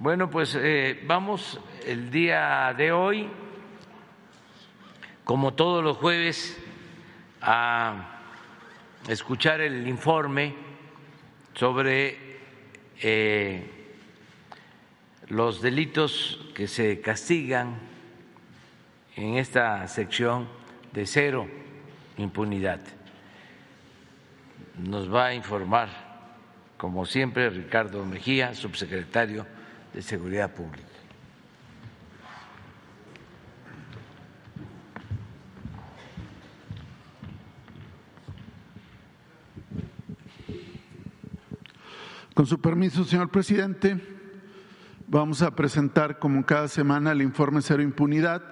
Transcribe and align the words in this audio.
Bueno, 0.00 0.30
pues 0.30 0.56
eh, 0.58 0.98
vamos 1.04 1.60
el 1.86 2.10
día 2.10 2.74
de 2.74 2.90
hoy, 2.90 3.28
como 5.24 5.52
todos 5.52 5.84
los 5.84 5.98
jueves, 5.98 6.58
a 7.42 8.22
escuchar 9.06 9.60
el 9.60 9.86
informe 9.86 10.54
sobre 11.52 12.16
eh, 13.02 13.70
los 15.28 15.60
delitos 15.60 16.48
que 16.54 16.66
se 16.66 17.02
castigan 17.02 17.78
en 19.16 19.36
esta 19.36 19.86
sección 19.86 20.48
de 20.94 21.04
cero 21.04 21.46
impunidad. 22.16 22.80
Nos 24.78 25.14
va 25.14 25.26
a 25.26 25.34
informar, 25.34 25.90
como 26.78 27.04
siempre, 27.04 27.50
Ricardo 27.50 28.02
Mejía, 28.06 28.54
subsecretario 28.54 29.59
de 29.92 30.02
Seguridad 30.02 30.54
Pública. 30.54 30.86
Con 42.34 42.46
su 42.46 42.60
permiso, 42.60 43.04
señor 43.04 43.30
presidente, 43.30 44.00
vamos 45.06 45.42
a 45.42 45.54
presentar 45.54 46.18
como 46.18 46.46
cada 46.46 46.68
semana 46.68 47.12
el 47.12 47.20
informe 47.20 47.60
Cero 47.60 47.82
Impunidad, 47.82 48.42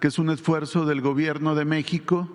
que 0.00 0.08
es 0.08 0.18
un 0.18 0.30
esfuerzo 0.30 0.86
del 0.86 1.02
Gobierno 1.02 1.54
de 1.54 1.64
México 1.66 2.28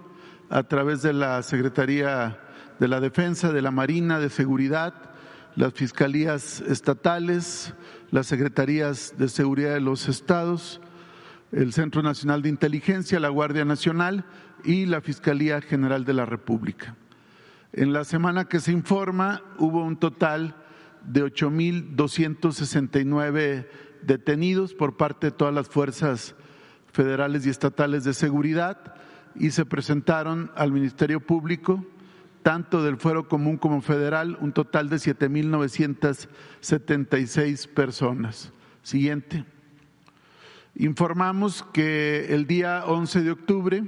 a 0.50 0.64
través 0.64 1.02
de 1.02 1.14
la 1.14 1.42
Secretaría 1.42 2.40
de 2.80 2.88
la 2.88 3.00
Defensa, 3.00 3.52
de 3.52 3.62
la 3.62 3.72
Marina, 3.72 4.20
de 4.20 4.30
Seguridad, 4.30 5.11
las 5.56 5.74
fiscalías 5.74 6.62
estatales, 6.62 7.74
las 8.12 8.28
secretarías 8.28 9.16
de 9.18 9.28
seguridad 9.28 9.74
de 9.74 9.82
los 9.82 10.08
estados, 10.08 10.80
el 11.52 11.74
Centro 11.74 12.02
Nacional 12.02 12.42
de 12.42 12.48
Inteligencia, 12.50 13.20
la 13.20 13.30
Guardia 13.30 13.66
Nacional 13.66 14.26
y 14.64 14.86
la 14.86 15.02
Fiscalía 15.02 15.60
General 15.62 16.06
de 16.06 16.14
la 16.14 16.26
República. 16.26 16.96
En 17.74 17.94
la 17.94 18.04
semana 18.04 18.46
que 18.46 18.60
se 18.60 18.72
informa 18.72 19.42
hubo 19.58 19.84
un 19.84 19.98
total 19.98 20.56
de 21.06 21.24
8.269 21.24 23.68
detenidos 24.02 24.74
por 24.74 24.98
parte 24.98 25.28
de 25.28 25.32
todas 25.32 25.54
las 25.54 25.68
fuerzas 25.68 26.36
federales 26.92 27.46
y 27.46 27.50
estatales 27.50 28.04
de 28.04 28.14
seguridad 28.14 28.96
y 29.36 29.52
se 29.52 29.66
presentaron 29.66 30.52
al 30.56 30.72
Ministerio 30.72 31.22
Público 31.22 31.86
tanto 32.44 32.84
del 32.84 32.98
fuero 32.98 33.28
común 33.28 33.58
como 33.58 33.82
federal, 33.82 34.38
un 34.42 34.54
total 34.54 34.90
de 34.90 34.98
7.976 34.98 37.68
personas. 37.68 38.54
Siguiente. 38.84 39.46
Informamos 40.76 41.66
que 41.74 42.34
el 42.34 42.46
día 42.48 42.86
11 42.86 43.22
de 43.22 43.32
octubre 43.32 43.84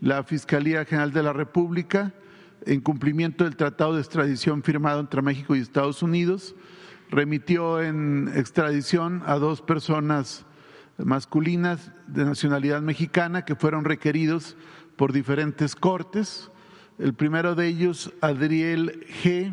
la 0.00 0.24
Fiscalía 0.24 0.84
General 0.84 1.12
de 1.12 1.22
la 1.22 1.32
República, 1.32 2.12
en 2.64 2.80
cumplimiento 2.80 3.44
del 3.44 3.56
tratado 3.56 3.94
de 3.94 4.00
extradición 4.00 4.62
firmado 4.62 5.00
entre 5.00 5.22
México 5.22 5.54
y 5.54 5.60
Estados 5.60 6.02
Unidos, 6.02 6.54
remitió 7.10 7.80
en 7.80 8.30
extradición 8.34 9.22
a 9.26 9.36
dos 9.36 9.62
personas 9.62 10.44
masculinas 10.98 11.92
de 12.06 12.24
nacionalidad 12.24 12.82
mexicana 12.82 13.44
que 13.44 13.54
fueron 13.54 13.84
requeridos 13.84 14.56
por 14.96 15.12
diferentes 15.12 15.76
cortes 15.76 16.50
el 16.98 17.14
primero 17.14 17.54
de 17.54 17.66
ellos, 17.66 18.12
Adriel 18.20 19.06
G., 19.22 19.52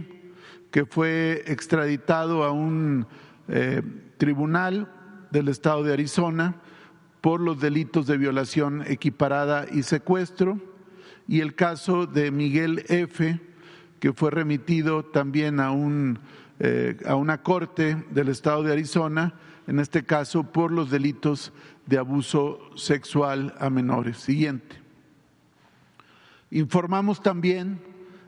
que 0.71 0.85
fue 0.85 1.43
extraditado 1.45 2.43
a 2.43 2.51
un 2.51 3.05
eh, 3.47 3.81
tribunal 4.17 4.91
del 5.29 5.49
estado 5.49 5.83
de 5.83 5.93
Arizona 5.93 6.55
por 7.21 7.39
los 7.41 7.59
delitos 7.59 8.07
de 8.07 8.17
violación 8.17 8.83
equiparada 8.87 9.65
y 9.71 9.83
secuestro, 9.83 10.59
y 11.27 11.41
el 11.41 11.55
caso 11.55 12.05
de 12.05 12.31
Miguel 12.31 12.83
F., 12.87 13.39
que 13.99 14.13
fue 14.13 14.31
remitido 14.31 15.05
también 15.05 15.59
a, 15.59 15.71
un, 15.71 16.19
eh, 16.59 16.97
a 17.05 17.15
una 17.15 17.41
corte 17.41 18.03
del 18.11 18.27
estado 18.27 18.63
de 18.63 18.73
Arizona, 18.73 19.33
en 19.67 19.79
este 19.79 20.03
caso 20.03 20.43
por 20.43 20.71
los 20.71 20.91
delitos 20.91 21.53
de 21.85 21.97
abuso 21.97 22.59
sexual 22.75 23.55
a 23.59 23.69
menores. 23.69 24.17
Siguiente. 24.17 24.82
Informamos 26.53 27.23
también 27.23 27.81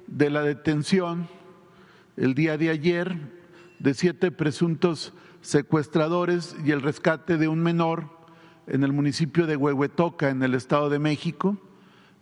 de 0.08 0.32
la 0.32 0.42
detención 0.42 1.28
el 2.18 2.34
día 2.34 2.58
de 2.58 2.72
ayer 2.72 3.16
de 3.78 3.94
siete 3.94 4.32
presuntos 4.32 5.14
secuestradores 5.42 6.56
y 6.66 6.72
el 6.72 6.82
rescate 6.82 7.38
de 7.38 7.48
un 7.48 7.62
menor 7.62 8.10
en 8.66 8.84
el 8.84 8.94
municipio 8.94 9.46
de 9.46 9.56
Huehuetoca, 9.56 10.32
en 10.32 10.42
el 10.42 10.56
Estado 10.56 10.90
de 10.90 10.98
México. 10.98 11.60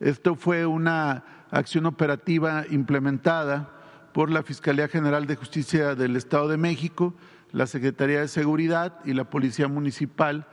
Esto 0.02 0.36
fue 0.36 0.66
una 0.66 1.24
acción 1.52 1.86
operativa 1.86 2.66
implementada 2.70 3.72
por 4.12 4.30
la 4.30 4.44
Fiscalía 4.44 4.90
General 4.90 5.26
de 5.26 5.38
Justicia 5.38 5.96
del 5.96 6.18
Estado 6.18 6.50
de 6.50 6.58
México, 6.58 7.14
la 7.54 7.66
Secretaría 7.66 8.20
de 8.20 8.28
Seguridad 8.28 9.00
y 9.06 9.14
la 9.14 9.30
Policía 9.30 9.70
Municipal 9.70 10.48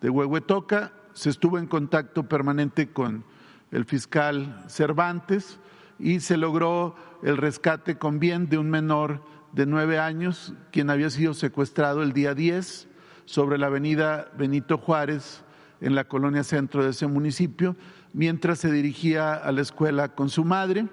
de 0.00 0.10
Huehuetoca. 0.10 0.90
Se 1.12 1.30
estuvo 1.30 1.60
en 1.60 1.68
contacto 1.68 2.28
permanente 2.28 2.88
con 2.88 3.24
el 3.70 3.84
fiscal 3.84 4.64
Cervantes, 4.68 5.58
y 5.98 6.20
se 6.20 6.36
logró 6.36 6.94
el 7.22 7.36
rescate 7.36 7.96
con 7.96 8.18
bien 8.18 8.48
de 8.48 8.58
un 8.58 8.70
menor 8.70 9.22
de 9.52 9.66
nueve 9.66 9.98
años, 9.98 10.52
quien 10.70 10.90
había 10.90 11.10
sido 11.10 11.34
secuestrado 11.34 12.02
el 12.02 12.12
día 12.12 12.34
10 12.34 12.88
sobre 13.24 13.58
la 13.58 13.66
avenida 13.66 14.30
Benito 14.36 14.78
Juárez, 14.78 15.42
en 15.80 15.94
la 15.94 16.04
colonia 16.04 16.44
centro 16.44 16.84
de 16.84 16.90
ese 16.90 17.06
municipio, 17.06 17.76
mientras 18.12 18.58
se 18.58 18.72
dirigía 18.72 19.34
a 19.34 19.52
la 19.52 19.60
escuela 19.60 20.14
con 20.14 20.30
su 20.30 20.44
madre. 20.44 20.86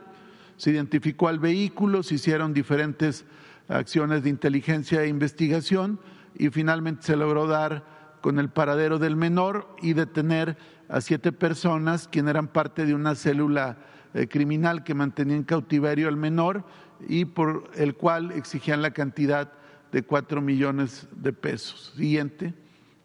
Se 0.58 0.72
identificó 0.72 1.28
al 1.28 1.40
vehículo, 1.40 2.04
se 2.04 2.16
hicieron 2.16 2.54
diferentes 2.54 3.26
acciones 3.68 4.24
de 4.24 4.30
inteligencia 4.30 5.04
e 5.04 5.08
investigación 5.08 6.00
y 6.36 6.50
finalmente 6.50 7.04
se 7.04 7.16
logró 7.16 7.48
dar 7.48 8.18
con 8.22 8.40
el 8.40 8.50
paradero 8.50 9.00
del 9.00 9.16
menor 9.16 9.76
y 9.82 9.94
detener 9.94 10.58
a 10.94 11.02
siete 11.02 11.32
personas, 11.32 12.08
quienes 12.08 12.30
eran 12.30 12.48
parte 12.48 12.86
de 12.86 12.94
una 12.94 13.16
célula 13.16 13.80
eh, 14.14 14.28
criminal 14.28 14.84
que 14.84 14.94
mantenía 14.94 15.36
en 15.36 15.44
cautiverio 15.44 16.08
al 16.08 16.18
menor 16.18 16.64
y 17.08 17.26
por 17.26 17.72
el 17.74 17.96
cual 17.96 18.32
exigían 18.32 18.84
la 18.84 18.92
cantidad 18.92 19.52
de 19.92 20.04
cuatro 20.04 20.40
millones 20.40 21.08
de 21.16 21.34
pesos. 21.34 21.94
Siguiente, 21.98 22.54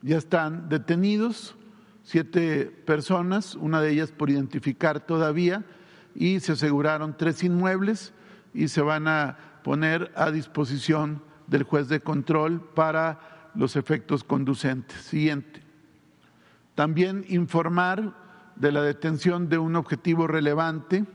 ya 0.03 0.19
están 0.19 0.69
detenidos 0.69 1.57
siete 2.03 2.67
personas, 2.67 3.55
una 3.55 3.81
de 3.81 3.91
ellas 3.91 4.13
por 4.13 4.29
identificar 4.29 5.01
todavía, 5.01 5.65
y 6.15 6.41
se 6.41 6.53
aseguraron 6.53 7.17
tres 7.17 7.43
inmuebles 7.43 8.13
y 8.53 8.69
se 8.69 8.83
van 8.83 9.09
a 9.09 9.39
poner 9.65 10.13
a 10.15 10.31
disposición 10.31 11.23
del 11.47 11.63
juez 11.63 11.89
de 11.89 12.01
control 12.01 12.61
para 12.61 13.51
los 13.55 13.77
efectos 13.77 14.25
conducentes. 14.25 15.01
Siguiente. 15.01 15.68
También 16.79 17.25
informar 17.27 18.15
de 18.55 18.71
la 18.71 18.83
detención 18.83 19.49
de 19.49 19.59
un 19.59 19.75
objetivo 19.75 20.29
relevante, 20.29 21.07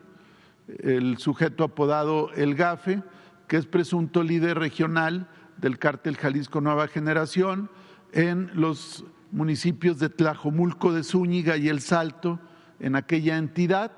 el 0.68 1.20
sujeto 1.20 1.64
apodado 1.64 2.34
El 2.34 2.56
Gafe, 2.56 3.02
que 3.48 3.56
es 3.56 3.66
presunto 3.66 4.24
líder 4.24 4.60
regional 4.60 5.30
del 5.56 5.80
cártel 5.80 6.18
Jalisco 6.18 6.60
Nueva 6.60 6.90
Generación 6.90 7.70
en 8.12 8.52
los 8.54 9.06
municipios 9.32 10.00
de 10.00 10.10
Tlajomulco 10.10 10.92
de 10.92 11.02
Zúñiga 11.02 11.56
y 11.56 11.70
El 11.70 11.80
Salto, 11.80 12.42
en 12.82 12.98
aquella 12.98 13.38
entidad. 13.38 13.94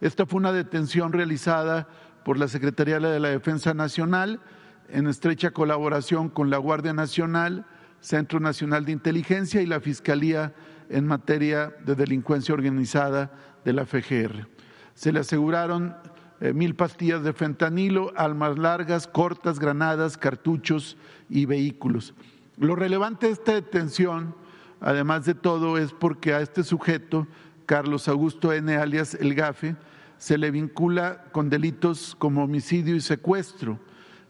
Esta 0.00 0.26
fue 0.26 0.38
una 0.38 0.50
detención 0.50 1.12
realizada 1.12 1.86
por 2.24 2.38
la 2.38 2.48
Secretaría 2.48 2.98
de 2.98 3.20
la 3.20 3.28
Defensa 3.28 3.72
Nacional 3.72 4.40
en 4.88 5.06
estrecha 5.06 5.52
colaboración 5.52 6.28
con 6.28 6.50
la 6.50 6.58
Guardia 6.58 6.92
Nacional, 6.92 7.66
Centro 8.00 8.40
Nacional 8.40 8.84
de 8.84 8.90
Inteligencia 8.90 9.62
y 9.62 9.66
la 9.66 9.78
Fiscalía 9.78 10.52
en 10.94 11.08
materia 11.08 11.74
de 11.84 11.96
delincuencia 11.96 12.54
organizada 12.54 13.32
de 13.64 13.72
la 13.72 13.84
FGR. 13.84 14.46
Se 14.94 15.12
le 15.12 15.20
aseguraron 15.20 15.96
eh, 16.40 16.52
mil 16.52 16.76
pastillas 16.76 17.24
de 17.24 17.32
fentanilo, 17.32 18.12
almas 18.16 18.56
largas, 18.58 19.08
cortas, 19.08 19.58
granadas, 19.58 20.16
cartuchos 20.16 20.96
y 21.28 21.46
vehículos. 21.46 22.14
Lo 22.58 22.76
relevante 22.76 23.26
de 23.26 23.32
esta 23.32 23.54
detención, 23.54 24.36
además 24.80 25.24
de 25.24 25.34
todo, 25.34 25.78
es 25.78 25.92
porque 25.92 26.32
a 26.32 26.40
este 26.40 26.62
sujeto, 26.62 27.26
Carlos 27.66 28.06
Augusto 28.06 28.52
N. 28.52 28.76
alias 28.76 29.14
El 29.14 29.34
Gafe, 29.34 29.74
se 30.18 30.38
le 30.38 30.52
vincula 30.52 31.24
con 31.32 31.50
delitos 31.50 32.14
como 32.20 32.44
homicidio 32.44 32.94
y 32.94 33.00
secuestro, 33.00 33.80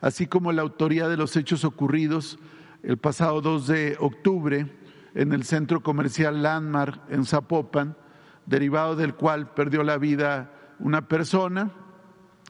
así 0.00 0.26
como 0.26 0.50
la 0.50 0.62
autoría 0.62 1.08
de 1.08 1.18
los 1.18 1.36
hechos 1.36 1.62
ocurridos 1.62 2.38
el 2.82 2.96
pasado 2.96 3.42
2 3.42 3.66
de 3.66 3.96
octubre 4.00 4.66
en 5.14 5.32
el 5.32 5.44
centro 5.44 5.82
comercial 5.82 6.42
Landmark 6.42 7.00
en 7.08 7.24
Zapopan, 7.24 7.96
derivado 8.46 8.96
del 8.96 9.14
cual 9.14 9.54
perdió 9.54 9.82
la 9.82 9.96
vida 9.96 10.50
una 10.78 11.08
persona. 11.08 11.70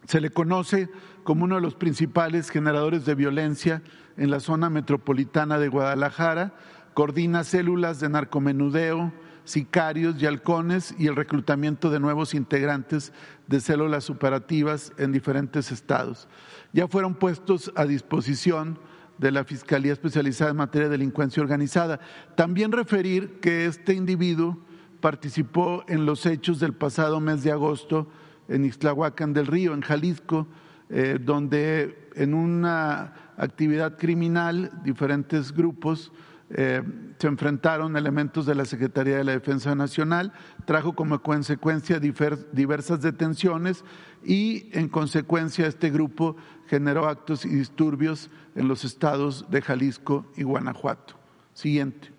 Se 0.06 0.20
le 0.20 0.30
conoce 0.30 0.90
como 1.22 1.44
uno 1.44 1.56
de 1.56 1.60
los 1.60 1.74
principales 1.74 2.50
generadores 2.50 3.04
de 3.04 3.14
violencia 3.14 3.82
en 4.16 4.30
la 4.30 4.40
zona 4.40 4.70
metropolitana 4.70 5.58
de 5.58 5.68
Guadalajara, 5.68 6.54
coordina 6.94 7.44
células 7.44 8.00
de 8.00 8.08
narcomenudeo, 8.08 9.12
sicarios 9.44 10.20
y 10.20 10.26
halcones 10.26 10.94
y 10.98 11.06
el 11.06 11.16
reclutamiento 11.16 11.90
de 11.90 12.00
nuevos 12.00 12.34
integrantes 12.34 13.12
de 13.46 13.60
células 13.60 14.08
operativas 14.08 14.92
en 14.96 15.12
diferentes 15.12 15.70
estados. 15.70 16.28
Ya 16.72 16.88
fueron 16.88 17.14
puestos 17.14 17.72
a 17.76 17.84
disposición 17.84 18.78
de 19.18 19.30
la 19.30 19.44
Fiscalía 19.44 19.92
Especializada 19.92 20.50
en 20.50 20.56
Materia 20.56 20.88
de 20.88 20.98
Delincuencia 20.98 21.42
Organizada. 21.42 22.00
También 22.36 22.72
referir 22.72 23.40
que 23.40 23.66
este 23.66 23.94
individuo 23.94 24.58
participó 25.00 25.84
en 25.88 26.06
los 26.06 26.26
hechos 26.26 26.60
del 26.60 26.72
pasado 26.72 27.20
mes 27.20 27.42
de 27.42 27.52
agosto 27.52 28.08
en 28.48 28.64
Ixtlahuacán 28.64 29.32
del 29.32 29.46
Río, 29.46 29.74
en 29.74 29.82
Jalisco, 29.82 30.46
eh, 30.90 31.18
donde 31.20 32.10
en 32.14 32.34
una 32.34 33.14
actividad 33.36 33.96
criminal 33.98 34.70
diferentes 34.84 35.52
grupos 35.52 36.12
eh, 36.50 36.82
se 37.18 37.26
enfrentaron 37.26 37.96
elementos 37.96 38.44
de 38.44 38.54
la 38.54 38.64
Secretaría 38.64 39.16
de 39.16 39.24
la 39.24 39.32
Defensa 39.32 39.74
Nacional, 39.74 40.32
trajo 40.66 40.94
como 40.94 41.20
consecuencia 41.20 41.98
diversas 41.98 43.00
detenciones 43.00 43.84
y 44.22 44.68
en 44.72 44.88
consecuencia 44.88 45.66
este 45.66 45.90
grupo 45.90 46.36
generó 46.66 47.08
actos 47.08 47.44
y 47.44 47.50
disturbios 47.50 48.30
en 48.54 48.68
los 48.68 48.84
estados 48.84 49.50
de 49.50 49.62
Jalisco 49.62 50.26
y 50.36 50.42
Guanajuato. 50.42 51.14
Siguiente. 51.52 52.10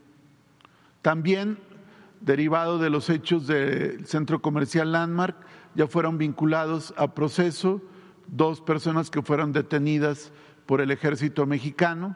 También, 1.02 1.60
derivado 2.22 2.80
de 2.80 2.90
los 2.90 3.10
hechos 3.10 3.48
del 3.48 4.06
centro 4.06 4.42
comercial 4.42 4.92
Landmark, 4.92 5.36
ya 5.76 5.88
fueron 5.88 6.18
vinculados 6.18 6.94
a 6.98 7.14
proceso 7.14 7.82
dos 8.28 8.62
personas 8.62 9.10
que 9.10 9.22
fueron 9.22 9.52
detenidas 9.52 10.32
por 10.66 10.82
el 10.82 10.92
ejército 10.92 11.46
mexicano, 11.46 12.16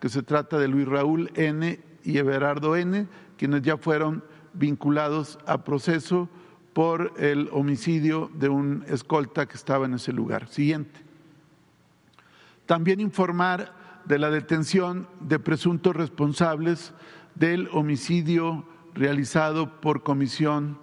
que 0.00 0.08
se 0.08 0.22
trata 0.22 0.58
de 0.58 0.68
Luis 0.68 0.88
Raúl 0.88 1.30
N. 1.34 1.80
y 2.02 2.18
Everardo 2.18 2.76
N., 2.76 3.06
quienes 3.36 3.62
ya 3.62 3.76
fueron 3.76 4.24
vinculados 4.54 5.38
a 5.46 5.64
proceso 5.64 6.28
por 6.72 7.12
el 7.18 7.48
homicidio 7.52 8.30
de 8.34 8.48
un 8.48 8.84
escolta 8.88 9.46
que 9.46 9.56
estaba 9.56 9.86
en 9.86 9.94
ese 9.94 10.12
lugar. 10.12 10.48
Siguiente. 10.48 11.09
También 12.70 13.00
informar 13.00 13.74
de 14.04 14.16
la 14.20 14.30
detención 14.30 15.08
de 15.18 15.40
presuntos 15.40 15.96
responsables 15.96 16.92
del 17.34 17.68
homicidio 17.72 18.64
realizado 18.94 19.80
por 19.80 20.04
comisión 20.04 20.78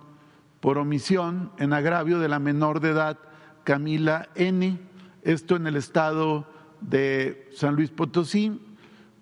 por 0.60 0.80
omisión 0.80 1.50
en 1.58 1.72
agravio 1.72 2.20
de 2.20 2.28
la 2.28 2.40
menor 2.40 2.82
de 2.82 2.90
edad 2.90 3.20
Camila 3.64 4.28
N. 4.36 4.78
Esto 5.22 5.56
en 5.56 5.66
el 5.66 5.78
estado 5.78 6.46
de 6.82 7.48
San 7.56 7.76
Luis 7.76 7.90
Potosí. 7.90 8.62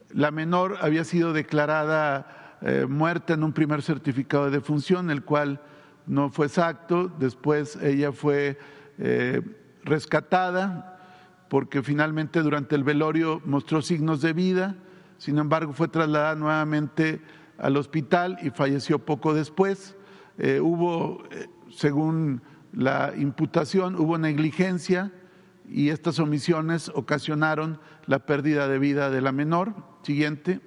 La 0.10 0.32
menor 0.32 0.80
había 0.82 1.04
sido 1.04 1.34
declarada 1.34 2.58
eh, 2.62 2.88
muerta 2.90 3.36
en 3.36 3.44
un 3.44 3.54
primer 3.54 3.84
certificado 3.84 4.46
de 4.46 4.58
defunción, 4.58 5.12
el 5.12 5.24
cual 5.24 5.62
no 6.08 6.32
fue 6.32 6.48
exacto. 6.48 7.12
Después 7.20 7.76
ella 7.76 8.12
fue 8.12 8.58
eh, 8.98 9.44
rescatada 9.84 10.94
porque 11.56 11.82
finalmente 11.82 12.42
durante 12.42 12.76
el 12.76 12.84
velorio 12.84 13.42
mostró 13.46 13.82
signos 13.82 14.20
de 14.20 14.34
vida. 14.34 14.76
Sin 15.18 15.38
embargo, 15.38 15.72
fue 15.72 15.88
trasladada 15.88 16.36
nuevamente 16.36 17.22
al 17.58 17.78
hospital 17.78 18.38
y 18.42 18.50
falleció 18.50 19.00
poco 19.00 19.34
después. 19.34 19.96
Eh, 20.38 20.60
hubo, 20.60 21.24
según 21.72 22.42
la 22.74 23.14
imputación, 23.16 23.96
hubo 23.96 24.18
negligencia 24.18 25.14
y 25.70 25.92
estas 25.92 26.20
omisiones 26.20 26.92
ocasionaron 26.94 27.80
la 28.06 28.20
pérdida 28.26 28.68
de 28.68 28.78
vida 28.78 29.10
de 29.10 29.22
la 29.22 29.32
menor. 29.32 29.76
Siguiente. 30.02 30.60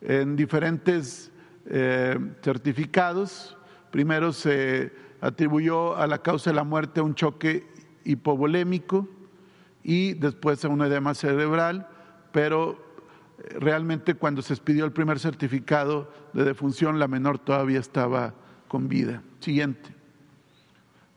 En 0.00 0.36
diferentes 0.36 1.32
eh, 1.66 2.18
certificados, 2.40 3.58
primero 3.90 4.32
se 4.32 4.90
atribuyó 5.20 5.94
a 5.98 6.06
la 6.06 6.22
causa 6.22 6.48
de 6.48 6.56
la 6.56 6.64
muerte 6.64 7.02
un 7.02 7.14
choque 7.14 7.66
hipovolémico 8.04 9.06
y 9.84 10.14
después 10.14 10.64
a 10.64 10.68
un 10.68 10.82
edema 10.82 11.14
cerebral, 11.14 11.88
pero 12.32 12.78
eh, 13.38 13.56
realmente 13.58 14.14
cuando 14.14 14.42
se 14.42 14.54
expidió 14.54 14.84
el 14.84 14.92
primer 14.92 15.18
certificado 15.18 16.10
de 16.32 16.44
defunción, 16.44 16.98
la 16.98 17.08
menor 17.08 17.38
todavía 17.38 17.80
estaba 17.80 18.34
con 18.68 18.88
vida. 18.88 19.22
Siguiente. 19.40 19.94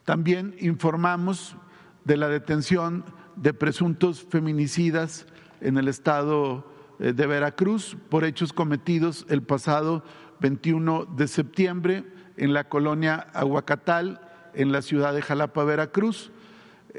También 0.04 0.56
informamos 0.60 1.56
de 2.04 2.18
la 2.18 2.30
detención 2.30 3.04
de 3.36 3.54
presuntos 3.54 4.26
feminicidas 4.30 5.26
en 5.62 5.78
el 5.78 5.88
estado 5.88 6.72
eh, 7.00 7.14
de 7.14 7.28
Veracruz 7.28 7.98
por 8.10 8.24
hechos 8.24 8.54
cometidos 8.54 9.26
el 9.30 9.42
pasado 9.42 10.04
21 10.40 11.06
de 11.06 11.28
septiembre 11.28 12.04
en 12.38 12.54
la 12.54 12.66
colonia 12.66 13.28
Aguacatal, 13.34 14.22
en 14.54 14.72
la 14.72 14.82
ciudad 14.82 15.14
de 15.14 15.22
Jalapa, 15.22 15.64
Veracruz. 15.64 16.32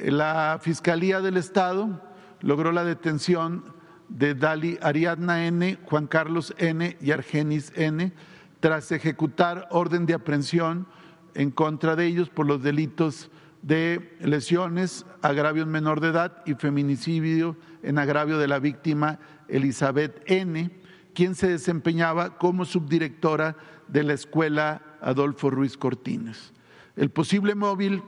La 0.04 0.58
Fiscalía 0.60 1.20
del 1.20 1.38
Estado 1.38 2.02
logró 2.40 2.70
la 2.70 2.84
detención 2.84 3.64
de 4.08 4.34
Dali 4.34 4.78
Ariadna 4.82 5.46
N., 5.46 5.78
Juan 5.84 6.06
Carlos 6.06 6.54
N. 6.58 6.96
y 7.00 7.10
Argenis 7.12 7.72
N., 7.74 8.12
tras 8.60 8.92
ejecutar 8.92 9.68
orden 9.70 10.04
de 10.06 10.14
aprehensión 10.14 10.86
en 11.34 11.50
contra 11.50 11.96
de 11.96 12.06
ellos 12.06 12.28
por 12.28 12.46
los 12.46 12.62
delitos 12.62 13.30
de 13.62 14.16
lesiones, 14.20 15.06
agravio 15.22 15.62
en 15.62 15.70
menor 15.70 16.00
de 16.00 16.08
edad 16.08 16.42
y 16.44 16.54
feminicidio 16.54 17.56
en 17.82 17.98
agravio 17.98 18.38
de 18.38 18.48
la 18.48 18.58
víctima 18.58 19.18
Elizabeth 19.48 20.22
N., 20.26 20.70
quien 21.14 21.34
se 21.34 21.48
desempeñaba 21.48 22.36
como 22.36 22.66
subdirectora 22.66 23.56
de 23.88 24.02
la 24.02 24.12
escuela 24.12 24.82
Adolfo 25.00 25.48
Ruiz 25.48 25.78
Cortines. 25.78 26.52
El 26.96 27.10
posible 27.10 27.54
móvil 27.54 28.02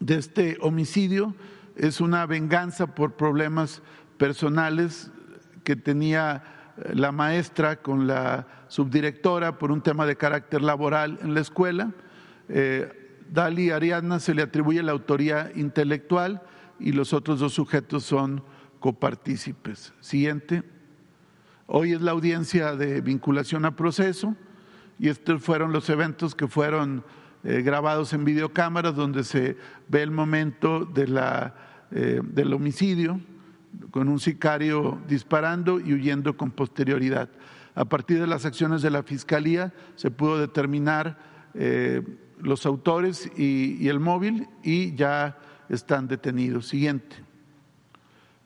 de 0.00 0.16
este 0.16 0.58
homicidio 0.60 1.34
es 1.76 2.00
una 2.00 2.26
venganza 2.26 2.94
por 2.94 3.14
problemas 3.14 3.82
personales 4.18 5.10
que 5.64 5.76
tenía 5.76 6.42
eh, 6.76 6.94
la 6.94 7.12
maestra 7.12 7.76
con 7.76 8.06
la 8.06 8.46
subdirectora 8.68 9.58
por 9.58 9.70
un 9.70 9.82
tema 9.82 10.06
de 10.06 10.16
carácter 10.16 10.62
laboral 10.62 11.18
en 11.22 11.34
la 11.34 11.40
escuela. 11.40 11.92
Eh, 12.48 13.02
Dali 13.30 13.70
Ariadna 13.70 14.20
se 14.20 14.34
le 14.34 14.42
atribuye 14.42 14.82
la 14.82 14.92
autoría 14.92 15.50
intelectual 15.54 16.42
y 16.78 16.92
los 16.92 17.12
otros 17.12 17.40
dos 17.40 17.54
sujetos 17.54 18.04
son 18.04 18.42
copartícipes. 18.80 19.92
Siguiente. 20.00 20.62
Hoy 21.66 21.92
es 21.92 22.00
la 22.00 22.12
audiencia 22.12 22.76
de 22.76 23.00
vinculación 23.00 23.64
a 23.64 23.74
proceso 23.74 24.36
y 24.98 25.08
estos 25.08 25.42
fueron 25.42 25.72
los 25.72 25.90
eventos 25.90 26.34
que 26.34 26.46
fueron 26.46 27.04
eh, 27.48 27.62
grabados 27.62 28.12
en 28.12 28.24
videocámaras 28.24 28.96
donde 28.96 29.22
se 29.22 29.56
ve 29.86 30.02
el 30.02 30.10
momento 30.10 30.84
de 30.84 31.06
la, 31.06 31.54
eh, 31.92 32.20
del 32.24 32.52
homicidio 32.52 33.20
con 33.92 34.08
un 34.08 34.18
sicario 34.18 34.98
disparando 35.06 35.78
y 35.78 35.92
huyendo 35.92 36.36
con 36.36 36.50
posterioridad. 36.50 37.28
A 37.76 37.84
partir 37.84 38.18
de 38.18 38.26
las 38.26 38.46
acciones 38.46 38.82
de 38.82 38.90
la 38.90 39.04
Fiscalía 39.04 39.72
se 39.94 40.10
pudo 40.10 40.40
determinar 40.40 41.18
eh, 41.54 42.02
los 42.40 42.66
autores 42.66 43.30
y, 43.36 43.86
el 43.86 44.00
móvil 44.00 44.48
y 44.64 44.96
ya 44.96 45.38
están 45.68 46.08
detenidos. 46.08 46.66
Siguiente. 46.66 47.14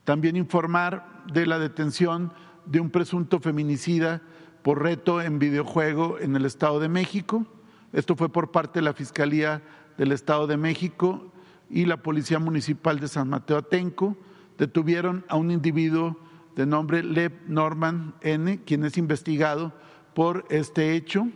También 0.04 0.36
informar 0.36 1.24
de 1.32 1.46
la 1.46 1.58
detención 1.58 2.34
de 2.66 2.80
un 2.80 2.90
presunto 2.90 3.40
feminicida 3.40 4.20
por 4.60 4.82
reto 4.82 5.22
en 5.22 5.38
videojuego 5.38 6.18
en 6.18 6.36
el 6.36 6.44
Estado 6.44 6.80
de 6.80 6.90
México. 6.90 7.46
Esto 7.92 8.14
fue 8.14 8.28
por 8.28 8.52
parte 8.52 8.78
de 8.78 8.84
la 8.84 8.92
Fiscalía 8.92 9.62
del 9.98 10.12
Estado 10.12 10.46
de 10.46 10.56
México 10.56 11.32
y 11.68 11.86
la 11.86 11.96
Policía 11.96 12.38
Municipal 12.38 13.00
de 13.00 13.08
San 13.08 13.28
Mateo 13.28 13.58
Atenco. 13.58 14.16
Detuvieron 14.58 15.24
a 15.28 15.36
un 15.36 15.50
individuo 15.50 16.16
de 16.54 16.66
nombre 16.66 17.02
Lev 17.02 17.32
Norman 17.48 18.14
N., 18.20 18.60
quien 18.64 18.84
es 18.84 18.96
investigado 18.96 19.72
por 20.14 20.44
este 20.50 20.94
hecho. 20.94 21.28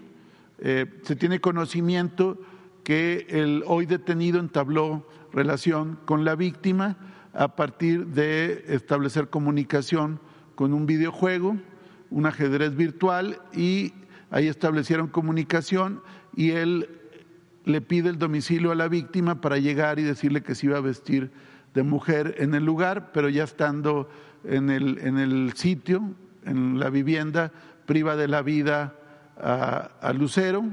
Eh, 0.58 0.86
se 1.02 1.16
tiene 1.16 1.40
conocimiento 1.40 2.38
que 2.84 3.26
el 3.30 3.64
hoy 3.66 3.86
detenido 3.86 4.38
entabló 4.38 5.08
relación 5.32 5.98
con 6.04 6.24
la 6.24 6.36
víctima 6.36 6.96
a 7.32 7.56
partir 7.56 8.06
de 8.06 8.64
establecer 8.68 9.28
comunicación 9.28 10.20
con 10.54 10.72
un 10.72 10.86
videojuego, 10.86 11.56
un 12.10 12.26
ajedrez 12.26 12.76
virtual 12.76 13.40
y 13.52 13.92
ahí 14.30 14.46
establecieron 14.46 15.08
comunicación 15.08 16.00
y 16.36 16.50
él 16.50 16.88
le 17.64 17.80
pide 17.80 18.10
el 18.10 18.18
domicilio 18.18 18.72
a 18.72 18.74
la 18.74 18.88
víctima 18.88 19.40
para 19.40 19.58
llegar 19.58 19.98
y 19.98 20.02
decirle 20.02 20.42
que 20.42 20.54
se 20.54 20.66
iba 20.66 20.76
a 20.76 20.82
vestir 20.82 21.30
de 21.72 21.82
mujer 21.82 22.36
en 22.38 22.54
el 22.54 22.64
lugar, 22.64 23.10
pero 23.12 23.28
ya 23.28 23.44
estando 23.44 24.08
en 24.44 24.70
el, 24.70 24.98
en 24.98 25.18
el 25.18 25.52
sitio, 25.54 26.14
en 26.44 26.78
la 26.78 26.90
vivienda, 26.90 27.52
priva 27.86 28.16
de 28.16 28.28
la 28.28 28.42
vida 28.42 28.94
a, 29.36 30.12
Lucero 30.12 30.64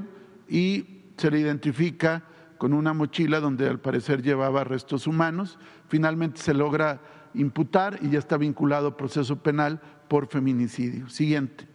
y 0.48 1.02
se 1.16 1.30
le 1.30 1.40
identifica 1.40 2.22
con 2.58 2.72
una 2.72 2.92
mochila 2.92 3.40
donde 3.40 3.68
al 3.68 3.80
parecer 3.80 4.22
llevaba 4.22 4.64
restos 4.64 5.06
humanos. 5.06 5.58
Finalmente 5.88 6.40
se 6.40 6.54
logra 6.54 7.00
imputar 7.34 7.98
y 8.02 8.10
ya 8.10 8.18
está 8.18 8.36
vinculado 8.36 8.88
a 8.88 8.96
proceso 8.96 9.36
penal 9.36 9.80
por 10.08 10.28
feminicidio. 10.28 11.08
Siguiente. 11.08 11.66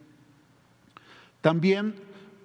También 1.42 1.96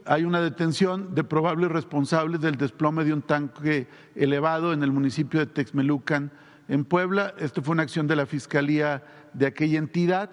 hay 0.07 0.25
una 0.25 0.41
detención 0.41 1.15
de 1.15 1.25
probables 1.25 1.71
responsables 1.71 2.41
del 2.41 2.57
desplome 2.57 3.05
de 3.05 3.13
un 3.13 3.23
tanque 3.23 3.87
elevado 4.15 4.73
en 4.73 4.83
el 4.83 4.93
municipio 4.93 5.41
de 5.41 5.47
Texmelucan, 5.47 6.31
en 6.69 6.85
Puebla. 6.85 7.35
Esto 7.39 7.63
fue 7.63 7.73
una 7.73 7.83
acción 7.83 8.07
de 8.07 8.17
la 8.17 8.27
Fiscalía 8.27 9.05
de 9.33 9.47
aquella 9.47 9.79
entidad. 9.79 10.31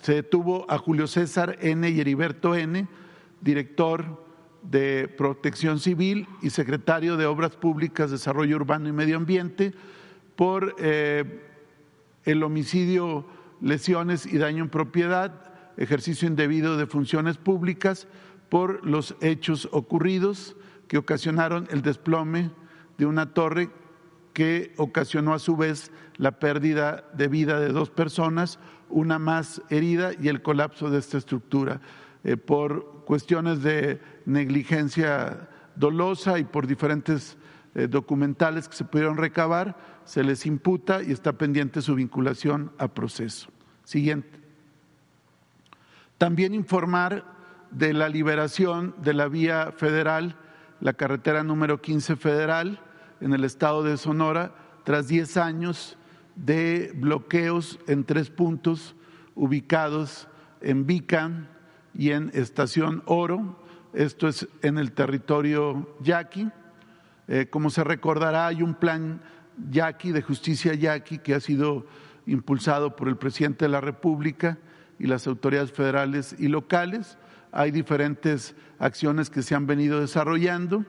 Se 0.00 0.14
detuvo 0.14 0.66
a 0.70 0.78
Julio 0.78 1.06
César 1.06 1.58
N. 1.60 1.88
y 1.88 2.00
Heriberto 2.00 2.54
N., 2.54 2.88
director 3.40 4.24
de 4.62 5.08
Protección 5.18 5.80
Civil 5.80 6.26
y 6.40 6.50
secretario 6.50 7.16
de 7.16 7.26
Obras 7.26 7.56
Públicas, 7.56 8.10
Desarrollo 8.10 8.56
Urbano 8.56 8.88
y 8.88 8.92
Medio 8.92 9.16
Ambiente, 9.16 9.72
por 10.36 10.74
eh, 10.78 11.42
el 12.24 12.42
homicidio, 12.42 13.26
lesiones 13.60 14.26
y 14.26 14.38
daño 14.38 14.64
en 14.64 14.70
propiedad, 14.70 15.52
ejercicio 15.76 16.28
indebido 16.28 16.76
de 16.76 16.86
funciones 16.86 17.36
públicas, 17.36 18.06
por 18.52 18.84
los 18.84 19.16
hechos 19.22 19.66
ocurridos 19.72 20.56
que 20.86 20.98
ocasionaron 20.98 21.66
el 21.70 21.80
desplome 21.80 22.50
de 22.98 23.06
una 23.06 23.32
torre 23.32 23.70
que 24.34 24.74
ocasionó 24.76 25.32
a 25.32 25.38
su 25.38 25.56
vez 25.56 25.90
la 26.18 26.32
pérdida 26.32 27.08
de 27.14 27.28
vida 27.28 27.58
de 27.60 27.68
dos 27.68 27.88
personas, 27.88 28.58
una 28.90 29.18
más 29.18 29.62
herida 29.70 30.10
y 30.20 30.28
el 30.28 30.42
colapso 30.42 30.90
de 30.90 30.98
esta 30.98 31.16
estructura. 31.16 31.80
Eh, 32.24 32.36
por 32.36 33.04
cuestiones 33.06 33.62
de 33.62 34.02
negligencia 34.26 35.48
dolosa 35.74 36.38
y 36.38 36.44
por 36.44 36.66
diferentes 36.66 37.38
eh, 37.74 37.88
documentales 37.88 38.68
que 38.68 38.76
se 38.76 38.84
pudieron 38.84 39.16
recabar, 39.16 40.02
se 40.04 40.22
les 40.22 40.44
imputa 40.44 41.02
y 41.02 41.10
está 41.10 41.32
pendiente 41.32 41.80
su 41.80 41.94
vinculación 41.94 42.70
a 42.76 42.88
proceso. 42.88 43.48
Siguiente. 43.84 44.42
También 46.18 46.52
informar 46.52 47.31
de 47.72 47.92
la 47.92 48.08
liberación 48.08 48.94
de 49.02 49.14
la 49.14 49.28
vía 49.28 49.72
federal, 49.76 50.36
la 50.80 50.92
carretera 50.92 51.42
número 51.42 51.80
15 51.80 52.16
federal 52.16 52.80
en 53.20 53.32
el 53.32 53.44
estado 53.44 53.82
de 53.82 53.96
Sonora, 53.96 54.54
tras 54.84 55.08
10 55.08 55.36
años 55.36 55.96
de 56.36 56.92
bloqueos 56.94 57.78
en 57.86 58.04
tres 58.04 58.30
puntos 58.30 58.94
ubicados 59.34 60.28
en 60.60 60.86
Vican 60.86 61.48
y 61.94 62.10
en 62.10 62.30
Estación 62.34 63.02
Oro, 63.06 63.58
esto 63.92 64.28
es 64.28 64.48
en 64.62 64.78
el 64.78 64.92
territorio 64.92 65.96
yaqui. 66.00 66.50
Eh, 67.28 67.46
como 67.50 67.70
se 67.70 67.84
recordará, 67.84 68.46
hay 68.46 68.62
un 68.62 68.74
plan 68.74 69.20
yaqui 69.70 70.12
de 70.12 70.22
justicia 70.22 70.74
yaqui 70.74 71.18
que 71.18 71.34
ha 71.34 71.40
sido 71.40 71.86
impulsado 72.26 72.96
por 72.96 73.08
el 73.08 73.16
presidente 73.16 73.66
de 73.66 73.70
la 73.70 73.80
República 73.80 74.58
y 74.98 75.06
las 75.06 75.26
autoridades 75.26 75.72
federales 75.72 76.34
y 76.38 76.48
locales. 76.48 77.18
Hay 77.52 77.70
diferentes 77.70 78.56
acciones 78.78 79.30
que 79.30 79.42
se 79.42 79.54
han 79.54 79.66
venido 79.66 80.00
desarrollando. 80.00 80.84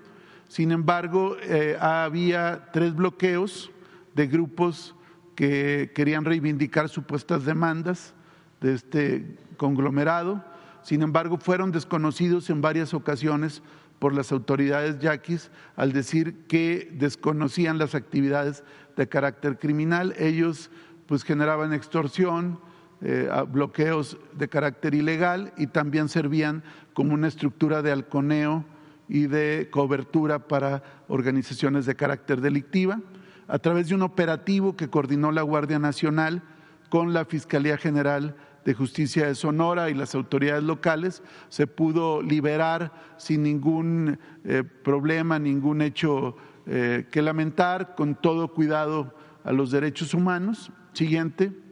Sin 0.48 0.72
embargo, 0.72 1.38
eh, 1.42 1.78
había 1.80 2.72
tres 2.74 2.96
bloqueos 2.96 3.70
de 4.16 4.28
grupos 4.28 4.96
que 5.36 5.92
querían 5.94 6.26
reivindicar 6.26 6.90
supuestas 6.90 7.46
demandas 7.46 8.14
de 8.62 8.74
este 8.74 9.38
conglomerado 9.58 10.44
sin 10.84 11.02
embargo, 11.02 11.38
fueron 11.38 11.72
desconocidos 11.72 12.50
en 12.50 12.62
varias 12.62 12.94
ocasiones 12.94 13.64
por 14.00 14.14
las 14.14 14.34
autoridades 14.34 15.00
yaquis 15.00 15.50
al 15.78 15.94
decir 15.94 16.46
que 16.48 16.92
desconocían 16.94 17.78
las 17.78 17.96
actividades 17.96 18.64
de 18.98 19.08
carácter 19.08 19.58
criminal. 19.58 20.14
Ellos 20.20 20.70
pues 21.08 21.24
generaban 21.24 21.72
extorsión, 21.72 22.60
eh, 23.06 23.30
bloqueos 23.52 24.18
de 24.32 24.48
carácter 24.48 24.96
ilegal 24.96 25.52
y 25.58 25.68
también 25.68 26.08
servían 26.08 26.64
como 26.94 27.14
una 27.14 27.28
estructura 27.28 27.82
de 27.82 27.92
halconeo 27.92 28.64
y 29.10 29.28
de 29.28 29.68
cobertura 29.70 30.48
para 30.48 30.84
organizaciones 31.10 31.86
de 31.86 31.96
carácter 31.96 32.40
delictiva. 32.40 33.02
A 33.50 33.60
través 33.60 33.90
de 33.90 33.96
un 33.96 34.04
operativo 34.04 34.78
que 34.78 34.90
coordinó 34.90 35.34
la 35.34 35.42
Guardia 35.42 35.80
Nacional 35.80 36.44
con 36.90 37.12
la 37.12 37.26
Fiscalía 37.26 37.78
General 37.78 38.38
de 38.64 38.74
Justicia 38.74 39.28
de 39.28 39.36
Sonora 39.36 39.90
y 39.90 39.94
las 39.94 40.16
autoridades 40.16 40.64
locales, 40.64 41.24
se 41.50 41.68
pudo 41.68 42.22
liberar 42.22 42.94
sin 43.18 43.44
ningún 43.44 44.18
eh, 44.46 44.64
problema, 44.64 45.40
ningún 45.40 45.82
hecho 45.82 46.38
eh, 46.68 47.06
que 47.12 47.22
lamentar, 47.22 47.96
con 47.96 48.16
todo 48.16 48.54
cuidado 48.54 49.14
a 49.44 49.52
los 49.52 49.72
derechos 49.72 50.14
humanos. 50.14 50.72
Siguiente. 50.94 51.63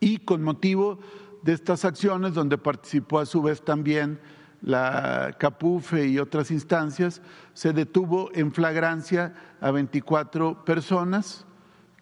Y 0.00 0.18
con 0.18 0.42
motivo 0.42 0.98
de 1.42 1.52
estas 1.52 1.84
acciones, 1.84 2.34
donde 2.34 2.58
participó 2.58 3.20
a 3.20 3.26
su 3.26 3.42
vez 3.42 3.62
también 3.64 4.20
la 4.60 5.36
CAPUFE 5.38 6.08
y 6.08 6.18
otras 6.18 6.50
instancias, 6.50 7.22
se 7.54 7.72
detuvo 7.72 8.30
en 8.34 8.52
flagrancia 8.52 9.34
a 9.60 9.70
24 9.70 10.64
personas 10.64 11.46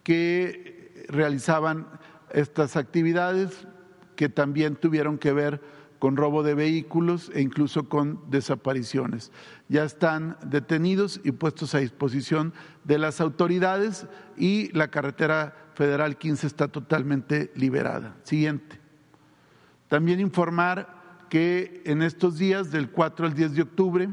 que 0.03 1.05
realizaban 1.09 1.87
estas 2.31 2.75
actividades, 2.75 3.67
que 4.15 4.29
también 4.29 4.75
tuvieron 4.75 5.17
que 5.17 5.33
ver 5.33 5.61
con 5.99 6.15
robo 6.15 6.43
de 6.43 6.53
vehículos 6.53 7.31
e 7.33 7.41
incluso 7.41 7.89
con 7.89 8.21
desapariciones. 8.29 9.31
Ya 9.67 9.83
están 9.83 10.37
detenidos 10.45 11.19
y 11.23 11.31
puestos 11.31 11.73
a 11.75 11.79
disposición 11.79 12.53
de 12.83 12.99
las 12.99 13.19
autoridades 13.19 14.07
y 14.37 14.71
la 14.73 14.89
carretera 14.89 15.55
federal 15.77 16.17
15 16.17 16.47
está 16.47 16.67
totalmente 16.67 17.51
liberada. 17.55 18.15
Siguiente. 18.23 18.79
También 19.87 20.19
informar 20.19 21.27
que 21.29 21.83
en 21.85 22.01
estos 22.01 22.39
días, 22.39 22.71
del 22.71 22.89
4 22.89 23.27
al 23.27 23.35
10 23.35 23.53
de 23.53 23.61
octubre, 23.61 24.09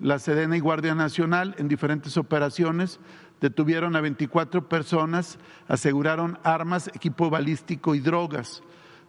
la 0.00 0.18
Sedena 0.18 0.56
y 0.56 0.60
Guardia 0.60 0.96
Nacional 0.96 1.54
en 1.58 1.68
diferentes 1.68 2.16
operaciones 2.16 2.98
detuvieron 3.40 3.94
a 3.94 4.00
24 4.00 4.68
personas, 4.68 5.38
aseguraron 5.68 6.36
armas, 6.42 6.88
equipo 6.88 7.30
balístico 7.30 7.94
y 7.94 8.00
drogas 8.00 8.62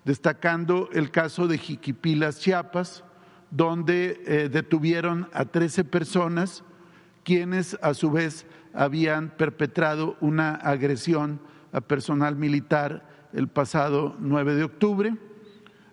destacando 0.04 0.90
el 0.94 1.10
caso 1.10 1.48
de 1.48 1.58
Jiquipilas, 1.58 2.40
Chiapas, 2.40 3.04
donde 3.50 4.22
eh, 4.28 4.50
detuvieron 4.50 5.28
a 5.34 5.46
13 5.46 5.84
personas 5.84 6.64
quienes 7.24 7.76
a 7.82 7.96
su 7.96 8.12
vez 8.12 8.46
habían 8.74 9.30
perpetrado 9.32 10.16
una 10.22 10.54
agresión 10.54 11.40
a 11.76 11.82
personal 11.82 12.38
militar 12.38 13.06
el 13.34 13.50
pasado 13.50 14.16
9 14.20 14.56
de 14.56 14.64
octubre. 14.64 15.14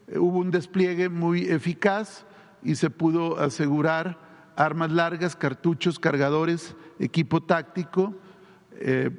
Eh, 0.07 0.19
hubo 0.19 0.39
un 0.39 0.53
despliegue 0.53 1.09
muy 1.09 1.43
eficaz 1.43 2.25
y 2.63 2.77
se 2.77 2.89
pudo 2.89 3.41
asegurar 3.41 4.17
armas 4.55 4.93
largas, 4.93 5.35
cartuchos, 5.35 5.99
cargadores, 5.99 6.77
equipo 7.01 7.43
táctico 7.43 8.15
eh, 8.79 9.11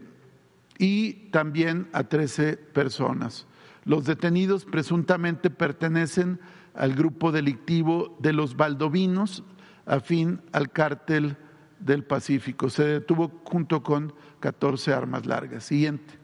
y 0.80 1.30
también 1.32 1.90
a 1.92 2.06
13 2.06 2.56
personas. 2.56 3.46
Los 3.84 4.06
detenidos 4.06 4.64
presuntamente 4.64 5.50
pertenecen 5.50 6.40
al 6.76 6.96
grupo 6.96 7.34
delictivo 7.34 8.16
de 8.22 8.32
los 8.32 8.56
Valdovinos, 8.56 9.44
afín 9.86 10.40
al 10.54 10.72
cártel 10.72 11.36
del 11.82 12.06
Pacífico. 12.06 12.70
Se 12.70 12.86
detuvo 12.86 13.42
junto 13.44 13.84
con 13.84 14.14
14 14.40 14.94
armas 14.94 15.26
largas. 15.26 15.66
Siguiente. 15.66 16.23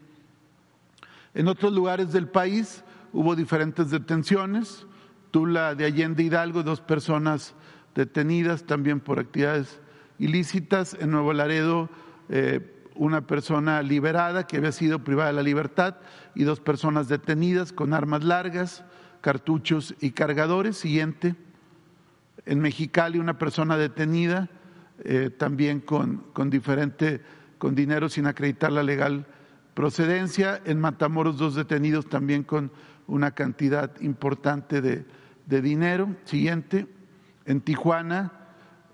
En 1.34 1.46
otros 1.46 1.72
lugares 1.72 2.12
del 2.12 2.28
país 2.28 2.82
hubo 3.12 3.36
diferentes 3.36 3.90
detenciones. 3.90 4.86
Tula 5.30 5.76
de 5.76 5.84
Allende 5.84 6.24
Hidalgo, 6.24 6.64
dos 6.64 6.80
personas 6.80 7.54
detenidas 7.94 8.64
también 8.64 8.98
por 8.98 9.20
actividades 9.20 9.80
ilícitas. 10.18 10.96
En 10.98 11.12
Nuevo 11.12 11.32
Laredo, 11.32 11.88
eh, 12.28 12.84
una 12.96 13.26
persona 13.26 13.82
liberada 13.82 14.46
que 14.46 14.56
había 14.56 14.72
sido 14.72 15.04
privada 15.04 15.28
de 15.28 15.36
la 15.36 15.42
libertad 15.42 15.96
y 16.34 16.42
dos 16.42 16.58
personas 16.58 17.08
detenidas 17.08 17.72
con 17.72 17.94
armas 17.94 18.24
largas, 18.24 18.84
cartuchos 19.20 19.94
y 20.00 20.10
cargadores. 20.10 20.76
Siguiente. 20.76 21.36
En 22.44 22.58
Mexicali 22.58 23.18
una 23.18 23.38
persona 23.38 23.76
detenida 23.76 24.48
eh, 25.04 25.30
también 25.30 25.80
con, 25.80 26.24
con 26.32 26.50
diferente, 26.50 27.20
con 27.58 27.76
dinero 27.76 28.08
sin 28.08 28.26
acreditar 28.26 28.72
la 28.72 28.82
legal 28.82 29.26
procedencia. 29.80 30.60
En 30.66 30.78
Matamoros 30.78 31.38
dos 31.38 31.54
detenidos 31.54 32.06
también 32.06 32.42
con 32.42 32.70
una 33.06 33.30
cantidad 33.30 33.98
importante 34.02 34.82
de, 34.82 35.06
de 35.46 35.62
dinero. 35.62 36.16
Siguiente. 36.24 36.86
En 37.46 37.62
Tijuana 37.62 38.30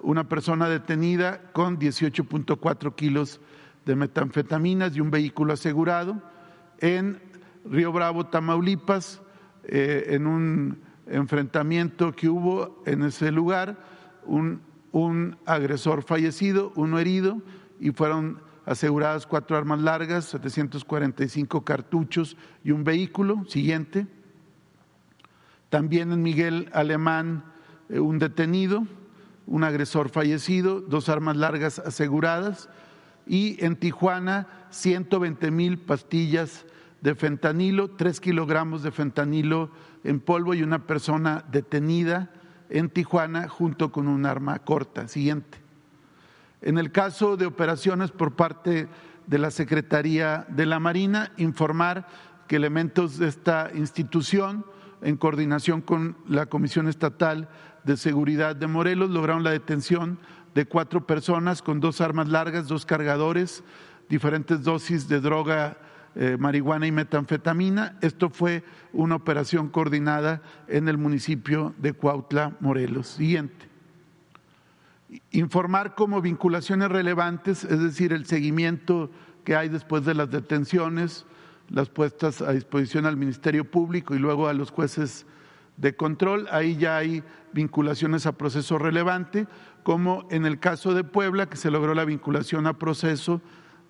una 0.00 0.28
persona 0.28 0.68
detenida 0.68 1.40
con 1.52 1.80
18.4 1.80 2.94
kilos 2.94 3.40
de 3.84 3.96
metanfetaminas 3.96 4.94
y 4.94 5.00
un 5.00 5.10
vehículo 5.10 5.54
asegurado. 5.54 6.22
En 6.78 7.20
Río 7.64 7.90
Bravo, 7.90 8.26
Tamaulipas, 8.26 9.20
eh, 9.64 10.04
en 10.10 10.28
un 10.28 10.78
enfrentamiento 11.08 12.12
que 12.12 12.28
hubo 12.28 12.84
en 12.86 13.02
ese 13.02 13.32
lugar, 13.32 13.76
un, 14.24 14.60
un 14.92 15.36
agresor 15.46 16.04
fallecido, 16.04 16.72
uno 16.76 17.00
herido, 17.00 17.42
y 17.80 17.90
fueron 17.90 18.45
aseguradas 18.66 19.26
cuatro 19.26 19.56
armas 19.56 19.80
largas, 19.80 20.26
745 20.26 21.64
cartuchos 21.64 22.36
y 22.64 22.72
un 22.72 22.84
vehículo. 22.84 23.44
Siguiente. 23.48 24.06
También 25.70 26.12
en 26.12 26.22
Miguel 26.22 26.68
Alemán, 26.72 27.44
eh, 27.88 28.00
un 28.00 28.18
detenido, 28.18 28.86
un 29.46 29.64
agresor 29.64 30.10
fallecido, 30.10 30.80
dos 30.80 31.08
armas 31.08 31.36
largas 31.36 31.78
aseguradas. 31.78 32.68
Y 33.26 33.64
en 33.64 33.76
Tijuana, 33.76 34.48
120 34.70 35.50
mil 35.50 35.78
pastillas 35.78 36.66
de 37.00 37.14
fentanilo, 37.14 37.90
tres 37.90 38.20
kilogramos 38.20 38.82
de 38.82 38.90
fentanilo 38.90 39.70
en 40.02 40.20
polvo 40.20 40.54
y 40.54 40.62
una 40.62 40.86
persona 40.86 41.44
detenida 41.50 42.30
en 42.68 42.90
Tijuana 42.90 43.48
junto 43.48 43.92
con 43.92 44.08
un 44.08 44.26
arma 44.26 44.58
corta. 44.60 45.06
Siguiente. 45.06 45.65
En 46.62 46.78
el 46.78 46.90
caso 46.90 47.36
de 47.36 47.46
operaciones 47.46 48.10
por 48.10 48.34
parte 48.34 48.88
de 49.26 49.38
la 49.38 49.50
Secretaría 49.50 50.46
de 50.48 50.66
la 50.66 50.80
Marina, 50.80 51.32
informar 51.36 52.06
que 52.48 52.56
elementos 52.56 53.18
de 53.18 53.28
esta 53.28 53.70
institución, 53.74 54.64
en 55.02 55.16
coordinación 55.16 55.82
con 55.82 56.16
la 56.26 56.46
Comisión 56.46 56.88
Estatal 56.88 57.48
de 57.84 57.96
Seguridad 57.96 58.56
de 58.56 58.66
Morelos, 58.66 59.10
lograron 59.10 59.44
la 59.44 59.50
detención 59.50 60.18
de 60.54 60.64
cuatro 60.64 61.06
personas 61.06 61.60
con 61.60 61.80
dos 61.80 62.00
armas 62.00 62.28
largas, 62.28 62.66
dos 62.66 62.86
cargadores, 62.86 63.62
diferentes 64.08 64.62
dosis 64.62 65.08
de 65.08 65.20
droga, 65.20 65.76
eh, 66.14 66.38
marihuana 66.38 66.86
y 66.86 66.92
metanfetamina. 66.92 67.98
Esto 68.00 68.30
fue 68.30 68.64
una 68.94 69.16
operación 69.16 69.68
coordinada 69.68 70.40
en 70.66 70.88
el 70.88 70.96
municipio 70.96 71.74
de 71.76 71.92
Cuautla, 71.92 72.56
Morelos. 72.60 73.08
Siguiente. 73.08 73.75
Informar 75.30 75.94
como 75.94 76.20
vinculaciones 76.20 76.88
relevantes, 76.88 77.64
es 77.64 77.80
decir, 77.80 78.12
el 78.12 78.26
seguimiento 78.26 79.10
que 79.44 79.54
hay 79.54 79.68
después 79.68 80.04
de 80.04 80.14
las 80.14 80.30
detenciones, 80.30 81.26
las 81.68 81.88
puestas 81.88 82.42
a 82.42 82.52
disposición 82.52 83.06
al 83.06 83.16
Ministerio 83.16 83.70
Público 83.70 84.14
y 84.14 84.18
luego 84.18 84.48
a 84.48 84.54
los 84.54 84.70
jueces 84.70 85.26
de 85.76 85.94
control. 85.94 86.48
Ahí 86.50 86.76
ya 86.76 86.96
hay 86.96 87.22
vinculaciones 87.52 88.26
a 88.26 88.32
proceso 88.32 88.78
relevante, 88.78 89.46
como 89.84 90.26
en 90.30 90.46
el 90.46 90.58
caso 90.58 90.94
de 90.94 91.04
Puebla, 91.04 91.46
que 91.46 91.56
se 91.56 91.70
logró 91.70 91.94
la 91.94 92.04
vinculación 92.04 92.66
a 92.66 92.78
proceso 92.78 93.40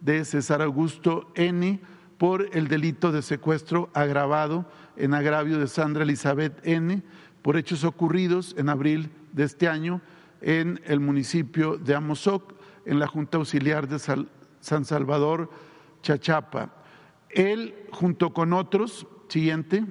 de 0.01 0.25
César 0.25 0.61
Augusto 0.61 1.33
N 1.35 1.81
por 2.19 2.49
el 2.53 2.69
delito 2.69 3.13
de 3.13 3.23
secuestro 3.23 3.91
agravado 3.95 4.71
en 4.97 5.15
agravio 5.15 5.59
de 5.59 5.67
Sandra 5.67 6.05
Elizabeth 6.05 6.67
N 6.67 7.03
por 7.43 7.57
hechos 7.57 7.85
ocurridos 7.85 8.55
en 8.59 8.69
abril 8.69 9.11
de 9.33 9.45
este 9.45 9.69
año 9.69 10.01
en 10.41 10.81
el 10.85 11.01
municipio 11.01 11.77
de 11.77 11.95
Amozoc, 11.95 12.55
en 12.85 12.99
la 12.99 13.07
Junta 13.07 13.39
Auxiliar 13.39 13.89
de 13.89 13.99
San 13.99 14.85
Salvador, 14.85 15.51
Chachapa. 16.03 16.73
Él, 17.31 17.75
junto 17.91 18.33
con 18.33 18.53
otros, 18.53 19.07
siguiente, 19.29 19.85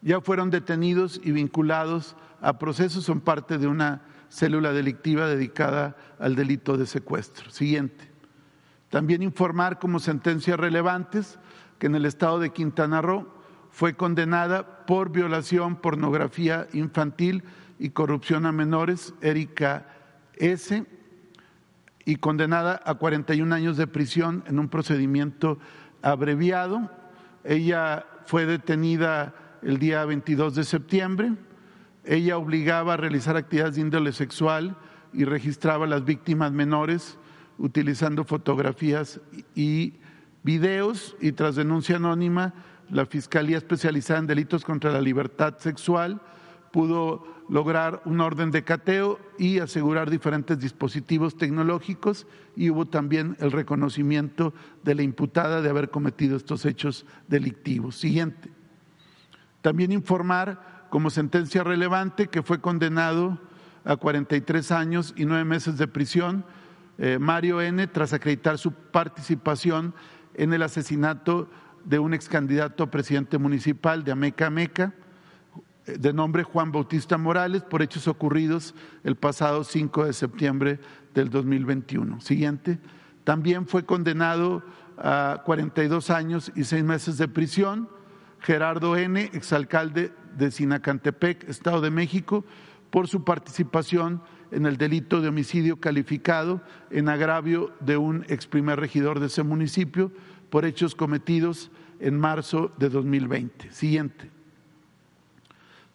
ya 0.00 0.20
fueron 0.20 0.50
detenidos 0.50 1.20
y 1.24 1.32
vinculados 1.32 2.16
a 2.40 2.58
procesos, 2.58 3.04
son 3.04 3.20
parte 3.20 3.58
de 3.58 3.66
una 3.66 4.02
célula 4.28 4.72
delictiva 4.72 5.26
dedicada 5.26 5.96
al 6.18 6.36
delito 6.36 6.76
de 6.76 6.86
secuestro. 6.86 7.50
Siguiente. 7.50 8.08
También 8.90 9.22
informar 9.22 9.78
como 9.78 9.98
sentencias 9.98 10.58
relevantes 10.58 11.38
que 11.78 11.86
en 11.86 11.94
el 11.94 12.06
estado 12.06 12.38
de 12.38 12.50
Quintana 12.50 13.02
Roo 13.02 13.26
fue 13.70 13.94
condenada 13.94 14.86
por 14.86 15.10
violación, 15.10 15.76
pornografía 15.76 16.68
infantil 16.72 17.44
y 17.78 17.90
corrupción 17.90 18.46
a 18.46 18.52
menores, 18.52 19.14
Erika 19.20 19.86
S., 20.36 20.84
y 22.04 22.16
condenada 22.16 22.80
a 22.86 22.94
41 22.94 23.54
años 23.54 23.76
de 23.76 23.86
prisión 23.86 24.42
en 24.46 24.58
un 24.58 24.70
procedimiento 24.70 25.58
abreviado. 26.00 26.90
Ella 27.44 28.06
fue 28.24 28.46
detenida 28.46 29.34
el 29.60 29.78
día 29.78 30.06
22 30.06 30.54
de 30.54 30.64
septiembre. 30.64 31.34
Ella 32.06 32.38
obligaba 32.38 32.94
a 32.94 32.96
realizar 32.96 33.36
actividades 33.36 33.74
de 33.74 33.82
índole 33.82 34.12
sexual 34.12 34.74
y 35.12 35.24
registraba 35.24 35.84
a 35.84 35.88
las 35.88 36.06
víctimas 36.06 36.50
menores 36.50 37.18
utilizando 37.58 38.24
fotografías 38.24 39.20
y 39.54 39.94
videos 40.42 41.14
y 41.20 41.32
tras 41.32 41.56
denuncia 41.56 41.96
anónima, 41.96 42.54
la 42.90 43.04
Fiscalía 43.04 43.58
Especializada 43.58 44.20
en 44.20 44.26
Delitos 44.28 44.64
contra 44.64 44.92
la 44.92 45.02
Libertad 45.02 45.58
Sexual 45.58 46.22
pudo 46.72 47.37
lograr 47.48 48.02
un 48.04 48.20
orden 48.20 48.50
de 48.50 48.62
cateo 48.62 49.18
y 49.38 49.58
asegurar 49.58 50.10
diferentes 50.10 50.58
dispositivos 50.58 51.36
tecnológicos 51.36 52.26
y 52.54 52.70
hubo 52.70 52.86
también 52.86 53.36
el 53.40 53.52
reconocimiento 53.52 54.52
de 54.84 54.94
la 54.94 55.02
imputada 55.02 55.62
de 55.62 55.70
haber 55.70 55.90
cometido 55.90 56.36
estos 56.36 56.64
hechos 56.66 57.06
delictivos. 57.26 57.96
Siguiente. 57.96 58.50
También 59.62 59.92
informar 59.92 60.86
como 60.90 61.10
sentencia 61.10 61.64
relevante 61.64 62.28
que 62.28 62.42
fue 62.42 62.60
condenado 62.60 63.38
a 63.84 63.96
43 63.96 64.70
años 64.72 65.14
y 65.16 65.24
nueve 65.24 65.44
meses 65.44 65.78
de 65.78 65.88
prisión 65.88 66.44
eh, 66.98 67.18
Mario 67.18 67.60
N. 67.60 67.86
tras 67.86 68.12
acreditar 68.12 68.58
su 68.58 68.72
participación 68.72 69.94
en 70.34 70.52
el 70.52 70.62
asesinato 70.62 71.48
de 71.84 71.98
un 71.98 72.12
ex 72.12 72.28
candidato 72.28 72.84
a 72.84 72.90
presidente 72.90 73.38
municipal 73.38 74.04
de 74.04 74.12
Ameca 74.12 74.48
Ameca 74.48 74.94
de 75.98 76.12
nombre 76.12 76.42
Juan 76.42 76.72
Bautista 76.72 77.16
Morales, 77.18 77.62
por 77.62 77.82
hechos 77.82 78.08
ocurridos 78.08 78.74
el 79.04 79.16
pasado 79.16 79.64
5 79.64 80.04
de 80.04 80.12
septiembre 80.12 80.80
del 81.14 81.30
2021. 81.30 82.20
Siguiente. 82.20 82.78
También 83.24 83.66
fue 83.66 83.84
condenado 83.84 84.62
a 84.96 85.42
42 85.44 86.10
años 86.10 86.52
y 86.56 86.64
seis 86.64 86.84
meses 86.84 87.18
de 87.18 87.28
prisión 87.28 87.88
Gerardo 88.40 88.96
N., 88.96 89.30
exalcalde 89.32 90.12
de 90.36 90.50
Sinacantepec, 90.50 91.48
Estado 91.48 91.80
de 91.80 91.90
México, 91.90 92.44
por 92.90 93.08
su 93.08 93.24
participación 93.24 94.22
en 94.50 94.66
el 94.66 94.76
delito 94.76 95.20
de 95.20 95.28
homicidio 95.28 95.78
calificado 95.78 96.62
en 96.90 97.08
agravio 97.08 97.72
de 97.80 97.96
un 97.96 98.24
ex 98.28 98.46
primer 98.46 98.80
regidor 98.80 99.20
de 99.20 99.26
ese 99.26 99.42
municipio 99.42 100.10
por 100.50 100.64
hechos 100.64 100.94
cometidos 100.94 101.70
en 102.00 102.18
marzo 102.18 102.72
de 102.78 102.88
2020. 102.88 103.72
Siguiente. 103.72 104.37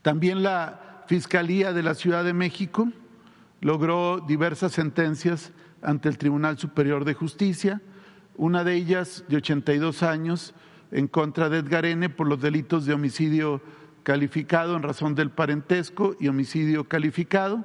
También 0.04 0.44
la 0.44 1.06
Fiscalía 1.08 1.72
de 1.72 1.82
la 1.82 1.96
Ciudad 1.96 2.26
de 2.26 2.34
México 2.34 2.89
logró 3.62 4.20
diversas 4.20 4.74
sentencias 4.74 5.54
ante 5.82 6.10
el 6.10 6.18
Tribunal 6.18 6.58
Superior 6.58 7.06
de 7.06 7.13
Justicia, 7.13 7.82
una 8.36 8.66
de 8.66 8.76
ellas 8.76 9.24
de 9.30 9.38
82 9.38 10.04
años 10.04 10.54
en 10.92 11.08
contra 11.08 11.48
de 11.48 11.60
Edgar 11.60 11.86
N. 11.86 12.10
por 12.10 12.28
los 12.28 12.42
delitos 12.42 12.86
de 12.86 12.94
homicidio 12.94 13.62
calificado 14.04 14.76
en 14.76 14.84
razón 14.84 15.16
del 15.16 15.32
parentesco 15.32 16.18
y 16.20 16.28
homicidio 16.28 16.84
calificado, 16.84 17.63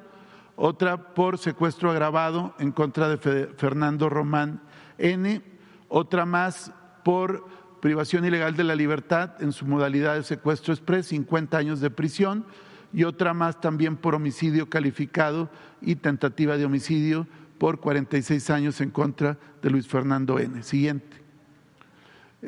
otra 0.54 1.14
por 1.14 1.38
secuestro 1.38 1.90
agravado 1.90 2.54
en 2.60 2.70
contra 2.70 3.08
de 3.08 3.18
Fernando 3.56 4.08
Román 4.08 4.62
N., 4.98 5.42
otra 5.88 6.24
más 6.24 6.72
por 7.02 7.48
privación 7.80 8.24
ilegal 8.24 8.56
de 8.56 8.64
la 8.64 8.74
libertad 8.74 9.40
en 9.40 9.52
su 9.52 9.66
modalidad 9.66 10.16
de 10.16 10.22
secuestro 10.22 10.72
express, 10.74 11.06
50 11.06 11.56
años 11.56 11.80
de 11.80 11.90
prisión, 11.90 12.44
y 12.92 13.04
otra 13.04 13.34
más 13.34 13.60
también 13.60 13.96
por 13.96 14.14
homicidio 14.14 14.68
calificado 14.68 15.50
y 15.80 15.96
tentativa 15.96 16.56
de 16.56 16.64
homicidio 16.64 17.26
por 17.58 17.80
46 17.80 18.50
años 18.50 18.80
en 18.80 18.90
contra 18.90 19.36
de 19.62 19.70
Luis 19.70 19.86
Fernando 19.86 20.38
N. 20.38 20.62
Siguiente. 20.62 21.18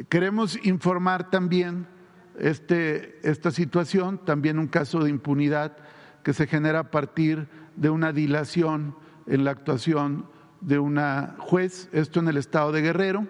Queremos 0.09 0.59
informar 0.65 1.31
también 1.31 1.87
este, 2.39 3.19
esta 3.29 3.51
situación, 3.51 4.19
también 4.25 4.59
un 4.59 4.69
caso 4.69 5.03
de 5.03 5.11
impunidad 5.11 5.77
que 6.23 6.33
se 6.33 6.47
genera 6.47 6.81
a 6.81 6.91
partir 6.91 7.49
de 7.77 7.91
una 7.91 8.13
dilación 8.13 8.95
en 9.27 9.45
la 9.45 9.51
actuación 9.51 10.27
de 10.61 10.79
una 10.79 11.35
juez, 11.39 11.89
esto 11.93 12.21
en 12.21 12.29
el 12.29 12.37
estado 12.37 12.73
de 12.73 12.83
Guerrero. 12.83 13.27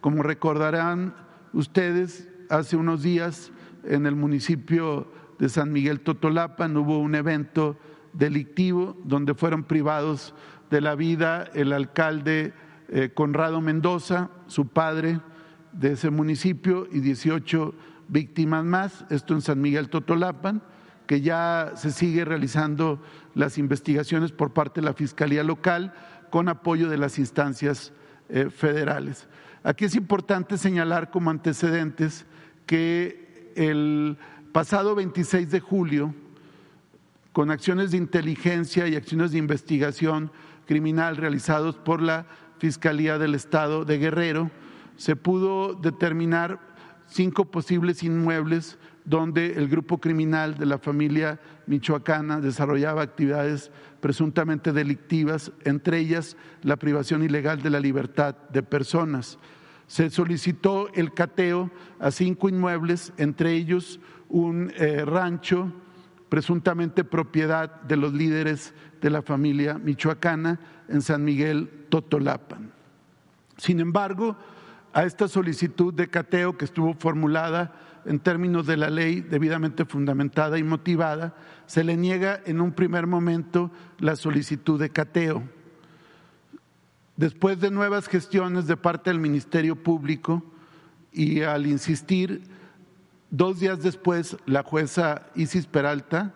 Como 0.00 0.22
recordarán, 0.22 1.14
ustedes, 1.54 2.28
hace 2.50 2.76
unos 2.76 3.02
días 3.02 3.52
en 3.84 4.06
el 4.06 4.16
municipio 4.16 5.10
de 5.38 5.48
San 5.48 5.72
Miguel 5.72 6.00
Totolapan 6.00 6.76
hubo 6.76 6.98
un 6.98 7.14
evento 7.14 7.76
delictivo 8.12 8.96
donde 9.04 9.34
fueron 9.34 9.64
privados 9.64 10.34
de 10.70 10.80
la 10.80 10.94
vida 10.94 11.48
el 11.54 11.72
alcalde 11.72 12.52
eh, 12.88 13.10
Conrado 13.14 13.60
Mendoza, 13.60 14.30
su 14.46 14.68
padre 14.68 15.20
de 15.72 15.92
ese 15.92 16.10
municipio 16.10 16.86
y 16.92 17.00
18 17.00 17.74
víctimas 18.08 18.64
más, 18.64 19.04
esto 19.10 19.34
en 19.34 19.40
San 19.40 19.60
Miguel 19.60 19.88
Totolapan, 19.88 20.62
que 21.06 21.20
ya 21.20 21.72
se 21.76 21.90
sigue 21.90 22.24
realizando 22.24 23.00
las 23.34 23.58
investigaciones 23.58 24.32
por 24.32 24.52
parte 24.52 24.80
de 24.80 24.86
la 24.86 24.94
Fiscalía 24.94 25.42
Local 25.42 25.92
con 26.30 26.48
apoyo 26.48 26.88
de 26.88 26.98
las 26.98 27.18
instancias 27.18 27.92
eh, 28.28 28.48
federales. 28.50 29.28
Aquí 29.66 29.86
es 29.86 29.94
importante 29.96 30.58
señalar 30.58 31.10
como 31.10 31.30
antecedentes 31.30 32.26
que 32.66 33.52
el 33.56 34.18
pasado 34.52 34.94
26 34.94 35.50
de 35.50 35.60
julio, 35.60 36.14
con 37.32 37.50
acciones 37.50 37.90
de 37.90 37.96
inteligencia 37.96 38.86
y 38.86 38.94
acciones 38.94 39.32
de 39.32 39.38
investigación 39.38 40.30
criminal 40.66 41.16
realizados 41.16 41.76
por 41.76 42.02
la 42.02 42.26
Fiscalía 42.58 43.16
del 43.16 43.34
Estado 43.34 43.86
de 43.86 43.96
Guerrero, 43.96 44.50
se 44.98 45.16
pudo 45.16 45.72
determinar 45.72 46.60
cinco 47.08 47.46
posibles 47.46 48.02
inmuebles 48.02 48.76
donde 49.06 49.54
el 49.54 49.68
grupo 49.68 49.96
criminal 49.96 50.58
de 50.58 50.66
la 50.66 50.76
familia 50.76 51.40
michoacana 51.66 52.40
desarrollaba 52.40 53.02
actividades 53.02 53.70
presuntamente 54.00 54.72
delictivas, 54.72 55.52
entre 55.64 55.98
ellas 55.98 56.36
la 56.62 56.76
privación 56.76 57.22
ilegal 57.22 57.62
de 57.62 57.70
la 57.70 57.80
libertad 57.80 58.36
de 58.50 58.62
personas. 58.62 59.38
Se 59.86 60.10
solicitó 60.10 60.92
el 60.94 61.12
cateo 61.12 61.70
a 61.98 62.10
cinco 62.10 62.48
inmuebles, 62.48 63.12
entre 63.16 63.52
ellos 63.52 64.00
un 64.28 64.72
eh, 64.76 65.04
rancho 65.04 65.72
presuntamente 66.28 67.04
propiedad 67.04 67.82
de 67.82 67.96
los 67.96 68.12
líderes 68.12 68.74
de 69.00 69.10
la 69.10 69.22
familia 69.22 69.78
michoacana 69.78 70.58
en 70.88 71.02
San 71.02 71.22
Miguel 71.22 71.86
Totolapan. 71.90 72.72
Sin 73.56 73.78
embargo, 73.80 74.36
a 74.92 75.04
esta 75.04 75.28
solicitud 75.28 75.92
de 75.92 76.08
cateo 76.08 76.56
que 76.56 76.64
estuvo 76.64 76.94
formulada 76.94 77.72
en 78.06 78.18
términos 78.18 78.66
de 78.66 78.76
la 78.76 78.90
ley 78.90 79.20
debidamente 79.20 79.84
fundamentada 79.84 80.58
y 80.58 80.62
motivada, 80.62 81.34
se 81.66 81.84
le 81.84 81.96
niega 81.96 82.40
en 82.44 82.60
un 82.60 82.72
primer 82.72 83.06
momento 83.06 83.70
la 83.98 84.16
solicitud 84.16 84.78
de 84.78 84.90
cateo. 84.90 85.42
Después 87.16 87.60
de 87.60 87.70
nuevas 87.70 88.08
gestiones 88.08 88.66
de 88.66 88.76
parte 88.76 89.10
del 89.10 89.20
Ministerio 89.20 89.76
Público 89.76 90.42
y 91.12 91.42
al 91.42 91.66
insistir, 91.66 92.42
dos 93.30 93.60
días 93.60 93.82
después 93.82 94.36
la 94.46 94.62
jueza 94.62 95.26
Isis 95.34 95.66
Peralta, 95.66 96.34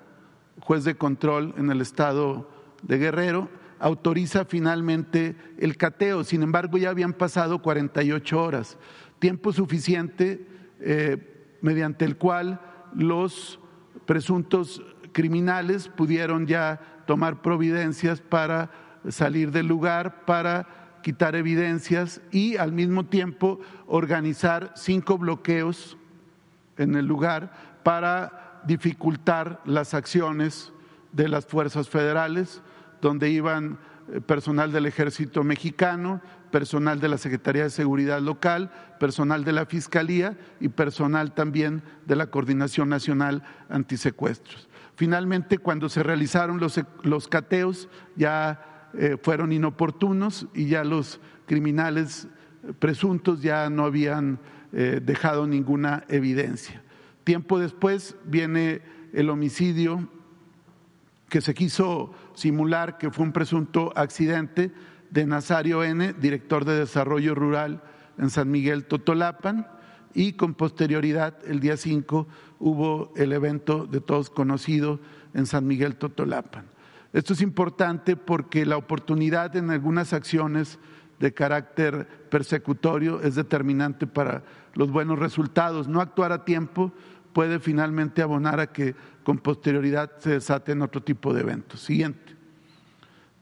juez 0.60 0.84
de 0.84 0.96
control 0.96 1.54
en 1.58 1.70
el 1.70 1.80
estado 1.80 2.50
de 2.82 2.98
Guerrero, 2.98 3.48
autoriza 3.80 4.44
finalmente 4.44 5.36
el 5.58 5.76
cateo. 5.76 6.24
Sin 6.24 6.42
embargo, 6.42 6.78
ya 6.78 6.90
habían 6.90 7.12
pasado 7.12 7.60
48 7.60 8.40
horas, 8.40 8.78
tiempo 9.18 9.52
suficiente 9.52 10.46
eh, 10.80 11.27
mediante 11.60 12.04
el 12.04 12.16
cual 12.16 12.60
los 12.94 13.58
presuntos 14.06 14.82
criminales 15.12 15.88
pudieron 15.88 16.46
ya 16.46 16.80
tomar 17.06 17.42
providencias 17.42 18.20
para 18.20 18.70
salir 19.08 19.50
del 19.50 19.66
lugar, 19.66 20.24
para 20.24 21.00
quitar 21.02 21.36
evidencias 21.36 22.20
y 22.30 22.56
al 22.56 22.72
mismo 22.72 23.06
tiempo 23.06 23.60
organizar 23.86 24.72
cinco 24.74 25.18
bloqueos 25.18 25.96
en 26.76 26.94
el 26.94 27.06
lugar 27.06 27.80
para 27.82 28.60
dificultar 28.66 29.60
las 29.64 29.94
acciones 29.94 30.72
de 31.12 31.28
las 31.28 31.46
fuerzas 31.46 31.88
federales, 31.88 32.62
donde 33.00 33.30
iban 33.30 33.78
personal 34.26 34.72
del 34.72 34.86
ejército 34.86 35.44
mexicano, 35.44 36.20
personal 36.50 37.00
de 37.00 37.08
la 37.08 37.18
Secretaría 37.18 37.64
de 37.64 37.70
Seguridad 37.70 38.20
Local, 38.20 38.70
personal 38.98 39.44
de 39.44 39.52
la 39.52 39.66
Fiscalía 39.66 40.36
y 40.60 40.68
personal 40.68 41.34
también 41.34 41.82
de 42.06 42.16
la 42.16 42.28
Coordinación 42.28 42.88
Nacional 42.88 43.42
Antisecuestros. 43.68 44.68
Finalmente, 44.96 45.58
cuando 45.58 45.88
se 45.88 46.02
realizaron 46.02 46.58
los, 46.58 46.80
los 47.02 47.28
cateos, 47.28 47.88
ya 48.16 48.88
eh, 48.94 49.16
fueron 49.22 49.52
inoportunos 49.52 50.46
y 50.54 50.66
ya 50.66 50.82
los 50.84 51.20
criminales 51.46 52.28
presuntos 52.78 53.42
ya 53.42 53.70
no 53.70 53.84
habían 53.84 54.40
eh, 54.72 55.00
dejado 55.02 55.46
ninguna 55.46 56.04
evidencia. 56.08 56.82
Tiempo 57.24 57.58
después 57.58 58.16
viene 58.24 58.82
el 59.12 59.30
homicidio 59.30 60.08
que 61.28 61.40
se 61.40 61.54
quiso 61.54 62.12
simular 62.34 62.98
que 62.98 63.10
fue 63.10 63.24
un 63.24 63.32
presunto 63.32 63.92
accidente 63.96 64.72
de 65.10 65.26
Nazario 65.26 65.84
N., 65.84 66.14
director 66.14 66.64
de 66.64 66.78
Desarrollo 66.78 67.34
Rural 67.34 67.82
en 68.18 68.30
San 68.30 68.50
Miguel 68.50 68.84
Totolapan, 68.84 69.66
y 70.14 70.32
con 70.32 70.54
posterioridad, 70.54 71.36
el 71.46 71.60
día 71.60 71.76
5, 71.76 72.26
hubo 72.58 73.12
el 73.16 73.32
evento 73.32 73.86
de 73.86 74.00
todos 74.00 74.30
conocido 74.30 75.00
en 75.34 75.46
San 75.46 75.66
Miguel 75.66 75.96
Totolapan. 75.96 76.66
Esto 77.12 77.34
es 77.34 77.42
importante 77.42 78.16
porque 78.16 78.66
la 78.66 78.76
oportunidad 78.76 79.54
en 79.56 79.70
algunas 79.70 80.12
acciones 80.12 80.78
de 81.20 81.34
carácter 81.34 82.06
persecutorio 82.30 83.20
es 83.22 83.34
determinante 83.34 84.06
para 84.06 84.44
los 84.74 84.90
buenos 84.90 85.18
resultados. 85.18 85.88
No 85.88 86.00
actuar 86.00 86.32
a 86.32 86.44
tiempo 86.44 86.92
puede 87.32 87.60
finalmente 87.60 88.22
abonar 88.22 88.60
a 88.60 88.72
que 88.72 88.94
con 89.28 89.36
posterioridad 89.36 90.12
se 90.20 90.30
desaten 90.30 90.80
otro 90.80 91.02
tipo 91.02 91.34
de 91.34 91.42
eventos. 91.42 91.80
Siguiente. 91.80 92.34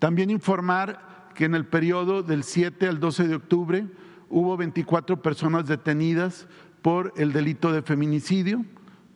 También 0.01 0.31
informar 0.31 1.31
que 1.33 1.45
en 1.45 1.55
el 1.55 1.65
periodo 1.65 2.25
del 2.25 2.43
7 2.43 2.89
al 2.89 2.99
12 2.99 3.29
de 3.29 3.37
octubre 3.37 3.87
hubo 4.29 4.57
24 4.57 5.23
personas 5.23 5.69
detenidas 5.69 6.49
por 6.83 7.13
el 7.17 7.33
delito 7.33 7.71
de 7.71 7.83
feminicidio, 7.83 8.65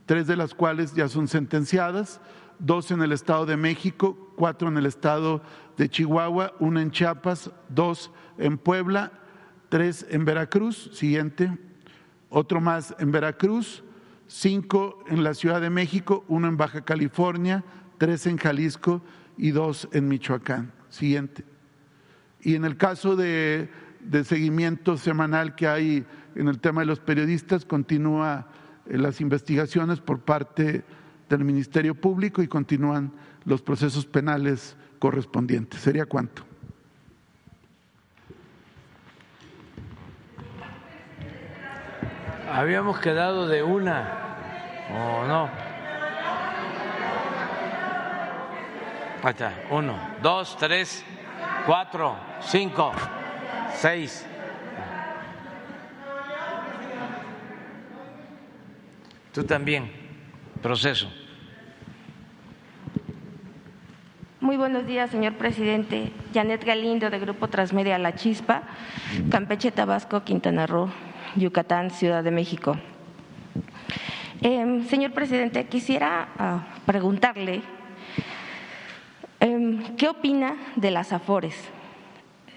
tres 0.07 0.29
de 0.29 0.37
las 0.37 0.55
cuales 0.55 0.95
ya 0.95 1.09
son 1.09 1.27
sentenciadas, 1.27 2.21
dos 2.61 2.93
en 2.93 3.03
el 3.03 3.11
Estado 3.11 3.47
de 3.47 3.57
México, 3.57 4.33
cuatro 4.37 4.69
en 4.69 4.77
el 4.77 4.87
Estado 4.87 5.43
de 5.77 5.89
Chihuahua, 5.89 6.53
una 6.61 6.83
en 6.83 6.93
Chiapas, 6.93 7.51
dos 7.69 8.13
en 8.39 8.59
Puebla, 8.59 9.11
tres 9.71 10.07
en 10.09 10.25
Veracruz, 10.25 10.89
siguiente, 10.93 11.51
otro 12.29 12.61
más 12.61 12.95
en 13.01 13.11
Veracruz, 13.11 13.83
cinco 14.31 15.03
en 15.09 15.25
la 15.25 15.35
Ciudad 15.35 15.61
de 15.61 15.71
México, 15.71 16.25
uno 16.29 16.49
en 16.49 16.57
Baja 16.57 16.83
California, 16.83 17.65
tres 17.99 18.27
en 18.27 18.39
Jalisco 18.39 19.03
y 19.37 19.51
dos 19.51 19.89
en 19.93 20.09
Michoacán. 20.09 20.73
Siguiente. 20.89 21.45
Y 22.41 22.55
en 22.55 22.65
el 22.65 22.77
caso 22.77 23.17
de, 23.17 23.69
seguimiento 24.25 24.97
semanal 24.97 25.55
que 25.55 25.67
hay 25.67 26.07
en 26.35 26.49
el 26.49 26.61
tema 26.61 26.81
de 26.81 26.87
los 26.87 27.01
periodistas, 27.01 27.65
continúa 27.65 28.49
eh, 28.87 28.97
las 28.97 29.21
investigaciones 29.21 30.01
por 30.01 30.21
parte 30.21 30.85
del 31.29 31.45
Ministerio 31.45 31.95
Público 31.95 32.43
y 32.43 32.49
continúan 32.49 33.13
los 33.45 33.63
procesos 33.63 34.07
penales 34.07 34.77
correspondientes. 34.99 35.81
¿Sería 35.81 36.07
cuánto? 36.07 36.50
Habíamos 42.53 42.99
quedado 42.99 43.47
de 43.47 43.63
una, 43.63 44.09
¿o 44.93 45.25
no? 45.25 45.49
Ahí 49.23 49.31
está, 49.31 49.53
uno, 49.71 49.95
dos, 50.21 50.57
tres, 50.59 51.05
cuatro, 51.65 52.17
cinco, 52.41 52.93
seis. 53.75 54.27
Tú 59.33 59.45
también, 59.45 59.93
proceso. 60.61 61.09
Muy 64.41 64.57
buenos 64.57 64.87
días, 64.87 65.11
señor 65.11 65.35
presidente. 65.35 66.13
Janet 66.35 66.65
Galindo, 66.65 67.11
de 67.11 67.21
Grupo 67.21 67.47
Transmedia 67.47 67.97
La 67.99 68.17
Chispa, 68.17 68.63
Campeche, 69.31 69.71
Tabasco, 69.71 70.25
Quintana 70.25 70.67
Roo. 70.67 70.91
Yucatán, 71.37 71.91
Ciudad 71.91 72.25
de 72.25 72.31
México. 72.31 72.77
Em, 74.43 74.85
señor 74.87 75.13
presidente, 75.13 75.67
quisiera 75.67 76.29
ah, 76.39 76.65
preguntarle 76.87 77.63
em, 79.39 79.95
qué 79.97 80.09
opina 80.09 80.57
de 80.77 80.91
las 80.91 81.13
AFORES, 81.13 81.57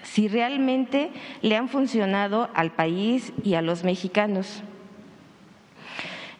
si 0.02 0.28
realmente 0.28 1.10
le 1.42 1.56
han 1.56 1.68
funcionado 1.68 2.48
al 2.54 2.70
país 2.72 3.32
y 3.44 3.54
a 3.54 3.62
los 3.62 3.84
mexicanos. 3.84 4.62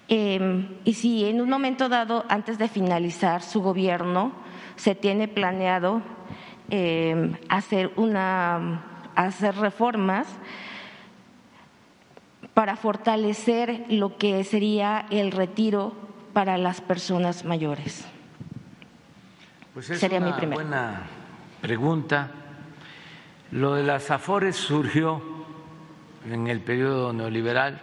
Em, 0.09 0.69
y 0.85 0.95
si 0.95 1.25
en 1.27 1.41
un 1.41 1.51
momento 1.51 1.89
dado, 1.89 2.25
antes 2.29 2.57
de 2.59 2.69
finalizar 2.69 3.43
su 3.43 3.61
gobierno, 3.61 4.33
se 4.77 4.95
tiene 4.95 5.29
planeado 5.29 6.03
hacer, 7.49 7.93
una, 7.97 8.83
hacer 9.15 9.55
reformas 9.57 10.27
para 12.55 12.77
fortalecer 12.77 13.85
lo 13.89 14.17
que 14.17 14.43
sería 14.45 15.07
el 15.11 15.33
retiro 15.33 15.93
para 16.33 16.57
las 16.57 16.81
personas 16.81 17.45
mayores? 17.45 18.07
Pues 19.75 19.91
es 19.91 19.99
Sería 19.99 20.19
una 20.19 20.37
mi 20.37 20.47
buena 20.47 21.03
pregunta. 21.61 22.31
Lo 23.51 23.75
de 23.75 23.83
las 23.83 24.11
AFORES 24.11 24.57
surgió 24.57 25.21
en 26.31 26.47
el 26.47 26.61
periodo 26.61 27.13
neoliberal 27.13 27.81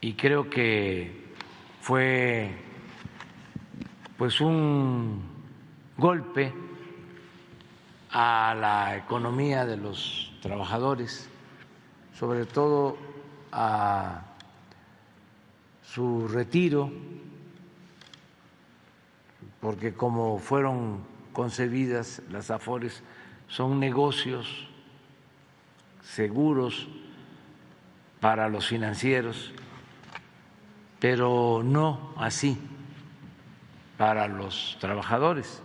y 0.00 0.14
creo 0.14 0.50
que 0.50 1.32
fue 1.80 2.50
pues 4.16 4.40
un 4.40 5.22
golpe 5.96 6.52
a 8.10 8.54
la 8.58 8.96
economía 8.96 9.64
de 9.64 9.76
los 9.76 10.32
trabajadores 10.42 11.29
sobre 12.20 12.44
todo 12.44 12.98
a 13.50 14.20
su 15.82 16.28
retiro, 16.28 16.92
porque 19.58 19.94
como 19.94 20.38
fueron 20.38 21.02
concebidas 21.32 22.20
las 22.28 22.50
AFORES 22.50 23.02
son 23.48 23.80
negocios 23.80 24.68
seguros 26.02 26.88
para 28.20 28.50
los 28.50 28.66
financieros, 28.66 29.54
pero 30.98 31.62
no 31.64 32.12
así 32.18 32.58
para 33.96 34.28
los 34.28 34.76
trabajadores, 34.78 35.62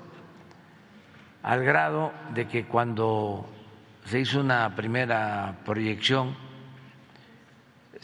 al 1.44 1.66
grado 1.66 2.14
de 2.34 2.48
que 2.48 2.66
cuando 2.66 3.46
se 4.06 4.22
hizo 4.22 4.40
una 4.40 4.74
primera 4.74 5.58
proyección 5.66 6.45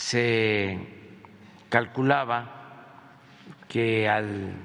se 0.02 0.80
calculaba 1.70 3.14
que 3.68 4.10
al 4.10 4.56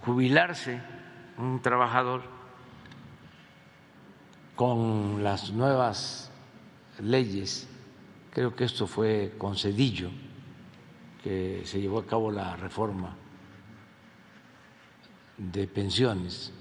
jubilarse 0.00 0.80
un 1.36 1.60
trabajador 1.60 2.22
con 4.56 5.22
las 5.22 5.50
nuevas 5.50 6.32
leyes, 7.00 7.68
creo 8.32 8.56
que 8.56 8.64
esto 8.64 8.86
fue 8.86 9.34
con 9.36 9.54
Cedillo, 9.54 10.10
que 11.22 11.62
se 11.66 11.82
llevó 11.82 11.98
a 11.98 12.06
cabo 12.06 12.32
la 12.32 12.56
reforma 12.56 13.14
de 15.36 15.68
pensiones, 15.68 16.54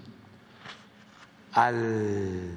al 1.53 2.51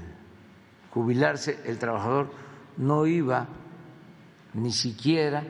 jubilarse 0.90 1.62
el 1.64 1.78
trabajador 1.78 2.32
no 2.76 3.06
iba 3.06 3.46
ni 4.54 4.72
siquiera 4.72 5.44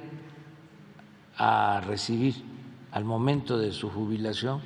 a 1.37 1.81
recibir 1.81 2.35
al 2.93 3.05
momento 3.05 3.57
de 3.59 3.73
su 3.73 3.89
jubilación 3.91 4.61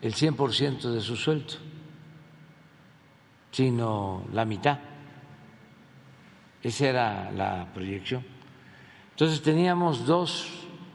el 0.00 0.14
100% 0.14 0.90
de 0.90 1.00
su 1.00 1.16
sueldo, 1.16 1.54
sino 3.50 4.24
la 4.32 4.44
mitad. 4.44 4.78
Esa 6.62 6.86
era 6.86 7.30
la 7.32 7.68
proyección. 7.72 8.24
Entonces 9.10 9.42
teníamos 9.42 10.06
dos 10.06 10.48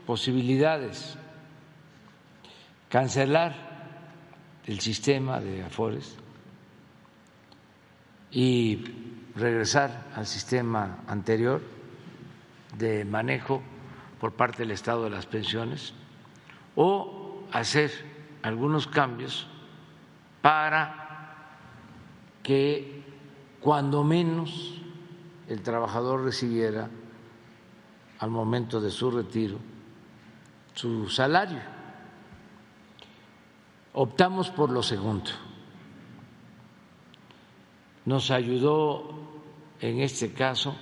posibilidades, 0.06 1.18
cancelar 2.90 3.54
el 4.66 4.80
sistema 4.80 5.40
de 5.40 5.64
Afores 5.64 6.18
y 8.32 8.84
regresar 9.36 10.08
al 10.16 10.26
sistema 10.26 11.04
anterior 11.08 11.75
de 12.78 13.06
manejo 13.06 13.62
por 14.20 14.34
parte 14.34 14.64
del 14.64 14.72
Estado 14.72 15.04
de 15.04 15.10
las 15.10 15.26
pensiones 15.26 15.94
o 16.76 17.44
hacer 17.52 17.92
algunos 18.42 18.88
cambios 18.88 19.48
para 20.42 21.50
que 22.44 23.04
cuando 23.60 24.04
menos 24.04 24.82
el 25.48 25.62
trabajador 25.62 26.24
recibiera 26.24 26.90
al 28.20 28.30
momento 28.30 28.80
de 28.80 28.92
su 28.92 29.12
retiro 29.12 29.60
su 30.76 31.10
salario. 31.10 31.62
Optamos 33.94 34.50
por 34.52 34.70
lo 34.70 34.84
segundo. 34.84 35.32
Nos 38.04 38.30
ayudó 38.30 39.10
en 39.80 40.02
este 40.02 40.34
caso 40.34 40.76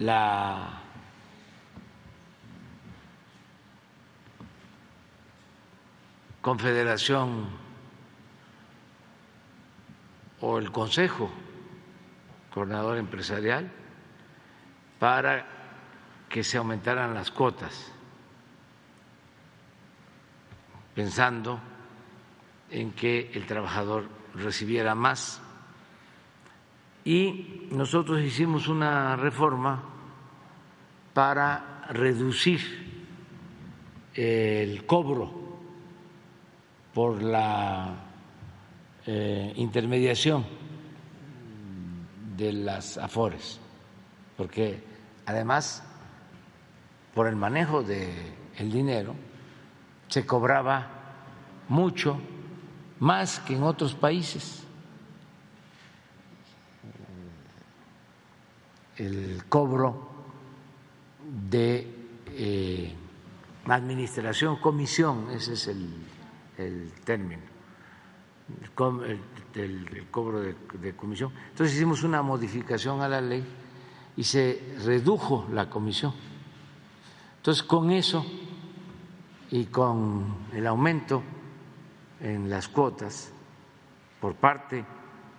la 0.00 0.80
Confederación 6.40 7.48
o 10.40 10.58
el 10.58 10.72
Consejo 10.72 11.30
Coordinador 12.52 12.96
Empresarial 12.96 13.70
para 14.98 15.46
que 16.30 16.42
se 16.42 16.56
aumentaran 16.56 17.12
las 17.12 17.30
cuotas, 17.30 17.92
pensando 20.94 21.60
en 22.70 22.92
que 22.92 23.30
el 23.34 23.46
trabajador 23.46 24.08
recibiera 24.34 24.94
más. 24.94 25.42
Y 27.04 27.66
nosotros 27.70 28.20
hicimos 28.20 28.68
una 28.68 29.16
reforma 29.16 29.82
para 31.14 31.86
reducir 31.90 32.60
el 34.14 34.84
cobro 34.86 35.32
por 36.92 37.22
la 37.22 37.94
eh, 39.06 39.52
intermediación 39.56 40.44
de 42.36 42.52
las 42.52 42.98
afores, 42.98 43.60
porque 44.36 44.82
además 45.26 45.82
por 47.14 47.26
el 47.26 47.36
manejo 47.36 47.82
del 47.82 48.10
el 48.56 48.70
dinero 48.70 49.14
se 50.08 50.26
cobraba 50.26 50.86
mucho 51.68 52.18
más 52.98 53.40
que 53.40 53.54
en 53.56 53.62
otros 53.62 53.94
países. 53.94 54.66
El 59.00 59.44
cobro 59.48 60.10
de 61.48 61.94
eh, 62.28 62.94
administración, 63.66 64.56
comisión, 64.56 65.30
ese 65.30 65.54
es 65.54 65.68
el 65.68 65.88
el 66.60 66.92
término, 67.04 67.42
el, 69.54 70.06
cobro 70.10 70.40
de, 70.40 70.94
comisión. 70.94 71.32
Entonces 71.50 71.76
hicimos 71.76 72.02
una 72.02 72.22
modificación 72.22 73.00
a 73.00 73.08
la 73.08 73.20
ley 73.20 73.44
y 74.16 74.24
se 74.24 74.76
redujo 74.84 75.48
la 75.52 75.70
comisión. 75.70 76.12
Entonces 77.36 77.62
con 77.62 77.90
eso 77.90 78.24
y 79.50 79.66
con 79.66 80.48
el 80.52 80.66
aumento 80.66 81.22
en 82.20 82.50
las 82.50 82.68
cuotas 82.68 83.32
por 84.20 84.34
parte 84.34 84.84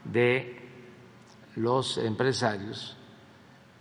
de 0.04 0.58
los 1.58 1.98
empresarios, 1.98 2.98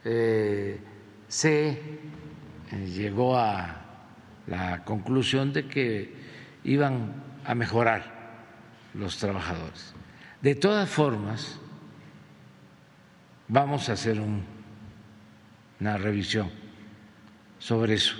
eh, 0.04 0.80
se 1.28 1.68
eh, 1.68 2.86
llegó 2.86 3.36
a 3.36 3.76
la 4.46 4.84
conclusión 4.84 5.52
de 5.52 5.66
que 5.66 6.14
iban 6.64 7.22
a 7.44 7.54
mejorar 7.54 8.20
los 8.94 9.18
trabajadores. 9.18 9.94
De 10.42 10.54
todas 10.54 10.88
formas, 10.88 11.60
vamos 13.48 13.88
a 13.88 13.92
hacer 13.92 14.20
una 15.80 15.96
revisión 15.96 16.50
sobre 17.58 17.94
eso 17.94 18.16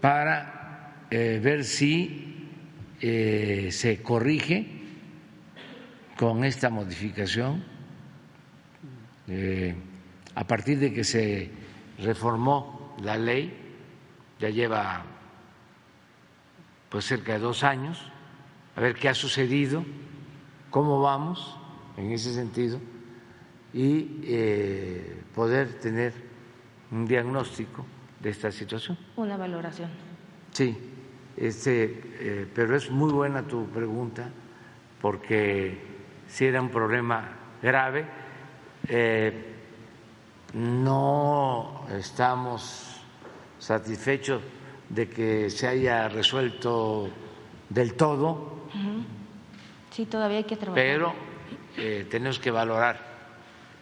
para 0.00 1.06
eh, 1.10 1.40
ver 1.42 1.64
si 1.64 2.48
eh, 3.00 3.68
se 3.72 4.02
corrige 4.02 4.66
con 6.16 6.44
esta 6.44 6.70
modificación 6.70 7.64
eh, 9.28 9.74
a 10.36 10.46
partir 10.46 10.78
de 10.78 10.92
que 10.92 11.02
se 11.02 11.50
reformó 11.98 12.94
la 13.02 13.16
ley, 13.16 13.52
ya 14.38 14.50
lleva 14.50 15.02
pues 16.90 17.06
cerca 17.06 17.32
de 17.32 17.38
dos 17.38 17.64
años, 17.64 18.12
a 18.76 18.80
ver 18.82 18.94
qué 18.94 19.08
ha 19.08 19.14
sucedido, 19.14 19.82
cómo 20.70 21.00
vamos 21.00 21.58
en 21.96 22.12
ese 22.12 22.34
sentido 22.34 22.78
y 23.72 24.20
eh, 24.24 25.22
poder 25.34 25.80
tener 25.80 26.12
un 26.90 27.06
diagnóstico 27.06 27.86
de 28.20 28.28
esta 28.28 28.52
situación. 28.52 28.98
Una 29.16 29.38
valoración. 29.38 29.88
Sí, 30.52 30.76
este, 31.34 32.02
eh, 32.20 32.46
pero 32.54 32.76
es 32.76 32.90
muy 32.90 33.10
buena 33.10 33.42
tu 33.42 33.66
pregunta 33.70 34.30
porque 35.00 35.78
si 36.28 36.44
era 36.44 36.60
un 36.60 36.68
problema 36.68 37.26
grave, 37.62 38.04
eh, 38.88 39.55
no 40.56 41.86
estamos 41.90 43.02
satisfechos 43.58 44.40
de 44.88 45.08
que 45.08 45.50
se 45.50 45.68
haya 45.68 46.08
resuelto 46.08 47.10
del 47.68 47.94
todo. 47.94 48.56
Sí, 49.90 50.06
todavía 50.06 50.38
hay 50.38 50.44
que 50.44 50.56
trabajar. 50.56 50.82
Pero 50.82 51.14
eh, 51.76 52.06
tenemos 52.10 52.38
que 52.38 52.50
valorar 52.50 53.00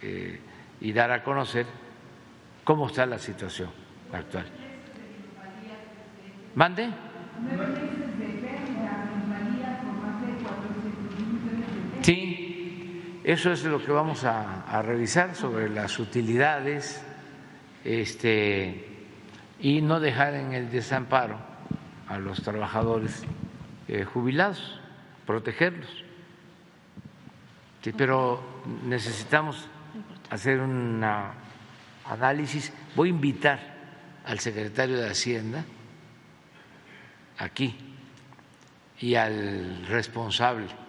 eh, 0.01 0.41
y 0.81 0.91
dar 0.91 1.11
a 1.11 1.23
conocer 1.23 1.65
cómo 2.65 2.87
está 2.87 3.05
la 3.05 3.19
situación 3.19 3.69
actual. 4.11 4.45
¿Mande? 6.55 6.89
Sí, 12.01 12.44
eso 13.25 13.51
es 13.51 13.63
lo 13.63 13.83
que 13.83 13.91
vamos 13.91 14.23
a, 14.23 14.83
revisar 14.83 15.33
sobre 15.33 15.67
las 15.67 15.97
utilidades, 15.97 17.03
este 17.83 18.87
y 19.59 19.81
no 19.81 19.99
dejar 19.99 20.35
en 20.35 20.53
el 20.53 20.69
desamparo 20.69 21.39
a 22.07 22.19
los 22.19 22.43
trabajadores 22.43 23.23
eh, 23.87 24.03
jubilados. 24.03 24.79
protegerlos. 25.25 25.89
Sí, 27.81 27.93
pero 27.93 28.43
necesitamos 28.83 29.67
hacer 30.29 30.59
un 30.59 31.03
análisis. 32.05 32.71
Voy 32.95 33.09
a 33.09 33.11
invitar 33.11 33.59
al 34.23 34.39
secretario 34.39 34.97
de 34.97 35.09
Hacienda 35.09 35.65
aquí 37.39 37.75
y 38.99 39.15
al 39.15 39.87
responsable 39.87 40.84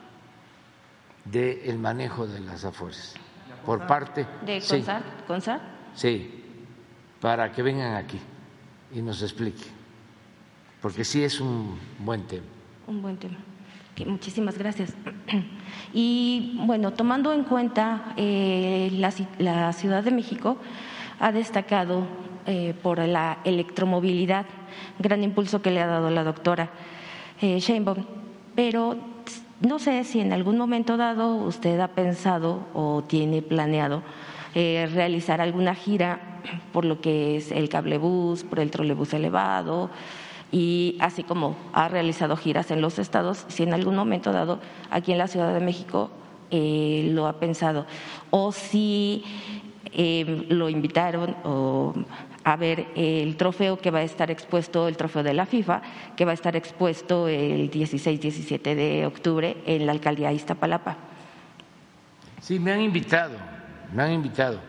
del 1.31 1.79
manejo 1.79 2.27
de 2.27 2.41
las 2.41 2.65
afores 2.65 3.15
por 3.65 3.87
parte 3.87 4.27
de 4.45 4.63
CONSAR. 5.27 5.61
Sí, 5.95 6.45
para 7.21 7.51
que 7.51 7.63
vengan 7.63 7.97
aquí 7.97 8.21
y 8.95 9.03
nos 9.03 9.23
explique, 9.23 9.65
porque 10.81 11.05
sí 11.05 11.25
es 11.25 11.41
un 11.41 11.79
buen 11.99 12.23
tema. 12.23 12.47
Un 12.87 13.03
buen 13.03 13.17
tema. 13.17 13.37
muchísimas 14.07 14.57
gracias. 14.57 14.95
Y 15.93 16.59
bueno, 16.67 16.93
tomando 16.93 17.33
en 17.33 17.45
cuenta 17.45 18.13
eh, 18.17 18.91
la, 18.93 19.73
Ciudad 19.73 20.03
de 20.03 20.11
México 20.11 20.59
ha 21.19 21.33
destacado 21.33 22.07
eh, 22.45 22.75
por 22.83 22.99
la 22.99 23.39
electromovilidad, 23.45 24.45
gran 24.99 25.23
impulso 25.23 25.63
que 25.63 25.71
le 25.71 25.81
ha 25.81 25.87
dado 25.87 26.11
la 26.11 26.25
doctora 26.25 26.71
eh, 27.41 27.59
Sheinbaum, 27.61 28.05
pero 28.55 28.99
no 29.61 29.79
sé 29.79 30.05
si 30.05 30.21
en 30.21 30.33
algún 30.33 30.59
momento 30.59 30.97
dado 30.97 31.35
usted 31.37 31.81
ha 31.81 31.89
pensado 31.89 32.67
o 32.75 33.03
tiene 33.07 33.43
planeado 33.43 34.03
eh, 34.55 34.89
realizar 34.93 35.41
alguna 35.41 35.75
gira 35.75 36.41
por 36.73 36.85
lo 36.85 37.01
que 37.01 37.37
es 37.37 37.53
el 37.53 37.69
cablebús, 37.69 38.45
por 38.45 38.61
el 38.61 38.71
trolebús 38.71 39.13
elevado 39.15 39.91
y 40.53 40.97
así 41.01 41.23
como 41.23 41.57
ha 41.73 41.89
realizado 41.89 42.37
giras 42.37 42.71
en 42.71 42.81
los 42.81 42.99
estados, 42.99 43.45
si 43.49 43.63
en 43.63 43.75
algún 43.75 43.97
momento 43.97 44.33
dado 44.33 44.61
aquí 44.91 45.13
en 45.13 45.19
la 45.19 45.27
Ciudad 45.27 45.53
de 45.53 45.61
México 45.61 46.11
eh, 46.51 47.11
lo 47.13 47.27
ha 47.27 47.41
pensado. 47.41 47.87
O 48.31 48.53
si 48.53 49.25
eh, 49.93 50.47
lo 50.49 50.69
invitaron 50.69 51.37
o 51.45 51.95
a 52.47 52.55
ver 52.55 52.87
el 52.95 53.37
trofeo 53.37 53.77
que 53.77 53.91
va 53.91 53.99
a 53.99 54.03
estar 54.05 54.31
expuesto, 54.31 54.87
el 54.87 54.97
trofeo 54.97 55.25
de 55.25 55.35
la 55.35 55.47
FIFA, 55.47 55.83
que 56.15 56.25
va 56.25 56.31
a 56.31 56.35
estar 56.35 56.55
expuesto 56.55 57.27
el 57.27 57.73
16-17 57.73 58.77
de 58.77 59.05
octubre 59.05 59.57
en 59.67 59.85
la 59.85 59.91
alcaldía 59.91 60.33
Iztapalapa. 60.33 60.97
Sí, 62.41 62.61
me 62.61 62.71
han 62.71 62.83
invitado, 62.83 63.37
me 63.93 64.01
han 64.01 64.13
invitado, 64.13 64.61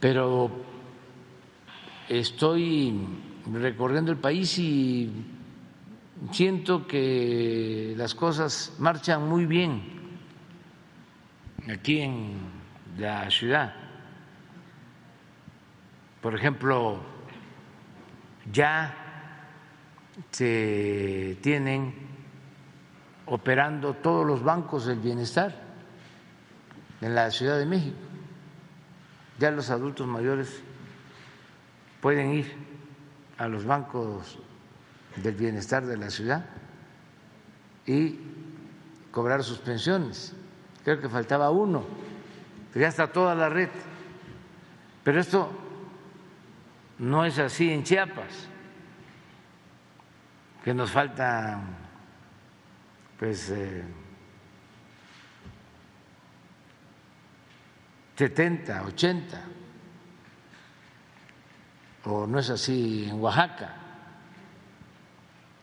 pero 0.00 0.50
estoy 2.10 2.94
recorriendo 3.50 4.12
el 4.12 4.18
país 4.18 4.58
y 4.58 5.10
siento 6.30 6.86
que 6.86 7.94
las 7.96 8.14
cosas 8.14 8.74
marchan 8.78 9.26
muy 9.26 9.46
bien 9.46 9.80
aquí 11.70 12.00
en 12.00 12.34
la 12.98 13.30
ciudad 13.30 13.81
por 16.22 16.36
ejemplo, 16.36 17.00
ya 18.50 18.94
se 20.30 21.36
tienen 21.42 21.94
operando 23.26 23.94
todos 23.94 24.24
los 24.24 24.42
bancos 24.42 24.86
del 24.86 25.00
bienestar 25.00 25.52
en 27.00 27.14
la 27.16 27.30
Ciudad 27.32 27.58
de 27.58 27.66
México. 27.66 27.98
Ya 29.40 29.50
los 29.50 29.68
adultos 29.70 30.06
mayores 30.06 30.62
pueden 32.00 32.32
ir 32.34 32.52
a 33.36 33.48
los 33.48 33.64
bancos 33.64 34.38
del 35.16 35.34
bienestar 35.34 35.84
de 35.84 35.96
la 35.96 36.10
ciudad 36.10 36.46
y 37.84 38.20
cobrar 39.10 39.42
sus 39.42 39.58
pensiones. 39.58 40.36
Creo 40.84 41.00
que 41.00 41.08
faltaba 41.08 41.50
uno, 41.50 41.84
ya 42.76 42.86
está 42.86 43.10
toda 43.10 43.34
la 43.34 43.48
red. 43.48 43.68
Pero 45.02 45.20
esto 45.20 45.50
no 47.02 47.24
es 47.24 47.36
así 47.40 47.68
en 47.68 47.82
Chiapas, 47.82 48.46
que 50.62 50.72
nos 50.72 50.92
faltan 50.92 51.76
pues 53.18 53.50
eh, 53.50 53.82
70, 58.14 58.84
80, 58.84 59.42
o 62.04 62.26
no 62.28 62.38
es 62.38 62.50
así 62.50 63.08
en 63.08 63.20
Oaxaca, 63.20 63.74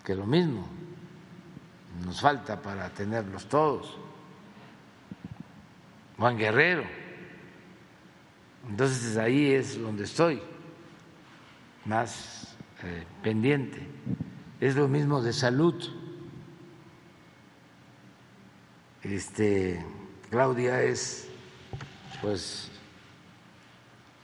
que 0.04 0.16
lo 0.16 0.26
mismo, 0.26 0.68
nos 2.04 2.20
falta 2.20 2.62
para 2.62 2.90
tenerlos 2.90 3.48
todos, 3.48 3.98
Juan 6.18 6.38
Guerrero, 6.38 6.84
entonces 8.68 9.16
ahí 9.16 9.54
es 9.54 9.80
donde 9.80 10.04
estoy 10.04 10.49
más 11.90 12.56
eh, 12.84 13.04
pendiente. 13.24 13.82
Es 14.62 14.76
lo 14.76 14.88
mismo 14.88 15.22
de 15.22 15.34
salud. 15.34 15.76
Este, 19.02 19.84
Claudia 20.30 20.84
es 20.84 21.28
pues 22.22 22.70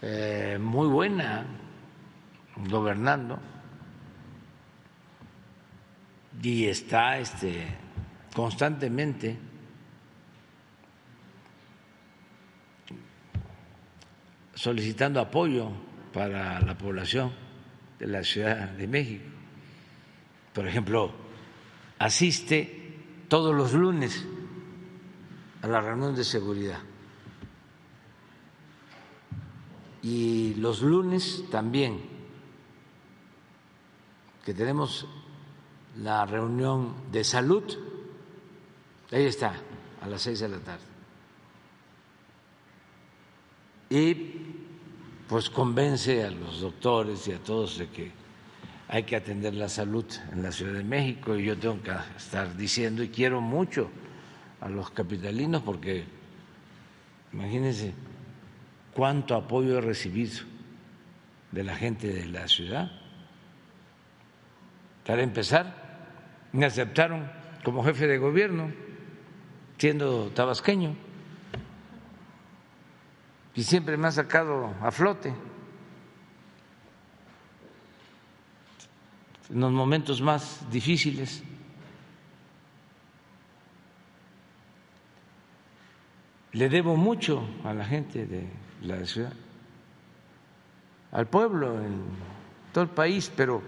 eh, 0.01 0.57
muy 0.61 0.87
buena 0.87 1.45
gobernando 2.69 3.39
y 6.41 6.65
está 6.65 7.17
este, 7.17 7.65
constantemente 8.35 9.39
solicitando 14.53 15.19
apoyo 15.19 15.71
para 16.13 16.59
la 16.59 16.77
población 16.77 17.44
de 17.99 18.07
la 18.07 18.23
Ciudad 18.23 18.69
de 18.69 18.87
México. 18.87 19.25
Por 20.53 20.67
ejemplo, 20.67 21.11
asiste 21.99 22.97
todos 23.27 23.53
los 23.53 23.73
lunes 23.73 24.25
a 25.61 25.67
la 25.67 25.81
reunión 25.81 26.15
de 26.15 26.23
seguridad. 26.23 26.79
Y 30.01 30.53
los 30.55 30.81
lunes 30.81 31.43
también, 31.49 31.99
que 34.45 34.53
tenemos 34.53 35.07
la 36.01 36.25
reunión 36.25 36.93
de 37.11 37.23
salud, 37.23 37.63
ahí 39.11 39.25
está, 39.25 39.55
a 40.01 40.07
las 40.07 40.21
seis 40.21 40.39
de 40.39 40.49
la 40.49 40.59
tarde. 40.59 40.83
Y 43.89 44.64
pues 45.27 45.49
convence 45.49 46.23
a 46.23 46.31
los 46.31 46.61
doctores 46.61 47.27
y 47.27 47.31
a 47.31 47.39
todos 47.39 47.79
de 47.79 47.87
que 47.87 48.11
hay 48.87 49.03
que 49.03 49.15
atender 49.15 49.55
la 49.55 49.69
salud 49.69 50.05
en 50.31 50.43
la 50.43 50.51
Ciudad 50.51 50.73
de 50.73 50.83
México 50.83 51.35
y 51.35 51.45
yo 51.45 51.57
tengo 51.57 51.81
que 51.81 51.91
estar 52.15 52.55
diciendo 52.55 53.01
y 53.01 53.09
quiero 53.09 53.41
mucho 53.41 53.89
a 54.61 54.69
los 54.69 54.91
capitalinos 54.91 55.63
porque 55.63 56.05
imagínense 57.33 57.93
cuánto 58.93 59.35
apoyo 59.35 59.79
he 59.79 59.81
recibido 59.81 60.41
de 61.51 61.63
la 61.63 61.75
gente 61.75 62.07
de 62.13 62.25
la 62.25 62.47
ciudad. 62.47 62.91
Para 65.05 65.23
empezar, 65.23 65.85
me 66.51 66.65
aceptaron 66.65 67.31
como 67.63 67.83
jefe 67.83 68.07
de 68.07 68.17
gobierno, 68.17 68.71
siendo 69.77 70.29
tabasqueño 70.29 70.95
y 73.55 73.63
siempre 73.63 73.95
me 73.95 74.07
ha 74.07 74.11
sacado 74.11 74.73
a 74.81 74.91
flote. 74.91 75.33
En 79.49 79.59
los 79.59 79.71
momentos 79.71 80.21
más 80.21 80.69
difíciles. 80.69 81.43
Le 86.51 86.69
debo 86.69 86.95
mucho 86.95 87.47
a 87.63 87.73
la 87.73 87.85
gente 87.85 88.25
de 88.25 88.47
la 88.81 89.05
ciudad, 89.05 89.33
al 91.11 91.27
pueblo, 91.27 91.81
en 91.81 92.01
todo 92.71 92.83
el 92.83 92.89
país, 92.89 93.31
pero 93.35 93.61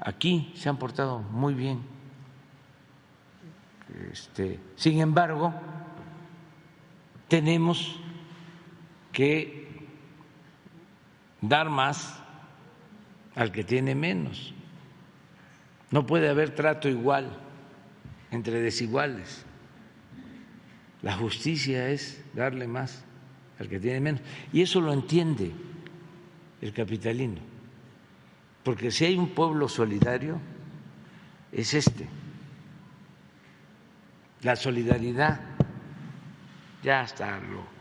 aquí 0.00 0.52
se 0.56 0.68
han 0.68 0.76
portado 0.76 1.20
muy 1.20 1.54
bien. 1.54 1.82
Este, 4.10 4.58
sin 4.74 5.00
embargo, 5.00 5.54
tenemos 7.28 8.00
que 9.16 9.66
dar 11.40 11.70
más 11.70 12.18
al 13.34 13.50
que 13.50 13.64
tiene 13.64 13.94
menos. 13.94 14.52
No 15.90 16.04
puede 16.04 16.28
haber 16.28 16.54
trato 16.54 16.86
igual 16.86 17.30
entre 18.30 18.60
desiguales. 18.60 19.46
La 21.00 21.14
justicia 21.14 21.88
es 21.88 22.22
darle 22.34 22.68
más 22.68 23.04
al 23.58 23.70
que 23.70 23.80
tiene 23.80 24.00
menos. 24.00 24.20
Y 24.52 24.60
eso 24.60 24.82
lo 24.82 24.92
entiende 24.92 25.50
el 26.60 26.74
capitalino. 26.74 27.40
Porque 28.64 28.90
si 28.90 29.06
hay 29.06 29.16
un 29.16 29.30
pueblo 29.30 29.66
solidario, 29.66 30.38
es 31.52 31.72
este. 31.72 32.06
la 34.42 34.56
solidaridad, 34.56 35.40
ya 36.82 37.00
está 37.00 37.40
lo 37.40 37.75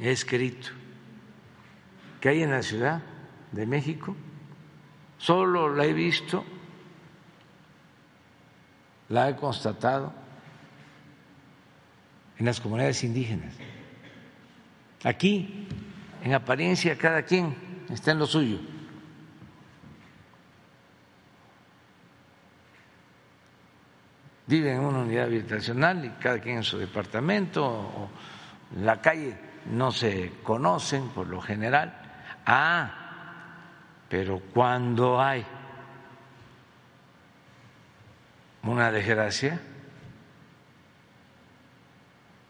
he 0.00 0.10
escrito, 0.10 0.68
que 2.20 2.28
hay 2.28 2.42
en 2.42 2.50
la 2.50 2.62
Ciudad 2.62 3.02
de 3.52 3.66
México, 3.66 4.16
solo 5.18 5.74
la 5.74 5.84
he 5.84 5.92
visto, 5.92 6.44
la 9.08 9.28
he 9.28 9.36
constatado 9.36 10.12
en 12.38 12.46
las 12.46 12.60
comunidades 12.60 13.04
indígenas. 13.04 13.54
Aquí, 15.04 15.68
en 16.22 16.32
apariencia, 16.32 16.96
cada 16.96 17.22
quien 17.22 17.54
está 17.90 18.12
en 18.12 18.18
lo 18.18 18.26
suyo. 18.26 18.58
Viven 24.46 24.76
en 24.76 24.80
una 24.80 25.00
unidad 25.00 25.24
habitacional 25.24 26.04
y 26.04 26.10
cada 26.20 26.38
quien 26.38 26.58
en 26.58 26.64
su 26.64 26.78
departamento, 26.78 27.64
o 27.64 28.08
en 28.74 28.84
la 28.84 29.00
calle 29.00 29.53
no 29.66 29.92
se 29.92 30.32
conocen 30.42 31.08
por 31.08 31.26
lo 31.26 31.40
general. 31.40 31.94
Ah, 32.46 32.92
pero 34.08 34.40
cuando 34.52 35.20
hay 35.20 35.44
una 38.62 38.90
desgracia 38.90 39.60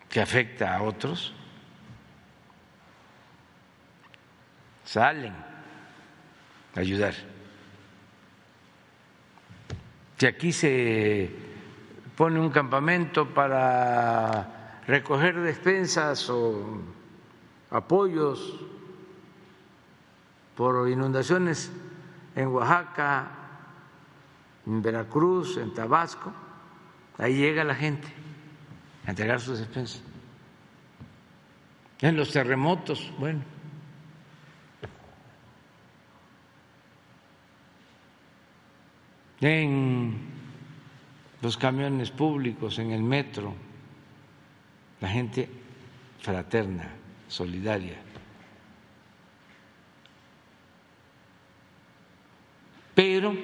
que 0.08 0.20
afecta 0.20 0.76
a 0.76 0.82
otros, 0.82 1.34
salen 4.84 5.32
a 6.76 6.80
ayudar. 6.80 7.14
Si 10.18 10.26
aquí 10.26 10.52
se 10.52 11.30
pone 12.16 12.38
un 12.38 12.50
campamento 12.50 13.34
para 13.34 14.80
recoger 14.86 15.40
despensas 15.40 16.30
o 16.30 16.93
apoyos 17.70 18.60
por 20.56 20.88
inundaciones 20.88 21.70
en 22.36 22.48
Oaxaca, 22.48 23.30
en 24.66 24.82
Veracruz, 24.82 25.56
en 25.56 25.72
Tabasco, 25.74 26.32
ahí 27.18 27.36
llega 27.36 27.64
la 27.64 27.74
gente 27.74 28.08
a 29.06 29.10
entregar 29.10 29.40
sus 29.40 29.58
despensas. 29.58 30.02
En 32.00 32.16
los 32.16 32.32
terremotos, 32.32 33.12
bueno, 33.18 33.42
en 39.40 40.14
los 41.42 41.56
camiones 41.56 42.10
públicos, 42.10 42.78
en 42.78 42.92
el 42.92 43.02
metro, 43.02 43.54
la 45.00 45.08
gente 45.08 45.48
fraterna, 46.20 46.90
solidaria. 47.28 47.96
Pero, 52.94 53.34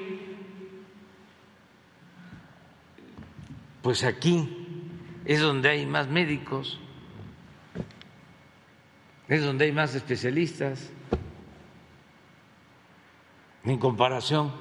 pues 3.82 4.04
aquí 4.04 4.48
es 5.24 5.40
donde 5.40 5.68
hay 5.68 5.86
más 5.86 6.08
médicos, 6.08 6.78
es 9.28 9.44
donde 9.44 9.64
hay 9.66 9.72
más 9.72 9.94
especialistas 9.94 10.90
en 13.64 13.78
comparación 13.78 14.52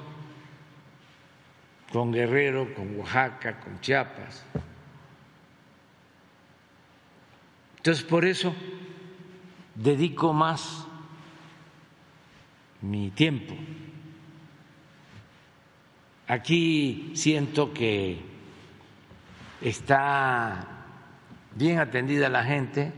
con 1.92 2.12
Guerrero, 2.12 2.72
con 2.74 2.96
Oaxaca, 2.98 3.58
con 3.60 3.80
Chiapas. 3.80 4.44
Entonces, 7.78 8.04
por 8.04 8.24
eso 8.24 8.54
dedico 9.74 10.32
más 10.32 10.86
mi 12.82 13.10
tiempo. 13.10 13.54
Aquí 16.26 17.12
siento 17.14 17.72
que 17.72 18.20
está 19.60 20.66
bien 21.54 21.78
atendida 21.78 22.28
la 22.28 22.44
gente, 22.44 22.92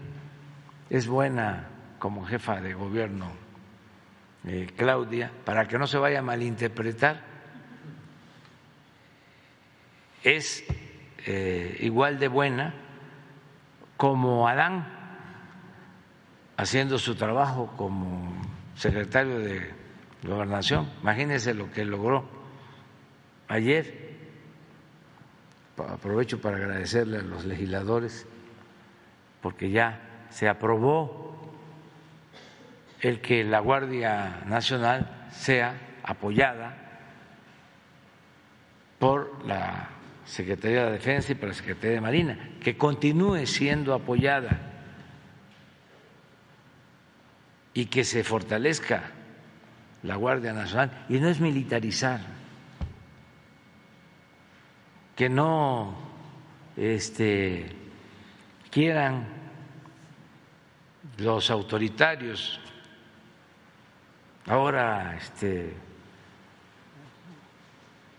es 0.90 1.06
buena 1.06 1.68
como 1.98 2.24
jefa 2.24 2.60
de 2.60 2.74
gobierno 2.74 3.32
eh, 4.46 4.68
Claudia, 4.76 5.30
para 5.44 5.66
que 5.66 5.78
no 5.78 5.86
se 5.86 5.98
vaya 5.98 6.18
a 6.18 6.22
malinterpretar 6.22 7.32
es 10.22 10.64
eh, 11.26 11.76
igual 11.80 12.18
de 12.18 12.28
buena 12.28 12.74
como 13.96 14.48
Adán 14.48 15.01
haciendo 16.56 16.98
su 16.98 17.14
trabajo 17.14 17.72
como 17.76 18.32
secretario 18.74 19.38
de 19.38 19.70
gobernación. 20.22 20.88
Imagínense 21.02 21.54
lo 21.54 21.70
que 21.70 21.84
logró 21.84 22.24
ayer. 23.48 24.12
Aprovecho 25.76 26.40
para 26.40 26.58
agradecerle 26.58 27.18
a 27.18 27.22
los 27.22 27.44
legisladores 27.44 28.26
porque 29.40 29.70
ya 29.70 30.26
se 30.30 30.48
aprobó 30.48 31.52
el 33.00 33.20
que 33.20 33.42
la 33.42 33.58
Guardia 33.58 34.42
Nacional 34.46 35.28
sea 35.32 35.74
apoyada 36.04 36.78
por 38.98 39.44
la 39.44 39.88
Secretaría 40.24 40.84
de 40.84 40.92
Defensa 40.92 41.32
y 41.32 41.34
para 41.34 41.48
la 41.48 41.54
Secretaría 41.54 41.96
de 41.96 42.00
Marina, 42.00 42.50
que 42.60 42.76
continúe 42.76 43.44
siendo 43.46 43.92
apoyada 43.92 44.71
y 47.74 47.86
que 47.86 48.04
se 48.04 48.22
fortalezca 48.24 49.10
la 50.02 50.16
Guardia 50.16 50.52
Nacional. 50.52 51.06
Y 51.08 51.18
no 51.18 51.28
es 51.28 51.40
militarizar, 51.40 52.20
que 55.16 55.28
no 55.28 55.94
este, 56.76 57.70
quieran 58.70 59.26
los 61.18 61.50
autoritarios 61.50 62.60
ahora 64.46 65.16
este, 65.16 65.74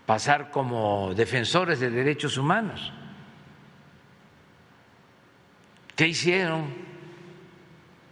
pasar 0.06 0.50
como 0.50 1.14
defensores 1.14 1.80
de 1.80 1.90
derechos 1.90 2.38
humanos. 2.38 2.92
¿Qué 5.96 6.08
hicieron 6.08 6.72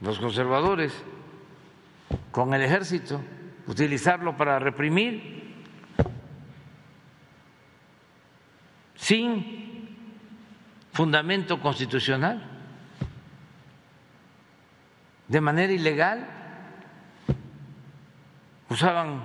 los 0.00 0.18
conservadores 0.18 0.92
con 2.32 2.52
el 2.54 2.62
ejército? 2.62 3.22
Utilizarlo 3.68 4.36
para 4.36 4.58
reprimir 4.58 5.42
sin 8.96 9.96
fundamento 10.92 11.60
constitucional, 11.60 12.42
de 15.28 15.40
manera 15.40 15.72
ilegal. 15.72 16.26
Usaban 18.68 19.22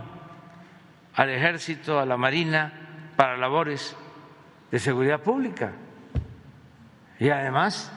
al 1.15 1.29
ejército, 1.29 1.99
a 1.99 2.05
la 2.05 2.17
marina, 2.17 2.73
para 3.15 3.37
labores 3.37 3.95
de 4.71 4.79
seguridad 4.79 5.21
pública. 5.21 5.71
Y 7.19 7.29
además, 7.29 7.91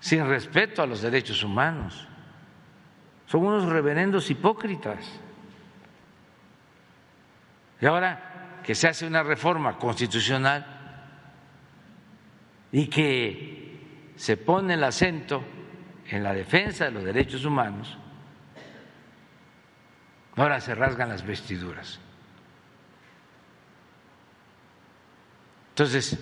sin 0.00 0.26
respeto 0.26 0.82
a 0.82 0.86
los 0.86 1.00
derechos 1.02 1.42
humanos. 1.42 2.08
Son 3.34 3.44
unos 3.44 3.64
reverendos 3.64 4.30
hipócritas. 4.30 5.04
Y 7.80 7.84
ahora 7.84 8.60
que 8.62 8.76
se 8.76 8.86
hace 8.86 9.08
una 9.08 9.24
reforma 9.24 9.76
constitucional 9.76 10.64
y 12.70 12.86
que 12.86 14.12
se 14.14 14.36
pone 14.36 14.74
el 14.74 14.84
acento 14.84 15.42
en 16.06 16.22
la 16.22 16.32
defensa 16.32 16.84
de 16.84 16.92
los 16.92 17.02
derechos 17.02 17.44
humanos, 17.44 17.98
Ahora 20.36 20.60
se 20.60 20.74
rasgan 20.76 21.08
las 21.08 21.26
vestiduras. 21.26 21.98
Entonces, 25.70 26.18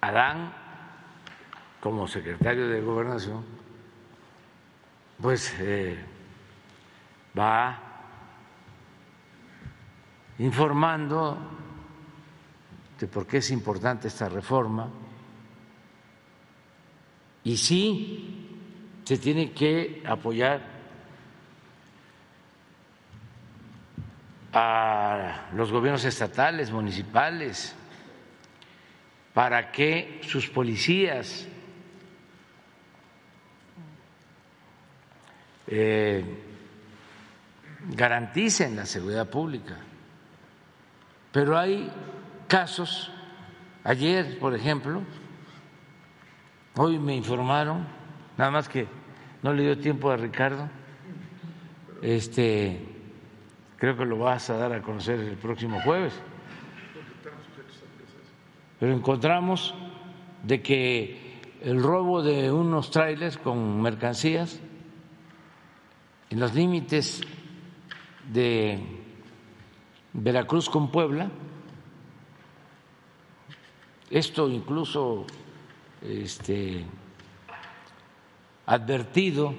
Adán, 0.00 0.52
como 1.80 2.06
secretario 2.06 2.68
de 2.68 2.80
gobernación, 2.80 3.61
pues 5.22 5.54
eh, 5.60 5.96
va 7.38 7.80
informando 10.40 11.38
de 12.98 13.06
por 13.06 13.24
qué 13.24 13.36
es 13.36 13.52
importante 13.52 14.08
esta 14.08 14.28
reforma. 14.28 14.90
Y 17.44 17.56
sí 17.56 18.58
se 19.04 19.16
tiene 19.18 19.52
que 19.52 20.02
apoyar 20.04 20.60
a 24.52 25.50
los 25.54 25.70
gobiernos 25.70 26.04
estatales, 26.04 26.72
municipales, 26.72 27.76
para 29.32 29.70
que 29.70 30.20
sus 30.26 30.48
policías 30.48 31.46
eh, 35.66 36.24
garanticen 37.90 38.76
la 38.76 38.86
seguridad 38.86 39.28
pública. 39.28 39.76
Pero 41.32 41.58
hay 41.58 41.90
casos, 42.46 43.10
ayer, 43.84 44.38
por 44.38 44.54
ejemplo, 44.54 45.02
hoy 46.76 46.98
me 46.98 47.16
informaron, 47.16 47.86
nada 48.36 48.50
más 48.50 48.68
que 48.68 48.86
no 49.42 49.52
le 49.52 49.62
dio 49.62 49.78
tiempo 49.78 50.10
a 50.10 50.16
Ricardo, 50.16 50.68
este, 52.02 52.84
creo 53.76 53.96
que 53.96 54.04
lo 54.04 54.18
vas 54.18 54.50
a 54.50 54.56
dar 54.56 54.72
a 54.72 54.82
conocer 54.82 55.18
el 55.20 55.36
próximo 55.36 55.80
jueves. 55.80 56.12
Pero 58.78 58.92
encontramos 58.92 59.74
de 60.42 60.60
que 60.60 61.40
el 61.62 61.82
robo 61.82 62.22
de 62.22 62.50
unos 62.50 62.90
trailers 62.90 63.38
con 63.38 63.80
mercancías 63.80 64.60
en 66.32 66.40
los 66.40 66.54
límites 66.54 67.20
de 68.32 68.80
Veracruz 70.14 70.70
con 70.70 70.90
Puebla, 70.90 71.30
esto 74.08 74.48
incluso 74.48 75.26
este, 76.00 76.86
advertido 78.64 79.54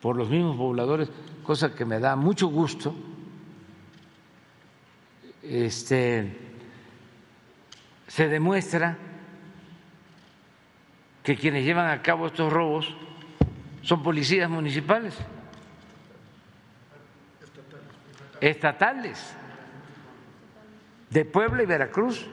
por 0.00 0.16
los 0.16 0.30
mismos 0.30 0.56
pobladores, 0.56 1.10
cosa 1.42 1.74
que 1.74 1.84
me 1.84 2.00
da 2.00 2.16
mucho 2.16 2.46
gusto, 2.46 2.94
este, 5.42 6.34
se 8.06 8.26
demuestra 8.26 8.96
que 11.22 11.36
quienes 11.36 11.62
llevan 11.62 11.90
a 11.90 12.00
cabo 12.00 12.28
estos 12.28 12.50
robos 12.50 12.96
son 13.86 14.02
policías 14.02 14.50
municipales, 14.50 15.14
estatales, 18.40 19.32
de 21.08 21.24
Puebla 21.24 21.62
y 21.62 21.66
Veracruz. 21.66 22.26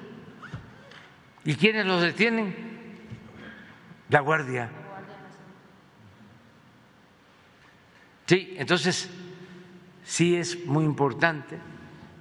¿Y 1.45 1.53
quiénes 1.53 1.85
los 1.85 2.01
detienen? 2.01 2.55
La 4.09 4.21
Guardia. 4.21 4.71
Sí, 8.25 8.55
entonces 8.57 9.11
sí 10.03 10.35
es 10.35 10.65
muy 10.65 10.85
importante. 10.85 11.59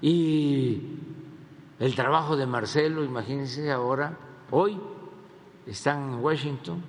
Y 0.03 0.99
el 1.81 1.95
trabajo 1.95 2.37
de 2.37 2.45
Marcelo, 2.45 3.03
imagínense 3.03 3.71
ahora, 3.73 4.15
hoy 4.51 4.79
están 5.67 6.03
en 6.03 6.15
Washington 6.17 6.85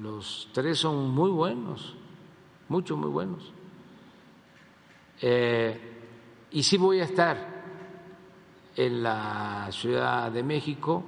Los 0.00 0.50
tres 0.52 0.78
son 0.78 1.10
muy 1.10 1.30
buenos, 1.30 1.94
mucho, 2.68 2.98
muy 2.98 3.08
buenos. 3.08 3.50
Eh, 5.22 5.80
y 6.50 6.62
sí 6.62 6.76
voy 6.76 7.00
a 7.00 7.04
estar 7.04 7.38
en 8.76 9.02
la 9.02 9.68
Ciudad 9.70 10.30
de 10.30 10.42
México. 10.42 11.02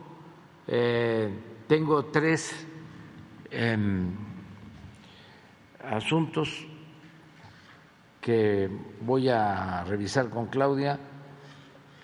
Eh, 0.66 1.30
tengo 1.66 2.06
tres 2.06 2.66
em, 3.50 4.10
asuntos 5.84 6.66
que 8.22 8.70
voy 9.02 9.28
a 9.28 9.84
revisar 9.84 10.30
con 10.30 10.46
Claudia, 10.46 10.98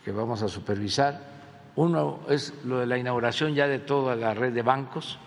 que 0.04 0.12
vamos 0.12 0.42
a 0.42 0.48
supervisar. 0.48 1.72
Uno 1.76 2.20
es 2.28 2.52
lo 2.66 2.80
de 2.80 2.86
la 2.86 2.98
inauguración 2.98 3.54
ya 3.54 3.66
de 3.66 3.78
toda 3.78 4.14
la 4.16 4.34
red 4.34 4.52
de 4.52 4.62
bancos 4.62 5.18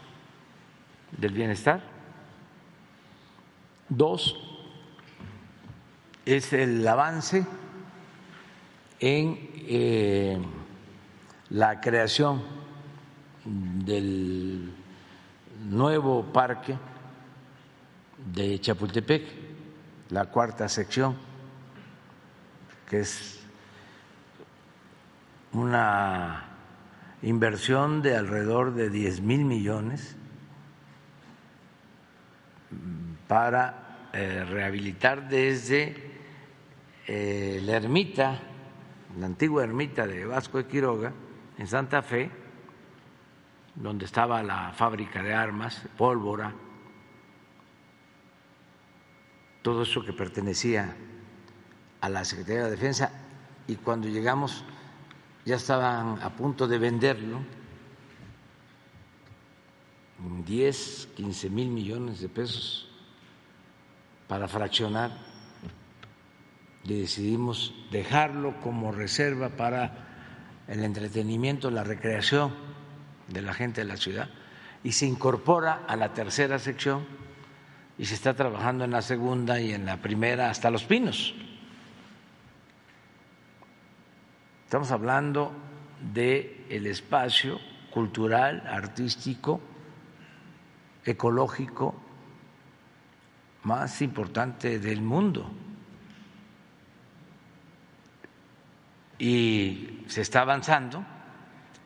del 1.11 1.33
bienestar. 1.33 1.81
Dos, 3.89 4.35
es 6.25 6.51
el 6.51 6.85
avance 6.87 7.45
en 8.99 9.39
eh, 9.69 10.37
la 11.51 11.79
creación 11.79 12.43
del 13.45 14.73
nuevo 15.69 16.23
parque 16.33 16.77
de 18.33 18.59
Chapultepec, 18.59 19.23
la 20.09 20.25
cuarta 20.25 20.67
sección, 20.67 21.15
que 22.89 22.99
es 23.01 23.39
una 25.53 26.45
inversión 27.21 28.01
de 28.01 28.15
alrededor 28.15 28.73
de 28.73 28.89
10 28.89 29.21
mil 29.21 29.45
millones 29.45 30.17
para 33.27 34.09
eh, 34.13 34.45
rehabilitar 34.45 35.27
desde 35.27 35.95
eh, 37.07 37.61
la 37.63 37.73
ermita, 37.73 38.39
la 39.19 39.25
antigua 39.25 39.63
ermita 39.63 40.07
de 40.07 40.25
Vasco 40.25 40.57
de 40.57 40.65
Quiroga, 40.65 41.13
en 41.57 41.67
Santa 41.67 42.01
Fe, 42.01 42.29
donde 43.75 44.05
estaba 44.05 44.41
la 44.43 44.71
fábrica 44.73 45.21
de 45.21 45.33
armas, 45.33 45.83
pólvora, 45.97 46.53
todo 49.61 49.83
eso 49.83 50.03
que 50.03 50.13
pertenecía 50.13 50.95
a 52.01 52.09
la 52.09 52.23
Secretaría 52.25 52.65
de 52.65 52.71
Defensa, 52.71 53.11
y 53.67 53.75
cuando 53.75 54.07
llegamos 54.07 54.63
ya 55.45 55.55
estaban 55.55 56.21
a 56.21 56.29
punto 56.29 56.67
de 56.67 56.77
venderlo 56.77 57.39
10, 60.45 61.09
15 61.15 61.49
mil 61.49 61.69
millones 61.69 62.19
de 62.19 62.29
pesos 62.29 62.89
para 64.27 64.47
fraccionar 64.47 65.11
y 66.83 67.01
decidimos 67.01 67.73
dejarlo 67.91 68.59
como 68.61 68.91
reserva 68.91 69.49
para 69.49 70.63
el 70.67 70.83
entretenimiento, 70.83 71.69
la 71.69 71.83
recreación 71.83 72.53
de 73.27 73.41
la 73.41 73.53
gente 73.53 73.81
de 73.81 73.87
la 73.87 73.97
ciudad 73.97 74.29
y 74.83 74.93
se 74.93 75.05
incorpora 75.05 75.83
a 75.87 75.95
la 75.95 76.13
tercera 76.13 76.59
sección 76.59 77.05
y 77.97 78.05
se 78.05 78.15
está 78.15 78.33
trabajando 78.35 78.85
en 78.85 78.91
la 78.91 79.01
segunda 79.01 79.59
y 79.59 79.73
en 79.73 79.85
la 79.85 79.97
primera 79.97 80.49
hasta 80.49 80.69
Los 80.69 80.83
Pinos. 80.83 81.33
Estamos 84.65 84.91
hablando 84.91 85.51
de 86.13 86.65
el 86.69 86.87
espacio 86.87 87.59
cultural, 87.91 88.63
artístico, 88.67 89.61
ecológico 91.07 91.95
más 93.63 94.01
importante 94.01 94.79
del 94.79 95.01
mundo. 95.01 95.49
Y 99.17 100.03
se 100.07 100.21
está 100.21 100.41
avanzando 100.41 101.03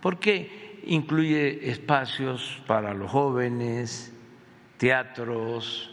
porque 0.01 0.82
incluye 0.86 1.69
espacios 1.69 2.61
para 2.67 2.93
los 2.93 3.09
jóvenes, 3.09 4.11
teatros, 4.78 5.89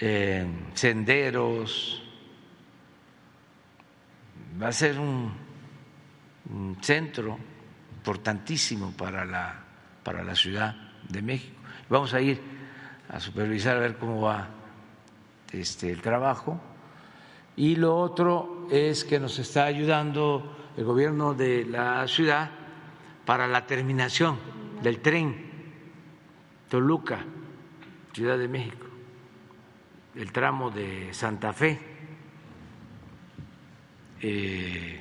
eh, 0.00 0.46
senderos. 0.74 2.02
Va 4.60 4.68
a 4.68 4.72
ser 4.72 4.98
un, 4.98 5.32
un 6.50 6.78
centro 6.80 7.38
importantísimo 7.98 8.92
para 8.92 9.24
la, 9.24 9.54
para 10.02 10.24
la 10.24 10.34
Ciudad 10.34 10.74
de 11.08 11.22
México. 11.22 11.55
Vamos 11.88 12.14
a 12.14 12.20
ir 12.20 12.40
a 13.08 13.20
supervisar 13.20 13.76
a 13.76 13.80
ver 13.80 13.96
cómo 13.96 14.20
va 14.20 14.48
este, 15.52 15.90
el 15.90 16.00
trabajo. 16.00 16.60
Y 17.56 17.76
lo 17.76 17.96
otro 17.96 18.66
es 18.70 19.04
que 19.04 19.18
nos 19.18 19.38
está 19.38 19.64
ayudando 19.64 20.56
el 20.76 20.84
gobierno 20.84 21.34
de 21.34 21.64
la 21.64 22.06
ciudad 22.08 22.50
para 23.24 23.46
la 23.46 23.66
terminación 23.66 24.38
del 24.82 25.00
tren 25.00 25.46
Toluca, 26.68 27.24
Ciudad 28.12 28.38
de 28.38 28.48
México, 28.48 28.86
el 30.14 30.32
tramo 30.32 30.70
de 30.70 31.12
Santa 31.12 31.52
Fe 31.52 31.78
eh, 34.20 35.00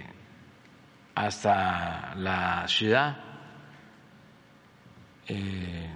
hasta 1.15 2.13
la 2.15 2.67
ciudad. 2.67 3.17
Eh, 5.27 5.89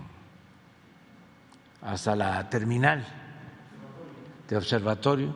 hasta 1.81 2.15
la 2.15 2.49
terminal 2.49 3.05
de 4.47 4.57
observatorio, 4.57 5.35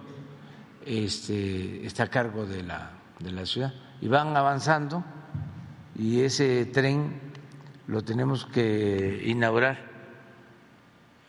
este, 0.85 1.85
está 1.85 2.03
a 2.03 2.07
cargo 2.07 2.45
de 2.45 2.63
la, 2.63 2.91
de 3.19 3.31
la 3.31 3.45
ciudad. 3.45 3.73
Y 4.01 4.07
van 4.07 4.35
avanzando 4.35 5.03
y 5.95 6.21
ese 6.21 6.65
tren 6.65 7.21
lo 7.87 8.03
tenemos 8.03 8.45
que 8.45 9.23
inaugurar 9.25 9.77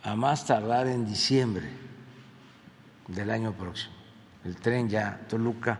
a 0.02 0.16
más 0.16 0.46
tardar 0.46 0.86
en 0.86 1.06
diciembre 1.06 1.68
del 3.08 3.30
año 3.30 3.52
próximo. 3.52 3.94
El 4.44 4.56
tren 4.56 4.88
ya 4.88 5.20
Toluca 5.28 5.78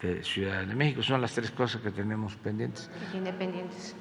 de 0.00 0.22
Ciudad 0.22 0.64
de 0.64 0.74
México. 0.74 1.02
Son 1.02 1.20
las 1.20 1.32
tres 1.32 1.50
cosas 1.50 1.80
que 1.80 1.90
tenemos 1.90 2.36
pendientes. 2.36 2.90
Independientes. 3.12 3.96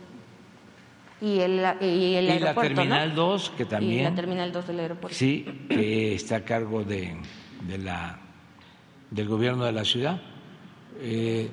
Y 1.20 1.40
el, 1.40 1.60
y 1.82 2.16
el 2.16 2.26
y 2.26 2.28
la 2.28 2.34
aeropuerto, 2.34 2.76
Terminal 2.76 3.10
¿no? 3.10 3.16
2, 3.16 3.50
que 3.58 3.64
Y 3.64 3.66
también, 3.66 4.04
la 4.04 4.16
Terminal 4.16 4.52
2 4.52 4.68
del 4.68 4.80
aeropuerto. 4.80 5.18
sí, 5.18 5.66
que 5.68 6.14
está 6.16 6.38
a 6.38 6.46
cargo 6.46 6.84
de, 6.84 7.18
de 7.68 7.78
la, 7.80 8.20
del 9.10 9.28
gobierno 9.28 9.66
de 9.66 9.72
la 9.72 9.84
ciudad. 9.84 10.22
Eh, 11.00 11.50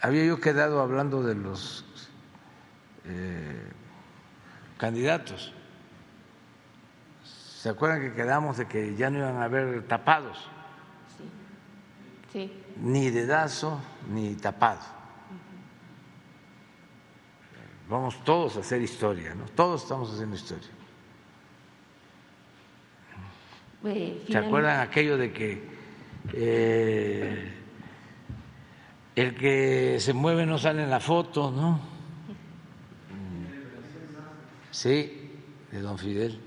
había 0.00 0.24
yo 0.24 0.40
quedado 0.40 0.80
hablando 0.80 1.22
de 1.22 1.34
los 1.34 1.84
eh, 3.04 3.70
candidatos. 4.78 5.52
¿Se 7.24 7.68
acuerdan 7.70 8.00
que 8.02 8.12
quedamos 8.14 8.58
de 8.58 8.66
que 8.66 8.94
ya 8.96 9.08
no 9.10 9.18
iban 9.18 9.36
a 9.36 9.44
haber 9.44 9.86
tapados? 9.86 10.38
Sí. 12.32 12.52
Ni 12.82 13.10
dedazo 13.10 13.80
ni 14.10 14.34
tapado. 14.34 14.80
Vamos 17.88 18.24
todos 18.24 18.56
a 18.56 18.60
hacer 18.60 18.80
historia, 18.80 19.34
¿no? 19.34 19.44
Todos 19.44 19.82
estamos 19.82 20.12
haciendo 20.12 20.36
historia. 20.36 20.68
Eh, 23.84 24.24
¿Se 24.28 24.38
acuerdan 24.38 24.80
aquello 24.80 25.18
de 25.18 25.32
que 25.32 25.62
eh, 26.32 27.52
el 29.14 29.34
que 29.34 29.98
se 30.00 30.14
mueve 30.14 30.46
no 30.46 30.56
sale 30.56 30.82
en 30.82 30.90
la 30.90 31.00
foto, 31.00 31.50
¿no? 31.50 31.80
Sí, 34.70 35.30
de 35.70 35.80
don 35.80 35.98
Fidel. 35.98 36.40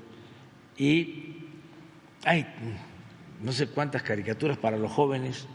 Y 0.77 1.45
hay 2.25 2.45
no 3.41 3.51
sé 3.51 3.67
cuántas 3.67 4.01
caricaturas 4.01 4.57
para 4.57 4.77
los 4.77 4.91
jóvenes. 4.91 5.47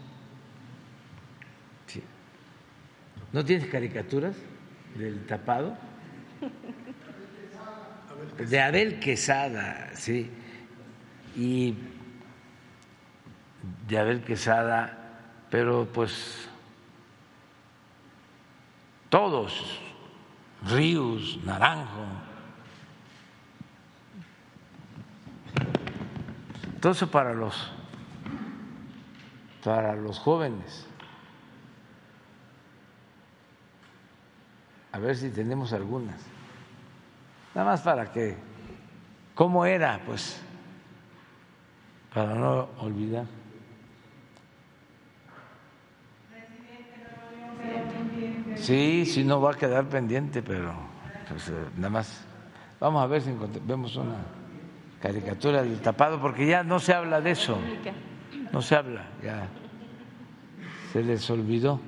¿No 3.33 3.45
tienes 3.45 3.67
caricaturas 3.69 4.37
del 4.95 5.27
tapado? 5.27 5.77
De 8.39 8.61
Abel 8.61 9.01
Quesada, 9.01 9.91
sí. 9.95 10.31
Y 11.37 11.75
de 13.89 13.99
Abel 13.99 14.23
Quesada, 14.23 14.97
pero 15.51 15.87
pues 15.93 16.49
todos, 19.09 19.81
Ríos, 20.67 21.39
Naranjo, 21.45 22.07
todo 26.81 26.93
eso 26.93 27.11
para 27.11 27.35
los 27.35 27.73
para 29.63 29.95
los 29.95 30.19
jóvenes. 30.19 30.87
A 34.93 34.99
ver 34.99 35.17
si 35.17 35.31
tenemos 35.31 35.73
algunas. 35.73 36.21
Nada 37.55 37.71
más 37.71 37.81
para 37.81 38.13
que, 38.13 38.37
¿cómo 39.35 39.65
era? 39.65 40.01
Pues, 40.05 40.41
para 42.13 42.35
no 42.35 42.69
olvidar. 42.79 43.25
Sí, 48.57 49.07
sí, 49.07 49.25
no 49.25 49.41
va 49.41 49.53
a 49.53 49.55
quedar 49.55 49.87
pendiente, 49.87 50.43
pero 50.43 50.73
pues, 51.29 51.49
eh, 51.49 51.53
nada 51.77 51.91
más. 51.91 52.25
Vamos 52.79 53.03
a 53.03 53.07
ver 53.07 53.23
si 53.23 53.31
encontramos 53.31 53.67
vemos 53.67 53.97
una 53.97 54.17
caricatura 55.01 55.63
del 55.63 55.81
tapado, 55.81 56.21
porque 56.21 56.47
ya 56.47 56.63
no 56.63 56.79
se 56.79 56.93
habla 56.93 57.21
de 57.21 57.31
eso. 57.31 57.59
No 58.53 58.61
se 58.61 58.77
habla, 58.77 59.07
ya 59.23 59.49
se 60.93 61.03
les 61.03 61.29
olvidó 61.31 61.81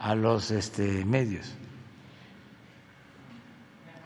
a 0.00 0.14
los 0.14 0.50
este, 0.50 1.04
medios. 1.04 1.54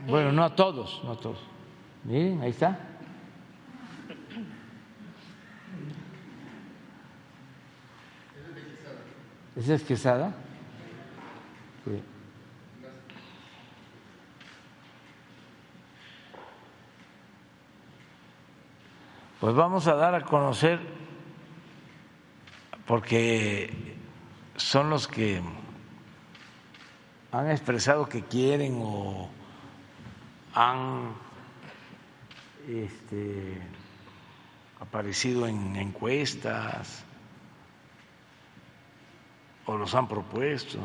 Bueno, 0.06 0.32
no 0.32 0.44
a 0.44 0.54
todos, 0.54 1.00
no 1.04 1.12
a 1.12 1.20
todos. 1.20 1.38
Miren, 2.02 2.42
ahí 2.42 2.50
está. 2.50 2.78
¿Esa 9.56 9.74
es 9.74 9.82
Quesada? 9.84 10.34
Pues 19.40 19.54
vamos 19.54 19.86
a 19.86 19.94
dar 19.94 20.14
a 20.14 20.24
conocer, 20.24 20.80
porque 22.86 23.96
son 24.56 24.90
los 24.90 25.06
que 25.06 25.42
han 27.34 27.50
expresado 27.50 28.08
que 28.08 28.22
quieren 28.22 28.78
o 28.80 29.28
han 30.54 31.14
este, 32.68 33.60
aparecido 34.78 35.48
en 35.48 35.74
encuestas 35.74 37.04
o 39.66 39.76
los 39.76 39.96
han 39.96 40.06
propuesto, 40.06 40.78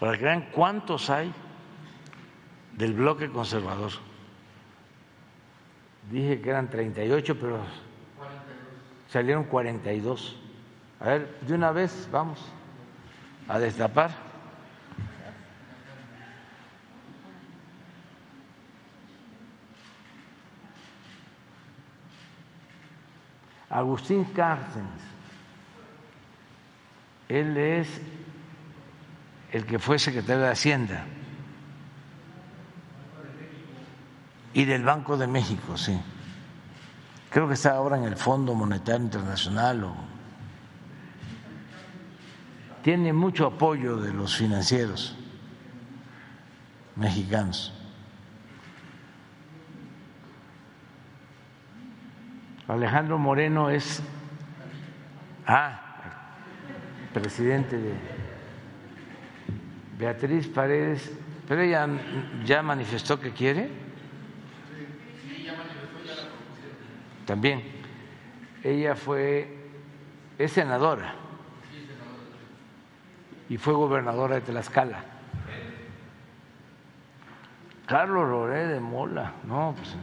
para 0.00 0.18
que 0.18 0.24
vean 0.24 0.48
cuántos 0.50 1.10
hay 1.10 1.32
del 2.72 2.94
bloque 2.94 3.30
conservador. 3.30 3.92
Dije 6.10 6.40
que 6.40 6.50
eran 6.50 6.68
38, 6.68 7.38
pero 7.38 7.60
salieron 9.08 9.44
42. 9.44 10.40
A 10.98 11.04
ver, 11.04 11.38
de 11.42 11.54
una 11.54 11.70
vez 11.70 12.08
vamos 12.10 12.40
a 13.46 13.60
destapar. 13.60 14.25
Agustín 23.76 24.24
Cárcenes, 24.24 25.02
él 27.28 27.58
es 27.58 28.00
el 29.52 29.66
que 29.66 29.78
fue 29.78 29.98
secretario 29.98 30.44
de 30.44 30.50
Hacienda 30.50 31.04
y 34.54 34.64
del 34.64 34.82
Banco 34.82 35.18
de 35.18 35.26
México, 35.26 35.76
sí. 35.76 36.00
Creo 37.28 37.46
que 37.48 37.52
está 37.52 37.72
ahora 37.72 37.98
en 37.98 38.04
el 38.04 38.16
Fondo 38.16 38.54
Monetario 38.54 39.04
Internacional 39.04 39.84
o 39.84 39.94
tiene 42.82 43.12
mucho 43.12 43.46
apoyo 43.46 43.98
de 43.98 44.14
los 44.14 44.34
financieros 44.38 45.14
mexicanos. 46.94 47.75
Alejandro 52.68 53.18
Moreno 53.18 53.70
es 53.70 54.02
ah, 55.46 55.80
presidente 57.14 57.78
de 57.78 57.94
Beatriz 59.98 60.48
Paredes, 60.48 61.12
pero 61.46 61.62
ella 61.62 61.88
ya 62.44 62.62
manifestó 62.62 63.20
que 63.20 63.30
quiere. 63.32 63.70
También. 67.24 67.62
Ella 68.62 68.96
fue, 68.96 69.56
es 70.38 70.52
senadora 70.52 71.14
y 73.48 73.56
fue 73.58 73.74
gobernadora 73.74 74.36
de 74.36 74.40
Tlaxcala. 74.40 75.04
Carlos 77.86 78.28
Loré 78.28 78.66
de 78.66 78.80
Mola, 78.80 79.32
no, 79.46 79.74
pues. 79.76 79.94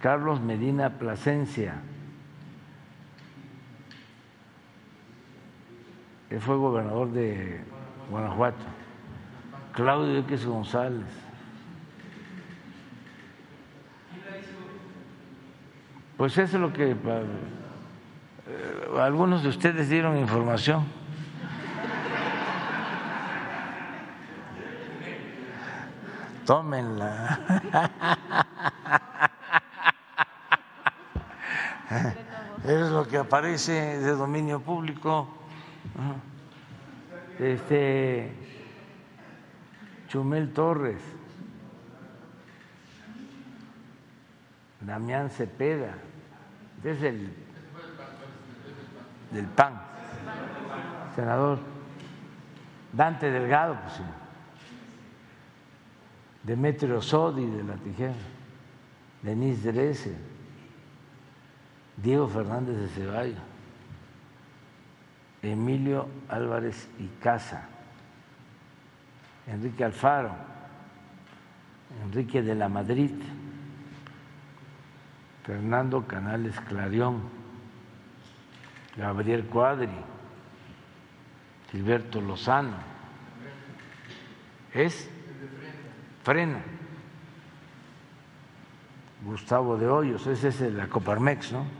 Carlos 0.00 0.40
Medina 0.40 0.90
Plasencia. 0.90 1.74
Él 6.30 6.40
fue 6.40 6.56
gobernador 6.56 7.10
de 7.10 7.60
Guanajuato. 8.08 8.64
Claudio 9.72 10.20
X 10.20 10.46
González. 10.46 11.06
Pues 16.16 16.38
eso 16.38 16.56
es 16.56 16.60
lo 16.60 16.72
que 16.72 16.92
eh, 16.92 16.96
algunos 18.98 19.42
de 19.42 19.48
ustedes 19.48 19.88
dieron 19.88 20.16
información. 20.18 20.84
Tómenla. 26.46 28.46
Es 32.64 32.90
lo 32.90 33.06
que 33.06 33.18
aparece 33.18 33.98
de 33.98 34.12
dominio 34.12 34.60
público. 34.60 35.28
Este 37.38 38.32
Chumel 40.08 40.52
Torres. 40.52 41.00
Damián 44.80 45.28
Cepeda, 45.28 45.94
es 46.82 47.02
el 47.02 47.34
del 49.30 49.46
PAN, 49.46 49.80
senador. 51.14 51.58
Dante 52.92 53.30
Delgado, 53.30 53.78
pues 53.82 53.94
sí. 53.94 54.02
Demetrio 56.42 57.02
Sodi 57.02 57.46
de 57.46 57.62
la 57.62 57.74
Tijera, 57.74 58.14
Denise 59.22 59.70
Dresser, 59.70 60.16
Diego 61.96 62.28
Fernández 62.28 62.76
de 62.76 62.88
Ceballos, 62.88 63.38
Emilio 65.42 66.08
Álvarez 66.28 66.88
y 66.98 67.06
Casa, 67.22 67.68
Enrique 69.46 69.84
Alfaro, 69.84 70.30
Enrique 72.04 72.42
de 72.42 72.54
la 72.54 72.68
Madrid, 72.68 73.10
Fernando 75.44 76.06
Canales 76.06 76.58
Clarión, 76.60 77.22
Gabriel 78.96 79.44
Cuadri, 79.46 79.88
Gilberto 81.70 82.20
Lozano. 82.20 82.76
Es 84.72 85.08
Frena. 86.22 86.60
Gustavo 89.24 89.76
de 89.76 89.86
Hoyos, 89.86 90.26
ese 90.26 90.48
es 90.48 90.60
el 90.60 90.88
Coparmex, 90.88 91.52
¿no? 91.52 91.79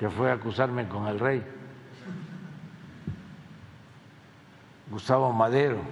Que 0.00 0.08
fue 0.08 0.30
a 0.30 0.34
acusarme 0.34 0.88
con 0.88 1.06
el 1.08 1.20
rey. 1.20 1.44
Gustavo 4.90 5.30
Madero, 5.30 5.82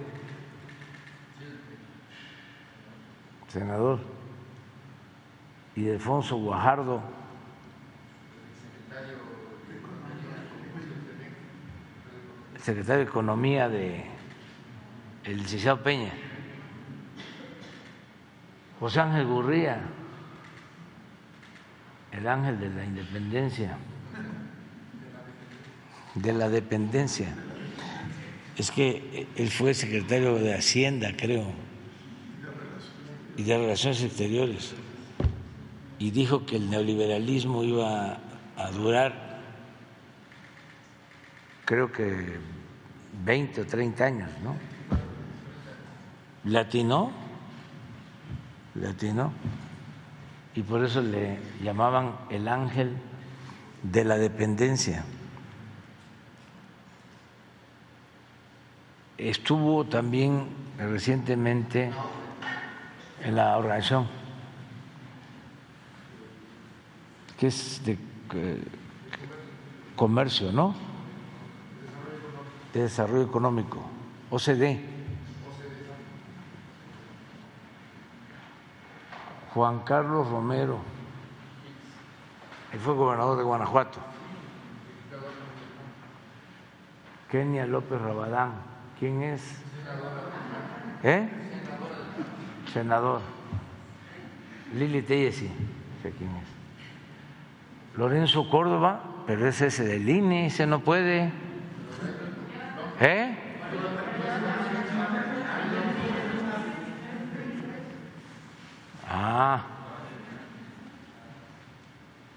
senador, 3.47 3.99
y 5.75 5.91
Alfonso 5.91 6.37
Guajardo, 6.37 7.01
secretario 12.59 13.05
de 13.05 13.09
Economía 13.09 13.69
de 13.69 14.05
el 15.23 15.37
licenciado 15.37 15.83
Peña, 15.83 16.11
José 18.79 19.01
Ángel 19.01 19.27
Gurría, 19.27 19.81
el 22.11 22.27
ángel 22.27 22.59
de 22.59 22.69
la 22.71 22.83
independencia, 22.83 23.77
de 26.21 26.33
la 26.33 26.49
dependencia. 26.49 27.27
Es 28.57 28.71
que 28.71 29.27
él 29.35 29.49
fue 29.49 29.73
secretario 29.73 30.35
de 30.35 30.53
Hacienda, 30.53 31.11
creo, 31.15 31.45
y 33.37 33.43
de 33.43 33.57
Relaciones 33.57 34.03
Exteriores, 34.03 34.73
y 35.97 36.11
dijo 36.11 36.45
que 36.45 36.57
el 36.57 36.69
neoliberalismo 36.69 37.63
iba 37.63 38.19
a 38.57 38.71
durar, 38.71 39.39
creo 41.65 41.91
que 41.91 42.37
20 43.23 43.61
o 43.61 43.65
30 43.65 44.03
años, 44.03 44.29
¿no? 44.43 44.55
Latino, 46.43 47.11
latino, 48.75 49.31
y 50.55 50.63
por 50.63 50.83
eso 50.83 51.01
le 51.01 51.37
llamaban 51.63 52.15
el 52.29 52.47
ángel 52.47 52.97
de 53.83 54.03
la 54.03 54.17
dependencia. 54.17 55.05
Estuvo 59.19 59.83
también 59.83 60.47
recientemente 60.77 61.91
en 63.21 63.35
la 63.35 63.57
organización 63.57 64.07
que 67.37 67.47
es 67.47 67.83
de 67.83 67.97
eh, 68.33 68.63
comercio, 69.97 70.53
¿no? 70.53 70.73
De 72.73 72.83
desarrollo 72.83 73.23
económico, 73.23 73.81
OCDE. 74.29 74.85
Juan 79.53 79.79
Carlos 79.79 80.29
Romero, 80.29 80.79
él 82.71 82.79
fue 82.79 82.93
gobernador 82.93 83.37
de 83.37 83.43
Guanajuato. 83.43 83.99
Kenia 87.29 87.65
López 87.65 87.99
Rabadán, 88.01 88.68
¿quién 88.99 89.23
es? 89.23 89.41
¿Eh? 91.03 91.27
Senador. 92.73 93.21
Lili 94.75 95.01
Tellesi, 95.01 95.49
sé 96.03 96.11
quién 96.11 96.29
es. 96.29 97.97
Lorenzo 97.97 98.49
Córdoba, 98.49 99.01
pero 99.25 99.47
es 99.47 99.61
ese 99.61 99.83
del 99.83 100.07
INE, 100.07 100.47
ese 100.47 100.67
no 100.67 100.81
puede. 100.81 101.31
¿Eh? 102.99 103.35
Ah, 109.09 109.63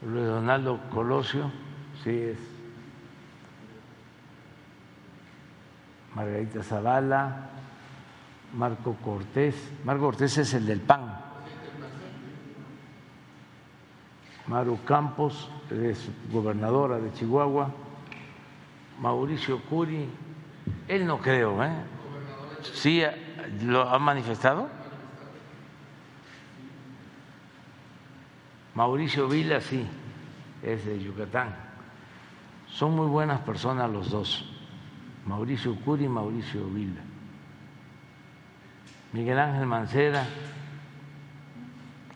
Luis 0.06 0.24
Donaldo 0.24 0.80
Colosio, 0.90 1.50
sí 2.02 2.10
es. 2.10 2.51
Margarita 6.14 6.62
Zavala, 6.62 7.50
Marco 8.54 8.94
Cortés. 9.02 9.54
Marco 9.84 10.04
Cortés 10.04 10.38
es 10.38 10.54
el 10.54 10.66
del 10.66 10.80
PAN. 10.80 11.20
Maru 14.46 14.78
Campos, 14.84 15.48
es 15.70 16.10
gobernadora 16.30 16.98
de 16.98 17.12
Chihuahua. 17.12 17.70
Mauricio 19.00 19.62
Curi, 19.62 20.08
él 20.88 21.06
no 21.06 21.18
creo, 21.18 21.62
¿eh? 21.64 21.72
Sí, 22.74 23.02
lo 23.62 23.88
ha 23.88 23.98
manifestado. 23.98 24.68
Mauricio 28.74 29.28
Vila, 29.28 29.60
sí, 29.60 29.86
es 30.62 30.84
de 30.86 31.02
Yucatán. 31.02 31.54
Son 32.68 32.94
muy 32.96 33.06
buenas 33.06 33.40
personas 33.40 33.90
los 33.90 34.10
dos, 34.10 34.51
Mauricio 35.27 35.77
Curi 35.77 36.05
y 36.05 36.09
Mauricio 36.09 36.66
Vila. 36.66 37.01
Miguel 39.12 39.39
Ángel 39.39 39.66
Mancera, 39.66 40.25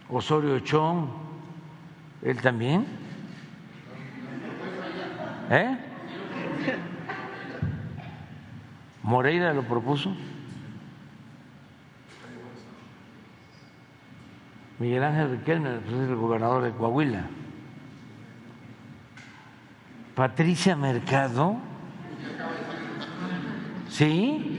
Osorio 0.09 0.61
Chón, 0.61 1.11
él 2.23 2.41
también. 2.41 2.87
¿Eh? 5.51 5.77
Moreira 9.03 9.53
lo 9.53 9.63
propuso. 9.63 10.17
Miguel 14.79 15.05
Ángel 15.05 15.31
Riquelme, 15.31 15.71
el 15.71 16.17
gobernador 16.17 16.63
de 16.65 16.73
Coahuila. 16.73 17.25
Patricia 20.15 20.75
Mercado. 20.77 21.57
¿Sí? 23.97 24.59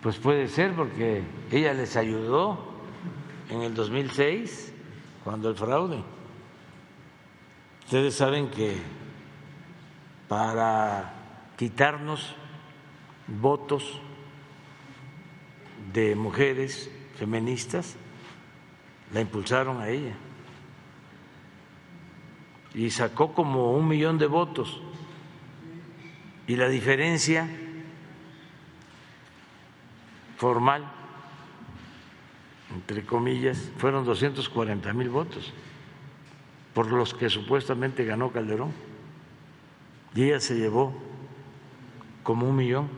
Pues 0.00 0.18
puede 0.18 0.46
ser 0.46 0.72
porque 0.72 1.24
ella 1.50 1.74
les 1.74 1.96
ayudó 1.96 2.60
en 3.50 3.62
el 3.62 3.74
2006 3.74 4.72
cuando 5.24 5.48
el 5.48 5.56
fraude. 5.56 6.00
Ustedes 7.86 8.14
saben 8.14 8.50
que 8.50 8.76
para 10.28 11.12
quitarnos 11.56 12.36
votos 13.26 13.98
de 15.92 16.14
mujeres 16.14 16.88
feministas, 17.16 17.96
la 19.12 19.22
impulsaron 19.22 19.80
a 19.80 19.88
ella. 19.88 20.14
Y 22.74 22.90
sacó 22.90 23.34
como 23.34 23.72
un 23.72 23.88
millón 23.88 24.18
de 24.18 24.26
votos. 24.26 24.81
Y 26.52 26.56
la 26.56 26.68
diferencia 26.68 27.48
formal, 30.36 30.84
entre 32.74 33.06
comillas, 33.06 33.70
fueron 33.78 34.04
240 34.04 34.92
mil 34.92 35.08
votos, 35.08 35.50
por 36.74 36.92
los 36.92 37.14
que 37.14 37.30
supuestamente 37.30 38.04
ganó 38.04 38.30
Calderón. 38.32 38.70
Y 40.14 40.24
ella 40.24 40.40
se 40.40 40.56
llevó 40.56 40.94
como 42.22 42.46
un 42.46 42.56
millón. 42.56 42.90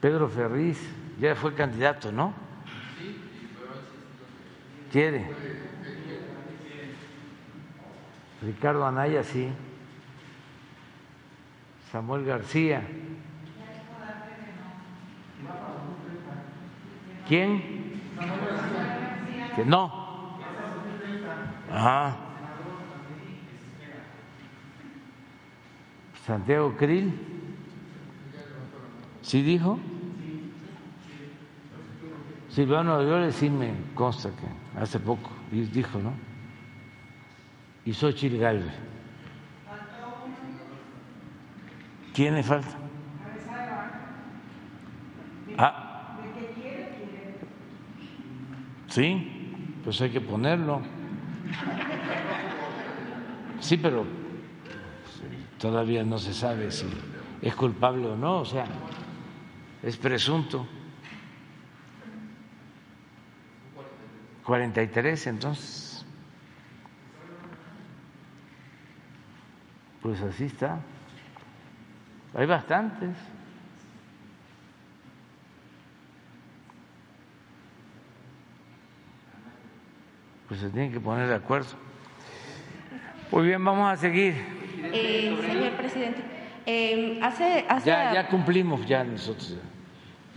Pedro 0.00 0.28
Ferriz 0.28 0.78
ya 1.18 1.34
fue 1.34 1.54
candidato, 1.54 2.12
¿no? 2.12 2.53
¿Quiere? 4.94 5.26
Ricardo 8.42 8.86
Anaya, 8.86 9.24
sí. 9.24 9.48
Samuel 11.90 12.24
García. 12.24 12.80
¿Quién? 17.26 18.00
Que 19.56 19.64
no. 19.64 20.38
Ah. 21.72 22.14
Santiago 26.24 26.76
Krill. 26.76 27.12
¿Sí 29.22 29.42
dijo? 29.42 29.80
Silvano 32.54 33.02
yo 33.02 33.32
sí 33.32 33.50
me 33.50 33.74
consta 33.96 34.30
que 34.30 34.80
hace 34.80 35.00
poco 35.00 35.28
dijo, 35.50 35.98
¿no? 35.98 36.12
Y 37.84 37.92
Xochitl 37.92 38.38
Galvez. 38.38 38.72
¿Quién 42.14 42.36
le 42.36 42.44
falta? 42.44 42.68
Ah. 45.58 46.16
Sí, 48.86 49.80
pues 49.82 50.00
hay 50.00 50.10
que 50.10 50.20
ponerlo. 50.20 50.80
Sí, 53.58 53.76
pero 53.78 54.06
todavía 55.58 56.04
no 56.04 56.18
se 56.18 56.32
sabe 56.32 56.70
si 56.70 56.86
es 57.42 57.54
culpable 57.56 58.06
o 58.06 58.16
no, 58.16 58.38
o 58.38 58.44
sea, 58.44 58.66
es 59.82 59.96
presunto. 59.96 60.68
43 64.44 65.26
entonces. 65.26 66.04
Pues 70.02 70.20
así 70.20 70.44
está. 70.44 70.78
Hay 72.34 72.46
bastantes. 72.46 73.16
Pues 80.48 80.60
se 80.60 80.68
tienen 80.68 80.92
que 80.92 81.00
poner 81.00 81.28
de 81.28 81.34
acuerdo. 81.34 81.68
Muy 83.30 83.46
bien, 83.46 83.64
vamos 83.64 83.90
a 83.90 83.96
seguir. 83.96 84.34
Eh, 84.92 85.36
señor 85.40 85.72
presidente, 85.72 86.22
eh, 86.66 87.18
hace, 87.22 87.64
hace... 87.68 87.88
Ya, 87.88 88.12
ya 88.12 88.28
cumplimos 88.28 88.86
ya 88.86 89.02
nosotros. 89.02 89.56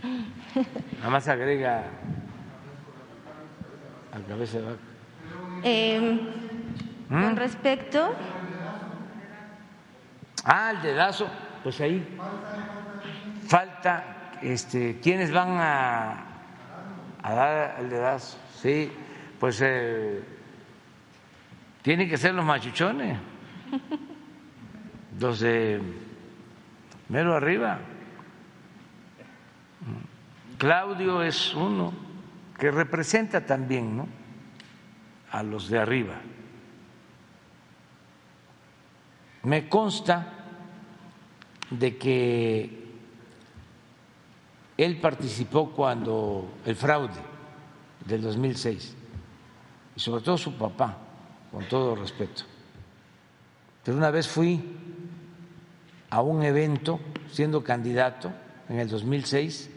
Nada 0.98 1.10
más 1.10 1.28
agrega 1.28 1.84
al 4.18 4.26
cabeza 4.26 4.58
de 4.58 4.64
vaca. 4.64 4.78
Eh, 5.64 6.20
Con 7.08 7.36
respecto... 7.36 8.14
Ah, 10.44 10.70
el 10.70 10.82
dedazo, 10.82 11.28
pues 11.62 11.80
ahí 11.80 12.06
falta, 13.46 14.30
este, 14.40 14.98
¿quiénes 15.00 15.32
van 15.32 15.56
a, 15.58 16.24
a 17.22 17.34
dar 17.34 17.76
el 17.80 17.90
dedazo? 17.90 18.38
Sí, 18.62 18.90
pues 19.38 19.60
eh, 19.62 20.22
tienen 21.82 22.08
que 22.08 22.16
ser 22.16 22.34
los 22.34 22.44
machuchones, 22.44 23.18
los 25.20 25.40
de 25.40 25.82
mero 27.08 27.34
arriba. 27.34 27.78
Claudio 30.56 31.22
es 31.22 31.52
uno 31.54 31.92
que 32.58 32.70
representa 32.70 33.46
también 33.46 33.96
¿no? 33.96 34.08
a 35.30 35.42
los 35.42 35.68
de 35.68 35.78
arriba. 35.78 36.20
Me 39.44 39.68
consta 39.68 40.34
de 41.70 41.96
que 41.96 42.88
él 44.76 45.00
participó 45.00 45.70
cuando 45.70 46.58
el 46.64 46.74
fraude 46.74 47.20
del 48.04 48.22
2006 48.22 48.96
y 49.96 50.00
sobre 50.00 50.22
todo 50.22 50.36
su 50.36 50.54
papá, 50.56 50.96
con 51.52 51.64
todo 51.66 51.94
respeto. 51.94 52.42
Pero 53.84 53.96
una 53.96 54.10
vez 54.10 54.28
fui 54.28 54.62
a 56.10 56.20
un 56.22 56.42
evento 56.42 57.00
siendo 57.30 57.62
candidato 57.62 58.32
en 58.68 58.80
el 58.80 58.88
2006 58.88 59.70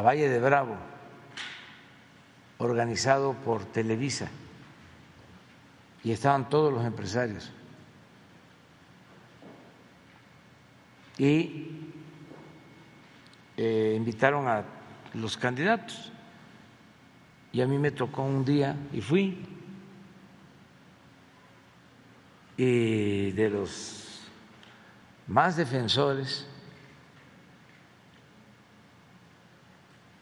Valle 0.00 0.28
de 0.28 0.40
Bravo, 0.40 0.76
organizado 2.58 3.34
por 3.34 3.64
Televisa, 3.64 4.28
y 6.02 6.12
estaban 6.12 6.48
todos 6.48 6.72
los 6.72 6.84
empresarios. 6.84 7.52
Y 11.18 11.90
eh, 13.56 13.92
invitaron 13.94 14.48
a 14.48 14.64
los 15.12 15.36
candidatos. 15.36 16.10
Y 17.52 17.60
a 17.60 17.66
mí 17.66 17.76
me 17.76 17.90
tocó 17.90 18.22
un 18.22 18.42
día 18.42 18.74
y 18.92 19.02
fui. 19.02 19.44
Y 22.56 23.32
de 23.32 23.50
los 23.50 24.22
más 25.26 25.56
defensores 25.56 26.46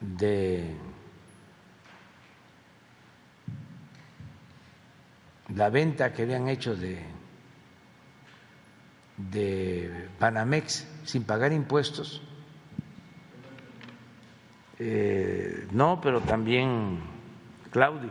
de 0.01 0.75
la 5.55 5.71
venta 5.71 6.13
que 6.13 6.23
habían 6.23 6.49
hecho 6.49 6.77
de, 6.77 7.03
de 9.17 10.09
Panamex 10.19 10.87
sin 11.05 11.25
pagar 11.25 11.53
impuestos. 11.53 12.23
Eh, 14.79 15.67
no, 15.73 16.01
pero 16.01 16.21
también 16.21 17.01
Claudio, 17.71 18.11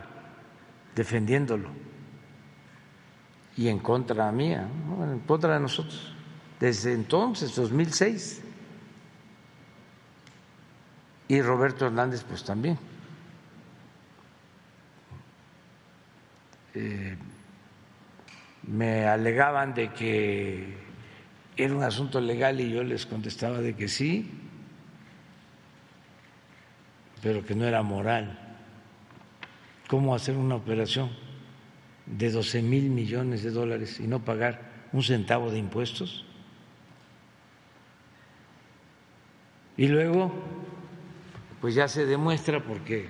defendiéndolo. 0.94 1.70
Y 3.56 3.68
en 3.68 3.78
contra 3.78 4.30
mía, 4.30 4.68
en 5.00 5.20
contra 5.20 5.54
de 5.54 5.60
nosotros. 5.60 6.14
Desde 6.60 6.92
entonces, 6.92 7.54
2006 7.54 8.42
y 11.28 11.42
Roberto 11.42 11.86
Hernández 11.86 12.24
pues 12.24 12.42
también. 12.42 12.78
Eh, 16.74 17.16
me 18.62 19.06
alegaban 19.06 19.74
de 19.74 19.92
que 19.92 20.74
era 21.56 21.74
un 21.74 21.82
asunto 21.82 22.20
legal 22.20 22.60
y 22.60 22.70
yo 22.70 22.82
les 22.82 23.06
contestaba 23.06 23.60
de 23.60 23.74
que 23.74 23.88
sí, 23.88 24.30
pero 27.22 27.44
que 27.44 27.54
no 27.54 27.64
era 27.64 27.82
moral. 27.82 28.38
¿Cómo 29.88 30.14
hacer 30.14 30.36
una 30.36 30.54
operación 30.54 31.10
de 32.06 32.30
12 32.30 32.62
mil 32.62 32.90
millones 32.90 33.42
de 33.42 33.50
dólares 33.50 34.00
y 34.00 34.06
no 34.06 34.24
pagar 34.24 34.60
un 34.92 35.02
centavo 35.02 35.50
de 35.50 35.58
impuestos? 35.58 36.24
Y 39.76 39.88
luego 39.88 40.57
pues 41.60 41.74
ya 41.74 41.88
se 41.88 42.06
demuestra 42.06 42.62
porque 42.62 43.08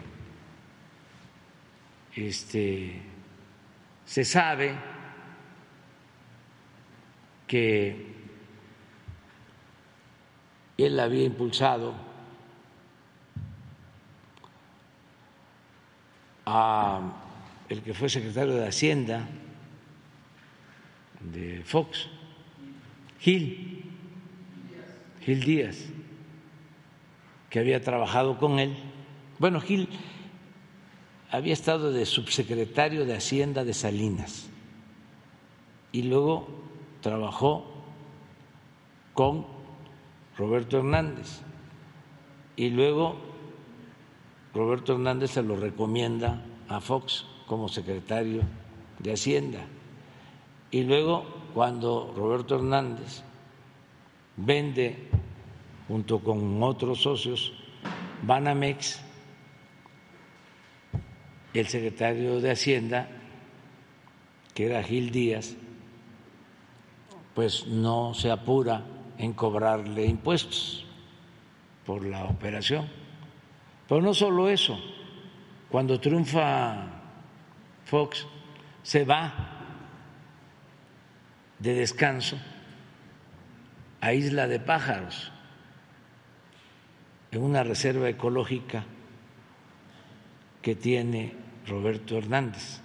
este, 2.15 3.01
se 4.07 4.25
sabe 4.25 4.75
que 7.47 8.07
él 10.79 11.01
había 11.01 11.25
impulsado 11.25 11.95
a 16.47 17.01
el 17.69 17.83
que 17.83 17.93
fue 17.93 18.09
secretario 18.09 18.55
de 18.55 18.67
Hacienda 18.67 19.29
de 21.21 21.63
Fox, 21.65 22.09
Gil, 23.21 23.85
Gil 25.21 25.41
Díaz 25.45 25.77
que 27.51 27.61
había 27.61 27.83
trabajado 27.83 28.39
con 28.39 28.59
él. 28.59 28.77
Bueno, 29.39 29.61
Gil 29.61 29.89
había 31.31 31.53
estado 31.53 31.93
de 31.93 32.07
subsecretario 32.07 33.05
de 33.05 33.17
Hacienda 33.17 33.65
de 33.65 33.75
Salinas 33.75 34.49
y 35.93 36.03
luego 36.03 36.49
trabajó 37.01 37.67
con 39.15 39.47
Roberto 40.37 40.79
Hernández 40.79 41.41
y 42.57 42.71
luego 42.71 43.17
Roberto 44.55 44.95
Hernández 44.95 45.33
se 45.33 45.43
lo 45.43 45.57
recomienda 45.57 46.43
a 46.69 46.81
Fox 46.81 47.27
como 47.47 47.69
secretario 47.69 48.43
de 48.99 49.13
Hacienda. 49.13 49.61
Y 50.71 50.83
luego 50.83 51.25
cuando 51.55 52.13
Roberto 52.17 52.57
Hernández 52.57 53.23
vende 54.37 55.09
junto 55.89 56.21
con 56.21 56.63
otros 56.63 57.01
socios, 57.01 57.53
Banamex, 58.23 59.01
el 61.55 61.67
secretario 61.67 62.41
de 62.41 62.51
Hacienda, 62.51 63.09
que 64.55 64.67
era 64.67 64.83
Gil 64.83 65.11
Díaz, 65.11 65.57
pues 67.35 67.67
no 67.67 68.15
se 68.15 68.31
apura 68.31 68.85
en 69.17 69.33
cobrarle 69.33 70.05
impuestos 70.05 70.85
por 71.87 72.05
la 72.05 72.25
operación. 72.25 72.89
Pero 73.89 74.03
no 74.03 74.13
solo 74.13 74.49
eso, 74.51 74.79
cuando 75.71 75.99
triunfa 75.99 76.87
Fox, 77.85 78.27
se 78.83 79.05
va 79.05 79.33
de 81.59 81.75
descanso 81.75 82.37
a 84.01 84.13
Isla 84.13 84.47
de 84.47 84.61
Pájaros, 84.61 85.33
en 87.31 87.43
una 87.43 87.63
reserva 87.63 88.09
ecológica 88.09 88.85
que 90.63 90.75
tiene 90.75 91.33
Roberto 91.67 92.17
Hernández. 92.17 92.81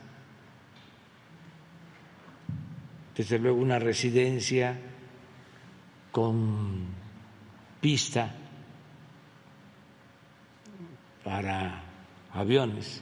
Desde 3.16 3.40
luego 3.40 3.60
una 3.60 3.80
residencia 3.80 4.80
con 6.12 6.86
pista 7.80 8.34
para 11.24 11.84
aviones. 12.34 13.02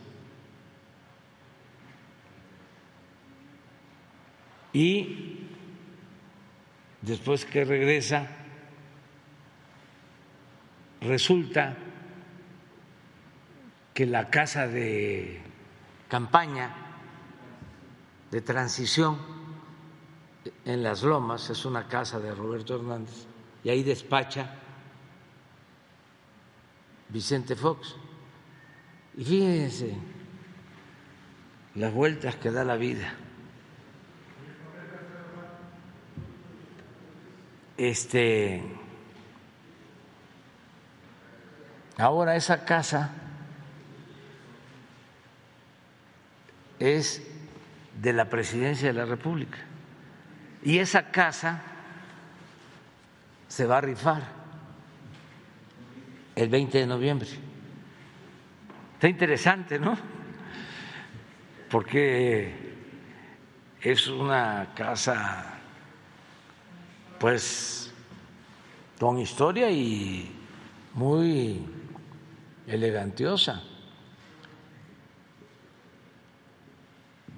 Y 4.74 5.40
después 7.02 7.46
que 7.46 7.66
regresa, 7.66 8.41
resulta 11.02 11.76
que 13.94 14.06
la 14.06 14.30
casa 14.30 14.68
de 14.68 15.42
campaña 16.08 16.72
de 18.30 18.42
transición 18.42 19.18
en 20.66 20.84
las 20.84 21.04
lomas 21.04 21.50
es 21.50 21.66
una 21.66 21.88
casa 21.88 22.20
de 22.20 22.34
Roberto 22.34 22.76
Hernández 22.76 23.26
y 23.64 23.70
ahí 23.70 23.84
despacha 23.84 24.56
Vicente 27.10 27.56
Fox. 27.56 27.96
Y 29.18 29.26
fíjense 29.26 29.98
las 31.76 31.94
vueltas 31.94 32.36
que 32.38 32.52
da 32.52 32.64
la 32.64 32.78
vida. 32.78 33.14
Este 37.78 38.81
ahora 42.02 42.36
esa 42.36 42.66
casa 42.66 43.12
es 46.80 47.22
de 48.02 48.12
la 48.12 48.26
presidencia 48.26 48.88
de 48.88 48.94
la 48.94 49.06
República 49.06 49.60
y 50.64 50.80
esa 50.80 51.12
casa 51.12 51.62
se 53.48 53.68
va 53.68 53.78
a 53.78 53.82
rifar 53.82 54.24
el 56.36 56.50
20 56.50 56.80
de 56.80 56.88
noviembre. 56.88 57.30
Está 58.96 59.08
interesante, 59.08 59.78
¿no? 59.78 59.96
Porque 61.70 62.74
es 63.80 64.08
una 64.08 64.74
casa, 64.74 65.54
pues, 67.20 67.94
con 69.00 69.20
historia 69.20 69.70
y 69.70 70.36
muy 70.94 71.81
elegantiosa. 72.68 73.62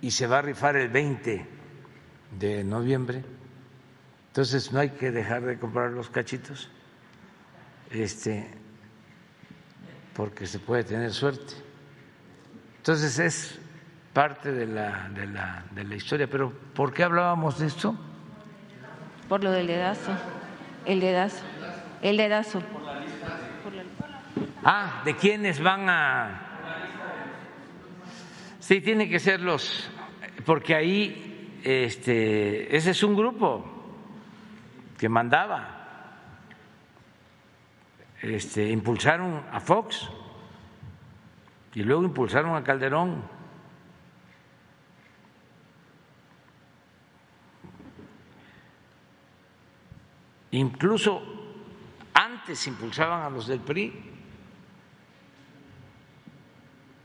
Y 0.02 0.12
se 0.12 0.28
va 0.28 0.40
a 0.40 0.42
rifar 0.42 0.76
el 0.76 0.90
20 0.90 1.48
de 2.40 2.64
noviembre. 2.64 3.24
Entonces 4.28 4.72
no 4.72 4.80
hay 4.80 4.90
que 4.90 5.12
dejar 5.12 5.44
de 5.44 5.58
comprar 5.58 5.92
los 5.92 6.10
cachitos. 6.10 6.70
Este 7.92 8.64
porque 10.14 10.46
se 10.46 10.60
puede 10.60 10.84
tener 10.84 11.12
suerte. 11.12 11.54
Entonces 12.78 13.20
es 13.20 13.60
parte 14.14 14.52
de 14.52 14.68
la, 14.68 15.10
de 15.10 15.26
la, 15.28 15.64
de 15.72 15.84
la 15.84 15.96
historia. 15.96 16.28
Pero 16.30 16.52
¿por 16.74 16.94
qué 16.94 17.04
hablábamos 17.04 17.60
de 17.60 17.68
esto? 17.68 17.96
Por 19.28 19.44
lo 19.44 19.52
del 19.52 19.68
dedazo. 19.68 20.12
El 20.86 21.00
dedazo. 21.00 21.44
El 22.02 22.18
dedazo. 22.18 22.62
Ah, 24.64 25.02
¿de 25.04 25.16
quiénes 25.16 25.62
van 25.62 25.90
a...? 25.90 26.50
Sí, 28.60 28.82
tiene 28.82 29.10
que 29.10 29.20
ser 29.20 29.42
los... 29.42 29.90
Porque 30.46 30.74
ahí, 30.76 31.60
este, 31.64 32.76
ese 32.76 32.92
es 32.92 33.04
un 33.04 33.16
grupo 33.16 33.66
que 34.98 35.10
mandaba 35.10 35.84
este, 38.24 38.70
impulsaron 38.70 39.44
a 39.52 39.60
Fox 39.60 40.10
y 41.76 41.84
luego 41.84 42.04
impulsaron 42.04 42.56
a 42.56 42.64
Calderón. 42.64 43.22
Incluso 50.52 51.22
antes 52.14 52.66
impulsaban 52.68 53.24
a 53.24 53.30
los 53.30 53.48
del 53.48 53.60
PRI. 53.60 54.13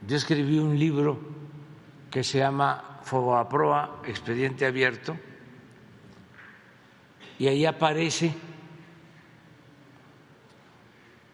Yo 0.08 0.16
escribí 0.16 0.58
un 0.58 0.78
libro 0.78 1.20
que 2.10 2.24
se 2.24 2.38
llama 2.38 3.02
Proa, 3.04 4.00
Expediente 4.06 4.64
Abierto, 4.64 5.14
y 7.38 7.46
ahí 7.46 7.66
aparece 7.66 8.34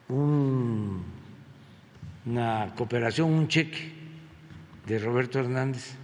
una 0.09 1.05
cooperación, 2.77 3.31
un 3.31 3.47
cheque 3.47 3.95
de 4.87 4.99
Roberto 4.99 5.39
Hernández 5.39 5.95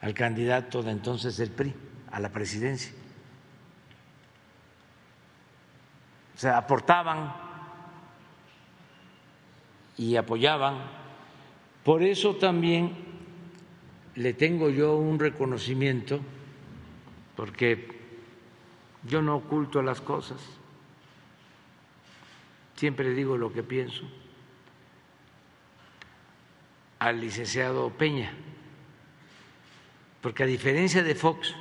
al 0.00 0.14
candidato 0.14 0.80
de 0.80 0.92
entonces 0.92 1.36
del 1.38 1.50
PRI 1.50 1.74
a 2.12 2.20
la 2.20 2.28
presidencia. 2.28 2.92
O 6.36 6.38
sea, 6.38 6.56
aportaban 6.56 7.34
y 9.96 10.14
apoyaban. 10.14 10.93
Por 11.84 12.02
eso 12.02 12.36
también 12.36 12.96
le 14.14 14.32
tengo 14.32 14.70
yo 14.70 14.96
un 14.96 15.18
reconocimiento, 15.18 16.20
porque 17.36 17.88
yo 19.06 19.20
no 19.20 19.36
oculto 19.36 19.82
las 19.82 20.00
cosas. 20.00 20.40
Siempre 22.76 23.10
digo 23.10 23.36
lo 23.36 23.52
que 23.52 23.62
pienso, 23.62 24.02
al 27.00 27.20
licenciado 27.20 27.90
Peña, 27.90 28.32
porque 30.22 30.42
a 30.42 30.46
diferencia 30.46 31.02
de 31.02 31.14
Fox, 31.14 31.54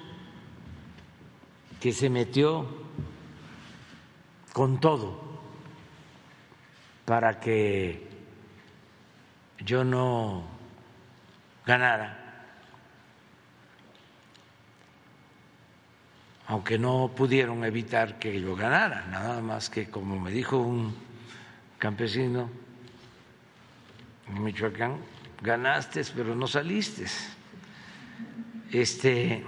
que 1.82 1.92
se 1.92 2.10
metió 2.10 2.66
con 4.54 4.80
todo 4.80 5.22
para 7.04 7.42
que 7.42 8.13
yo 9.66 9.84
no 9.84 10.44
ganara, 11.66 12.20
aunque 16.48 16.78
no 16.78 17.12
pudieron 17.16 17.64
evitar 17.64 18.20
que 18.20 18.40
yo 18.40 18.56
ganara, 18.56 19.06
nada 19.08 19.42
más 19.42 19.70
que 19.70 19.90
como 19.90 20.20
me 20.20 20.32
dijo 20.32 20.58
un 20.58 20.96
campesino 21.80 22.50
en 24.28 24.44
Michoacán, 24.44 24.98
ganaste 25.42 26.02
pero 26.16 26.36
no 26.36 26.48
saliste. 26.48 27.06
Este 28.72 29.44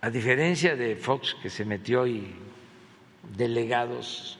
a 0.00 0.10
diferencia 0.10 0.74
de 0.74 0.96
Fox 0.96 1.36
que 1.40 1.48
se 1.48 1.64
metió 1.64 2.06
y 2.06 2.34
delegados 3.36 4.38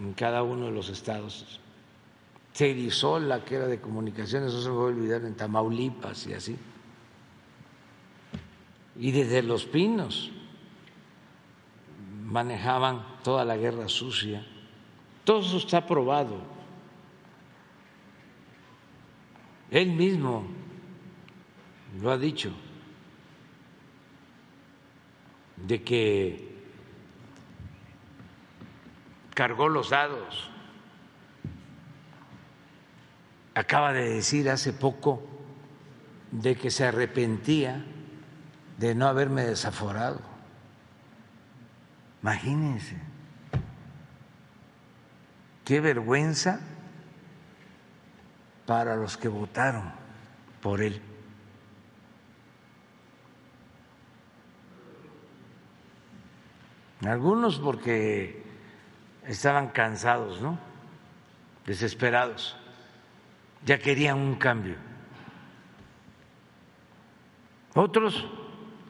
en 0.00 0.12
cada 0.14 0.42
uno 0.42 0.66
de 0.66 0.72
los 0.72 0.88
estados, 0.88 1.60
la 3.20 3.44
que 3.44 3.54
era 3.54 3.66
de 3.66 3.80
comunicaciones, 3.80 4.48
eso 4.48 4.62
se 4.62 4.68
me 4.68 4.74
va 4.74 4.82
a 4.82 4.86
olvidar, 4.86 5.24
en 5.24 5.36
Tamaulipas 5.36 6.26
y 6.26 6.34
así 6.34 6.56
y 9.00 9.12
desde 9.12 9.42
Los 9.42 9.64
Pinos 9.64 10.30
manejaban 12.24 13.02
toda 13.24 13.46
la 13.46 13.56
guerra 13.56 13.88
sucia. 13.88 14.46
Todo 15.24 15.40
eso 15.40 15.56
está 15.56 15.86
probado. 15.86 16.36
Él 19.70 19.92
mismo 19.92 20.44
lo 22.00 22.10
ha 22.10 22.18
dicho, 22.18 22.52
de 25.56 25.82
que 25.82 26.49
cargó 29.34 29.68
los 29.68 29.90
dados. 29.90 30.50
Acaba 33.54 33.92
de 33.92 34.08
decir 34.08 34.48
hace 34.48 34.72
poco 34.72 35.22
de 36.30 36.56
que 36.56 36.70
se 36.70 36.86
arrepentía 36.86 37.84
de 38.78 38.94
no 38.94 39.06
haberme 39.06 39.44
desaforado. 39.44 40.20
Imagínense. 42.22 42.96
Qué 45.64 45.80
vergüenza 45.80 46.60
para 48.66 48.96
los 48.96 49.16
que 49.16 49.28
votaron 49.28 49.92
por 50.60 50.80
él. 50.82 51.02
Algunos 57.06 57.58
porque 57.58 58.39
estaban 59.30 59.68
cansados, 59.68 60.40
¿no? 60.40 60.58
Desesperados. 61.64 62.56
Ya 63.64 63.78
querían 63.78 64.18
un 64.18 64.34
cambio. 64.34 64.74
Otros 67.74 68.26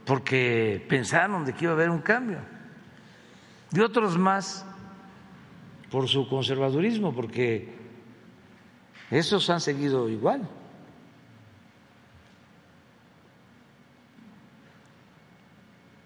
porque 0.06 0.84
pensaron 0.88 1.44
de 1.44 1.52
que 1.52 1.64
iba 1.64 1.72
a 1.72 1.74
haber 1.74 1.90
un 1.90 2.00
cambio. 2.00 2.38
Y 3.72 3.80
otros 3.80 4.16
más 4.16 4.64
por 5.90 6.08
su 6.08 6.26
conservadurismo, 6.28 7.14
porque 7.14 7.74
esos 9.10 9.50
han 9.50 9.60
seguido 9.60 10.08
igual. 10.08 10.48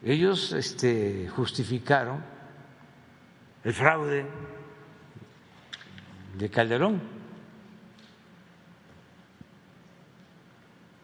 Ellos 0.02 0.52
este, 0.52 1.28
justificaron 1.28 2.33
el 3.64 3.72
fraude 3.72 4.26
de 6.36 6.50
Calderón. 6.50 7.00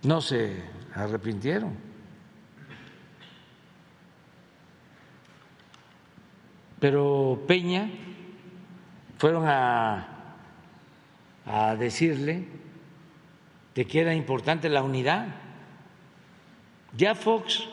No 0.02 0.20
se 0.20 0.62
arrepintieron. 0.94 1.76
Pero 6.78 7.42
Peña 7.46 7.90
fueron 9.18 9.44
a, 9.46 10.06
a 11.46 11.76
decirle 11.76 12.46
de 13.74 13.86
que 13.86 14.00
era 14.00 14.14
importante 14.14 14.68
la 14.68 14.82
unidad. 14.82 15.26
Ya 16.96 17.14
Fox 17.14 17.68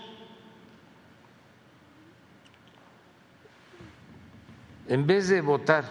en 4.87 5.05
vez 5.05 5.27
de 5.27 5.41
votar 5.41 5.85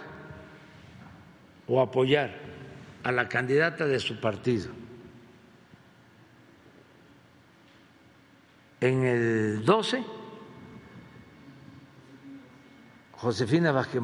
o 1.67 1.81
apoyar 1.81 2.31
a 3.03 3.11
la 3.11 3.27
candidata 3.27 3.85
de 3.85 3.99
su 3.99 4.19
partido 4.19 4.71
en 8.79 9.03
el 9.03 9.65
12, 9.65 10.03
Josefina 13.13 13.71
Vázquez 13.71 14.01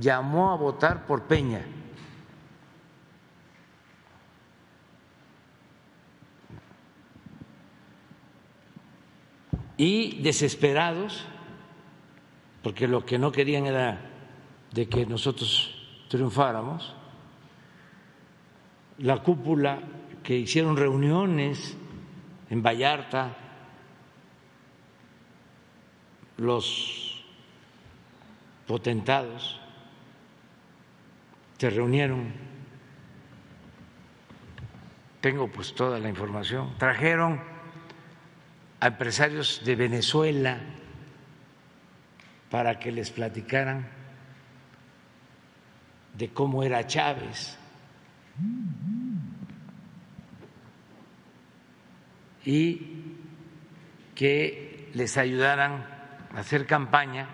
llamó 0.00 0.50
a 0.50 0.56
votar 0.56 1.06
por 1.06 1.22
Peña. 1.24 1.64
Y 9.76 10.22
desesperados 10.22 11.26
porque 12.64 12.88
lo 12.88 13.04
que 13.04 13.18
no 13.18 13.30
querían 13.30 13.66
era 13.66 14.00
de 14.72 14.88
que 14.88 15.04
nosotros 15.04 15.70
triunfáramos. 16.08 16.94
La 18.98 19.22
cúpula 19.22 19.80
que 20.22 20.34
hicieron 20.38 20.74
reuniones 20.74 21.76
en 22.48 22.62
Vallarta, 22.62 23.36
los 26.38 27.22
potentados 28.66 29.60
se 31.58 31.68
reunieron, 31.68 32.32
tengo 35.20 35.48
pues 35.48 35.74
toda 35.74 35.98
la 35.98 36.08
información, 36.08 36.72
trajeron 36.78 37.42
a 38.80 38.86
empresarios 38.86 39.60
de 39.66 39.76
Venezuela, 39.76 40.60
para 42.54 42.78
que 42.78 42.92
les 42.92 43.10
platicaran 43.10 43.84
de 46.12 46.32
cómo 46.32 46.62
era 46.62 46.86
Chávez. 46.86 47.58
y 52.44 53.16
que 54.14 54.88
les 54.94 55.16
ayudaran 55.16 55.84
a 56.32 56.38
hacer 56.38 56.64
campaña 56.64 57.26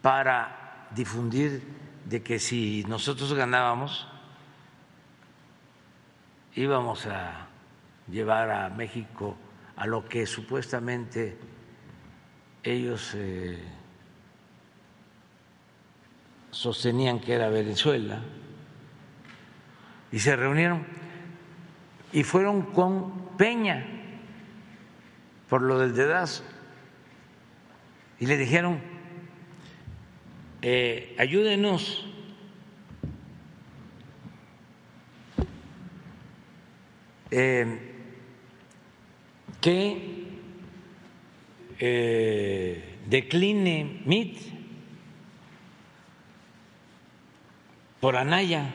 para 0.00 0.86
difundir 0.94 1.60
de 2.04 2.22
que 2.22 2.38
si 2.38 2.84
nosotros 2.86 3.34
ganábamos 3.34 4.06
íbamos 6.54 7.06
a 7.06 7.48
llevar 8.06 8.48
a 8.52 8.68
México 8.68 9.36
a 9.76 9.86
lo 9.86 10.08
que 10.08 10.26
supuestamente 10.26 11.36
ellos 12.62 13.12
eh, 13.14 13.58
sostenían 16.50 17.20
que 17.20 17.34
era 17.34 17.48
Venezuela, 17.48 18.20
y 20.10 20.18
se 20.18 20.36
reunieron 20.36 20.84
y 22.12 22.22
fueron 22.22 22.62
con 22.62 23.36
Peña 23.38 23.86
por 25.48 25.62
lo 25.62 25.78
del 25.78 25.94
dedazo 25.94 26.44
y 28.22 28.26
le 28.26 28.36
dijeron, 28.36 28.80
eh, 30.62 31.16
ayúdenos. 31.18 32.06
Eh, 37.32 37.91
que 39.62 40.26
eh, 41.78 42.98
decline 43.06 44.02
MIT 44.04 44.36
por 48.00 48.16
Anaya 48.16 48.74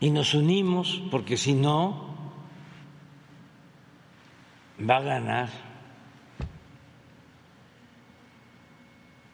y 0.00 0.10
nos 0.10 0.34
unimos 0.34 1.02
porque 1.10 1.36
si 1.36 1.54
no 1.54 2.14
va 4.78 4.96
a 4.96 5.02
ganar 5.02 5.48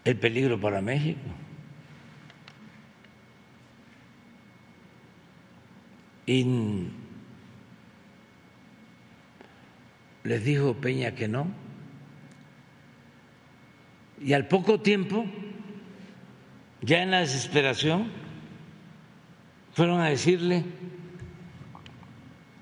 el 0.05 0.19
peligro 0.19 0.61
para 0.61 0.81
México. 0.83 1.21
Y 6.27 6.45
les 10.25 10.45
dijo 10.45 10.75
Peña 10.75 11.15
que 11.15 11.29
no. 11.29 11.49
Y 14.21 14.33
al 14.35 14.49
poco 14.49 14.81
tiempo, 14.81 15.25
ya 16.83 17.03
en 17.03 17.11
la 17.11 17.21
desesperación, 17.21 18.11
fueron 19.73 20.01
a 20.01 20.09
decirle 20.09 20.65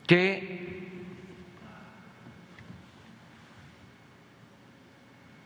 que 0.07 0.59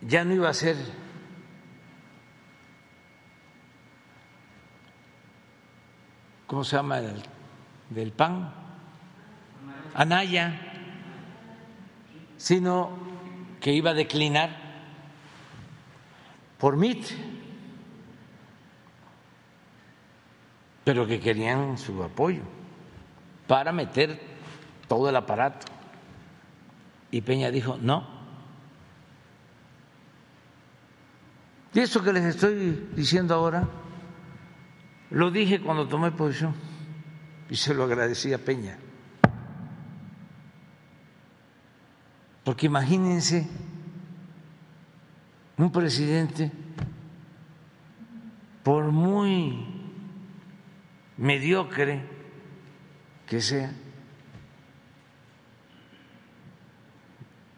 ya 0.02 0.24
no 0.24 0.34
iba 0.34 0.48
a 0.48 0.54
ser 0.54 0.76
¿cómo 6.46 6.64
se 6.64 6.76
llama? 6.76 6.98
el 6.98 7.22
del 7.88 8.12
PAN, 8.12 8.52
Anaya 9.94 10.71
sino 12.42 12.90
que 13.60 13.72
iba 13.72 13.90
a 13.90 13.94
declinar 13.94 14.50
por 16.58 16.76
MIT, 16.76 17.06
pero 20.82 21.06
que 21.06 21.20
querían 21.20 21.78
su 21.78 22.02
apoyo 22.02 22.42
para 23.46 23.70
meter 23.70 24.20
todo 24.88 25.08
el 25.08 25.14
aparato. 25.14 25.66
Y 27.12 27.20
Peña 27.20 27.52
dijo, 27.52 27.78
no. 27.80 28.08
Y 31.72 31.78
eso 31.78 32.02
que 32.02 32.12
les 32.12 32.24
estoy 32.24 32.88
diciendo 32.96 33.36
ahora, 33.36 33.68
lo 35.10 35.30
dije 35.30 35.60
cuando 35.60 35.86
tomé 35.86 36.10
posición 36.10 36.56
y 37.48 37.54
se 37.54 37.72
lo 37.72 37.84
agradecí 37.84 38.32
a 38.32 38.38
Peña. 38.38 38.78
Porque 42.44 42.66
imagínense 42.66 43.48
un 45.56 45.70
presidente, 45.70 46.50
por 48.62 48.90
muy 48.90 49.64
mediocre 51.16 52.02
que 53.26 53.40
sea, 53.40 53.72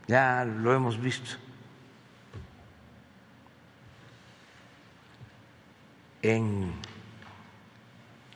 ya 0.06 0.44
lo 0.44 0.74
hemos 0.74 1.00
visto. 1.00 1.44
en 6.24 6.72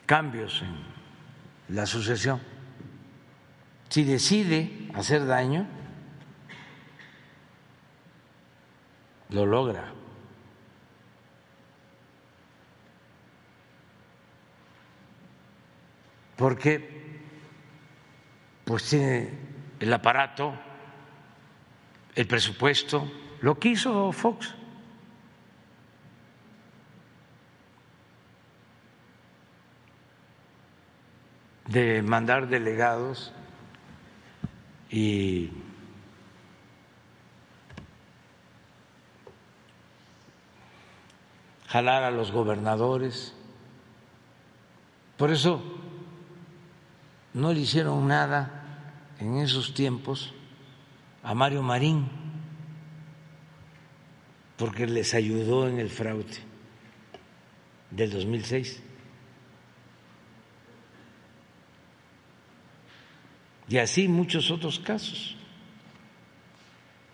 cambios 0.05 0.63
en 0.63 1.75
la 1.75 1.87
sucesión. 1.87 2.41
Si 3.89 4.05
decide 4.05 4.91
hacer 4.95 5.27
daño, 5.27 5.67
lo 9.31 9.47
logra. 9.47 9.93
Porque 16.37 17.21
pues 18.65 18.85
tiene 18.85 19.31
el 19.81 19.93
aparato, 19.93 20.55
el 22.15 22.27
presupuesto, 22.27 23.11
lo 23.41 23.59
quiso 23.59 24.13
Fox. 24.13 24.55
de 31.69 32.01
mandar 32.01 32.49
delegados 32.49 33.31
y 34.91 35.51
jalar 41.69 42.03
a 42.03 42.11
los 42.11 42.33
gobernadores. 42.33 43.35
Por 45.17 45.31
eso 45.31 45.63
no 47.35 47.53
le 47.53 47.61
hicieron 47.61 48.09
nada 48.09 48.65
en 49.21 49.39
esos 49.39 49.75
tiempos 49.75 50.35
a 51.23 51.35
Mario 51.35 51.63
Marín, 51.63 52.09
porque 54.57 54.87
les 54.87 55.15
ayudó 55.15 55.69
en 55.69 55.79
el 55.79 55.91
fraude 55.91 56.39
del 57.91 58.11
2006. 58.11 58.83
y 63.69 63.79
así 63.79 64.09
muchos 64.09 64.51
otros 64.51 64.79
casos. 64.79 65.37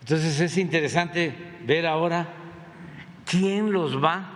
Entonces 0.01 0.39
es 0.39 0.57
interesante 0.57 1.35
ver 1.65 1.85
ahora 1.85 2.33
quién 3.25 3.71
los 3.71 4.01
va 4.01 4.34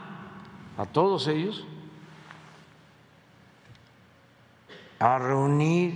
a 0.79 0.85
todos 0.85 1.27
ellos 1.27 1.65
a 4.97 5.19
reunir 5.19 5.93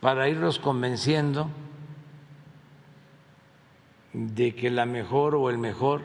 para 0.00 0.28
irlos 0.28 0.58
convenciendo 0.58 1.48
de 4.12 4.56
que 4.56 4.68
la 4.70 4.86
mejor 4.86 5.36
o 5.36 5.50
el 5.50 5.58
mejor 5.58 6.02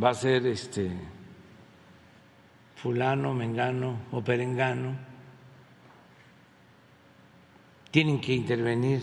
va 0.00 0.10
a 0.10 0.14
ser 0.14 0.46
este 0.46 0.92
fulano, 2.76 3.34
mengano 3.34 3.96
o 4.12 4.22
perengano, 4.22 4.96
tienen 7.90 8.20
que 8.20 8.34
intervenir 8.34 9.02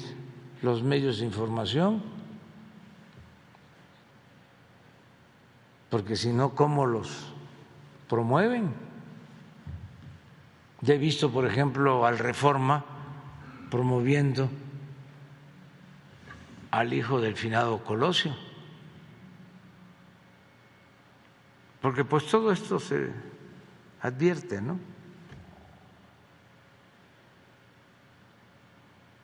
los 0.62 0.82
medios 0.82 1.20
de 1.20 1.26
información, 1.26 2.15
porque 5.96 6.18
si 6.18 6.34
no, 6.34 6.54
¿cómo 6.54 6.86
los 6.86 7.34
promueven? 8.10 8.74
Ya 10.82 10.96
he 10.96 10.98
visto, 10.98 11.32
por 11.32 11.46
ejemplo, 11.46 12.06
al 12.06 12.20
Reforma 12.20 12.84
promoviendo 13.72 14.50
al 16.72 16.92
hijo 16.92 17.22
del 17.22 17.38
finado 17.38 17.82
Colosio, 17.86 18.36
porque 21.82 22.04
pues 22.04 22.26
todo 22.26 22.52
esto 22.52 22.78
se 22.78 23.14
advierte, 24.02 24.62
¿no? 24.62 24.78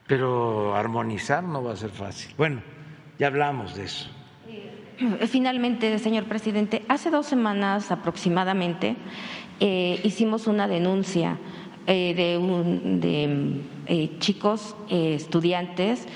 Pero 0.07 0.73
armonizar 0.73 1.43
no 1.43 1.61
va 1.65 1.73
a 1.73 1.75
ser 1.75 1.89
fácil. 1.89 2.33
Bueno, 2.37 2.61
ya 3.19 3.27
hablamos 3.27 3.75
de 3.75 3.83
eso. 3.83 4.20
Eh, 5.01 5.27
finalmente, 5.27 5.97
señor 5.99 6.25
presidente, 6.25 6.83
hace 6.87 7.09
dos 7.09 7.25
semanas 7.25 7.91
aproximadamente 7.91 8.95
eh, 9.59 9.99
hicimos 10.03 10.47
una 10.47 10.67
denuncia 10.67 11.37
eh, 11.87 12.13
de, 12.13 12.37
un, 12.37 12.99
de 13.01 14.19
chicos 14.19 14.75
estudiantes 14.89 16.07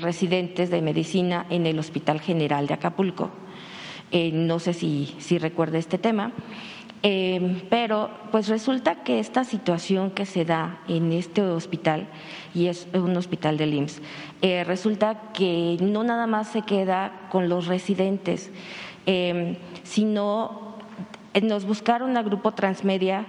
residentes 0.00 0.70
de 0.70 0.80
medicina 0.80 1.44
en 1.50 1.66
el 1.66 1.78
Hospital 1.78 2.20
General 2.20 2.66
de 2.66 2.74
Acapulco. 2.74 3.30
No 4.12 4.58
sé 4.58 4.72
si, 4.72 5.14
si 5.18 5.38
recuerda 5.38 5.78
este 5.78 5.98
tema. 5.98 6.32
Eh, 7.02 7.62
pero 7.70 8.10
pues 8.32 8.48
resulta 8.48 9.04
que 9.04 9.20
esta 9.20 9.44
situación 9.44 10.10
que 10.10 10.26
se 10.26 10.44
da 10.44 10.80
en 10.88 11.12
este 11.12 11.42
hospital, 11.42 12.08
y 12.54 12.66
es 12.66 12.88
un 12.92 13.16
hospital 13.16 13.56
del 13.56 13.74
IMSS, 13.74 14.02
eh, 14.42 14.64
resulta 14.64 15.30
que 15.32 15.76
no 15.80 16.02
nada 16.02 16.26
más 16.26 16.48
se 16.48 16.62
queda 16.62 17.28
con 17.30 17.48
los 17.48 17.66
residentes, 17.66 18.50
eh, 19.06 19.56
sino 19.84 20.76
nos 21.40 21.66
buscaron 21.66 22.16
a 22.16 22.22
Grupo 22.22 22.50
Transmedia, 22.50 23.26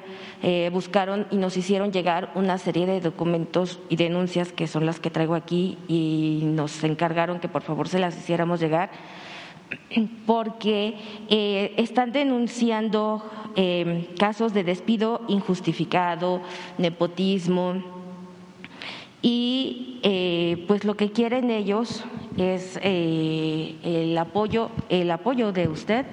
buscaron 0.72 1.27
y 1.30 1.35
nos 1.35 1.57
hicieron 1.57 1.91
llegar 1.91 2.31
una 2.34 2.57
serie 2.57 2.88
de 2.88 3.01
documentos 3.01 3.80
y 3.88 3.97
denuncias 3.97 4.51
que 4.51 4.65
son 4.65 4.88
las 4.88 4.99
que 4.99 5.11
traigo 5.11 5.35
aquí 5.35 5.77
y 5.88 6.41
nos 6.43 6.84
encargaron 6.84 7.39
que 7.39 7.49
por 7.49 7.61
favor 7.61 7.88
se 7.88 7.99
las 7.99 8.18
hiciéramos 8.18 8.61
llegar 8.61 8.89
porque 10.26 10.96
eh, 11.30 11.74
están 11.78 12.12
denunciando 12.12 13.24
eh, 13.56 14.10
casos 14.18 14.54
de 14.54 14.64
despido 14.64 15.22
injustificado, 15.28 16.41
nepotismo. 16.78 17.84
Y 19.22 20.00
eh, 20.04 20.64
pues 20.68 20.86
lo 20.86 20.96
que 20.96 21.12
quieren 21.12 21.50
ellos 21.50 22.06
es 22.38 22.80
el 22.82 24.18
apoyo 24.18 24.70
el 24.88 25.12
apoyo 25.12 25.52
de 25.52 25.68
usted 25.68 26.06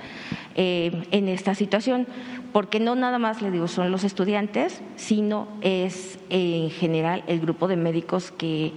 en 0.57 1.29
esta 1.29 1.55
situación 1.55 2.09
porque 2.53 2.81
no 2.81 2.97
nada 2.97 3.21
más 3.21 3.43
le 3.43 3.53
digo 3.53 3.69
son 3.69 3.93
los 3.93 4.03
estudiantes 4.03 4.83
sino 4.97 5.47
es 5.61 6.19
en 6.31 6.71
general 6.71 7.23
el 7.29 7.39
grupo 7.39 7.69
de 7.69 7.77
médicos 7.77 8.33
que 8.33 8.73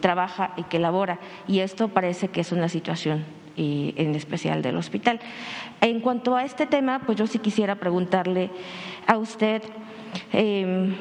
trabaja 0.00 0.54
y 0.56 0.62
que 0.64 0.76
elabora 0.76 1.18
y 1.48 1.58
esto 1.58 1.88
parece 1.88 2.28
que 2.28 2.42
es 2.42 2.52
una 2.52 2.68
situación 2.68 3.24
y 3.56 3.94
en 3.96 4.14
especial 4.14 4.62
del 4.62 4.76
hospital. 4.76 5.20
En 5.80 6.00
cuanto 6.00 6.36
a 6.36 6.44
este 6.44 6.66
tema, 6.66 7.02
pues 7.06 7.18
yo 7.18 7.26
sí 7.26 7.38
quisiera 7.38 7.76
preguntarle 7.76 8.50
a 9.06 9.18
usted 9.18 9.62
em, 10.32 10.94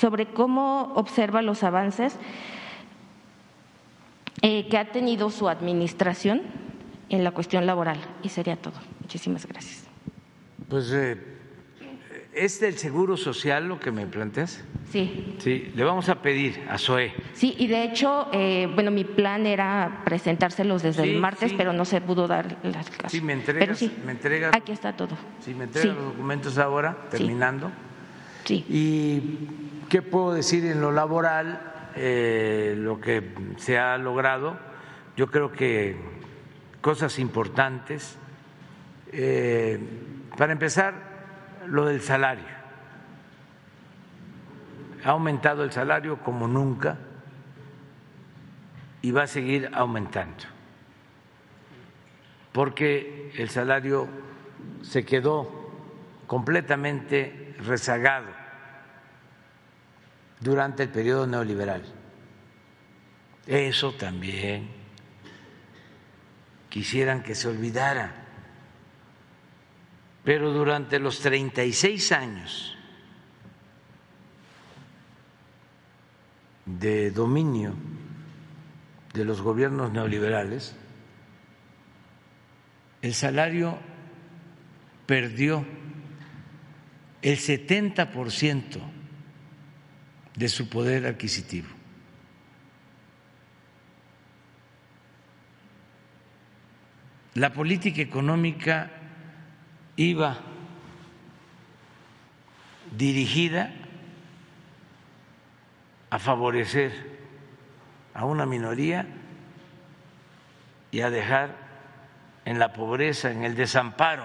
sobre 0.00 0.26
cómo 0.26 0.92
observa 0.94 1.42
los 1.42 1.62
avances 1.62 2.16
eh, 4.42 4.68
que 4.68 4.78
ha 4.78 4.92
tenido 4.92 5.30
su 5.30 5.48
administración 5.48 6.42
en 7.08 7.24
la 7.24 7.32
cuestión 7.32 7.66
laboral. 7.66 7.98
Y 8.22 8.28
sería 8.28 8.56
todo. 8.56 8.74
Muchísimas 9.00 9.46
gracias. 9.46 9.84
Pues 10.68 10.90
eh, 10.92 11.39
¿Es 12.40 12.58
del 12.58 12.78
Seguro 12.78 13.18
Social 13.18 13.68
lo 13.68 13.78
que 13.78 13.90
me 13.90 14.06
planteas? 14.06 14.64
Sí. 14.90 15.36
Sí, 15.40 15.70
le 15.74 15.84
vamos 15.84 16.08
a 16.08 16.22
pedir 16.22 16.64
a 16.70 16.78
SOE. 16.78 17.12
Sí, 17.34 17.54
y 17.58 17.66
de 17.66 17.84
hecho, 17.84 18.28
eh, 18.32 18.66
bueno, 18.74 18.90
mi 18.90 19.04
plan 19.04 19.44
era 19.44 20.00
presentárselos 20.06 20.82
desde 20.82 21.02
el 21.02 21.20
martes, 21.20 21.52
pero 21.52 21.74
no 21.74 21.84
se 21.84 22.00
pudo 22.00 22.26
dar 22.26 22.56
las 22.62 22.88
clases. 22.88 23.12
Sí, 23.12 23.20
me 23.20 23.34
entregas, 23.34 23.78
sí, 23.78 23.94
me 24.06 24.12
entregas. 24.12 24.56
Aquí 24.56 24.72
está 24.72 24.96
todo. 24.96 25.18
Sí, 25.40 25.52
me 25.52 25.64
entregas 25.64 25.94
los 25.94 26.06
documentos 26.06 26.56
ahora, 26.56 26.96
terminando. 27.10 27.70
Sí. 28.44 28.64
¿Y 28.70 29.86
qué 29.90 30.00
puedo 30.00 30.32
decir 30.32 30.64
en 30.64 30.80
lo 30.80 30.92
laboral? 30.92 31.90
Eh, 31.94 32.74
lo 32.74 33.02
que 33.02 33.34
se 33.58 33.76
ha 33.76 33.98
logrado, 33.98 34.56
yo 35.14 35.26
creo 35.26 35.52
que 35.52 35.94
cosas 36.80 37.18
importantes. 37.18 38.16
Eh, 39.12 39.78
para 40.38 40.52
empezar, 40.52 41.09
lo 41.66 41.86
del 41.86 42.00
salario. 42.00 42.60
Ha 45.04 45.10
aumentado 45.10 45.64
el 45.64 45.72
salario 45.72 46.18
como 46.18 46.46
nunca 46.46 46.98
y 49.02 49.10
va 49.12 49.22
a 49.22 49.26
seguir 49.26 49.70
aumentando, 49.72 50.44
porque 52.52 53.32
el 53.36 53.48
salario 53.48 54.08
se 54.82 55.04
quedó 55.04 55.70
completamente 56.26 57.54
rezagado 57.60 58.26
durante 60.40 60.82
el 60.82 60.88
periodo 60.90 61.26
neoliberal. 61.26 61.82
Eso 63.46 63.92
también 63.92 64.68
quisieran 66.68 67.22
que 67.22 67.34
se 67.34 67.48
olvidara 67.48 68.12
pero 70.24 70.52
durante 70.52 70.98
los 70.98 71.20
36 71.20 72.12
años 72.12 72.76
de 76.66 77.10
dominio 77.10 77.74
de 79.14 79.24
los 79.24 79.40
gobiernos 79.40 79.92
neoliberales, 79.92 80.76
el 83.02 83.14
salario 83.14 83.78
perdió 85.06 85.64
el 87.22 87.36
70% 87.36 88.80
de 90.36 90.48
su 90.48 90.68
poder 90.68 91.06
adquisitivo. 91.06 91.68
La 97.34 97.52
política 97.52 98.02
económica 98.02 98.99
iba 100.00 100.38
dirigida 102.90 103.70
a 106.08 106.18
favorecer 106.18 106.90
a 108.14 108.24
una 108.24 108.46
minoría 108.46 109.06
y 110.90 111.02
a 111.02 111.10
dejar 111.10 111.54
en 112.46 112.58
la 112.58 112.72
pobreza, 112.72 113.30
en 113.30 113.44
el 113.44 113.54
desamparo 113.54 114.24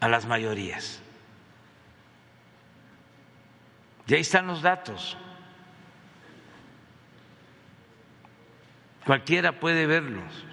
a 0.00 0.08
las 0.08 0.24
mayorías. 0.24 1.02
Y 4.06 4.14
ahí 4.14 4.22
están 4.22 4.46
los 4.46 4.62
datos. 4.62 5.18
Cualquiera 9.04 9.60
puede 9.60 9.86
verlos. 9.86 10.46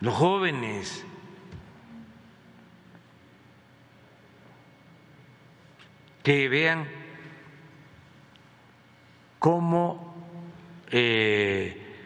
Los 0.00 0.14
jóvenes, 0.14 1.04
que 6.22 6.48
vean 6.48 6.88
cómo 9.38 10.14
eh, 10.90 11.96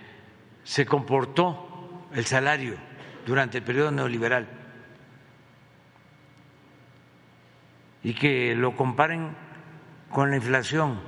se 0.65 0.85
comportó 0.85 2.09
el 2.13 2.27
salario 2.27 2.75
durante 3.25 3.59
el 3.59 3.65
periodo 3.65 3.93
neoliberal 3.93 4.49
y 8.03 8.15
que 8.15 8.55
lo 8.57 8.75
comparen 8.75 9.37
con 10.11 10.31
la 10.31 10.37
inflación 10.37 11.01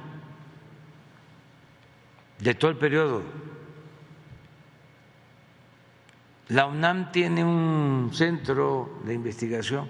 de 2.38 2.54
todo 2.54 2.70
el 2.70 2.76
periodo. 2.76 3.24
La 6.50 6.66
UNAM 6.66 7.12
tiene 7.12 7.44
un 7.44 8.10
centro 8.12 8.98
de 9.04 9.14
investigación 9.14 9.88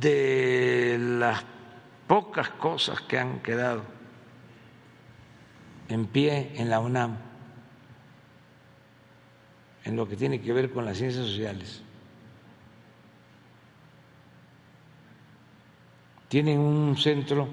de 0.00 0.96
las 0.98 1.44
pocas 2.08 2.50
cosas 2.50 3.00
que 3.02 3.20
han 3.20 3.38
quedado 3.38 3.84
en 5.88 6.06
pie 6.06 6.54
en 6.56 6.70
la 6.70 6.80
UNAM 6.80 7.16
en 9.84 9.94
lo 9.94 10.08
que 10.08 10.16
tiene 10.16 10.40
que 10.40 10.52
ver 10.52 10.72
con 10.72 10.84
las 10.84 10.98
ciencias 10.98 11.24
sociales. 11.24 11.82
Tienen 16.26 16.58
un 16.58 16.96
centro 16.96 17.48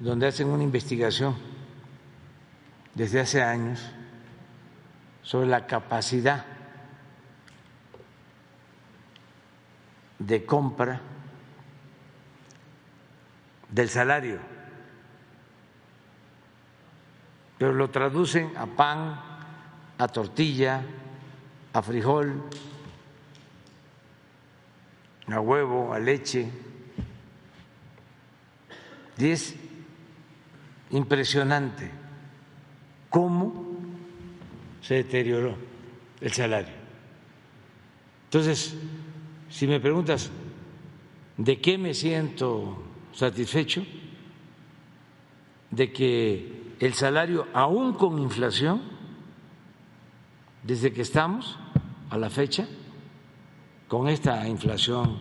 donde 0.00 0.28
hacen 0.28 0.48
una 0.48 0.62
investigación 0.62 1.36
desde 2.94 3.20
hace 3.20 3.42
años 3.42 3.90
sobre 5.22 5.48
la 5.48 5.66
capacidad 5.66 6.55
de 10.18 10.44
compra 10.44 11.00
del 13.70 13.88
salario, 13.88 14.38
pero 17.58 17.72
lo 17.72 17.90
traducen 17.90 18.56
a 18.56 18.66
pan, 18.66 19.20
a 19.98 20.08
tortilla, 20.08 20.82
a 21.72 21.82
frijol, 21.82 22.42
a 25.28 25.40
huevo, 25.40 25.92
a 25.92 25.98
leche. 25.98 26.50
Y 29.18 29.30
es 29.30 29.54
impresionante 30.90 31.90
cómo 33.10 33.64
se 34.82 34.94
deterioró 34.94 35.56
el 36.20 36.32
salario. 36.32 36.74
Entonces, 38.24 38.74
si 39.56 39.66
me 39.66 39.80
preguntas, 39.80 40.30
¿de 41.38 41.58
qué 41.62 41.78
me 41.78 41.94
siento 41.94 42.76
satisfecho 43.14 43.86
de 45.70 45.90
que 45.94 46.74
el 46.78 46.92
salario, 46.92 47.46
aún 47.54 47.94
con 47.94 48.18
inflación, 48.18 48.82
desde 50.62 50.92
que 50.92 51.00
estamos 51.00 51.58
a 52.10 52.18
la 52.18 52.28
fecha, 52.28 52.68
con 53.88 54.08
esta 54.08 54.46
inflación 54.46 55.20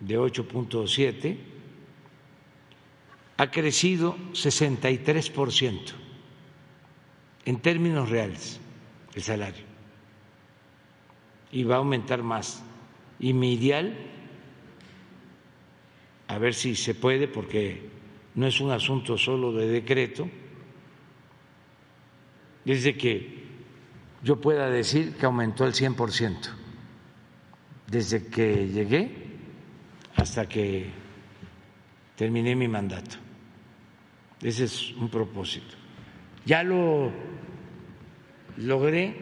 de 0.00 0.18
8.7, 0.18 1.38
ha 3.38 3.50
crecido 3.50 4.14
63% 4.32 5.92
en 7.46 7.60
términos 7.60 8.10
reales 8.10 8.60
el 9.14 9.22
salario 9.22 9.64
y 11.50 11.64
va 11.64 11.76
a 11.76 11.78
aumentar 11.78 12.22
más. 12.22 12.64
Y 13.20 13.32
mi 13.32 13.54
ideal 13.54 13.94
a 16.30 16.38
ver 16.38 16.54
si 16.54 16.76
se 16.76 16.94
puede, 16.94 17.26
porque 17.26 17.90
no 18.36 18.46
es 18.46 18.60
un 18.60 18.70
asunto 18.70 19.18
solo 19.18 19.52
de 19.52 19.66
decreto, 19.66 20.30
desde 22.64 22.96
que 22.96 23.40
yo 24.22 24.40
pueda 24.40 24.70
decir 24.70 25.16
que 25.16 25.26
aumentó 25.26 25.66
el 25.66 25.72
100%, 25.72 26.36
desde 27.88 28.28
que 28.28 28.68
llegué 28.68 29.10
hasta 30.14 30.48
que 30.48 30.90
terminé 32.14 32.54
mi 32.54 32.68
mandato. 32.68 33.16
Ese 34.40 34.64
es 34.64 34.92
un 34.92 35.08
propósito. 35.08 35.74
Ya 36.46 36.62
lo 36.62 37.10
logré 38.56 39.16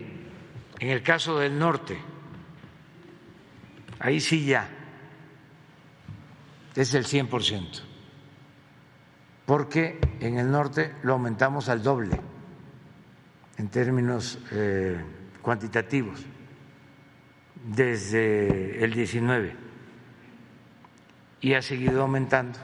en 0.78 0.90
el 0.90 1.02
caso 1.02 1.38
del 1.38 1.58
norte. 1.58 1.96
Ahí 4.00 4.20
sí 4.20 4.44
ya. 4.44 4.68
Es 6.74 6.94
el 6.94 7.04
100%, 7.04 7.82
porque 9.44 9.98
en 10.20 10.38
el 10.38 10.50
norte 10.50 10.94
lo 11.02 11.14
aumentamos 11.14 11.68
al 11.68 11.82
doble 11.82 12.20
en 13.56 13.68
términos 13.68 14.38
eh, 14.52 14.96
cuantitativos 15.42 16.24
desde 17.64 18.84
el 18.84 18.94
19 18.94 19.56
y 21.40 21.54
ha 21.54 21.62
seguido 21.62 22.02
aumentando. 22.02 22.58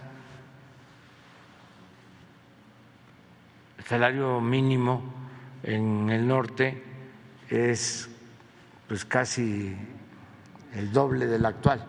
El 3.78 3.84
salario 3.84 4.40
mínimo 4.40 5.02
en 5.62 6.08
el 6.10 6.26
norte 6.26 6.82
es 7.48 8.08
pues 8.86 9.04
casi 9.04 9.76
el 10.74 10.92
doble 10.92 11.26
del 11.26 11.44
actual 11.46 11.84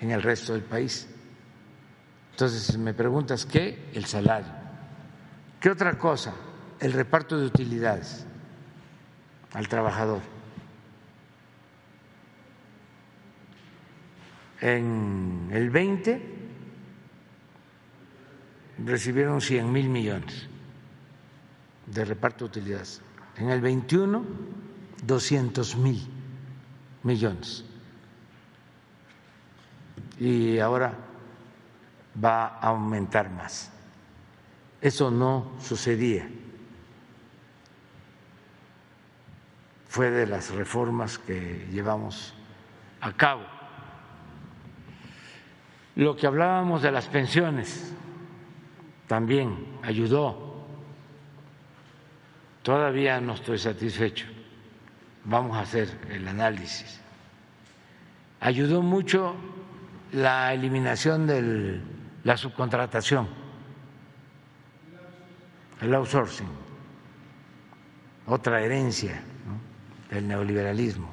en 0.00 0.10
el 0.10 0.22
resto 0.22 0.52
del 0.52 0.62
país. 0.62 1.08
Entonces, 2.32 2.76
me 2.78 2.94
preguntas, 2.94 3.44
¿qué? 3.46 3.90
El 3.92 4.04
salario. 4.06 4.52
¿Qué 5.60 5.70
otra 5.70 5.98
cosa? 5.98 6.34
El 6.80 6.92
reparto 6.92 7.38
de 7.38 7.46
utilidades 7.46 8.26
al 9.52 9.68
trabajador. 9.68 10.20
En 14.60 15.48
el 15.52 15.70
20 15.70 16.22
recibieron 18.84 19.40
100 19.40 19.72
mil 19.72 19.88
millones 19.88 20.48
de 21.86 22.04
reparto 22.04 22.44
de 22.44 22.60
utilidades. 22.60 23.02
En 23.36 23.50
el 23.50 23.60
21, 23.60 24.24
200 25.04 25.76
mil 25.76 26.08
millones. 27.02 27.64
Y 30.22 30.60
ahora 30.60 30.94
va 32.22 32.46
a 32.46 32.68
aumentar 32.68 33.28
más. 33.28 33.72
Eso 34.80 35.10
no 35.10 35.50
sucedía. 35.60 36.28
Fue 39.88 40.12
de 40.12 40.28
las 40.28 40.52
reformas 40.52 41.18
que 41.18 41.66
llevamos 41.72 42.34
a 43.00 43.12
cabo. 43.12 43.42
Lo 45.96 46.14
que 46.14 46.28
hablábamos 46.28 46.82
de 46.82 46.92
las 46.92 47.08
pensiones 47.08 47.92
también 49.08 49.80
ayudó. 49.82 50.68
Todavía 52.62 53.20
no 53.20 53.34
estoy 53.34 53.58
satisfecho. 53.58 54.26
Vamos 55.24 55.56
a 55.56 55.62
hacer 55.62 55.98
el 56.10 56.28
análisis. 56.28 57.00
Ayudó 58.38 58.82
mucho 58.82 59.34
la 60.12 60.52
eliminación 60.52 61.26
del 61.26 61.82
la 62.24 62.36
subcontratación, 62.36 63.28
el 65.80 65.94
outsourcing, 65.94 66.48
otra 68.26 68.60
herencia 68.60 69.20
del 70.10 70.28
neoliberalismo. 70.28 71.12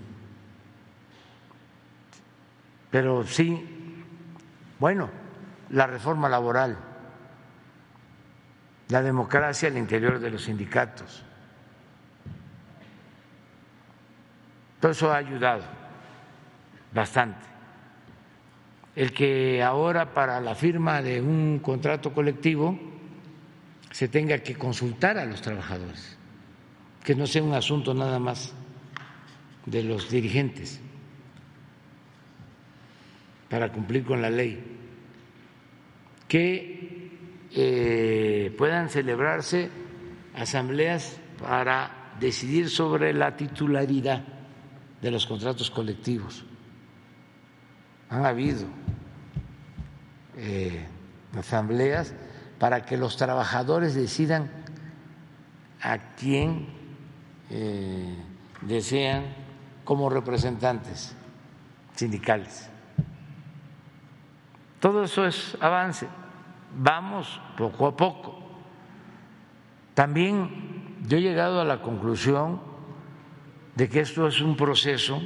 Pero 2.92 3.26
sí, 3.26 4.04
bueno, 4.80 5.10
la 5.70 5.88
reforma 5.88 6.30
laboral, 6.30 6.78
la 8.90 9.02
democracia 9.02 9.70
al 9.70 9.78
interior 9.78 10.20
de 10.20 10.30
los 10.30 10.44
sindicatos. 10.44 11.24
Todo 14.80 14.92
eso 14.92 15.12
ha 15.12 15.18
ayudado 15.18 15.64
bastante. 16.94 17.49
El 19.00 19.14
que 19.14 19.64
ahora 19.64 20.14
para 20.14 20.42
la 20.42 20.56
firma 20.56 21.02
de 21.02 21.22
un 21.22 21.60
contrato 21.60 22.14
colectivo 22.14 22.78
se 23.92 24.10
tenga 24.10 24.40
que 24.40 24.56
consultar 24.56 25.18
a 25.18 25.24
los 25.24 25.42
trabajadores, 25.42 26.18
que 27.02 27.16
no 27.16 27.26
sea 27.26 27.42
un 27.42 27.54
asunto 27.54 27.94
nada 27.94 28.20
más 28.20 28.54
de 29.66 29.84
los 29.84 30.10
dirigentes 30.10 30.82
para 33.50 33.72
cumplir 33.72 34.04
con 34.04 34.22
la 34.22 34.30
ley, 34.30 34.62
que 36.28 37.10
eh, 37.54 38.54
puedan 38.58 38.90
celebrarse 38.90 39.70
asambleas 40.36 41.22
para 41.42 42.16
decidir 42.20 42.70
sobre 42.70 43.14
la 43.14 43.38
titularidad 43.38 44.26
de 45.02 45.10
los 45.10 45.26
contratos 45.26 45.72
colectivos. 45.72 46.44
Han 48.10 48.26
habido 48.26 48.66
eh, 50.36 50.86
asambleas 51.38 52.14
para 52.58 52.86
que 52.86 52.98
los 52.98 53.18
trabajadores 53.18 53.94
decidan 53.96 54.50
a 55.82 55.98
quién 56.16 56.68
eh, 57.50 58.16
desean 58.62 59.24
como 59.84 60.10
representantes 60.10 61.16
sindicales. 61.96 62.70
Todo 64.80 65.04
eso 65.04 65.26
es 65.26 65.58
avance. 65.60 66.08
Vamos 66.78 67.42
poco 67.58 67.88
a 67.88 67.98
poco. 67.98 68.40
También 69.94 70.98
yo 71.08 71.18
he 71.18 71.22
llegado 71.22 71.60
a 71.60 71.66
la 71.66 71.82
conclusión 71.82 72.62
de 73.76 73.90
que 73.90 74.02
esto 74.02 74.28
es 74.28 74.42
un 74.42 74.56
proceso 74.56 75.22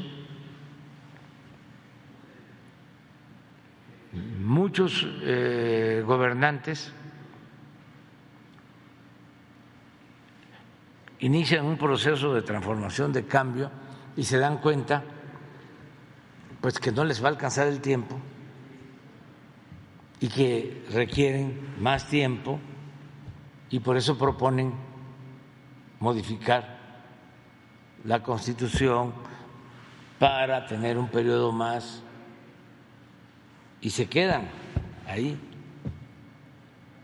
muchos 4.14 5.08
eh, 5.22 6.04
gobernantes 6.06 6.94
inician 11.20 11.66
un 11.66 11.78
proceso 11.78 12.34
de 12.34 12.42
transformación, 12.42 13.14
de 13.14 13.26
cambio, 13.26 13.72
y 14.16 14.24
se 14.24 14.38
dan 14.38 14.58
cuenta 14.58 15.04
pues 16.62 16.80
que 16.80 16.92
no 16.92 17.04
les 17.04 17.22
va 17.22 17.28
a 17.28 17.32
alcanzar 17.32 17.68
el 17.68 17.82
tiempo 17.82 18.18
y 20.20 20.28
que 20.30 20.86
requieren 20.92 21.76
más 21.80 22.08
tiempo 22.08 22.60
y 23.70 23.80
por 23.80 23.98
eso 23.98 24.18
proponen 24.18 24.74
modificar 26.00 26.78
la 28.06 28.22
Constitución 28.22 29.14
para 30.20 30.66
tener 30.66 30.98
un 30.98 31.08
periodo 31.08 31.52
más 31.52 32.04
y 33.84 33.90
se 33.90 34.08
quedan 34.08 34.48
ahí 35.06 35.38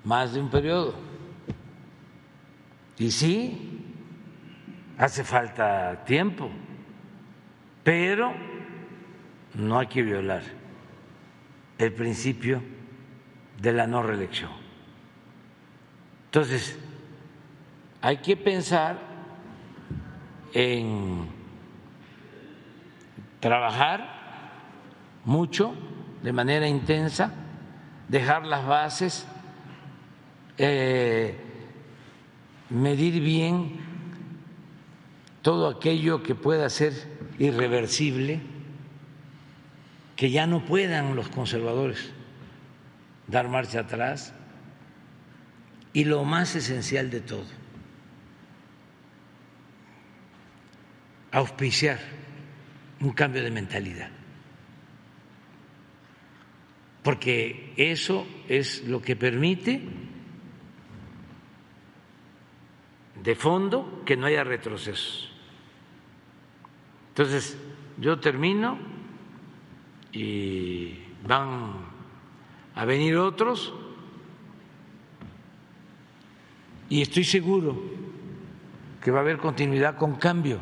más 0.05 0.33
de 0.33 0.39
un 0.39 0.49
periodo. 0.49 0.95
Y 2.97 3.11
sí, 3.11 3.83
hace 4.97 5.25
falta 5.25 6.05
tiempo, 6.05 6.49
pero 7.83 8.33
no 9.55 9.77
hay 9.77 9.87
que 9.87 10.01
violar 10.01 10.41
el 11.77 11.93
principio 11.93 12.63
de 13.61 13.73
la 13.73 13.85
no 13.85 14.01
reelección. 14.01 14.51
Entonces, 16.25 16.79
hay 18.01 18.17
que 18.17 18.37
pensar 18.37 18.97
en 20.53 21.27
trabajar 23.41 24.19
mucho, 25.25 25.75
de 26.23 26.33
manera 26.33 26.67
intensa, 26.67 27.33
dejar 28.07 28.45
las 28.45 28.65
bases, 28.65 29.25
eh, 30.57 31.35
medir 32.69 33.21
bien 33.21 33.79
todo 35.41 35.69
aquello 35.69 36.21
que 36.21 36.35
pueda 36.35 36.69
ser 36.69 36.93
irreversible, 37.37 38.41
que 40.15 40.31
ya 40.31 40.45
no 40.45 40.65
puedan 40.65 41.15
los 41.15 41.29
conservadores 41.29 42.11
dar 43.27 43.47
marcha 43.47 43.81
atrás, 43.81 44.33
y 45.93 46.03
lo 46.03 46.23
más 46.23 46.55
esencial 46.55 47.09
de 47.09 47.21
todo, 47.21 47.45
auspiciar 51.31 51.99
un 52.99 53.11
cambio 53.11 53.43
de 53.43 53.51
mentalidad. 53.51 54.18
Porque 57.09 57.73
eso 57.75 58.27
es 58.47 58.83
lo 58.85 59.01
que 59.01 59.15
permite 59.15 59.81
de 63.23 63.33
fondo 63.33 64.03
que 64.05 64.15
no 64.15 64.27
haya 64.27 64.43
retrocesos. 64.43 65.31
Entonces, 67.07 67.57
yo 67.97 68.19
termino 68.19 68.77
y 70.11 70.99
van 71.27 71.77
a 72.75 72.85
venir 72.85 73.17
otros 73.17 73.73
y 76.89 77.01
estoy 77.01 77.23
seguro 77.23 77.75
que 79.01 79.09
va 79.09 79.17
a 79.17 79.21
haber 79.21 79.39
continuidad 79.39 79.97
con 79.97 80.17
cambio. 80.17 80.59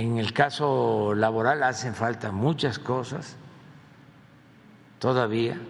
En 0.00 0.16
el 0.16 0.32
caso 0.32 1.12
laboral 1.14 1.62
hacen 1.62 1.94
falta 1.94 2.32
muchas 2.32 2.78
cosas 2.78 3.36
todavía, 4.98 5.60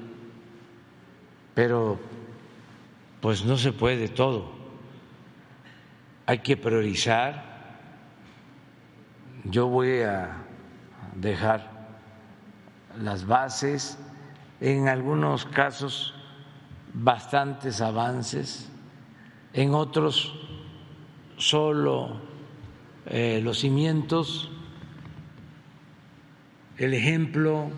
pero 1.53 1.99
pues 3.21 3.45
no 3.45 3.57
se 3.57 3.73
puede 3.73 4.07
todo. 4.07 4.53
Hay 6.27 6.39
que 6.39 6.57
priorizar. 6.57 7.43
Yo 9.43 9.67
voy 9.67 10.03
a 10.03 10.45
dejar 11.17 11.69
las 13.03 13.27
bases, 13.27 13.99
en 14.61 14.87
algunos 14.87 15.45
casos 15.45 16.15
bastantes 16.95 17.81
avances, 17.81 18.71
en 19.55 19.75
otros 19.75 20.33
solo 21.37 22.30
eh, 23.13 23.41
los 23.43 23.59
cimientos, 23.59 24.49
el 26.79 26.95
ejemplo 26.95 27.69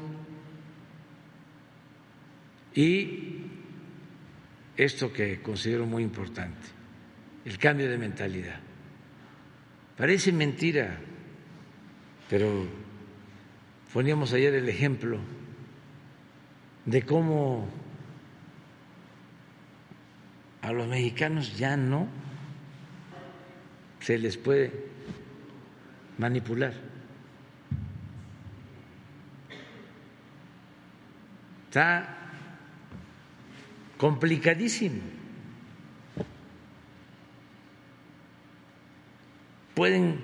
y 2.75 3.47
esto 4.77 5.11
que 5.11 5.41
considero 5.41 5.87
muy 5.87 6.03
importante, 6.03 6.69
el 7.47 7.57
cambio 7.57 7.89
de 7.89 7.97
mentalidad. 7.97 8.61
Parece 9.97 10.33
mentira, 10.33 10.99
pero 12.29 12.67
poníamos 13.91 14.35
ayer 14.35 14.53
el 14.53 14.69
ejemplo 14.69 15.19
de 16.85 17.03
cómo 17.03 17.69
a 20.61 20.73
los 20.73 20.87
mexicanos 20.89 21.57
ya 21.57 21.75
no 21.79 22.07
se 24.01 24.19
les 24.19 24.37
puede 24.37 24.92
manipular. 26.19 26.73
Está 31.69 32.07
complicadísimo. 33.97 35.01
Pueden 39.75 40.23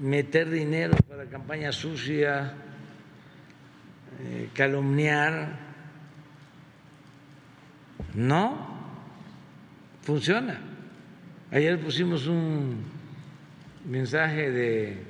meter 0.00 0.48
dinero 0.48 0.96
para 1.08 1.26
campaña 1.26 1.72
sucia, 1.72 2.54
eh, 4.22 4.48
calumniar. 4.54 5.58
No 8.14 8.68
funciona. 10.02 10.60
Ayer 11.50 11.80
pusimos 11.80 12.28
un 12.28 12.99
mensaje 13.84 14.50
de 14.50 15.02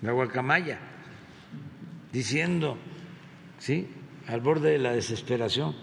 la 0.00 0.12
guacamaya 0.12 0.78
diciendo, 2.12 2.78
¿sí? 3.58 3.88
Al 4.28 4.40
borde 4.40 4.72
de 4.72 4.78
la 4.78 4.92
desesperación. 4.92 5.74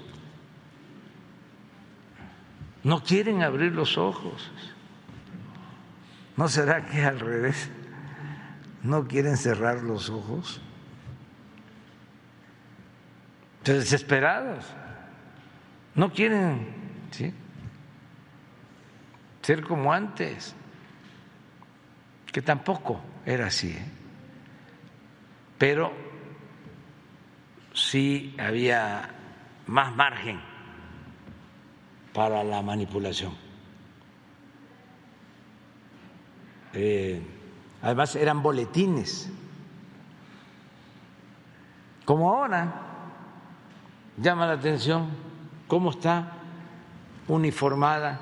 No 2.83 3.03
quieren 3.03 3.43
abrir 3.43 3.73
los 3.73 3.97
ojos. 3.97 4.51
¿No 6.37 6.47
será 6.47 6.85
que 6.85 7.03
al 7.03 7.19
revés? 7.19 7.69
¿No 8.83 9.07
quieren 9.07 9.35
cerrar 9.35 9.83
los 9.83 10.09
ojos? 10.09 10.61
Desesperados. 13.65 14.65
No 15.95 16.13
quieren 16.13 16.67
¿sí? 17.11 17.33
ser 19.41 19.63
como 19.63 19.91
antes, 19.91 20.55
que 22.31 22.41
tampoco 22.41 22.99
era 23.26 23.47
así. 23.47 23.72
¿eh? 23.72 23.85
Pero 25.57 25.91
sí 27.73 28.35
había 28.39 29.10
más 29.68 29.95
margen 29.95 30.39
para 32.14 32.43
la 32.43 32.61
manipulación. 32.61 33.34
Eh, 36.73 37.22
además 37.81 38.15
eran 38.15 38.43
boletines, 38.43 39.31
como 42.06 42.30
ahora 42.30 42.73
llama 44.18 44.45
la 44.45 44.53
atención 44.53 45.10
cómo 45.68 45.91
está 45.91 46.34
uniformada 47.27 48.19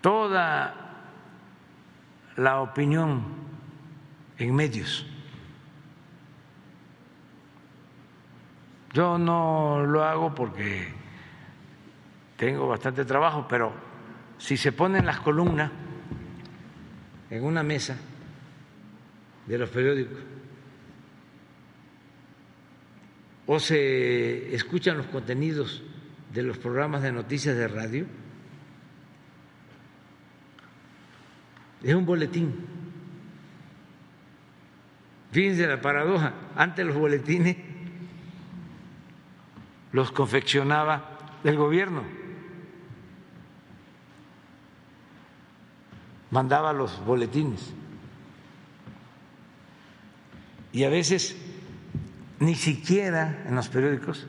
toda 0.00 0.79
la 2.40 2.62
opinión 2.62 3.22
en 4.38 4.54
medios. 4.54 5.04
Yo 8.94 9.18
no 9.18 9.84
lo 9.84 10.02
hago 10.02 10.34
porque 10.34 10.88
tengo 12.38 12.66
bastante 12.66 13.04
trabajo, 13.04 13.46
pero 13.46 13.74
si 14.38 14.56
se 14.56 14.72
ponen 14.72 15.04
las 15.04 15.20
columnas 15.20 15.70
en 17.28 17.44
una 17.44 17.62
mesa 17.62 17.98
de 19.46 19.58
los 19.58 19.68
periódicos 19.68 20.18
o 23.46 23.60
se 23.60 24.54
escuchan 24.54 24.96
los 24.96 25.06
contenidos 25.08 25.82
de 26.32 26.42
los 26.42 26.56
programas 26.56 27.02
de 27.02 27.12
noticias 27.12 27.54
de 27.54 27.68
radio, 27.68 28.06
es 31.82 31.94
un 31.94 32.04
boletín. 32.04 32.54
Fíjense 35.32 35.66
la 35.66 35.80
paradoja, 35.80 36.34
antes 36.56 36.84
los 36.84 36.96
boletines 36.96 37.56
los 39.92 40.12
confeccionaba 40.12 41.18
el 41.44 41.56
gobierno, 41.56 42.02
mandaba 46.30 46.72
los 46.72 47.04
boletines. 47.04 47.72
Y 50.72 50.84
a 50.84 50.88
veces 50.88 51.36
ni 52.38 52.54
siquiera 52.54 53.44
en 53.46 53.54
los 53.54 53.68
periódicos 53.68 54.26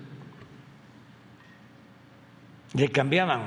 le 2.73 2.89
cambiaban 2.89 3.43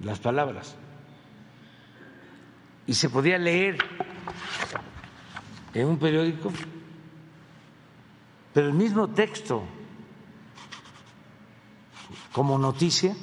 las 0.00 0.18
palabras 0.18 0.76
y 2.90 2.94
se 2.94 3.08
podía 3.08 3.38
leer 3.38 3.78
en 5.74 5.86
un 5.86 5.96
periódico, 5.96 6.52
pero 8.52 8.66
el 8.66 8.72
mismo 8.72 9.06
texto 9.10 9.62
como 12.32 12.58
noticia 12.58 13.14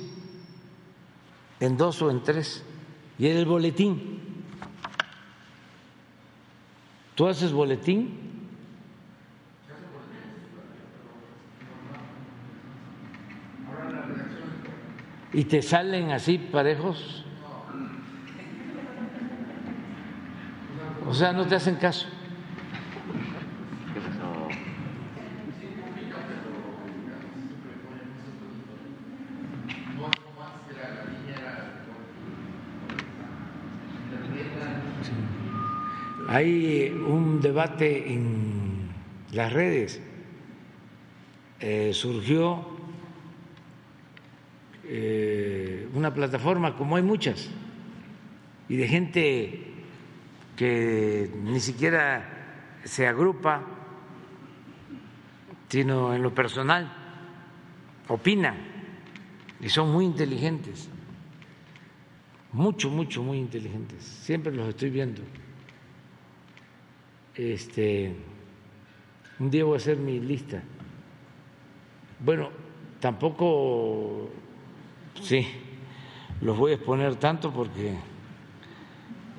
en 1.59 1.75
dos 1.75 2.01
o 2.01 2.09
en 2.09 2.23
tres, 2.23 2.63
y 3.19 3.27
en 3.27 3.35
el 3.35 3.45
boletín. 3.45 4.45
¿Tú 7.15 7.27
haces 7.27 7.51
boletín? 7.51 8.17
¿Y 15.33 15.43
te 15.43 15.61
salen 15.61 16.11
así 16.11 16.37
parejos? 16.37 17.26
O 21.09 21.13
sea, 21.13 21.31
no 21.31 21.47
te 21.47 21.55
hacen 21.55 21.75
caso. 21.75 22.05
Hay 36.27 36.89
un 36.89 37.39
debate 37.39 38.11
en 38.11 38.89
las 39.31 39.53
redes, 39.53 40.01
eh, 41.61 41.91
surgió 41.93 42.67
eh, 44.83 45.87
una 45.93 46.13
plataforma, 46.13 46.75
como 46.75 46.97
hay 46.97 47.03
muchas, 47.03 47.49
y 48.67 48.75
de 48.75 48.87
gente 48.89 49.66
que 50.57 51.29
ni 51.43 51.59
siquiera 51.59 52.79
se 52.83 53.07
agrupa, 53.07 53.61
sino 55.69 56.15
en 56.15 56.23
lo 56.23 56.33
personal, 56.33 56.91
opinan 58.07 58.57
y 59.61 59.69
son 59.69 59.91
muy 59.91 60.05
inteligentes, 60.05 60.89
mucho, 62.51 62.89
mucho, 62.89 63.21
muy 63.21 63.37
inteligentes, 63.37 64.03
siempre 64.03 64.51
los 64.51 64.67
estoy 64.69 64.89
viendo. 64.89 65.21
Este, 67.35 68.15
un 69.39 69.51
día 69.51 69.63
voy 69.63 69.75
a 69.75 69.77
hacer 69.77 69.97
mi 69.97 70.19
lista. 70.19 70.63
Bueno, 72.19 72.49
tampoco, 72.99 74.31
sí, 75.21 75.47
los 76.41 76.57
voy 76.57 76.71
a 76.71 76.75
exponer 76.75 77.15
tanto 77.17 77.53
porque 77.53 77.95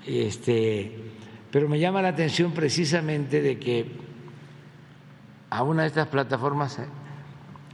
este, 0.06 1.07
pero 1.50 1.68
me 1.68 1.78
llama 1.78 2.02
la 2.02 2.08
atención 2.08 2.52
precisamente 2.52 3.40
de 3.40 3.58
que 3.58 3.86
a 5.50 5.62
una 5.62 5.82
de 5.82 5.88
estas 5.88 6.08
plataformas 6.08 6.78
eh, 6.78 6.86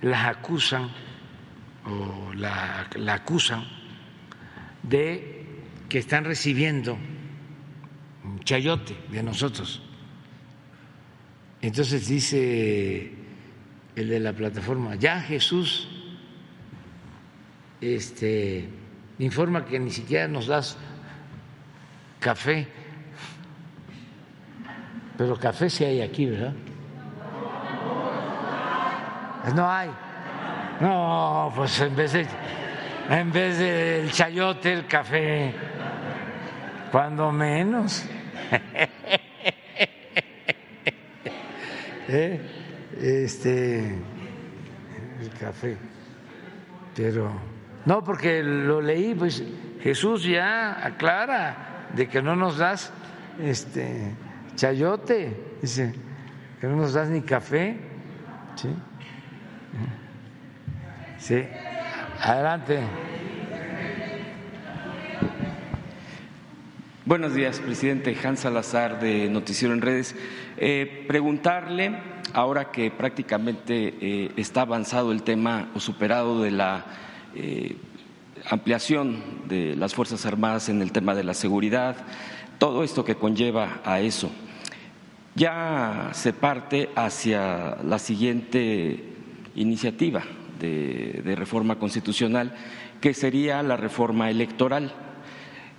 las 0.03 0.27
acusan 0.27 0.91
o 1.87 2.33
la, 2.35 2.89
acusan 3.09 3.65
de 4.83 5.45
que 5.89 5.99
están 5.99 6.25
recibiendo 6.25 6.97
un 8.25 8.41
chayote 8.41 8.97
de 9.11 9.23
nosotros. 9.23 9.83
Entonces 11.61 12.07
dice 12.09 13.13
el 13.97 14.09
de 14.09 14.21
la 14.21 14.33
plataforma, 14.33 14.95
ya 14.97 15.21
Jesús 15.21 15.89
este, 17.81 18.69
informa 19.19 19.65
que 19.65 19.79
ni 19.79 19.91
siquiera 19.91 20.29
nos 20.29 20.47
das 20.47 20.77
café. 22.21 22.84
Pero 25.17 25.37
café 25.37 25.71
sí 25.71 25.85
hay 25.85 26.01
aquí, 26.01 26.27
¿verdad? 26.27 26.53
No 29.55 29.71
hay. 29.71 29.91
No, 30.81 31.53
pues 31.55 31.81
en 31.81 31.95
vez 31.95 32.13
de, 32.13 32.27
en 33.11 33.31
vez 33.31 33.59
del 33.59 34.11
chayote, 34.11 34.73
el 34.73 34.87
café, 34.87 35.55
cuando 36.91 37.31
menos. 37.31 38.05
¿Eh? 42.09 42.41
Este, 43.01 43.99
el 45.21 45.31
café. 45.39 45.77
Pero, 46.95 47.31
no, 47.85 48.03
porque 48.03 48.43
lo 48.43 48.81
leí, 48.81 49.15
pues 49.15 49.45
Jesús 49.81 50.25
ya 50.25 50.85
aclara 50.85 51.89
de 51.95 52.09
que 52.09 52.21
no 52.23 52.35
nos 52.35 52.59
das 52.59 52.93
este 53.41 54.15
chayote, 54.57 55.37
dice, 55.61 55.95
que 56.61 56.67
no 56.67 56.77
nos 56.77 56.93
das 56.93 57.09
ni 57.09 57.23
café. 57.23 57.77
Sí. 58.57 58.69
Sí. 61.19 61.43
Adelante. 62.21 62.81
Buenos 67.07 67.35
días, 67.35 67.61
presidente 67.61 68.17
Hans 68.25 68.41
Salazar 68.41 69.01
de 69.01 69.29
Noticiero 69.29 69.75
en 69.75 69.83
Redes. 69.83 70.17
Eh, 70.57 71.05
preguntarle, 71.07 71.99
ahora 72.33 72.71
que 72.71 72.91
prácticamente 72.91 73.95
eh, 74.01 74.33
está 74.37 74.63
avanzado 74.63 75.13
el 75.13 75.23
tema 75.23 75.71
o 75.75 75.81
superado 75.81 76.43
de 76.43 76.51
la 76.51 76.87
eh, 77.35 77.77
ampliación 78.49 79.23
de 79.49 79.77
las 79.77 79.95
Fuerzas 79.95 80.25
Armadas 80.25 80.69
en 80.69 80.81
el 80.81 80.93
tema 80.93 81.15
de 81.15 81.25
la 81.25 81.35
seguridad, 81.35 81.97
todo 82.59 82.85
esto 82.85 83.05
que 83.05 83.17
conlleva 83.17 83.81
a 83.85 84.01
eso. 84.01 84.31
Ya 85.35 86.11
se 86.13 86.33
parte 86.33 86.91
hacia 86.95 87.77
la 87.83 87.99
siguiente 87.99 89.03
iniciativa 89.57 90.23
de, 90.61 91.35
reforma 91.37 91.79
constitucional, 91.79 92.55
que 93.01 93.15
sería 93.15 93.63
la 93.63 93.77
reforma 93.77 94.31
electoral. 94.31 94.93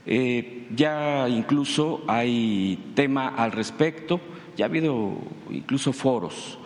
Eh, 0.06 0.68
ya 0.76 1.28
incluso 1.30 2.04
hay 2.08 2.92
tema 2.96 3.28
al 3.30 3.52
respecto, 3.52 4.20
ya 4.56 4.66
ha 4.66 4.70
habido 4.70 5.18
incluso 5.50 5.94
foros, 5.94 6.60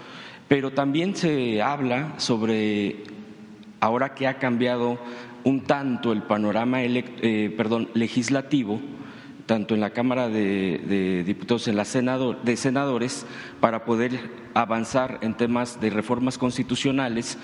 pero 0.47 0.71
también 0.71 1.15
se 1.15 1.61
habla 1.61 2.15
sobre, 2.17 3.03
ahora 3.79 4.13
que 4.15 4.27
ha 4.27 4.39
cambiado 4.39 4.99
un 5.43 5.61
tanto 5.61 6.11
el 6.11 6.23
panorama 6.23 6.83
eh, 6.83 7.87
legislativo, 7.93 8.81
tanto 9.49 9.73
en 9.73 9.81
la 9.81 9.89
Cámara 9.89 10.29
de, 10.29 11.23
Diputados, 11.25 11.67
en 11.67 11.75
la 11.75 11.83
Senado, 11.83 12.35
de 12.35 12.55
Senadores, 12.55 13.25
para 13.59 13.83
poder 13.83 14.19
avanzar 14.53 15.17
en 15.23 15.35
temas 15.35 15.81
de 15.81 15.89
reformas 15.89 16.37
constitucionales. 16.37 17.35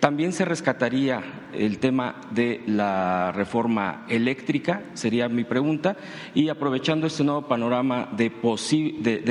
También 0.00 0.34
se 0.34 0.44
rescataría 0.44 1.22
el 1.54 1.78
tema 1.78 2.16
de 2.30 2.62
la 2.66 3.32
reforma 3.32 4.04
eléctrica, 4.10 4.82
sería 4.92 5.30
mi 5.30 5.44
pregunta, 5.44 5.96
y 6.34 6.50
aprovechando 6.50 7.06
este 7.06 7.24
nuevo 7.24 7.48
panorama 7.48 8.10
de, 8.12 8.30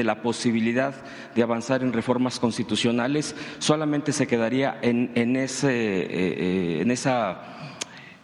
la 0.03 0.23
posibilidad 0.23 0.95
de 1.35 1.43
avanzar 1.43 1.83
en 1.83 1.93
reformas 1.93 2.39
constitucionales, 2.39 3.35
solamente 3.59 4.13
se 4.13 4.25
quedaría 4.25 4.79
en, 4.81 5.11
eh, 5.15 5.47
eh, 5.63 6.79
en 6.81 6.89
esa 6.89 7.59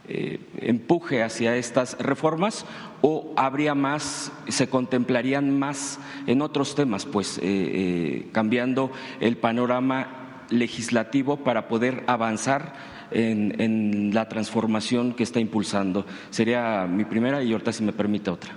eh, 0.07 0.39
empuje 0.57 1.23
hacia 1.23 1.55
estas 1.55 1.97
reformas 1.97 2.65
o 3.01 3.33
habría 3.37 3.73
más, 3.73 4.31
se 4.47 4.69
contemplarían 4.69 5.57
más 5.57 5.99
en 6.27 6.43
otros 6.43 6.75
temas, 6.75 7.05
pues 7.05 7.39
eh, 7.39 7.41
eh, 7.43 8.29
cambiando 8.31 8.91
el 9.19 9.37
panorama 9.37 10.45
legislativo 10.51 11.37
para 11.37 11.67
poder 11.67 12.03
avanzar 12.05 12.75
en, 13.09 14.13
la 14.13 14.29
transformación 14.29 15.13
que 15.13 15.23
está 15.23 15.39
impulsando. 15.39 16.05
Sería 16.29 16.85
mi 16.85 17.05
primera 17.05 17.41
y 17.41 17.51
ahorita 17.51 17.73
si 17.73 17.83
me 17.83 17.93
permite 17.93 18.29
otra. 18.29 18.53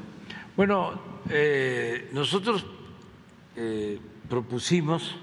Bueno, 0.54 1.00
nosotros 2.12 2.66
propusimos 4.28 5.16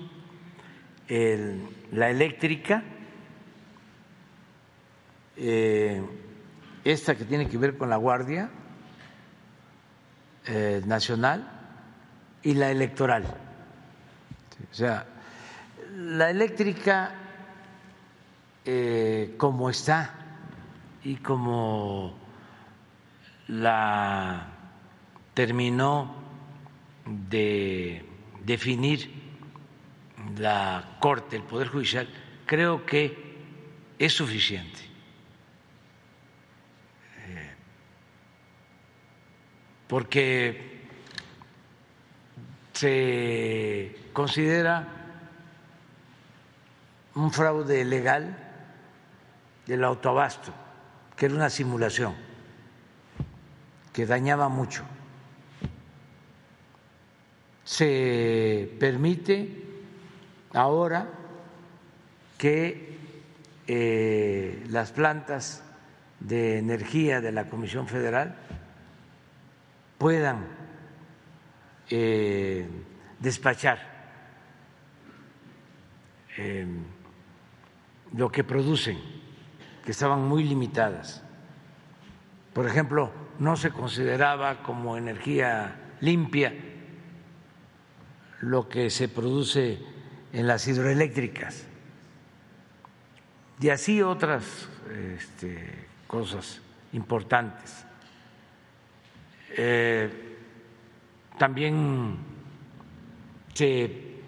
la 1.91 2.09
eléctrica 2.09 2.83
eh, 5.37 6.01
esta 6.83 7.15
que 7.15 7.25
tiene 7.25 7.49
que 7.49 7.57
ver 7.57 7.77
con 7.77 7.89
la 7.89 7.97
Guardia 7.97 8.49
eh, 10.45 10.81
Nacional 10.85 11.51
y 12.43 12.53
la 12.53 12.69
electoral. 12.69 13.23
O 14.71 14.73
sea, 14.73 15.05
la 15.95 16.29
eléctrica, 16.29 17.11
eh, 18.63 19.33
como 19.37 19.69
está 19.69 20.13
y 21.03 21.15
como 21.15 22.15
la 23.47 24.47
terminó 25.33 26.15
de 27.05 28.05
definir 28.43 29.11
la 30.37 30.97
Corte, 30.99 31.35
el 31.35 31.43
Poder 31.43 31.67
Judicial, 31.67 32.07
creo 32.45 32.85
que 32.85 33.35
es 33.97 34.13
suficiente. 34.13 34.94
Porque 39.87 40.81
se 42.73 43.95
considera 44.13 44.87
un 47.15 47.31
fraude 47.31 47.85
legal 47.85 48.37
del 49.65 49.83
autoabasto, 49.83 50.53
que 51.15 51.27
era 51.27 51.35
una 51.35 51.49
simulación 51.49 52.13
que 53.93 54.05
dañaba 54.05 54.49
mucho. 54.49 54.83
Se 57.63 58.75
permite 58.79 59.63
ahora 60.53 61.07
que 62.37 62.97
eh, 63.67 64.63
las 64.69 64.91
plantas 64.91 65.63
de 66.19 66.59
energía 66.59 67.21
de 67.21 67.31
la 67.31 67.49
Comisión 67.49 67.87
Federal 67.87 68.35
puedan 69.97 70.47
eh, 71.89 72.67
despachar 73.19 73.79
eh, 76.37 76.67
lo 78.15 78.31
que 78.31 78.43
producen, 78.43 78.97
que 79.83 79.91
estaban 79.91 80.27
muy 80.27 80.43
limitadas. 80.43 81.23
Por 82.53 82.67
ejemplo, 82.67 83.11
no 83.39 83.55
se 83.55 83.71
consideraba 83.71 84.63
como 84.63 84.97
energía 84.97 85.75
limpia 86.01 86.53
lo 88.41 88.69
que 88.69 88.89
se 88.89 89.09
produce 89.09 89.79
en 90.33 90.47
las 90.47 90.67
hidroeléctricas 90.67 91.65
y 93.59 93.69
así 93.69 94.01
otras 94.01 94.67
este, 95.17 95.87
cosas 96.07 96.61
importantes. 96.93 97.84
Eh, 99.57 100.09
también 101.37 102.17
se 103.53 104.19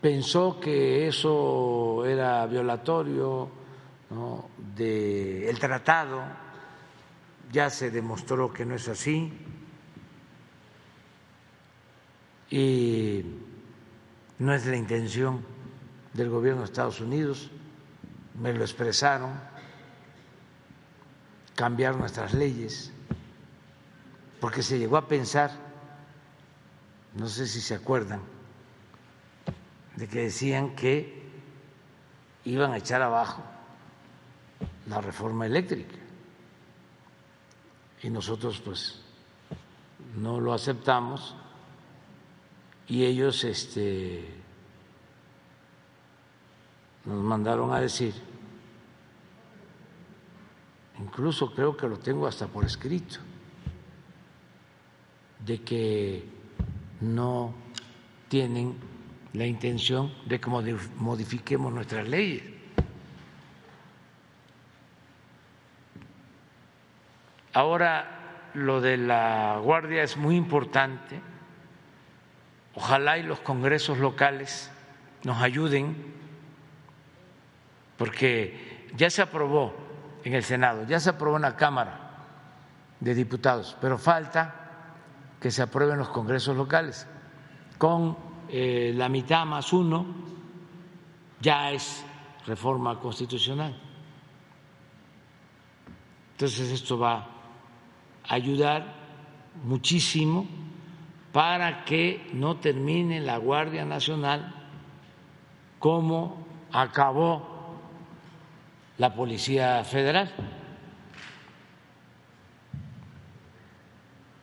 pensó 0.00 0.60
que 0.60 1.08
eso 1.08 2.04
era 2.06 2.46
violatorio 2.46 3.50
del 4.76 5.58
tratado, 5.58 6.22
ya 7.52 7.68
se 7.68 7.90
demostró 7.90 8.52
que 8.52 8.64
no 8.64 8.76
es 8.76 8.88
así. 8.88 9.32
Y 12.50 13.24
no 14.38 14.54
es 14.54 14.66
la 14.66 14.76
intención 14.76 15.44
del 16.14 16.30
gobierno 16.30 16.60
de 16.60 16.66
Estados 16.66 17.00
Unidos, 17.00 17.50
me 18.40 18.52
lo 18.52 18.62
expresaron, 18.62 19.32
cambiar 21.54 21.96
nuestras 21.96 22.34
leyes 22.34 22.92
porque 24.40 24.62
se 24.62 24.78
llegó 24.78 24.96
a 24.96 25.06
pensar, 25.06 25.50
no 27.14 27.28
sé 27.28 27.46
si 27.46 27.60
se 27.60 27.74
acuerdan, 27.74 28.22
de 29.96 30.08
que 30.08 30.22
decían 30.22 30.74
que 30.74 31.28
iban 32.44 32.72
a 32.72 32.78
echar 32.78 33.02
abajo 33.02 33.42
la 34.88 35.00
reforma 35.00 35.44
eléctrica. 35.44 35.96
Y 38.02 38.08
nosotros 38.08 38.60
pues 38.64 39.02
no 40.16 40.40
lo 40.40 40.54
aceptamos 40.54 41.36
y 42.88 43.04
ellos 43.04 43.44
este 43.44 44.26
nos 47.04 47.22
mandaron 47.22 47.72
a 47.72 47.80
decir 47.80 48.14
incluso 50.98 51.54
creo 51.54 51.76
que 51.76 51.88
lo 51.88 51.98
tengo 51.98 52.26
hasta 52.26 52.46
por 52.46 52.64
escrito 52.64 53.20
de 55.44 55.62
que 55.62 56.24
no 57.00 57.54
tienen 58.28 58.76
la 59.32 59.46
intención 59.46 60.12
de 60.26 60.40
que 60.40 60.50
modifiquemos 60.50 61.72
nuestras 61.72 62.08
leyes. 62.08 62.42
Ahora 67.52 68.50
lo 68.54 68.80
de 68.80 68.96
la 68.96 69.58
Guardia 69.62 70.02
es 70.02 70.16
muy 70.16 70.36
importante. 70.36 71.20
Ojalá 72.74 73.18
y 73.18 73.22
los 73.22 73.40
congresos 73.40 73.98
locales 73.98 74.70
nos 75.24 75.42
ayuden, 75.42 75.96
porque 77.96 78.88
ya 78.96 79.10
se 79.10 79.22
aprobó 79.22 79.74
en 80.24 80.34
el 80.34 80.44
Senado, 80.44 80.84
ya 80.84 81.00
se 81.00 81.10
aprobó 81.10 81.36
en 81.36 81.42
la 81.42 81.56
Cámara 81.56 82.10
de 83.00 83.14
Diputados, 83.14 83.76
pero 83.80 83.98
falta 83.98 84.59
que 85.40 85.50
se 85.50 85.62
aprueben 85.62 85.98
los 85.98 86.10
congresos 86.10 86.56
locales. 86.56 87.06
Con 87.78 88.16
eh, 88.48 88.92
la 88.94 89.08
mitad 89.08 89.46
más 89.46 89.72
uno 89.72 90.06
ya 91.40 91.70
es 91.70 92.04
reforma 92.46 92.98
constitucional. 93.00 93.74
Entonces 96.32 96.70
esto 96.70 96.98
va 96.98 97.16
a 98.28 98.34
ayudar 98.34 98.94
muchísimo 99.64 100.46
para 101.32 101.84
que 101.84 102.28
no 102.32 102.56
termine 102.56 103.20
la 103.20 103.38
Guardia 103.38 103.84
Nacional 103.84 104.54
como 105.78 106.46
acabó 106.72 107.78
la 108.98 109.14
Policía 109.14 109.82
Federal, 109.84 110.30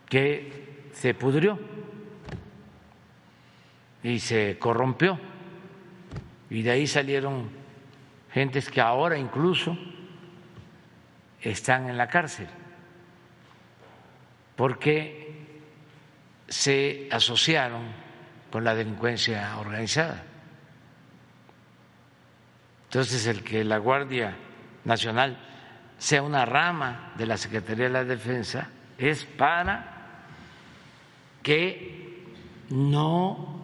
que 0.09 0.66
se 0.99 1.13
pudrió 1.13 1.59
y 4.01 4.19
se 4.19 4.57
corrompió. 4.57 5.19
Y 6.49 6.63
de 6.63 6.71
ahí 6.71 6.87
salieron 6.87 7.49
gentes 8.31 8.69
que 8.69 8.81
ahora 8.81 9.17
incluso 9.17 9.77
están 11.41 11.89
en 11.89 11.97
la 11.97 12.07
cárcel, 12.07 12.47
porque 14.55 15.45
se 16.47 17.07
asociaron 17.11 17.83
con 18.51 18.63
la 18.63 18.73
delincuencia 18.73 19.57
organizada. 19.59 20.23
Entonces, 22.85 23.27
el 23.27 23.43
que 23.43 23.63
la 23.63 23.77
Guardia 23.77 24.35
Nacional 24.85 25.37
sea 25.97 26.23
una 26.23 26.45
rama 26.45 27.13
de 27.17 27.25
la 27.25 27.37
Secretaría 27.37 27.85
de 27.85 27.91
la 27.91 28.03
Defensa 28.03 28.69
es 28.97 29.25
para 29.25 29.96
que 31.47 32.25
no 32.71 33.61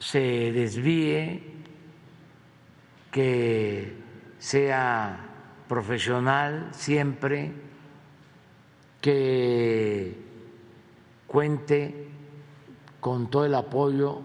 se 0.00 0.50
desvíe, 0.50 1.44
que 3.12 3.94
sea 4.40 5.28
profesional 5.68 6.70
siempre, 6.72 7.52
que 9.00 10.16
cuente 11.28 12.08
con 12.98 13.30
todo 13.30 13.44
el 13.44 13.54
apoyo 13.54 14.22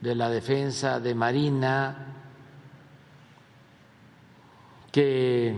de 0.00 0.14
la 0.14 0.30
defensa, 0.30 1.00
de 1.00 1.12
Marina, 1.12 2.06
que 4.92 5.56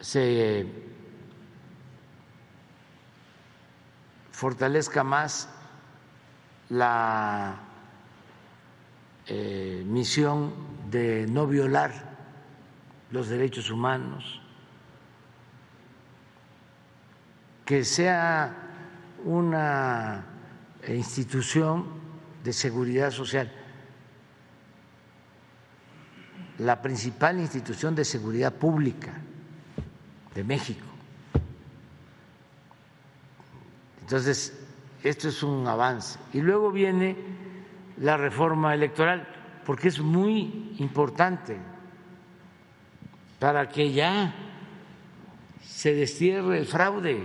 se 0.00 0.89
fortalezca 4.40 5.04
más 5.04 5.50
la 6.70 7.60
eh, 9.26 9.84
misión 9.86 10.54
de 10.90 11.26
no 11.28 11.46
violar 11.46 11.92
los 13.10 13.28
derechos 13.28 13.70
humanos, 13.70 14.40
que 17.66 17.84
sea 17.84 18.56
una 19.26 20.24
institución 20.88 21.84
de 22.42 22.54
seguridad 22.54 23.10
social 23.10 23.52
la 26.60 26.80
principal 26.80 27.38
institución 27.38 27.94
de 27.94 28.06
seguridad 28.06 28.54
pública 28.54 29.20
de 30.34 30.44
México. 30.44 30.89
Entonces, 34.10 34.52
esto 35.04 35.28
es 35.28 35.40
un 35.44 35.64
avance. 35.68 36.18
Y 36.32 36.40
luego 36.40 36.72
viene 36.72 37.14
la 37.98 38.16
reforma 38.16 38.74
electoral, 38.74 39.24
porque 39.64 39.86
es 39.86 40.00
muy 40.00 40.74
importante 40.80 41.56
para 43.38 43.68
que 43.68 43.92
ya 43.92 44.34
se 45.62 45.94
destierre 45.94 46.58
el 46.58 46.66
fraude, 46.66 47.24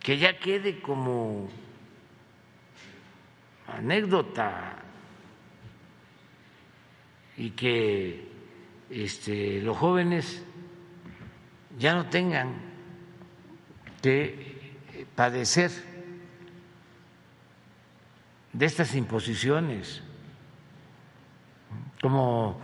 que 0.00 0.18
ya 0.18 0.36
quede 0.36 0.82
como 0.82 1.48
anécdota 3.68 4.78
y 7.36 7.50
que 7.50 8.28
este, 8.90 9.62
los 9.62 9.76
jóvenes 9.76 10.42
ya 11.78 11.94
no 11.94 12.06
tengan 12.10 12.69
que 14.02 14.76
padecer 15.14 15.70
de 18.52 18.66
estas 18.66 18.94
imposiciones, 18.94 20.02
como 22.00 22.58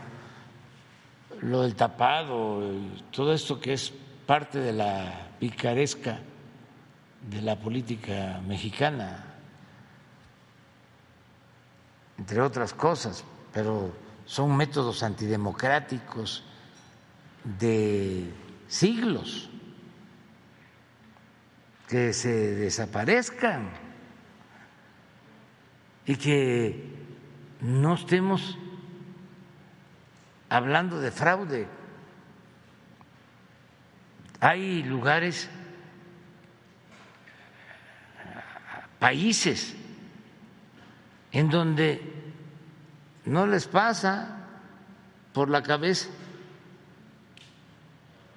lo 1.43 1.63
del 1.63 1.75
tapado, 1.75 2.63
todo 3.11 3.33
esto 3.33 3.61
que 3.61 3.75
es 3.75 3.93
parte 4.27 4.59
de 4.59 4.73
la 4.73 5.29
picaresca 5.39 6.21
de 7.31 7.43
la 7.43 7.57
política 7.57 8.41
mexicana, 8.47 9.25
entre 12.19 12.41
otras 12.41 12.73
cosas, 12.73 13.25
pero 13.53 13.93
son 14.25 14.57
métodos 14.57 15.03
antidemocráticos 15.03 16.43
de 17.45 18.33
siglos, 18.69 19.51
que 21.89 22.13
se 22.13 22.55
desaparezcan 22.57 23.71
y 26.05 26.17
que 26.17 26.85
no 27.61 27.95
estemos 27.95 28.59
hablando 30.49 31.01
de 31.01 31.11
fraude. 31.11 31.67
Hay 34.41 34.83
lugares, 34.83 35.49
países, 38.99 39.75
en 41.33 41.49
donde 41.51 42.01
no 43.25 43.47
les 43.47 43.67
pasa 43.67 44.47
por 45.33 45.51
la 45.51 45.63
cabeza 45.63 46.09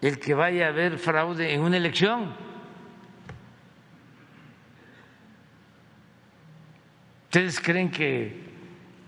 el 0.01 0.19
que 0.19 0.33
vaya 0.33 0.67
a 0.67 0.69
haber 0.69 0.97
fraude 0.97 1.53
en 1.53 1.61
una 1.61 1.77
elección. 1.77 2.48
¿Ustedes 7.29 7.59
creen 7.59 7.91
que 7.91 8.43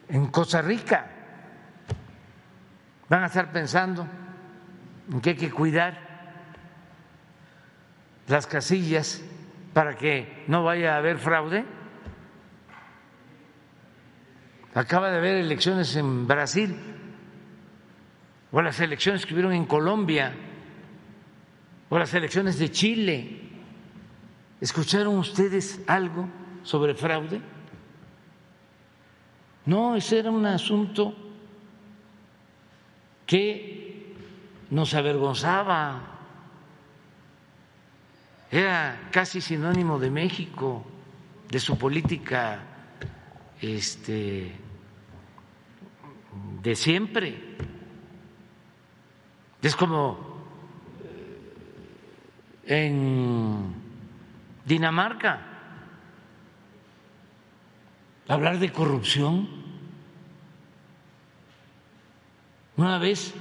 en 0.08 0.28
Costa 0.28 0.62
Rica 0.62 1.10
van 3.10 3.24
a 3.24 3.26
estar 3.26 3.52
pensando 3.52 4.08
en 5.12 5.20
que 5.20 5.32
hay 5.32 5.36
que 5.36 5.50
cuidar 5.50 5.98
las 8.28 8.46
casillas 8.46 9.24
para 9.74 9.96
que 9.96 10.44
no 10.46 10.64
vaya 10.64 10.94
a 10.94 10.98
haber 10.98 11.18
fraude? 11.18 11.66
Acaba 14.76 15.10
de 15.10 15.18
haber 15.18 15.38
elecciones 15.38 15.96
en 15.96 16.28
Brasil 16.28 16.78
o 18.52 18.62
las 18.62 18.80
elecciones 18.82 19.26
que 19.26 19.34
hubieron 19.34 19.54
en 19.54 19.66
Colombia 19.66 20.32
o 21.90 21.98
las 21.98 22.14
elecciones 22.14 22.60
de 22.60 22.70
Chile. 22.70 23.50
¿Escucharon 24.62 25.18
ustedes 25.18 25.82
algo 25.88 26.30
sobre 26.62 26.94
fraude? 26.94 27.42
No, 29.66 29.96
ese 29.96 30.20
era 30.20 30.32
un 30.32 30.46
asunto 30.46 31.14
que 33.26 34.16
nos 34.72 34.94
avergonzaba, 34.94 36.02
era 38.50 39.10
casi 39.12 39.40
sinónimo 39.40 40.00
de 40.00 40.10
México, 40.10 40.84
de 41.50 41.60
su 41.60 41.78
política 41.78 42.60
este, 43.62 44.52
de 46.62 46.76
siempre. 46.76 47.56
Es 49.62 49.76
como 49.76 50.18
eh, 52.66 52.80
en 52.80 53.76
Dinamarca 54.66 55.51
hablar 58.32 58.60
de 58.60 58.72
corrupción. 58.72 59.48
Una 62.78 62.98
vez, 62.98 63.34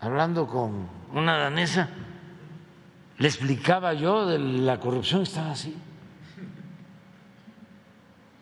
hablando 0.00 0.46
con 0.46 0.88
una 1.12 1.38
danesa, 1.38 1.88
le 3.18 3.28
explicaba 3.28 3.94
yo 3.94 4.26
de 4.26 4.38
la 4.38 4.80
corrupción, 4.80 5.22
estaba 5.22 5.52
así 5.52 5.74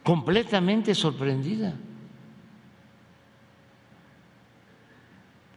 completamente 0.02 0.94
sorprendida. 0.94 1.72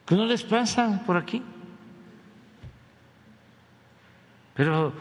¿Qué 0.05 0.15
no 0.15 0.25
les 0.25 0.41
pasa 0.43 1.03
por 1.05 1.17
aquí? 1.17 1.43
Pero 4.53 4.93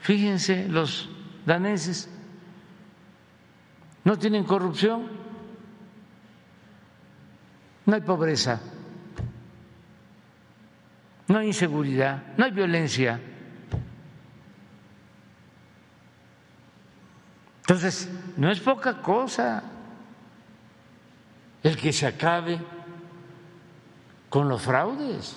fíjense, 0.00 0.68
los 0.68 1.08
daneses 1.46 2.10
no 4.04 4.18
tienen 4.18 4.44
corrupción, 4.44 5.08
no 7.86 7.94
hay 7.94 8.00
pobreza, 8.02 8.60
no 11.28 11.38
hay 11.38 11.48
inseguridad, 11.48 12.22
no 12.36 12.44
hay 12.44 12.50
violencia. 12.50 13.20
Entonces, 17.60 18.10
no 18.36 18.50
es 18.50 18.60
poca 18.60 19.00
cosa 19.00 19.62
el 21.62 21.76
que 21.78 21.92
se 21.94 22.06
acabe 22.06 22.60
con 24.28 24.48
los 24.50 24.60
fraudes 24.60 25.36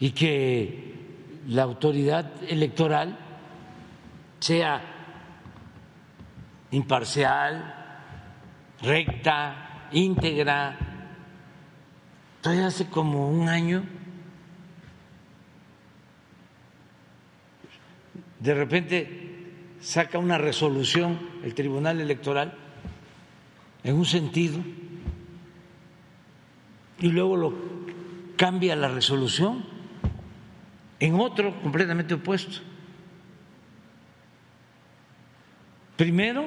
y 0.00 0.10
que 0.12 1.42
la 1.48 1.64
autoridad 1.64 2.32
electoral 2.48 3.18
sea 4.40 4.91
imparcial, 6.72 7.74
recta, 8.82 9.88
íntegra. 9.92 10.76
Entonces 12.36 12.64
hace 12.64 12.86
como 12.90 13.30
un 13.30 13.48
año, 13.48 13.84
de 18.40 18.54
repente 18.54 19.22
saca 19.80 20.18
una 20.18 20.38
resolución 20.38 21.18
el 21.44 21.54
Tribunal 21.54 22.00
Electoral 22.00 22.54
en 23.84 23.96
un 23.96 24.04
sentido 24.04 24.58
y 26.98 27.08
luego 27.08 27.36
lo 27.36 27.54
cambia 28.36 28.74
la 28.76 28.88
resolución 28.88 29.64
en 30.98 31.20
otro 31.20 31.60
completamente 31.62 32.14
opuesto. 32.14 32.71
Primero, 36.02 36.46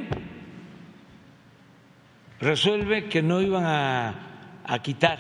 resuelve 2.41 3.07
que 3.07 3.21
no 3.21 3.39
iban 3.39 3.63
a, 3.63 4.13
a 4.65 4.79
quitar 4.81 5.17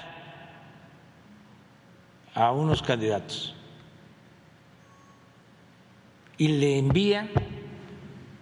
a 2.33 2.51
unos 2.51 2.83
candidatos 2.83 3.55
y 6.37 6.49
le 6.49 6.77
envía 6.77 7.29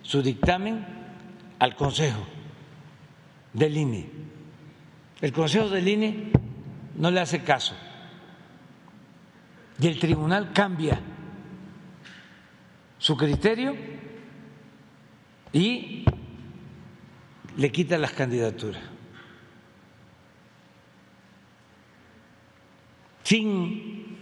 su 0.02 0.24
dictamen 0.24 0.84
al 1.60 1.76
Consejo 1.76 2.26
del 3.54 3.78
INE. 3.78 4.10
El 5.22 5.32
Consejo 5.32 5.70
del 5.70 5.88
INE 5.88 6.32
no 6.96 7.12
le 7.12 7.20
hace 7.20 7.44
caso 7.44 7.76
y 9.80 9.86
el 9.86 10.00
tribunal 10.00 10.54
cambia 10.54 11.00
su 12.98 13.16
criterio 13.16 13.93
y 15.54 16.04
le 17.56 17.72
quita 17.72 17.98
las 17.98 18.12
candidaturas. 18.12 18.82
Sin 23.24 24.18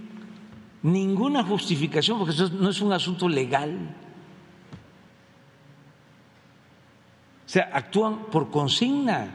ninguna 0.84 1.44
justificación, 1.44 2.20
porque 2.20 2.34
eso 2.34 2.49
no 2.49 2.70
es 2.70 2.82
un 2.82 2.91
asunto 2.91 3.28
legal. 3.30 3.95
O 7.45 7.49
sea, 7.49 7.70
actúan 7.74 8.26
por 8.26 8.52
consigna. 8.52 9.30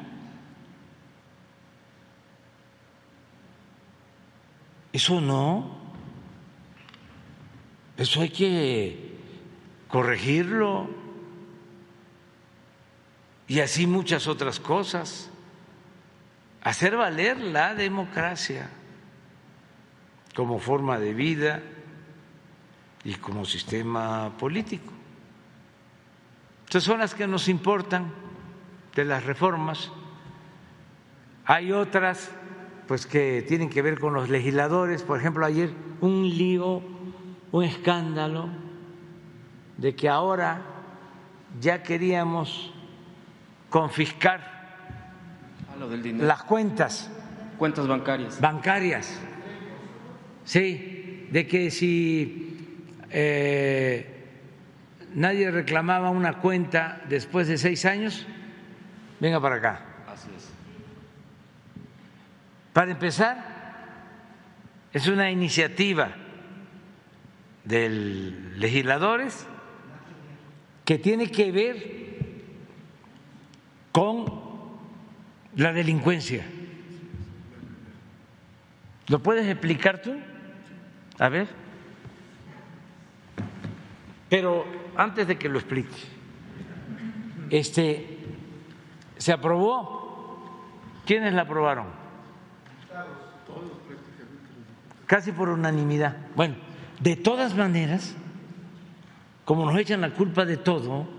Eso 4.93 5.21
no. 5.21 5.77
Eso 7.97 8.21
hay 8.21 8.31
que 8.31 9.19
corregirlo. 9.89 11.06
Y 13.49 13.61
así 13.61 13.87
muchas 13.87 14.27
otras 14.27 14.59
cosas. 14.61 15.31
Hacer 16.63 16.97
valer 16.97 17.39
la 17.39 17.75
democracia 17.75 18.69
como 20.35 20.59
forma 20.59 20.99
de 20.99 21.15
vida 21.15 21.63
y 23.05 23.15
como 23.15 23.45
sistema 23.45 24.37
político. 24.37 24.93
Estas 26.65 26.83
son 26.83 26.99
las 26.99 27.15
que 27.15 27.27
nos 27.29 27.49
importan 27.49 28.13
de 28.95 29.05
las 29.05 29.25
reformas. 29.25 29.93
Hay 31.45 31.71
otras 31.71 32.31
pues 32.89 33.07
que 33.07 33.45
tienen 33.47 33.71
que 33.71 33.83
ver 33.83 33.99
con 33.99 34.15
los 34.15 34.29
legisladores, 34.29 35.03
por 35.03 35.19
ejemplo, 35.19 35.45
ayer 35.45 35.71
un 36.01 36.29
lío, 36.29 36.83
un 37.53 37.65
escándalo 37.65 38.49
de 39.77 39.95
que 39.95 40.09
ahora 40.09 40.63
ya 41.61 41.83
queríamos 41.83 42.73
confiscar 43.77 44.41
las 46.19 46.43
cuentas. 46.45 47.11
Cuentas 47.59 47.87
bancarias. 47.87 48.41
Bancarias. 48.41 49.21
Sí, 50.47 51.29
de 51.31 51.47
que 51.47 51.71
si 51.71 52.81
eh, 53.11 54.29
nadie 55.15 55.51
reclamaba 55.51 56.09
una 56.09 56.39
cuenta 56.39 57.03
después 57.07 57.49
de 57.49 57.59
seis 57.59 57.85
años, 57.85 58.27
venga 59.21 59.43
para 59.43 59.57
acá. 59.57 59.83
Así 60.09 60.31
es. 60.35 60.49
Para 62.73 62.93
empezar, 62.93 63.45
es 64.91 65.07
una 65.07 65.31
iniciativa 65.31 66.13
de 67.65 67.91
legisladores 68.57 69.47
que 70.87 70.97
tiene 70.97 71.31
que 71.31 71.53
ver 71.53 72.06
con 73.97 74.27
la 75.57 75.73
delincuencia. 75.73 76.45
¿Lo 79.09 79.23
puedes 79.23 79.49
explicar 79.49 80.03
tú? 80.03 80.15
A 81.19 81.31
ver. 81.31 81.49
Pero 84.29 84.67
antes 84.99 85.27
de 85.27 85.39
que 85.39 85.49
lo 85.49 85.59
explique, 85.59 85.97
este 87.49 88.19
se 89.17 89.33
aprobó. 89.33 90.45
¿Quiénes 91.07 91.33
la 91.33 91.43
aprobaron? 91.43 91.87
Casi 95.07 95.33
por 95.33 95.49
unanimidad. 95.49 96.19
Bueno, 96.35 96.57
de 97.01 97.17
todas 97.17 97.57
maneras, 97.57 98.15
como 99.47 99.65
nos 99.65 99.81
echan 99.81 100.03
la 100.03 100.11
culpa 100.11 100.45
de 100.45 100.59
todo, 100.59 101.16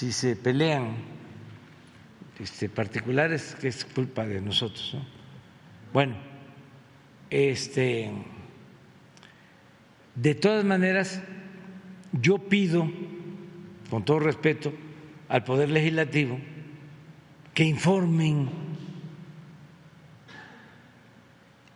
si 0.00 0.12
se 0.12 0.34
pelean 0.34 0.94
este, 2.38 2.70
particulares, 2.70 3.54
que 3.60 3.68
es 3.68 3.84
culpa 3.84 4.26
de 4.26 4.40
nosotros. 4.40 4.96
Bueno, 5.92 6.16
este, 7.28 8.10
de 10.14 10.34
todas 10.34 10.64
maneras, 10.64 11.20
yo 12.12 12.38
pido, 12.38 12.90
con 13.90 14.02
todo 14.02 14.20
respeto, 14.20 14.72
al 15.28 15.44
Poder 15.44 15.68
Legislativo 15.68 16.40
que 17.52 17.64
informen 17.64 18.48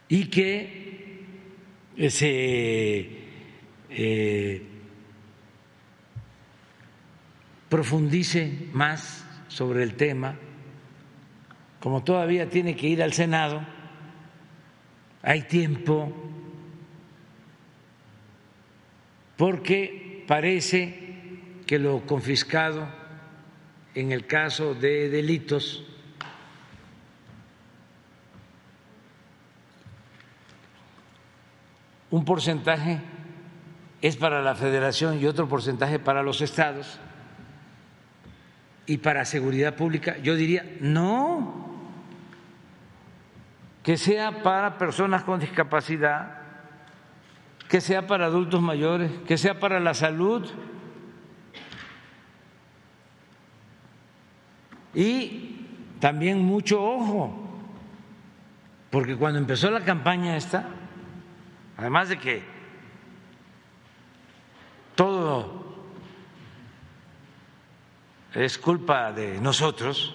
y 0.08 0.30
que 0.30 1.26
se 2.08 3.06
eh, 3.90 4.73
profundice 7.74 8.68
más 8.72 9.24
sobre 9.48 9.82
el 9.82 9.96
tema, 9.96 10.36
como 11.80 12.04
todavía 12.04 12.48
tiene 12.48 12.76
que 12.76 12.86
ir 12.86 13.02
al 13.02 13.12
Senado, 13.12 13.66
hay 15.24 15.42
tiempo, 15.42 16.12
porque 19.36 20.24
parece 20.28 21.16
que 21.66 21.80
lo 21.80 22.06
confiscado 22.06 22.86
en 23.96 24.12
el 24.12 24.24
caso 24.24 24.76
de 24.76 25.08
delitos 25.08 25.84
un 32.12 32.24
porcentaje 32.24 33.00
es 34.00 34.16
para 34.16 34.42
la 34.42 34.54
federación 34.54 35.20
y 35.20 35.26
otro 35.26 35.48
porcentaje 35.48 35.98
para 35.98 36.22
los 36.22 36.40
estados 36.40 37.00
y 38.86 38.98
para 38.98 39.24
seguridad 39.24 39.76
pública, 39.76 40.18
yo 40.18 40.34
diría, 40.34 40.76
no, 40.80 41.64
que 43.82 43.96
sea 43.96 44.42
para 44.42 44.78
personas 44.78 45.24
con 45.24 45.40
discapacidad, 45.40 46.38
que 47.68 47.80
sea 47.80 48.06
para 48.06 48.26
adultos 48.26 48.60
mayores, 48.60 49.10
que 49.26 49.38
sea 49.38 49.58
para 49.58 49.80
la 49.80 49.94
salud. 49.94 50.48
Y 54.94 55.66
también 56.00 56.44
mucho 56.44 56.82
ojo, 56.82 57.62
porque 58.90 59.16
cuando 59.16 59.38
empezó 59.38 59.70
la 59.70 59.80
campaña 59.80 60.36
esta, 60.36 60.68
además 61.76 62.10
de 62.10 62.18
que 62.18 62.42
todo 64.94 65.63
es 68.34 68.58
culpa 68.58 69.12
de 69.12 69.40
nosotros. 69.40 70.14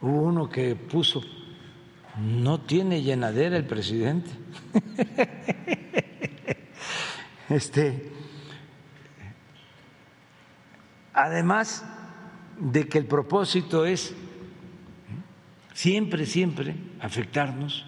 Hubo 0.00 0.22
uno 0.22 0.48
que 0.48 0.74
puso, 0.74 1.22
no 2.18 2.60
tiene 2.60 3.02
llenadera 3.02 3.56
el 3.56 3.66
presidente. 3.66 4.30
Este, 7.46 8.10
además 11.12 11.84
de 12.58 12.88
que 12.88 12.96
el 12.96 13.04
propósito 13.06 13.84
es 13.84 14.14
siempre, 15.74 16.24
siempre 16.24 16.74
afectarnos. 17.00 17.84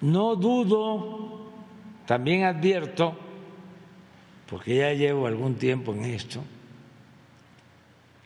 No 0.00 0.34
dudo, 0.34 1.39
también 2.10 2.42
advierto, 2.42 3.16
porque 4.48 4.78
ya 4.78 4.92
llevo 4.94 5.28
algún 5.28 5.54
tiempo 5.54 5.94
en 5.94 6.06
esto, 6.06 6.42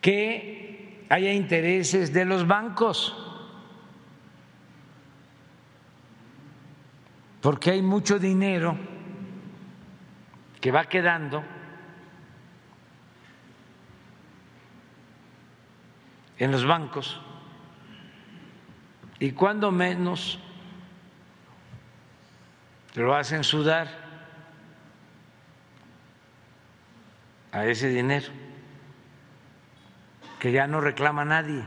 que 0.01 1.05
haya 1.11 1.35
intereses 1.35 2.11
de 2.11 2.25
los 2.25 2.47
bancos, 2.47 3.15
porque 7.43 7.73
hay 7.73 7.83
mucho 7.83 8.19
dinero 8.19 8.75
que 10.63 10.71
va 10.71 10.87
quedando 10.87 11.45
en 16.39 16.51
los 16.51 16.65
bancos 16.65 17.21
y 19.19 19.33
cuando 19.33 19.71
menos 19.71 20.39
lo 23.03 23.15
hacen 23.15 23.43
sudar 23.43 23.89
a 27.51 27.67
ese 27.67 27.89
dinero 27.89 28.27
que 30.39 30.53
ya 30.53 30.67
no 30.67 30.81
reclama 30.81 31.25
nadie. 31.25 31.63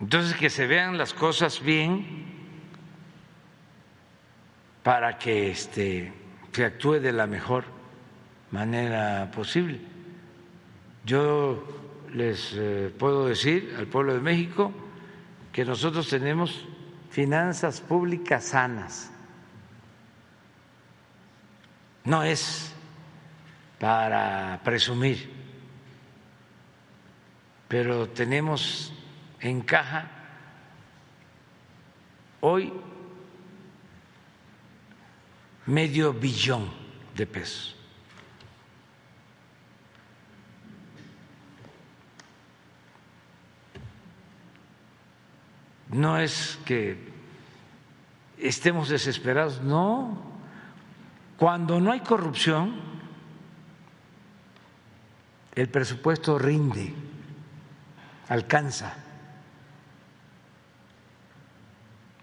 Entonces 0.00 0.36
que 0.36 0.50
se 0.50 0.66
vean 0.66 0.98
las 0.98 1.14
cosas 1.14 1.62
bien 1.62 2.26
para 4.82 5.18
que 5.18 5.50
este, 5.50 6.12
se 6.52 6.64
actúe 6.64 7.00
de 7.00 7.12
la 7.12 7.26
mejor 7.26 7.64
manera 8.50 9.30
posible. 9.30 9.80
Yo 11.04 11.64
les 12.12 12.52
eh, 12.54 12.92
puedo 12.98 13.26
decir 13.26 13.74
al 13.78 13.86
pueblo 13.86 14.14
de 14.14 14.20
México 14.20 14.72
que 15.56 15.64
nosotros 15.64 16.06
tenemos 16.10 16.66
finanzas 17.08 17.80
públicas 17.80 18.44
sanas. 18.44 19.10
No 22.04 22.22
es 22.22 22.74
para 23.78 24.60
presumir, 24.62 25.32
pero 27.68 28.06
tenemos 28.10 28.92
en 29.40 29.62
caja 29.62 30.10
hoy 32.42 32.70
medio 35.64 36.12
billón 36.12 36.70
de 37.14 37.26
pesos. 37.26 37.75
No 45.88 46.18
es 46.18 46.58
que 46.64 47.12
estemos 48.38 48.88
desesperados, 48.88 49.60
no. 49.62 50.18
Cuando 51.38 51.80
no 51.80 51.92
hay 51.92 52.00
corrupción, 52.00 52.74
el 55.54 55.68
presupuesto 55.68 56.38
rinde, 56.38 56.94
alcanza. 58.28 58.94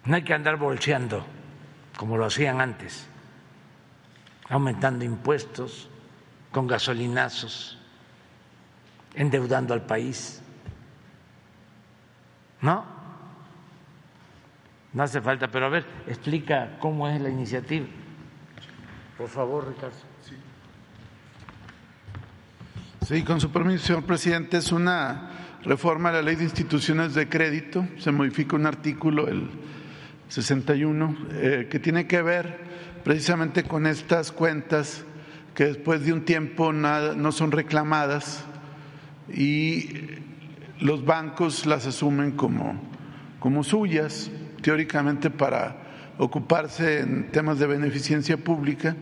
No 0.06 0.16
hay 0.16 0.24
que 0.24 0.34
andar 0.34 0.58
bolseando 0.58 1.26
como 1.98 2.18
lo 2.18 2.26
hacían 2.26 2.60
antes, 2.60 3.08
aumentando 4.50 5.06
impuestos 5.06 5.90
con 6.52 6.68
gasolinazos, 6.68 7.78
endeudando 9.16 9.74
al 9.74 9.84
país. 9.84 10.42
¿No? 12.62 12.93
No 14.94 15.04
hace 15.04 15.22
falta, 15.22 15.50
pero 15.50 15.66
a 15.66 15.70
ver, 15.70 15.86
explica 16.08 16.78
cómo 16.80 17.08
es 17.10 17.20
la 17.20 17.30
iniciativa. 17.30 17.88
Por 19.18 19.28
favor, 19.28 19.68
Ricardo. 19.68 19.96
Sí. 23.02 23.24
con 23.24 23.40
su 23.42 23.52
permiso, 23.52 23.86
señor 23.86 24.04
presidente, 24.04 24.58
es 24.58 24.72
una 24.72 25.32
reforma 25.64 26.10
a 26.10 26.14
la 26.14 26.22
ley 26.22 26.36
de 26.36 26.44
instituciones 26.44 27.16
de 27.16 27.28
crédito. 27.28 27.88
Se 27.98 28.12
modifica 28.12 28.56
un 28.56 28.66
artículo, 28.66 29.28
el 29.28 29.50
61, 30.30 31.18
eh, 31.32 31.68
que 31.70 31.80
tiene 31.80 32.08
que 32.08 32.22
ver 32.22 32.60
precisamente 33.04 33.64
con 33.64 33.88
estas 33.88 34.32
cuentas 34.32 35.04
que 35.56 35.66
después 35.66 36.06
de 36.06 36.14
un 36.14 36.24
tiempo 36.24 36.72
no 36.72 37.32
son 37.32 37.52
reclamadas 37.52 38.46
y 39.32 39.90
los 40.80 41.06
bancos 41.06 41.66
las 41.66 41.86
asumen 41.86 42.32
como, 42.32 42.82
como 43.40 43.64
suyas 43.64 44.32
teóricamente 44.64 45.30
para 45.30 45.76
ocuparse 46.18 47.02
en 47.02 47.32
temas 47.32 47.60
de 47.60 47.68
beneficencia 47.68 48.38
pública, 48.38 48.96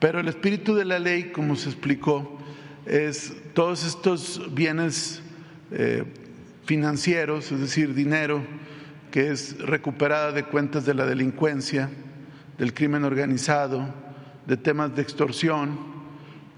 pero 0.00 0.18
el 0.18 0.28
espíritu 0.28 0.74
de 0.74 0.84
la 0.84 0.98
ley, 0.98 1.30
como 1.30 1.54
se 1.54 1.68
explicó, 1.68 2.38
es 2.86 3.36
todos 3.54 3.84
estos 3.86 4.54
bienes 4.54 5.22
eh, 5.70 6.04
financieros, 6.64 7.52
es 7.52 7.60
decir, 7.60 7.94
dinero 7.94 8.42
que 9.10 9.30
es 9.30 9.58
recuperada 9.58 10.32
de 10.32 10.44
cuentas 10.44 10.84
de 10.84 10.94
la 10.94 11.06
delincuencia, 11.06 11.90
del 12.58 12.74
crimen 12.74 13.04
organizado, 13.04 13.86
de 14.46 14.56
temas 14.56 14.94
de 14.96 15.02
extorsión, 15.02 15.78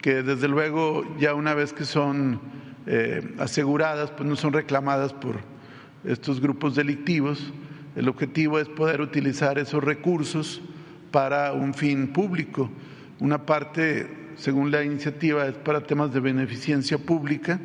que 0.00 0.22
desde 0.22 0.48
luego 0.48 1.16
ya 1.18 1.34
una 1.34 1.54
vez 1.54 1.72
que 1.72 1.84
son 1.84 2.40
eh, 2.86 3.34
aseguradas, 3.38 4.10
pues 4.12 4.28
no 4.28 4.36
son 4.36 4.52
reclamadas 4.52 5.12
por 5.12 5.40
estos 6.04 6.40
grupos 6.40 6.74
delictivos, 6.74 7.52
el 7.98 8.08
objetivo 8.08 8.60
es 8.60 8.68
poder 8.68 9.00
utilizar 9.00 9.58
esos 9.58 9.82
recursos 9.82 10.62
para 11.10 11.52
un 11.52 11.74
fin 11.74 12.12
público. 12.12 12.70
Una 13.18 13.44
parte, 13.44 14.34
según 14.36 14.70
la 14.70 14.84
iniciativa, 14.84 15.44
es 15.48 15.54
para 15.54 15.80
temas 15.80 16.14
de 16.14 16.20
beneficencia 16.20 16.96
pública 16.96 17.58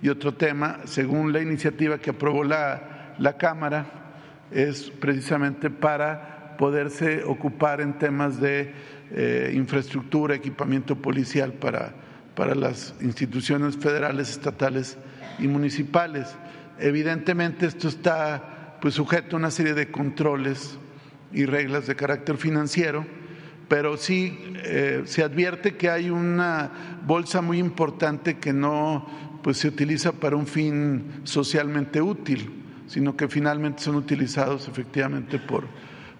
y 0.00 0.08
otro 0.08 0.32
tema, 0.32 0.78
según 0.84 1.34
la 1.34 1.42
iniciativa 1.42 1.98
que 1.98 2.08
aprobó 2.08 2.44
la, 2.44 3.14
la 3.18 3.36
Cámara, 3.36 3.84
es 4.50 4.90
precisamente 4.90 5.68
para 5.68 6.56
poderse 6.56 7.22
ocupar 7.24 7.82
en 7.82 7.98
temas 7.98 8.40
de 8.40 8.72
eh, 9.10 9.52
infraestructura, 9.54 10.34
equipamiento 10.34 10.96
policial 10.96 11.52
para, 11.52 11.92
para 12.34 12.54
las 12.54 12.94
instituciones 13.02 13.76
federales, 13.76 14.30
estatales 14.30 14.96
y 15.38 15.46
municipales. 15.46 16.34
Evidentemente 16.78 17.66
esto 17.66 17.88
está 17.88 18.54
pues 18.80 18.94
sujeto 18.94 19.36
a 19.36 19.38
una 19.38 19.50
serie 19.50 19.74
de 19.74 19.90
controles 19.90 20.78
y 21.32 21.44
reglas 21.44 21.86
de 21.86 21.96
carácter 21.96 22.36
financiero, 22.36 23.04
pero 23.68 23.96
sí 23.96 24.38
eh, 24.64 25.02
se 25.04 25.22
advierte 25.22 25.76
que 25.76 25.90
hay 25.90 26.10
una 26.10 26.98
bolsa 27.06 27.42
muy 27.42 27.58
importante 27.58 28.38
que 28.38 28.52
no 28.52 29.06
pues 29.42 29.58
se 29.58 29.68
utiliza 29.68 30.12
para 30.12 30.36
un 30.36 30.46
fin 30.46 31.20
socialmente 31.24 32.00
útil, 32.00 32.50
sino 32.86 33.16
que 33.16 33.28
finalmente 33.28 33.82
son 33.82 33.96
utilizados 33.96 34.68
efectivamente 34.68 35.38
por, 35.38 35.64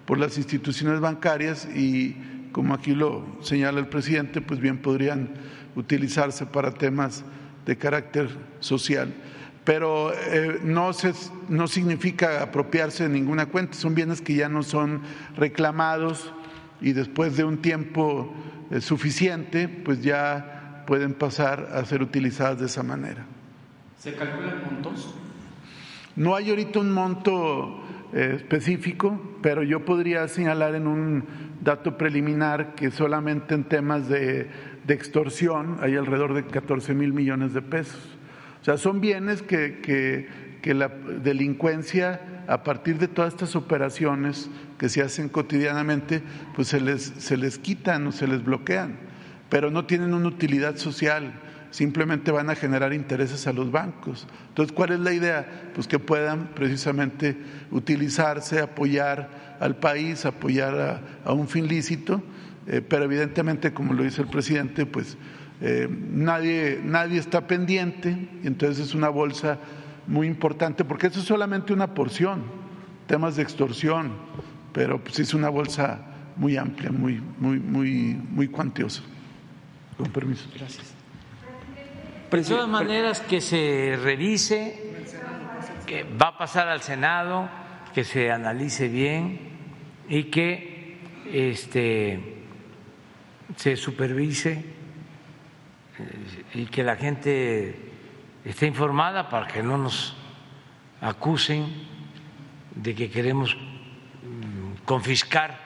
por 0.05 0.17
las 0.17 0.37
instituciones 0.37 0.99
bancarias 0.99 1.67
y 1.75 2.15
como 2.51 2.73
aquí 2.73 2.93
lo 2.93 3.25
señala 3.41 3.79
el 3.79 3.87
presidente, 3.87 4.41
pues 4.41 4.59
bien 4.59 4.79
podrían 4.79 5.29
utilizarse 5.75 6.45
para 6.45 6.73
temas 6.73 7.23
de 7.65 7.77
carácter 7.77 8.29
social 8.59 9.13
pero 9.69 10.11
eh, 10.11 10.61
no, 10.63 10.89
no 11.47 11.67
significa 11.67 12.41
apropiarse 12.41 13.03
de 13.03 13.09
ninguna 13.09 13.45
cuenta, 13.45 13.75
son 13.75 13.93
bienes 13.93 14.19
que 14.19 14.33
ya 14.33 14.49
no 14.49 14.63
son 14.63 15.01
reclamados 15.37 16.33
y 16.81 16.93
después 16.93 17.37
de 17.37 17.43
un 17.43 17.59
tiempo 17.59 18.33
eh, 18.71 18.81
suficiente, 18.81 19.67
pues 19.67 20.01
ya 20.01 20.85
pueden 20.87 21.13
pasar 21.13 21.69
a 21.71 21.85
ser 21.85 22.01
utilizadas 22.01 22.59
de 22.59 22.65
esa 22.65 22.81
manera. 22.81 23.27
¿Se 23.99 24.15
calculan 24.15 24.63
montos? 24.65 25.13
No 26.15 26.35
hay 26.35 26.49
ahorita 26.49 26.79
un 26.79 26.91
monto 26.91 27.79
eh, 28.11 28.37
específico, 28.37 29.37
pero 29.43 29.61
yo 29.61 29.85
podría 29.85 30.27
señalar 30.29 30.73
en 30.73 30.87
un 30.87 31.25
dato 31.61 31.95
preliminar 31.95 32.73
que 32.73 32.89
solamente 32.89 33.53
en 33.53 33.65
temas 33.65 34.09
de, 34.09 34.49
de 34.87 34.93
extorsión 34.95 35.77
hay 35.79 35.95
alrededor 35.95 36.33
de 36.33 36.43
14 36.47 36.95
mil 36.95 37.13
millones 37.13 37.53
de 37.53 37.61
pesos. 37.61 38.18
O 38.61 38.65
sea, 38.65 38.77
son 38.77 39.01
bienes 39.01 39.41
que, 39.41 39.79
que, 40.61 40.73
la 40.73 40.89
delincuencia, 40.89 42.43
a 42.47 42.63
partir 42.63 42.97
de 42.97 43.07
todas 43.07 43.33
estas 43.33 43.55
operaciones 43.55 44.49
que 44.77 44.89
se 44.89 45.01
hacen 45.01 45.29
cotidianamente, 45.29 46.21
pues 46.55 46.67
se 46.67 46.79
les, 46.79 47.01
se 47.01 47.37
les 47.37 47.57
quitan 47.57 48.05
o 48.07 48.11
se 48.11 48.27
les 48.27 48.43
bloquean, 48.43 48.97
pero 49.49 49.71
no 49.71 49.85
tienen 49.85 50.13
una 50.13 50.27
utilidad 50.27 50.77
social 50.77 51.33
simplemente 51.71 52.31
van 52.31 52.49
a 52.49 52.55
generar 52.55 52.93
intereses 52.93 53.45
a 53.47 53.53
los 53.53 53.71
bancos. 53.71 54.27
Entonces, 54.49 54.73
¿cuál 54.73 54.91
es 54.91 54.99
la 54.99 55.13
idea? 55.13 55.71
Pues 55.73 55.87
que 55.87 55.99
puedan 55.99 56.47
precisamente 56.55 57.37
utilizarse, 57.71 58.59
apoyar 58.59 59.57
al 59.59 59.75
país, 59.75 60.25
apoyar 60.25 61.03
a, 61.23 61.33
un 61.33 61.47
fin 61.47 61.67
lícito, 61.67 62.23
eh, 62.67 62.81
pero 62.81 63.03
evidentemente, 63.05 63.73
como 63.73 63.93
lo 63.93 64.03
dice 64.03 64.21
el 64.21 64.29
presidente, 64.29 64.85
pues 64.85 65.17
eh, 65.61 65.87
nadie, 65.89 66.79
nadie 66.83 67.19
está 67.19 67.45
pendiente, 67.47 68.29
entonces 68.43 68.87
es 68.87 68.95
una 68.95 69.09
bolsa 69.09 69.59
muy 70.07 70.27
importante, 70.27 70.85
porque 70.85 71.07
eso 71.07 71.19
es 71.19 71.25
solamente 71.25 71.73
una 71.73 71.93
porción, 71.93 72.43
temas 73.07 73.35
de 73.35 73.43
extorsión, 73.43 74.13
pero 74.73 75.03
pues 75.03 75.19
es 75.19 75.33
una 75.33 75.49
bolsa 75.49 75.99
muy 76.37 76.55
amplia, 76.55 76.91
muy, 76.91 77.21
muy, 77.37 77.59
muy, 77.59 78.17
muy 78.29 78.47
cuantiosa. 78.47 79.01
Con 79.97 80.07
permiso. 80.11 80.49
Gracias. 80.55 80.93
De 82.31 82.43
todas 82.43 82.69
maneras, 82.69 83.19
que 83.19 83.41
se 83.41 83.99
revise, 84.01 84.93
que 85.85 86.03
va 86.03 86.27
a 86.27 86.37
pasar 86.37 86.69
al 86.69 86.81
Senado, 86.81 87.49
que 87.93 88.03
se 88.03 88.31
analice 88.31 88.87
bien 88.87 89.39
y 90.07 90.25
que 90.25 90.99
este, 91.33 92.43
se 93.55 93.75
supervise 93.75 94.63
y 96.53 96.65
que 96.65 96.83
la 96.83 96.95
gente 96.95 97.75
esté 98.45 98.67
informada 98.67 99.29
para 99.29 99.47
que 99.47 99.63
no 99.63 99.77
nos 99.77 100.15
acusen 101.01 101.67
de 102.75 102.95
que 102.95 103.09
queremos 103.09 103.55
mm, 103.55 104.85
confiscar 104.85 105.57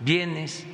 bienes 0.00 0.66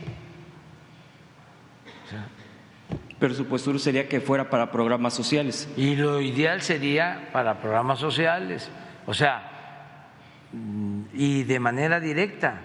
Pero 3.19 3.35
su 3.35 3.47
postura 3.47 3.79
sería 3.79 4.09
que 4.09 4.21
fuera 4.21 4.51
para 4.51 4.71
programas 4.71 5.15
sociales. 5.15 5.69
Y 5.77 5.97
lo 5.97 6.21
ideal 6.21 6.61
sería 6.61 7.31
para 7.33 7.61
programas 7.61 7.99
sociales, 7.99 8.71
o 9.07 9.15
sea, 9.15 10.11
mm, 10.53 11.03
y 11.15 11.45
de 11.45 11.59
manera 11.59 11.99
directa, 11.99 12.61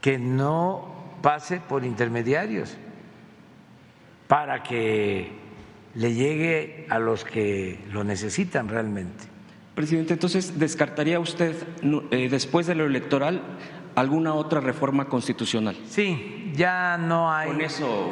que 0.00 0.18
no 0.18 1.18
pase 1.20 1.60
por 1.60 1.84
intermediarios, 1.84 2.76
para 4.28 4.62
que 4.62 5.32
le 5.94 6.14
llegue 6.14 6.86
a 6.90 6.98
los 6.98 7.24
que 7.24 7.84
lo 7.90 8.04
necesitan 8.04 8.68
realmente. 8.68 9.24
Presidente, 9.74 10.12
entonces, 10.12 10.58
¿descartaría 10.58 11.18
usted, 11.18 11.56
eh, 12.10 12.28
después 12.28 12.66
de 12.66 12.74
lo 12.74 12.84
electoral, 12.84 13.40
alguna 13.94 14.34
otra 14.34 14.60
reforma 14.60 15.06
constitucional? 15.06 15.76
Sí, 15.86 16.52
ya 16.54 16.98
no 16.98 17.32
hay 17.32 17.50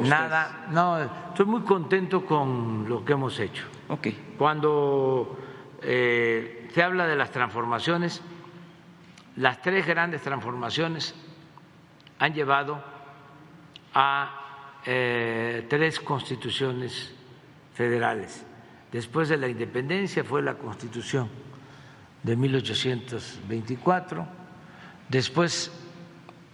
nada. 0.03 0.67
No, 0.71 1.03
estoy 1.29 1.47
muy 1.47 1.63
contento 1.63 2.25
con 2.25 2.89
lo 2.89 3.05
que 3.05 3.13
hemos 3.13 3.39
hecho. 3.39 3.65
Okay. 3.89 4.35
Cuando 4.39 5.39
eh, 5.83 6.69
se 6.73 6.83
habla 6.83 7.07
de 7.07 7.17
las 7.17 7.31
transformaciones, 7.31 8.23
las 9.37 9.61
tres 9.61 9.87
grandes 9.87 10.23
transformaciones 10.23 11.15
han 12.19 12.33
llevado 12.33 12.83
a 13.93 14.46
eh, 14.87 15.67
tres 15.69 16.01
constituciones 16.01 17.13
federales. 17.75 18.43
Después 18.91 19.29
de 19.29 19.37
la 19.37 19.49
independencia 19.49 20.25
fue 20.25 20.43
la 20.43 20.55
constitución 20.55 21.29
de 22.23 22.37
1824 22.37 24.47
Después 25.09 25.71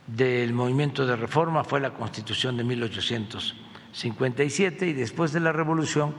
del 0.07 0.53
movimiento 0.53 1.07
de 1.07 1.17
reforma 1.17 1.65
fue 1.65 1.81
la 1.81 1.95
constitución 1.95 2.59
de 2.59 2.65
1857 2.65 4.87
y 4.87 4.93
después 4.93 5.33
de 5.33 5.41
la 5.41 5.53
revolución 5.53 6.15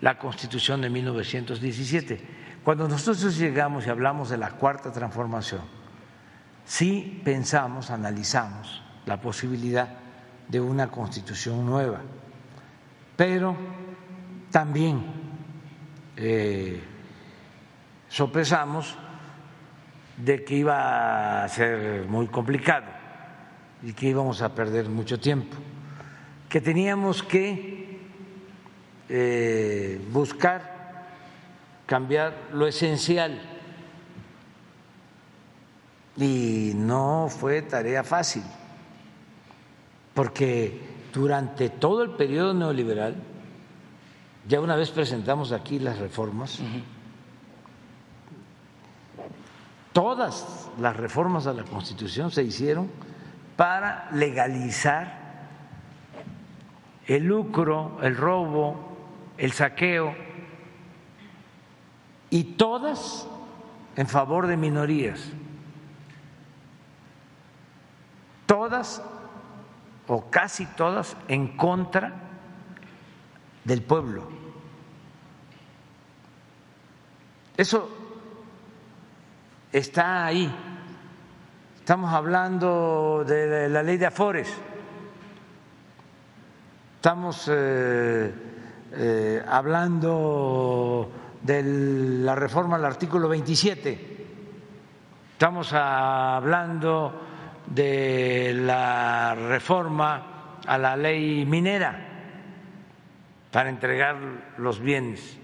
la 0.00 0.16
constitución 0.18 0.80
de 0.82 0.90
1917. 0.90 2.20
Cuando 2.62 2.86
nosotros 2.86 3.36
llegamos 3.36 3.84
y 3.86 3.90
hablamos 3.90 4.30
de 4.30 4.36
la 4.36 4.50
cuarta 4.50 4.92
transformación, 4.92 5.62
sí 6.64 7.20
pensamos, 7.24 7.90
analizamos 7.90 8.80
la 9.06 9.20
posibilidad 9.20 9.88
de 10.48 10.60
una 10.60 10.88
constitución 10.88 11.64
nueva, 11.66 12.00
pero 13.16 13.56
también 14.50 15.04
eh, 16.16 16.82
sopesamos 18.08 18.96
de 20.16 20.44
que 20.44 20.54
iba 20.56 21.44
a 21.44 21.48
ser 21.48 22.06
muy 22.08 22.26
complicado 22.28 22.86
y 23.82 23.92
que 23.92 24.08
íbamos 24.08 24.40
a 24.42 24.54
perder 24.54 24.88
mucho 24.88 25.20
tiempo, 25.20 25.56
que 26.48 26.60
teníamos 26.60 27.22
que 27.22 28.00
eh, 29.08 30.00
buscar 30.10 30.76
cambiar 31.86 32.34
lo 32.52 32.66
esencial. 32.66 33.40
Y 36.16 36.72
no 36.74 37.28
fue 37.28 37.60
tarea 37.62 38.02
fácil, 38.02 38.42
porque 40.16 40.80
durante 41.12 41.68
todo 41.68 42.02
el 42.02 42.12
periodo 42.12 42.54
neoliberal, 42.54 43.14
ya 44.48 44.62
una 44.62 44.74
vez 44.74 44.90
presentamos 44.90 45.52
aquí 45.52 45.78
las 45.78 45.98
reformas, 45.98 46.58
todas 49.92 50.70
las 50.80 50.96
reformas 50.96 51.46
a 51.46 51.52
la 51.52 51.64
Constitución 51.64 52.30
se 52.30 52.42
hicieron 52.42 52.90
para 53.58 54.08
legalizar 54.12 55.20
el 57.06 57.24
lucro, 57.24 57.98
el 58.00 58.16
robo, 58.16 58.96
el 59.36 59.52
saqueo, 59.52 60.14
y 62.30 62.42
todas 62.54 63.28
en 63.96 64.06
favor 64.08 64.46
de 64.46 64.56
minorías, 64.56 65.28
todas 68.46 69.02
o 70.08 70.30
casi 70.30 70.66
todas 70.66 71.16
en 71.28 71.56
contra 71.56 72.12
del 73.64 73.82
pueblo. 73.82 74.28
Eso 77.56 77.88
está 79.72 80.26
ahí. 80.26 80.54
Estamos 81.78 82.12
hablando 82.12 83.24
de 83.26 83.68
la 83.68 83.82
ley 83.82 83.96
de 83.96 84.06
Afores, 84.06 84.52
estamos 86.96 87.48
eh, 87.48 88.34
eh, 88.92 89.44
hablando 89.46 91.08
de 91.42 91.62
la 92.24 92.34
reforma 92.34 92.74
al 92.74 92.84
artículo 92.84 93.28
27, 93.28 94.26
estamos 95.32 95.72
hablando 95.72 97.25
de 97.66 98.52
la 98.54 99.34
reforma 99.34 100.58
a 100.66 100.78
la 100.78 100.96
ley 100.96 101.44
minera 101.46 101.98
para 103.50 103.68
entregar 103.68 104.16
los 104.58 104.80
bienes 104.80 105.38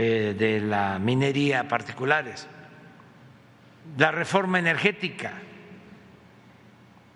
Eh, 0.00 0.36
de 0.38 0.60
la 0.60 1.00
minería 1.00 1.66
particulares, 1.66 2.46
la 3.96 4.12
reforma 4.12 4.60
energética, 4.60 5.32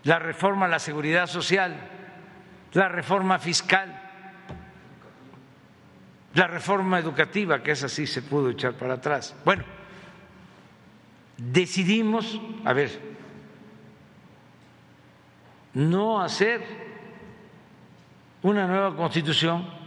la 0.03 0.19
reforma 0.19 0.67
a 0.67 0.69
la 0.69 0.81
seguridad 0.81 1.29
social, 1.29 1.77
la 2.73 2.89
reforma 2.89 3.39
fiscal, 3.39 4.01
la 6.35 6.49
reforma 6.49 6.99
educativa, 6.99 7.63
que 7.63 7.71
es 7.71 7.85
así, 7.85 8.05
se 8.05 8.23
pudo 8.23 8.51
echar 8.51 8.73
para 8.73 8.95
atrás. 8.95 9.37
Bueno, 9.45 9.63
decidimos, 11.51 12.41
a 12.65 12.73
ver, 12.73 13.01
no 15.75 16.21
hacer 16.21 16.63
una 18.43 18.67
nueva 18.67 18.95
constitución 18.95 19.83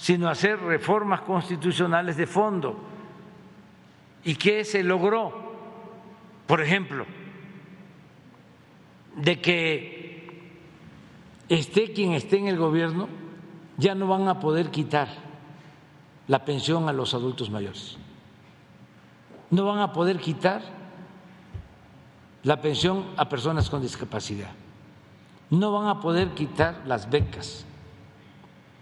sino 0.00 0.30
hacer 0.30 0.58
reformas 0.58 1.20
constitucionales 1.20 2.16
de 2.16 2.26
fondo. 2.26 2.74
¿Y 4.24 4.34
qué 4.34 4.64
se 4.64 4.82
logró? 4.82 5.52
Por 6.46 6.62
ejemplo, 6.62 7.04
de 9.14 9.40
que 9.42 10.40
esté 11.50 11.92
quien 11.92 12.12
esté 12.12 12.38
en 12.38 12.48
el 12.48 12.56
gobierno, 12.56 13.08
ya 13.76 13.94
no 13.94 14.06
van 14.06 14.26
a 14.28 14.40
poder 14.40 14.70
quitar 14.70 15.08
la 16.28 16.46
pensión 16.46 16.88
a 16.88 16.94
los 16.94 17.12
adultos 17.12 17.50
mayores. 17.50 17.98
No 19.50 19.66
van 19.66 19.80
a 19.80 19.92
poder 19.92 20.18
quitar 20.18 20.62
la 22.42 22.60
pensión 22.60 23.06
a 23.16 23.28
personas 23.28 23.68
con 23.68 23.82
discapacidad. 23.82 24.50
No 25.50 25.72
van 25.72 25.88
a 25.88 26.00
poder 26.00 26.30
quitar 26.30 26.82
las 26.86 27.10
becas 27.10 27.64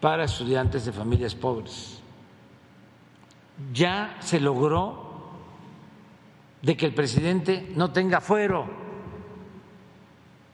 para 0.01 0.25
estudiantes 0.25 0.85
de 0.85 0.93
familias 0.93 1.35
pobres. 1.35 2.01
Ya 3.73 4.17
se 4.21 4.39
logró 4.39 5.09
de 6.63 6.77
que 6.77 6.87
el 6.87 6.95
presidente 6.95 7.73
no 7.75 7.91
tenga 7.91 8.21
fuero 8.21 8.67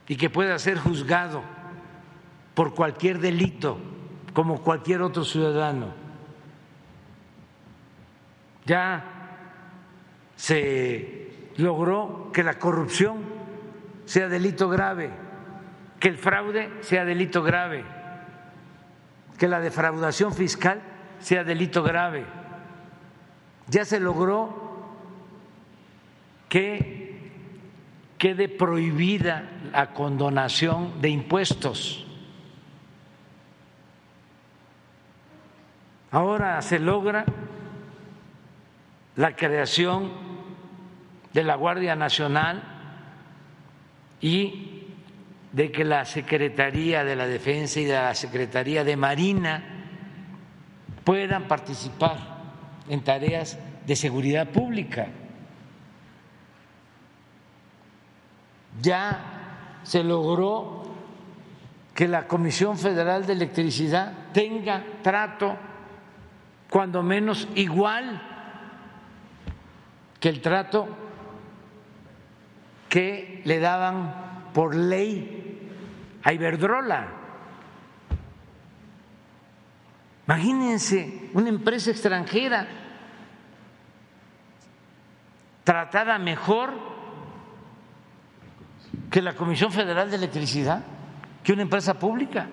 y 0.07 0.17
que 0.17 0.31
pueda 0.31 0.59
ser 0.59 0.79
juzgado 0.79 1.43
por 2.55 2.75
cualquier 2.75 3.19
delito 3.19 3.79
como 4.33 4.63
cualquier 4.63 5.03
otro 5.03 5.25
ciudadano. 5.25 5.89
Ya 8.67 9.05
se 10.37 11.24
logró 11.57 12.31
que 12.33 12.43
la 12.43 12.59
corrupción 12.59 13.23
sea 14.05 14.29
delito 14.29 14.69
grave 14.69 15.25
que 16.05 16.11
el 16.11 16.19
fraude 16.19 16.71
sea 16.83 17.07
delito 17.07 17.43
grave, 17.43 17.83
que 19.39 19.49
la 19.49 19.59
defraudación 19.61 20.35
fiscal 20.35 20.83
sea 21.19 21.45
delito 21.45 21.83
grave. 21.83 22.27
Ya 23.69 23.87
se 23.87 23.99
logró 24.01 24.93
que 26.51 27.33
quede 28.19 28.51
prohibida 28.51 29.49
la 29.73 29.95
condonación 29.95 31.01
de 31.01 31.09
impuestos. 31.09 32.07
Ahora 36.11 36.61
se 36.61 36.79
logra 36.79 37.25
la 39.17 39.35
creación 39.35 40.13
de 41.35 41.43
la 41.43 41.57
Guardia 41.57 41.97
Nacional 41.97 42.63
y 44.21 44.85
de 45.53 45.71
que 45.71 45.85
la 45.85 46.05
Secretaría 46.05 47.05
de 47.05 47.17
la 47.17 47.27
Defensa 47.27 47.81
y 47.81 47.85
de 47.85 47.95
la 47.95 48.15
Secretaría 48.15 48.85
de 48.85 48.97
Marina 48.97 49.63
puedan 51.03 51.47
participar 51.49 52.17
en 52.89 53.03
tareas 53.03 53.59
de 53.85 53.97
seguridad 53.97 54.49
pública. 54.49 55.09
Ya 58.81 59.81
se 59.83 60.03
logró 60.03 60.85
que 61.95 62.09
la 62.09 62.27
Comisión 62.27 62.79
Federal 62.79 63.27
de 63.27 63.33
Electricidad 63.35 64.13
tenga 64.33 64.85
trato 65.03 65.57
cuando 66.71 67.03
menos 67.03 67.49
igual 67.55 68.21
que 70.19 70.29
el 70.29 70.41
trato 70.41 71.04
que 72.89 73.43
le 73.45 73.59
daban 73.59 74.51
por 74.53 74.75
ley 74.75 75.61
a 76.23 76.33
Iberdrola. 76.33 77.09
Imagínense 80.27 81.31
una 81.35 81.51
empresa 81.51 81.91
extranjera 81.91 82.67
tratada 85.65 86.19
mejor 86.19 86.73
que 89.11 89.21
la 89.21 89.35
Comisión 89.35 89.71
Federal 89.71 90.11
de 90.11 90.17
Electricidad, 90.17 90.83
que 91.43 91.53
una 91.53 91.63
empresa 91.63 91.99
pública, 91.99 92.49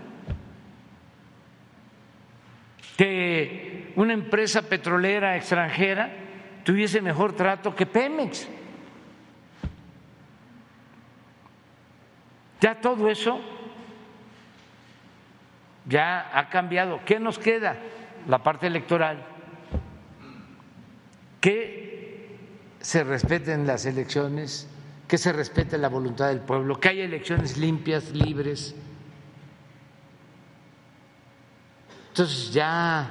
que 2.98 3.94
una 3.96 4.14
empresa 4.14 4.62
petrolera 4.62 5.36
extranjera 5.36 6.12
tuviese 6.64 7.02
mejor 7.02 7.34
trato 7.34 7.76
que 7.76 7.86
Pemex. 7.86 8.48
Ya 12.62 12.80
todo 12.80 13.10
eso 13.10 13.42
ya 15.88 16.38
ha 16.38 16.50
cambiado. 16.50 17.02
¿Qué 17.06 17.20
nos 17.20 17.40
queda? 17.40 17.76
La 18.28 18.44
parte 18.44 18.68
electoral. 18.68 19.26
Que 21.40 22.38
se 22.80 23.04
respeten 23.04 23.66
las 23.66 23.86
elecciones, 23.86 24.68
que 25.08 25.18
se 25.18 25.34
respete 25.34 25.78
la 25.78 25.90
voluntad 25.90 26.28
del 26.28 26.40
pueblo, 26.40 26.80
que 26.80 26.90
haya 26.90 27.04
elecciones 27.04 27.58
limpias, 27.58 28.12
libres. 28.12 28.76
Entonces 32.10 32.54
ya 32.54 33.10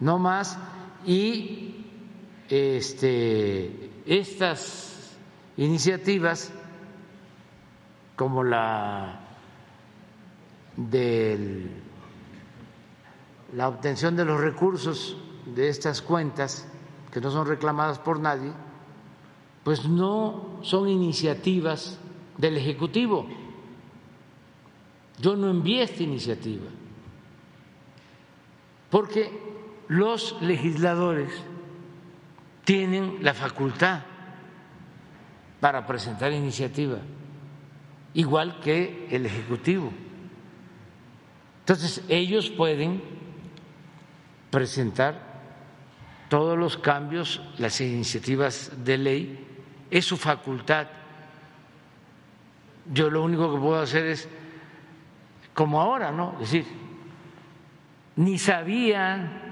no 0.00 0.18
más, 0.18 0.58
y 1.06 1.86
este, 2.48 3.90
estas 4.06 5.16
iniciativas, 5.56 6.52
como 8.22 8.44
la 8.44 9.18
de 10.76 11.66
la 13.52 13.66
obtención 13.66 14.14
de 14.14 14.24
los 14.24 14.40
recursos 14.40 15.16
de 15.44 15.68
estas 15.68 16.02
cuentas, 16.02 16.68
que 17.10 17.20
no 17.20 17.32
son 17.32 17.48
reclamadas 17.48 17.98
por 17.98 18.20
nadie, 18.20 18.52
pues 19.64 19.88
no 19.88 20.60
son 20.62 20.88
iniciativas 20.88 21.98
del 22.38 22.58
Ejecutivo. 22.58 23.26
Yo 25.18 25.34
no 25.34 25.50
envié 25.50 25.82
esta 25.82 26.04
iniciativa, 26.04 26.68
porque 28.88 29.32
los 29.88 30.40
legisladores 30.40 31.32
tienen 32.64 33.18
la 33.20 33.34
facultad 33.34 34.02
para 35.58 35.84
presentar 35.84 36.32
iniciativa, 36.32 36.98
igual 38.14 38.60
que 38.60 39.08
el 39.10 39.26
Ejecutivo. 39.26 39.92
Entonces, 41.60 42.02
ellos 42.08 42.50
pueden 42.50 43.02
presentar 44.50 45.32
todos 46.28 46.58
los 46.58 46.76
cambios, 46.76 47.40
las 47.58 47.80
iniciativas 47.80 48.72
de 48.84 48.98
ley, 48.98 49.46
es 49.90 50.04
su 50.04 50.16
facultad. 50.16 50.86
Yo 52.92 53.10
lo 53.10 53.22
único 53.22 53.54
que 53.54 53.60
puedo 53.60 53.80
hacer 53.80 54.06
es, 54.06 54.28
como 55.54 55.80
ahora, 55.80 56.10
¿no? 56.10 56.32
Es 56.40 56.52
decir, 56.52 56.66
ni 58.16 58.38
sabía 58.38 59.42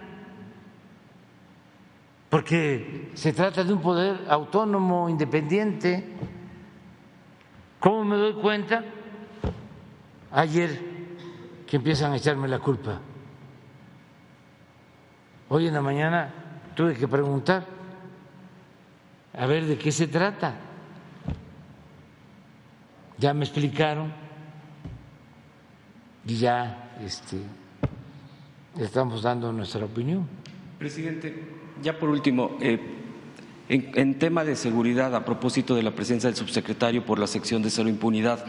porque 2.30 3.10
se 3.14 3.32
trata 3.32 3.64
de 3.64 3.72
un 3.72 3.82
poder 3.82 4.24
autónomo, 4.28 5.08
independiente. 5.08 6.04
¿Cómo 7.80 8.04
me 8.04 8.16
doy 8.16 8.34
cuenta? 8.34 8.84
Ayer 10.30 10.78
que 11.66 11.76
empiezan 11.76 12.12
a 12.12 12.16
echarme 12.16 12.46
la 12.46 12.58
culpa. 12.58 13.00
Hoy 15.48 15.66
en 15.66 15.74
la 15.74 15.80
mañana 15.80 16.32
tuve 16.76 16.94
que 16.94 17.08
preguntar 17.08 17.66
a 19.32 19.46
ver 19.46 19.64
de 19.64 19.78
qué 19.78 19.90
se 19.90 20.06
trata. 20.06 20.54
Ya 23.16 23.32
me 23.32 23.44
explicaron 23.44 24.12
y 26.26 26.36
ya 26.36 26.92
este, 27.02 27.38
estamos 28.78 29.22
dando 29.22 29.52
nuestra 29.52 29.84
opinión. 29.86 30.28
Presidente, 30.78 31.48
ya 31.82 31.98
por 31.98 32.10
último, 32.10 32.58
eh, 32.60 32.99
en, 33.70 34.18
tema 34.18 34.44
de 34.44 34.56
seguridad, 34.56 35.14
a 35.14 35.24
propósito 35.24 35.74
de 35.74 35.82
la 35.82 35.92
presencia 35.92 36.28
del 36.28 36.36
subsecretario 36.36 37.04
por 37.04 37.18
la 37.18 37.26
sección 37.26 37.62
de 37.62 37.70
cero 37.70 37.88
impunidad, 37.88 38.44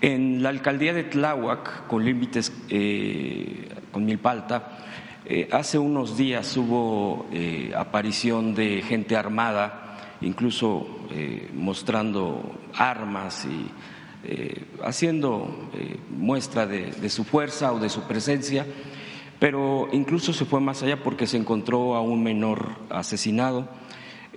en 0.00 0.42
la 0.42 0.48
alcaldía 0.48 0.92
de 0.92 1.04
Tláhuac, 1.04 1.86
con 1.86 2.04
límites 2.04 2.52
eh, 2.68 3.68
con 3.92 4.04
Milpalta, 4.04 4.78
eh, 5.24 5.48
hace 5.52 5.78
unos 5.78 6.16
días 6.16 6.56
hubo 6.56 7.26
aparición 7.76 8.54
de 8.54 8.82
gente 8.82 9.16
armada, 9.16 10.16
incluso 10.20 10.86
mostrando 11.54 12.60
armas 12.74 13.46
y 13.46 13.70
haciendo 14.82 15.70
muestra 16.10 16.66
de 16.66 17.08
su 17.08 17.24
fuerza 17.24 17.72
o 17.72 17.78
de 17.78 17.88
su 17.88 18.02
presencia 18.02 18.66
pero 19.40 19.88
incluso 19.92 20.34
se 20.34 20.44
fue 20.44 20.60
más 20.60 20.82
allá 20.82 21.02
porque 21.02 21.26
se 21.26 21.38
encontró 21.38 21.96
a 21.96 22.02
un 22.02 22.22
menor 22.22 22.76
asesinado. 22.90 23.66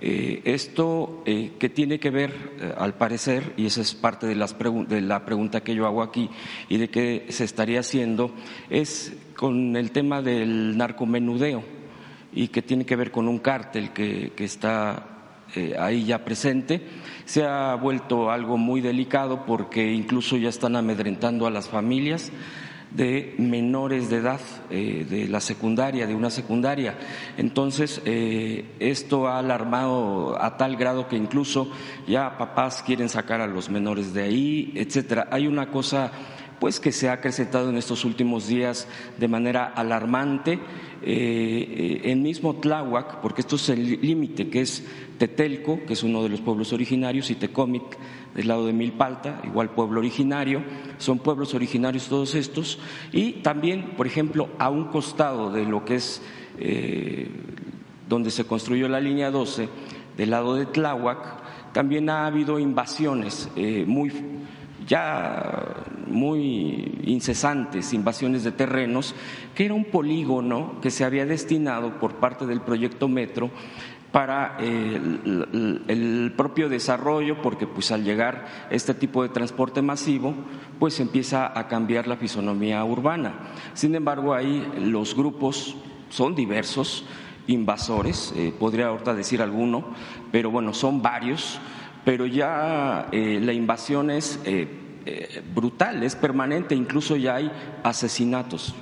Eh, 0.06 0.42
esto 0.44 1.22
eh, 1.24 1.52
que 1.58 1.70
tiene 1.70 1.98
que 1.98 2.10
ver, 2.10 2.30
eh, 2.60 2.74
al 2.76 2.92
parecer, 2.92 3.54
y 3.56 3.64
esa 3.64 3.80
es 3.80 3.94
parte 3.94 4.26
de, 4.26 4.34
las 4.34 4.54
de 4.58 5.00
la 5.00 5.24
pregunta 5.24 5.62
que 5.62 5.74
yo 5.74 5.86
hago 5.86 6.02
aquí 6.02 6.28
y 6.68 6.76
de 6.76 6.90
qué 6.90 7.24
se 7.30 7.44
estaría 7.44 7.80
haciendo, 7.80 8.30
es 8.68 9.14
con 9.34 9.76
el 9.76 9.92
tema 9.92 10.20
del 10.20 10.76
narcomenudeo 10.76 11.64
y 12.34 12.48
que 12.48 12.60
tiene 12.60 12.84
que 12.84 12.96
ver 12.96 13.10
con 13.10 13.28
un 13.28 13.38
cártel 13.38 13.94
que, 13.94 14.34
que 14.36 14.44
está 14.44 15.06
ahí 15.78 16.04
ya 16.04 16.22
presente. 16.22 16.82
Se 17.24 17.42
ha 17.42 17.74
vuelto 17.76 18.30
algo 18.30 18.58
muy 18.58 18.82
delicado 18.82 19.46
porque 19.46 19.90
incluso 19.90 20.36
ya 20.36 20.50
están 20.50 20.76
amedrentando 20.76 21.46
a 21.46 21.50
las 21.50 21.70
familias 21.70 22.30
de 22.94 23.34
menores 23.38 24.08
de 24.08 24.16
edad 24.16 24.40
eh, 24.70 25.04
de 25.08 25.28
la 25.28 25.40
secundaria, 25.40 26.06
de 26.06 26.14
una 26.14 26.30
secundaria. 26.30 26.96
Entonces, 27.36 28.00
eh, 28.04 28.64
esto 28.78 29.26
ha 29.26 29.38
alarmado 29.38 30.40
a 30.40 30.56
tal 30.56 30.76
grado 30.76 31.08
que 31.08 31.16
incluso 31.16 31.70
ya 32.06 32.38
papás 32.38 32.82
quieren 32.86 33.08
sacar 33.08 33.40
a 33.40 33.46
los 33.46 33.68
menores 33.68 34.14
de 34.14 34.22
ahí, 34.22 34.72
etcétera. 34.76 35.28
Hay 35.30 35.48
una 35.48 35.70
cosa 35.70 36.12
pues 36.60 36.80
que 36.80 36.92
se 36.92 37.08
ha 37.08 37.14
acrecentado 37.14 37.70
en 37.70 37.76
estos 37.76 38.04
últimos 38.04 38.46
días 38.48 38.88
de 39.18 39.28
manera 39.28 39.64
alarmante 39.64 40.60
eh, 41.02 42.00
en 42.04 42.22
mismo 42.22 42.56
Tláhuac, 42.56 43.20
porque 43.20 43.42
esto 43.42 43.56
es 43.56 43.68
el 43.68 44.00
límite 44.00 44.48
que 44.48 44.62
es 44.62 44.84
Tetelco, 45.18 45.80
que 45.86 45.92
es 45.92 46.02
uno 46.02 46.22
de 46.22 46.30
los 46.30 46.40
pueblos 46.40 46.72
originarios, 46.72 47.30
y 47.30 47.34
Tecómic, 47.34 47.82
del 48.34 48.48
lado 48.48 48.66
de 48.66 48.72
Milpalta, 48.72 49.40
igual 49.44 49.70
pueblo 49.70 50.00
originario, 50.00 50.62
son 50.98 51.18
pueblos 51.18 51.54
originarios 51.54 52.08
todos 52.08 52.34
estos, 52.34 52.78
y 53.12 53.32
también, 53.42 53.92
por 53.96 54.06
ejemplo, 54.06 54.48
a 54.58 54.70
un 54.70 54.86
costado 54.86 55.50
de 55.50 55.64
lo 55.64 55.84
que 55.84 55.96
es 55.96 56.22
eh, 56.58 57.28
donde 58.08 58.30
se 58.30 58.44
construyó 58.44 58.88
la 58.88 59.00
línea 59.00 59.30
12, 59.30 59.68
del 60.16 60.30
lado 60.30 60.54
de 60.54 60.66
Tláhuac, 60.66 61.72
también 61.72 62.08
ha 62.08 62.26
habido 62.26 62.58
invasiones 62.58 63.48
eh, 63.56 63.84
muy 63.86 64.10
ya 64.86 65.84
muy 66.06 67.00
incesantes 67.04 67.92
invasiones 67.92 68.44
de 68.44 68.52
terrenos, 68.52 69.14
que 69.54 69.64
era 69.64 69.74
un 69.74 69.84
polígono 69.84 70.80
que 70.80 70.90
se 70.90 71.04
había 71.04 71.26
destinado 71.26 71.98
por 71.98 72.16
parte 72.16 72.46
del 72.46 72.60
proyecto 72.60 73.08
Metro 73.08 73.50
para 74.14 74.58
eh, 74.60 74.94
el, 75.88 76.32
propio 76.36 76.68
desarrollo, 76.68 77.42
porque 77.42 77.66
pues 77.66 77.90
al 77.90 78.04
llegar 78.04 78.68
este 78.70 78.94
tipo 78.94 79.24
de 79.24 79.28
transporte 79.28 79.82
masivo, 79.82 80.34
pues 80.78 81.00
empieza 81.00 81.58
a 81.58 81.66
cambiar 81.66 82.06
la 82.06 82.16
fisonomía 82.16 82.84
urbana. 82.84 83.34
Sin 83.72 83.92
embargo, 83.96 84.32
ahí 84.32 84.64
los 84.78 85.16
grupos 85.16 85.74
son 86.10 86.36
diversos, 86.36 87.04
invasores, 87.48 88.32
eh, 88.36 88.54
podría 88.56 88.86
ahorita 88.86 89.14
decir 89.14 89.42
alguno, 89.42 89.84
pero 90.30 90.48
bueno, 90.48 90.72
son 90.74 91.02
varios, 91.02 91.58
pero 92.04 92.26
ya 92.26 93.08
eh, 93.12 93.40
la 93.42 93.52
invasión 93.52 94.10
es 94.10 94.40
brutal, 95.54 96.02
es 96.02 96.16
permanente, 96.16 96.74
incluso 96.74 97.16
ya 97.16 97.34
hay 97.36 97.52
asesinatos. 97.82 98.74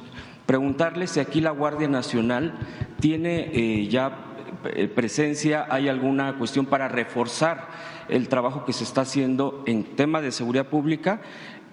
Preguntarle 0.47 1.07
si 1.07 1.19
aquí 1.21 1.41
la 1.41 1.51
Guardia 1.51 1.89
Nacional 1.89 2.55
tiene 3.01 3.89
ya 3.89 4.33
eh, 4.65 4.87
presencia, 4.87 5.67
hay 5.69 5.89
alguna 5.89 6.35
cuestión 6.35 6.67
para 6.67 6.87
reforzar 6.87 7.69
el 8.09 8.29
trabajo 8.29 8.65
que 8.65 8.73
se 8.73 8.85
está 8.85 9.01
haciendo 9.01 9.65
en 9.67 9.83
tema 9.83 10.21
de 10.21 10.31
seguridad 10.31 10.67
pública 10.67 11.21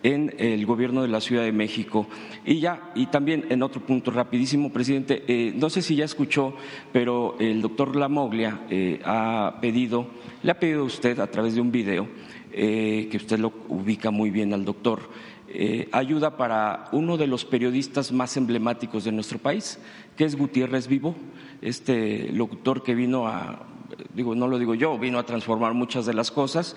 en 0.03 0.33
el 0.37 0.65
gobierno 0.65 1.01
de 1.01 1.07
la 1.07 1.21
Ciudad 1.21 1.43
de 1.43 1.51
México. 1.51 2.07
Y 2.45 2.59
ya, 2.59 2.91
y 2.95 3.07
también 3.07 3.45
en 3.49 3.63
otro 3.63 3.81
punto 3.81 4.11
rapidísimo, 4.11 4.71
presidente, 4.71 5.23
eh, 5.27 5.53
no 5.55 5.69
sé 5.69 5.81
si 5.81 5.95
ya 5.95 6.05
escuchó, 6.05 6.55
pero 6.91 7.35
el 7.39 7.61
doctor 7.61 7.95
Lamoglia 7.95 8.61
eh, 8.69 8.99
ha 9.03 9.57
pedido, 9.61 10.07
le 10.43 10.51
ha 10.51 10.59
pedido 10.59 10.81
a 10.81 10.85
usted 10.85 11.19
a 11.19 11.27
través 11.27 11.55
de 11.55 11.61
un 11.61 11.71
video, 11.71 12.07
que 12.51 13.15
usted 13.15 13.39
lo 13.39 13.53
ubica 13.69 14.09
muy 14.11 14.31
bien 14.31 14.53
al 14.53 14.65
doctor, 14.65 15.01
ayuda 15.91 16.35
para 16.35 16.89
uno 16.91 17.15
de 17.15 17.27
los 17.27 17.45
periodistas 17.45 18.11
más 18.11 18.35
emblemáticos 18.37 19.05
de 19.05 19.11
nuestro 19.11 19.37
país, 19.37 19.79
que 20.17 20.25
es 20.25 20.35
Gutiérrez 20.35 20.87
Vivo 20.87 21.15
este 21.61 22.31
locutor 22.31 22.83
que 22.83 22.95
vino 22.95 23.27
a, 23.27 23.65
digo, 24.13 24.35
no 24.35 24.47
lo 24.47 24.59
digo 24.59 24.75
yo, 24.75 24.97
vino 24.97 25.19
a 25.19 25.25
transformar 25.25 25.73
muchas 25.73 26.05
de 26.05 26.13
las 26.13 26.31
cosas. 26.31 26.75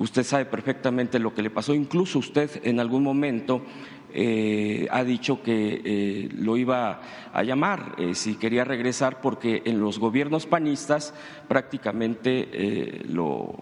Usted 0.00 0.24
sabe 0.24 0.46
perfectamente 0.46 1.18
lo 1.18 1.34
que 1.34 1.42
le 1.42 1.50
pasó. 1.50 1.74
Incluso 1.74 2.18
usted 2.18 2.62
en 2.64 2.80
algún 2.80 3.02
momento 3.02 3.62
eh, 4.14 4.88
ha 4.90 5.04
dicho 5.04 5.42
que 5.42 5.82
eh, 5.84 6.28
lo 6.32 6.56
iba 6.56 7.02
a 7.34 7.42
llamar 7.42 7.96
eh, 7.98 8.14
si 8.14 8.36
quería 8.36 8.64
regresar 8.64 9.20
porque 9.20 9.62
en 9.66 9.78
los 9.78 9.98
gobiernos 9.98 10.46
panistas 10.46 11.14
prácticamente 11.46 13.02
lo 13.08 13.54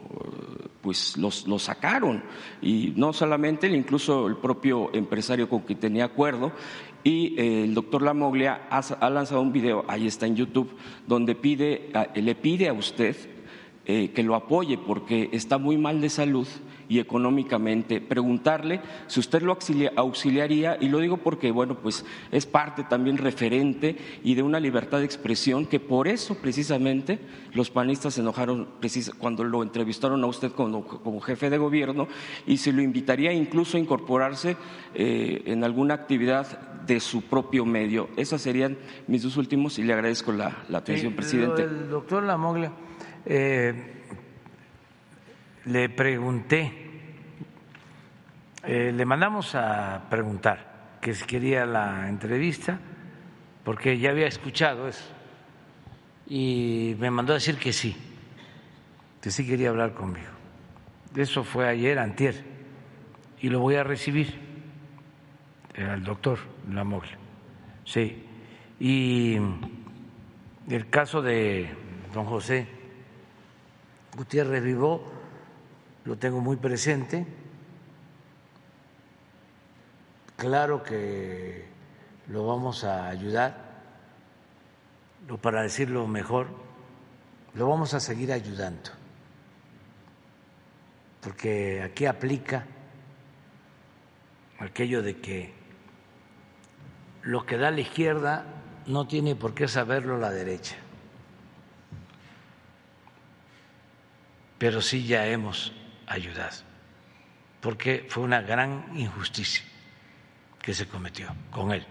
pues 0.81 1.17
los, 1.19 1.45
sacaron 1.61 2.23
y 2.63 2.95
no 2.97 3.13
solamente 3.13 3.67
incluso 3.67 4.29
el 4.29 4.37
propio 4.37 4.95
empresario 4.95 5.49
con 5.49 5.61
quien 5.63 5.81
tenía 5.81 6.05
acuerdo 6.05 6.53
y 7.03 7.35
el 7.39 7.75
doctor 7.75 8.03
Lamoglia 8.03 8.69
ha, 8.71 9.11
lanzado 9.11 9.43
un 9.43 9.53
video, 9.53 9.85
ahí 9.89 10.07
está 10.07 10.27
en 10.27 10.37
YouTube, 10.37 10.71
donde 11.07 11.35
pide, 11.35 11.91
le 12.15 12.35
pide 12.37 12.69
a 12.69 12.73
usted 12.73 13.17
que 13.89 14.23
lo 14.23 14.35
apoye 14.35 14.77
porque 14.77 15.31
está 15.33 15.57
muy 15.57 15.79
mal 15.79 16.03
de 16.03 16.11
salud 16.11 16.47
y 16.89 16.99
económicamente. 16.99 18.01
Preguntarle 18.01 18.81
si 19.07 19.21
usted 19.21 19.43
lo 19.43 19.57
auxiliaría, 19.97 20.79
y 20.81 20.89
lo 20.89 20.99
digo 20.99 21.19
porque, 21.19 21.51
bueno, 21.51 21.77
pues 21.77 22.05
es 22.33 22.47
parte 22.47 22.85
también 22.85 23.19
referente 23.19 23.97
y 24.25 24.35
de 24.35 24.43
una 24.43 24.61
libertad 24.61 24.99
de 24.99 25.05
expresión 25.05 25.67
que 25.67 25.81
por 25.81 26.09
eso 26.09 26.37
precisamente 26.37 27.19
los 27.53 27.71
panistas 27.71 28.15
se 28.15 28.21
enojaron 28.21 28.69
cuando 29.19 29.45
lo 29.45 29.63
entrevistaron 29.63 30.25
a 30.25 30.27
usted 30.27 30.53
como, 30.53 31.21
jefe 31.21 31.51
de 31.51 31.59
gobierno 31.59 32.09
y 32.47 32.59
se 32.59 32.73
lo 32.73 32.81
invitaría 32.81 33.33
incluso 33.33 33.77
a 33.77 33.81
incorporarse 33.81 34.57
eh, 34.95 35.43
en 35.47 35.65
alguna 35.65 35.95
actividad 35.95 36.47
de 36.87 37.01
su 37.01 37.23
propio 37.23 37.67
medio. 37.67 38.09
Esos 38.17 38.41
serían 38.41 38.79
mis 39.07 39.23
dos 39.23 39.37
últimos 39.37 39.79
y 39.79 39.83
le 39.83 39.93
agradezco 39.93 40.33
la, 40.33 40.65
atención, 40.73 41.13
presidente. 41.13 41.63
El 41.63 41.91
doctor 41.91 42.23
Lamoglia. 42.23 42.73
Eh, 43.27 43.75
le 45.67 45.89
pregunté, 45.91 46.73
eh, 48.65 48.93
le 48.95 49.05
mandamos 49.05 49.55
a 49.55 50.07
preguntar 50.09 50.99
que 51.01 51.15
si 51.15 51.27
quería 51.27 51.67
la 51.67 52.09
entrevista, 52.09 52.79
porque 53.65 53.99
ya 53.99 54.11
había 54.11 54.27
escuchado 54.27 54.89
eso, 54.89 55.05
y 56.27 56.97
me 56.99 57.11
mandó 57.11 57.33
a 57.33 57.37
decir 57.37 57.59
que 57.59 57.73
sí, 57.73 57.97
que 59.21 59.31
sí 59.31 59.47
quería 59.47 59.71
hablar 59.71 59.93
conmigo. 59.93 60.31
Eso 61.15 61.45
fue 61.45 61.69
ayer, 61.69 61.99
antier, 61.99 62.45
y 63.41 63.49
lo 63.49 63.61
voy 63.61 63.75
a 63.75 63.85
recibir 63.85 64.39
al 65.77 66.03
doctor 66.03 66.39
Lamoglia. 66.71 67.19
Sí, 67.85 68.25
y 68.81 69.37
el 70.69 70.89
caso 70.91 71.23
de 71.23 71.69
don 72.13 72.25
José 72.25 72.78
Gutiérrez 74.19 74.65
Vivó, 74.65 75.05
lo 76.05 76.19
tengo 76.19 76.41
muy 76.41 76.57
presente. 76.57 77.25
Claro 80.37 80.83
que 80.83 81.69
lo 82.27 82.45
vamos 82.45 82.83
a 82.83 83.07
ayudar, 83.07 83.57
o 85.31 85.37
para 85.37 85.63
decirlo 85.63 86.05
mejor, 86.09 86.49
lo 87.55 87.69
vamos 87.69 87.95
a 87.95 88.01
seguir 88.01 88.33
ayudando, 88.33 88.91
porque 91.21 91.81
aquí 91.85 92.05
aplica 92.05 92.67
aquello 94.59 95.01
de 95.01 95.19
que 95.19 95.55
lo 97.23 97.47
que 97.47 97.57
da 97.57 97.71
la 97.71 97.83
izquierda 97.83 98.47
no 98.87 99.07
tiene 99.07 99.37
por 99.37 99.55
qué 99.55 99.69
saberlo 99.69 100.19
la 100.19 100.31
derecha, 100.31 100.75
pero 104.59 104.83
sí 104.83 105.07
ya 105.07 105.27
hemos 105.27 105.73
ayudar, 106.07 106.51
porque 107.61 108.07
fue 108.09 108.25
una 108.25 108.43
gran 108.43 108.97
injusticia 108.97 109.65
que 110.61 110.75
se 110.75 110.87
cometió 110.87 111.35
con 111.51 111.73
él. 111.73 111.87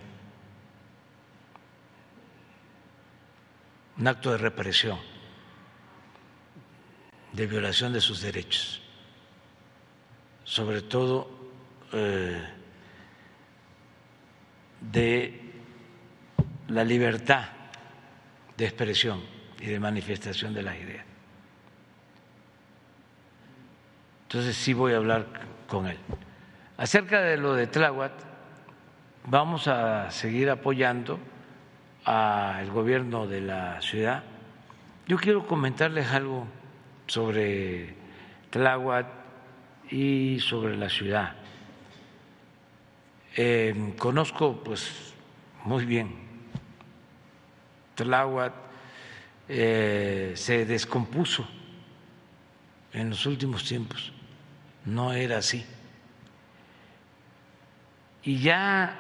Un 3.98 4.08
acto 4.08 4.32
de 4.32 4.38
represión, 4.38 5.00
de 7.34 7.48
violación 7.48 7.94
de 7.94 8.02
sus 8.02 8.22
derechos, 8.22 8.82
sobre 10.44 10.82
todo 10.82 11.30
eh, 11.94 12.48
de 14.82 15.42
la 16.68 16.84
libertad 16.84 17.46
de 18.56 18.66
expresión 18.66 19.24
y 19.60 19.68
de 19.68 19.80
manifestación 19.80 20.54
de 20.54 20.64
las 20.64 20.76
ideas. 20.76 21.07
Entonces 24.28 24.58
sí 24.58 24.74
voy 24.74 24.92
a 24.92 24.98
hablar 24.98 25.26
con 25.70 25.88
él. 25.88 25.98
Acerca 26.76 27.22
de 27.22 27.38
lo 27.38 27.54
de 27.54 27.66
Tláhuac, 27.66 28.12
vamos 29.26 29.70
a 29.70 30.12
seguir 30.12 30.50
apoyando 30.50 31.18
al 32.04 32.70
gobierno 32.70 33.26
de 33.26 33.40
la 33.40 33.82
ciudad. 33.82 34.24
Yo 35.08 35.16
quiero 35.16 35.48
comentarles 35.48 36.12
algo 36.12 36.46
sobre 37.06 37.96
Tláhuac 38.50 39.08
y 39.92 40.42
sobre 40.42 40.76
la 40.76 40.90
ciudad. 40.90 41.34
Eh, 43.38 43.94
conozco 43.98 44.62
pues 44.62 45.14
muy 45.64 45.86
bien 45.86 46.14
Tláhuac, 47.96 48.52
eh, 49.48 50.34
se 50.36 50.66
descompuso 50.66 51.48
en 52.92 53.12
los 53.12 53.26
últimos 53.26 53.64
tiempos 53.64 54.12
no 54.88 55.12
era 55.12 55.40
así. 55.40 55.66
Y 58.24 58.40
ya 58.40 58.96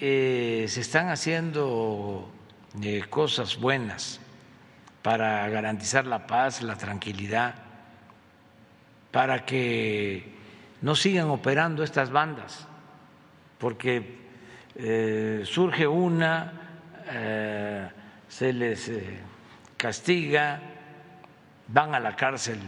eh, 0.00 0.66
se 0.68 0.80
están 0.80 1.08
haciendo 1.08 2.30
eh, 2.82 3.02
cosas 3.08 3.56
buenas 3.56 4.20
para 5.02 5.48
garantizar 5.48 6.06
la 6.06 6.26
paz, 6.26 6.62
la 6.62 6.76
tranquilidad, 6.76 7.54
para 9.10 9.44
que 9.44 10.34
no 10.82 10.94
sigan 10.94 11.30
operando 11.30 11.82
estas 11.82 12.10
bandas, 12.10 12.66
porque 13.58 14.18
eh, 14.74 15.42
surge 15.44 15.86
una, 15.86 16.52
se 18.28 18.52
les 18.52 18.90
castiga, 19.76 20.60
van 21.68 21.94
a 21.94 22.00
la 22.00 22.14
cárcel 22.16 22.58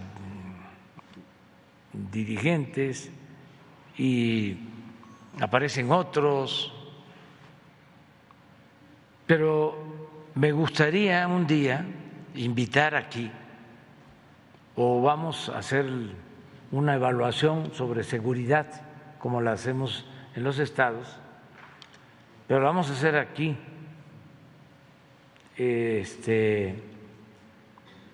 dirigentes 1.92 3.10
y 3.96 4.56
aparecen 5.40 5.90
otros, 5.90 6.72
pero 9.26 9.76
me 10.34 10.52
gustaría 10.52 11.26
un 11.26 11.46
día 11.46 11.84
invitar 12.34 12.94
aquí 12.94 13.30
o 14.76 15.02
vamos 15.02 15.48
a 15.48 15.58
hacer 15.58 15.86
una 16.70 16.94
evaluación 16.94 17.74
sobre 17.74 18.04
seguridad 18.04 18.66
como 19.18 19.40
la 19.40 19.52
hacemos 19.52 20.06
en 20.36 20.44
los 20.44 20.58
estados, 20.58 21.08
pero 22.46 22.64
vamos 22.64 22.88
a 22.90 22.92
hacer 22.92 23.16
aquí. 23.16 23.56
Este, 25.56 26.80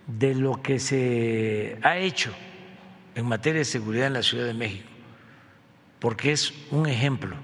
de 0.06 0.34
lo 0.34 0.62
que 0.62 0.78
se 0.78 1.78
ha 1.82 1.98
hecho 1.98 2.34
en 3.14 3.26
materia 3.26 3.60
de 3.60 3.64
seguridad 3.64 4.08
en 4.08 4.14
la 4.14 4.22
Ciudad 4.22 4.46
de 4.46 4.54
México, 4.54 4.88
porque 6.00 6.32
es 6.32 6.52
un 6.70 6.86
ejemplo. 6.86 7.36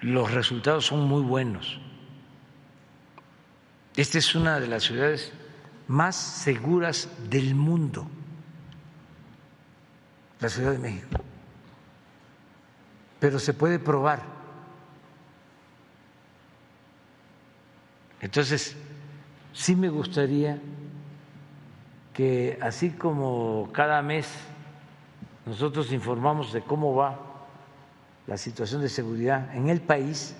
Los 0.00 0.32
resultados 0.32 0.86
son 0.86 1.06
muy 1.06 1.22
buenos. 1.22 1.80
Esta 3.96 4.18
es 4.18 4.34
una 4.34 4.58
de 4.58 4.66
las 4.66 4.82
ciudades 4.82 5.32
más 5.86 6.16
seguras 6.16 7.08
del 7.28 7.54
mundo, 7.54 8.06
la 10.40 10.48
Ciudad 10.48 10.72
de 10.72 10.78
México. 10.78 11.22
Pero 13.20 13.38
se 13.38 13.54
puede 13.54 13.78
probar. 13.78 14.22
Entonces, 18.20 18.76
sí 19.52 19.76
me 19.76 19.88
gustaría 19.88 20.58
que 22.12 22.58
así 22.60 22.90
como 22.90 23.70
cada 23.72 24.02
mes 24.02 24.28
nosotros 25.46 25.92
informamos 25.92 26.52
de 26.52 26.62
cómo 26.62 26.94
va 26.94 27.18
la 28.26 28.36
situación 28.36 28.82
de 28.82 28.88
seguridad 28.88 29.54
en 29.56 29.68
el 29.68 29.80
país, 29.80 30.36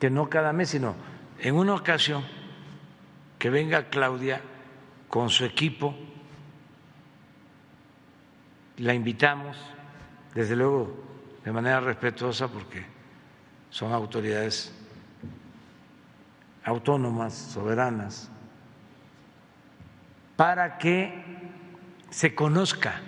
que 0.00 0.10
no 0.10 0.28
cada 0.28 0.52
mes, 0.52 0.70
sino 0.70 0.94
en 1.38 1.54
una 1.54 1.74
ocasión 1.74 2.24
que 3.38 3.50
venga 3.50 3.88
Claudia 3.90 4.40
con 5.08 5.30
su 5.30 5.44
equipo, 5.44 5.94
la 8.78 8.94
invitamos, 8.94 9.56
desde 10.34 10.56
luego 10.56 10.96
de 11.44 11.52
manera 11.52 11.80
respetuosa 11.80 12.48
porque 12.48 12.84
son 13.70 13.92
autoridades 13.92 14.72
autónomas, 16.64 17.34
soberanas, 17.34 18.31
para 20.42 20.76
que 20.76 21.22
se 22.10 22.34
conozca 22.34 23.00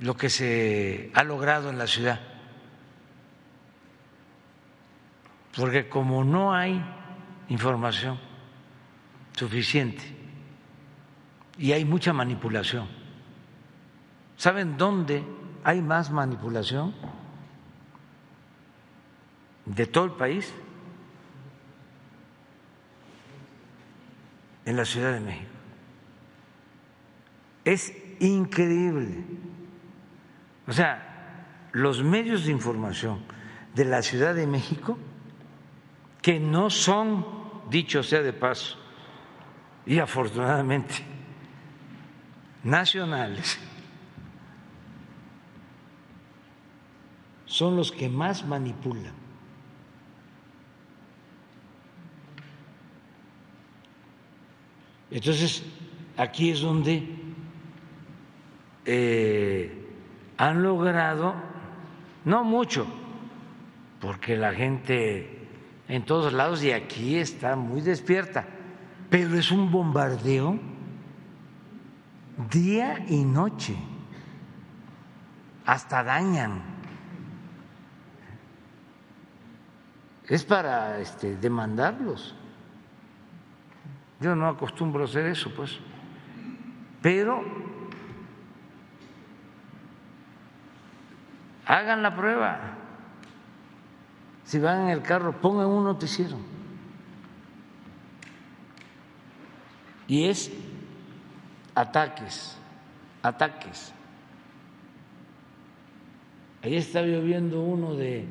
lo 0.00 0.16
que 0.16 0.30
se 0.30 1.10
ha 1.12 1.22
logrado 1.22 1.68
en 1.68 1.76
la 1.76 1.86
ciudad. 1.86 2.18
Porque 5.54 5.90
como 5.90 6.24
no 6.24 6.54
hay 6.54 6.82
información, 7.50 8.18
suficiente 9.34 10.02
y 11.58 11.72
hay 11.72 11.84
mucha 11.84 12.14
manipulación. 12.14 12.88
¿Saben 14.38 14.78
dónde 14.78 15.22
hay 15.62 15.82
más 15.82 16.10
manipulación? 16.10 16.94
De 19.66 19.84
todo 19.84 20.06
el 20.06 20.12
país. 20.12 20.54
En 24.64 24.78
la 24.78 24.86
Ciudad 24.86 25.12
de 25.12 25.20
México. 25.20 25.51
Es 27.64 27.92
increíble. 28.20 29.24
O 30.66 30.72
sea, 30.72 31.68
los 31.72 32.02
medios 32.02 32.44
de 32.44 32.52
información 32.52 33.20
de 33.74 33.84
la 33.84 34.02
Ciudad 34.02 34.34
de 34.34 34.46
México, 34.46 34.98
que 36.20 36.38
no 36.38 36.70
son, 36.70 37.26
dicho 37.70 38.02
sea 38.02 38.22
de 38.22 38.32
paso, 38.32 38.78
y 39.84 39.98
afortunadamente 39.98 40.94
nacionales 42.62 43.58
son 47.46 47.76
los 47.76 47.90
que 47.92 48.08
más 48.08 48.46
manipulan. 48.46 49.12
Entonces, 55.10 55.62
aquí 56.16 56.50
es 56.50 56.60
donde 56.60 57.21
eh, 58.84 59.88
han 60.36 60.62
logrado, 60.62 61.34
no 62.24 62.44
mucho, 62.44 62.86
porque 64.00 64.36
la 64.36 64.52
gente 64.52 65.48
en 65.88 66.04
todos 66.04 66.32
lados 66.32 66.62
y 66.64 66.72
aquí 66.72 67.16
está 67.16 67.54
muy 67.56 67.80
despierta, 67.80 68.46
pero 69.10 69.36
es 69.36 69.50
un 69.50 69.70
bombardeo 69.70 70.58
día 72.50 73.04
y 73.08 73.24
noche, 73.24 73.76
hasta 75.66 76.02
dañan. 76.02 76.62
Es 80.28 80.44
para 80.44 80.98
este, 80.98 81.36
demandarlos. 81.36 82.34
Yo 84.20 84.34
no 84.34 84.48
acostumbro 84.48 85.02
a 85.02 85.04
hacer 85.04 85.26
eso, 85.26 85.52
pues. 85.54 85.78
Pero 87.02 87.44
hagan 91.78 92.02
la 92.02 92.14
prueba. 92.14 92.60
Si 94.44 94.58
van 94.58 94.82
en 94.82 94.88
el 94.90 95.02
carro, 95.02 95.40
pongan 95.40 95.66
un 95.66 95.84
noticiero. 95.84 96.36
y 100.12 100.28
es 100.28 100.52
ataques, 101.74 102.58
ataques. 103.22 103.94
Ahí 106.62 106.76
está 106.76 107.00
lloviendo 107.00 107.62
uno 107.62 107.94
de 107.94 108.26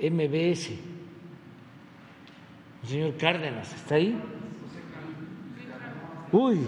MBS, 0.00 0.70
el 2.82 2.88
señor 2.88 3.16
Cárdenas, 3.16 3.74
¿está 3.74 3.96
ahí? 3.96 4.16
Uy, 6.30 6.60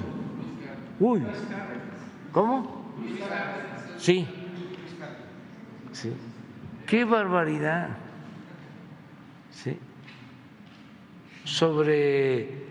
uy, 0.99 1.23
¿cómo? 2.33 2.93
Sí, 3.99 4.27
sí. 5.93 6.13
Qué 6.87 7.05
barbaridad. 7.05 7.91
Sí. 9.51 9.79
Sobre 11.45 12.67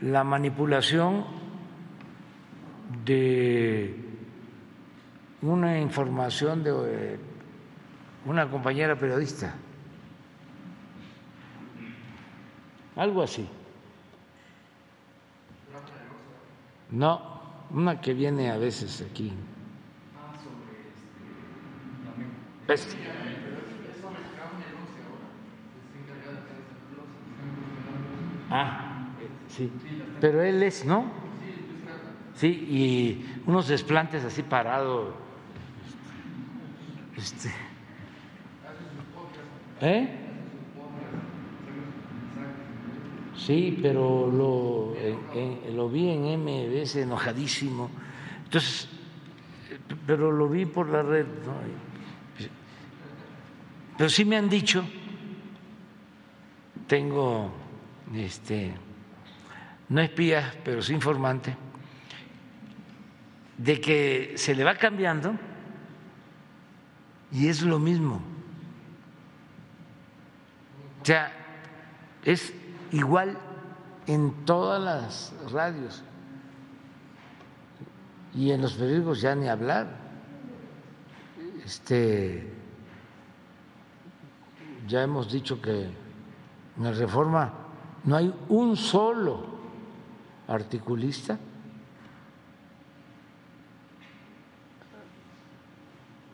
la 0.00 0.24
manipulación 0.24 1.24
de 3.04 3.94
una 5.42 5.78
información 5.80 6.62
de 6.62 6.70
eh, 6.70 7.18
una 8.26 8.50
compañera 8.50 8.96
periodista. 8.98 9.54
Algo 12.96 13.22
así. 13.22 13.48
No, 16.90 17.40
una 17.70 18.00
que 18.00 18.14
viene 18.14 18.50
a 18.50 18.56
veces 18.56 19.04
aquí. 19.08 19.32
Este. 22.68 22.96
Ah. 28.50 29.06
Sí, 29.48 29.72
pero 30.20 30.42
él 30.42 30.62
es, 30.62 30.84
¿no? 30.84 31.10
Sí, 32.34 32.46
y 32.46 33.40
unos 33.46 33.68
desplantes 33.68 34.22
así 34.24 34.42
parados. 34.42 35.14
Este. 37.16 37.50
¿Eh? 39.80 40.08
Sí, 43.34 43.78
pero 43.80 44.30
lo, 44.30 44.94
lo 45.74 45.88
vi 45.88 46.10
en 46.10 46.40
MBS 46.42 46.96
enojadísimo. 46.96 47.88
Entonces, 48.44 48.88
pero 50.06 50.30
lo 50.30 50.48
vi 50.48 50.66
por 50.66 50.88
la 50.88 51.02
red. 51.02 51.26
Pero 53.98 54.08
sí 54.08 54.24
me 54.24 54.36
han 54.36 54.48
dicho, 54.48 54.84
tengo 56.86 57.52
este 58.14 58.72
no 59.88 60.00
espía, 60.00 60.54
pero 60.64 60.82
sí 60.82 60.92
informante, 60.92 61.56
de 63.56 63.80
que 63.80 64.34
se 64.36 64.54
le 64.54 64.64
va 64.64 64.76
cambiando 64.76 65.34
y 67.32 67.48
es 67.48 67.62
lo 67.62 67.78
mismo. 67.78 68.20
O 71.02 71.04
sea, 71.04 71.32
es 72.24 72.52
igual 72.92 73.38
en 74.06 74.44
todas 74.44 74.82
las 74.82 75.50
radios 75.50 76.02
y 78.34 78.50
en 78.50 78.60
los 78.60 78.74
periódicos 78.74 79.20
ya 79.22 79.34
ni 79.34 79.48
hablar. 79.48 79.88
Este 81.64 82.57
ya 84.88 85.02
hemos 85.02 85.30
dicho 85.30 85.60
que 85.60 85.84
en 85.84 86.84
la 86.84 86.92
reforma 86.92 87.52
no 88.04 88.16
hay 88.16 88.34
un 88.48 88.76
solo 88.76 89.44
articulista. 90.48 91.38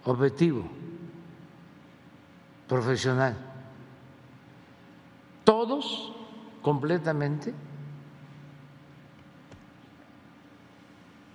Objetivo, 0.05 0.69
profesional. 2.69 3.35
Todos 5.43 6.15
completamente 6.63 7.53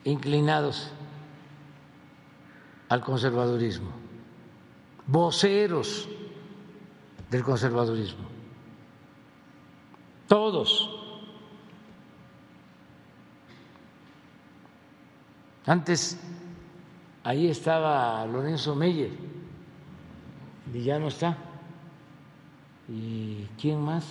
inclinados 0.03 0.91
al 2.87 3.01
conservadurismo, 3.01 3.89
voceros 5.05 6.07
del 7.29 7.43
conservadurismo, 7.43 8.25
todos. 10.27 10.95
Antes 15.65 16.19
ahí 17.23 17.47
estaba 17.47 18.25
Lorenzo 18.25 18.73
Meyer 18.75 19.11
y 20.73 20.81
ya 20.81 20.97
no 20.97 21.09
está. 21.09 21.37
¿Y 22.87 23.45
quién 23.59 23.79
más? 23.81 24.05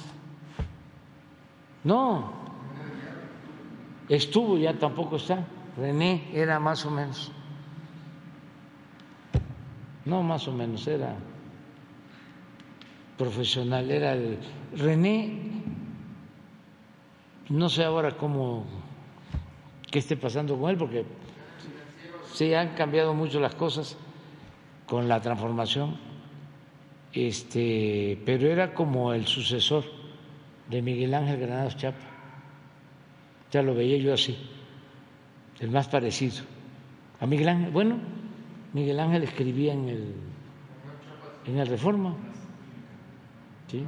No, 1.82 2.32
estuvo, 4.08 4.56
ya 4.56 4.78
tampoco 4.78 5.16
está. 5.16 5.44
René 5.76 6.30
era 6.32 6.60
más 6.60 6.84
o 6.86 6.90
menos. 6.90 7.32
No, 10.04 10.22
más 10.22 10.46
o 10.48 10.52
menos, 10.52 10.86
era 10.86 11.16
profesional, 13.18 13.90
era 13.90 14.12
el 14.12 14.38
René, 14.74 15.40
no 17.50 17.68
sé 17.68 17.84
ahora 17.84 18.12
cómo, 18.12 18.64
qué 19.90 19.98
esté 19.98 20.16
pasando 20.16 20.58
con 20.58 20.70
él, 20.70 20.78
porque 20.78 21.04
sí 22.32 22.54
han 22.54 22.70
cambiado 22.70 23.12
mucho 23.12 23.40
las 23.40 23.54
cosas 23.54 23.96
con 24.86 25.08
la 25.08 25.20
transformación, 25.20 25.98
este, 27.12 28.18
pero 28.24 28.46
era 28.48 28.72
como 28.72 29.12
el 29.12 29.26
sucesor 29.26 29.84
de 30.70 30.80
Miguel 30.80 31.12
Ángel 31.12 31.40
Granados 31.40 31.76
Chapa, 31.76 31.98
ya 33.50 33.62
lo 33.62 33.74
veía 33.74 33.98
yo 33.98 34.14
así 34.14 34.36
el 35.60 35.70
más 35.70 35.88
parecido. 35.88 36.44
A 37.20 37.26
Miguel 37.26 37.48
Ángel, 37.48 37.70
bueno, 37.70 37.98
Miguel 38.72 39.00
Ángel 39.00 39.24
escribía 39.24 39.72
en 39.72 39.88
el, 39.88 40.14
en 41.46 41.58
el 41.58 41.66
Reforma. 41.66 42.14
Sí, 43.70 43.86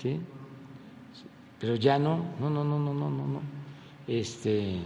sí. 0.00 0.20
Pero 1.60 1.76
ya 1.76 1.98
no, 1.98 2.18
no, 2.40 2.50
no, 2.50 2.64
no, 2.64 2.78
no, 2.78 2.94
no, 2.94 3.10
no, 3.10 3.26
no. 3.26 3.40
Este. 4.06 4.80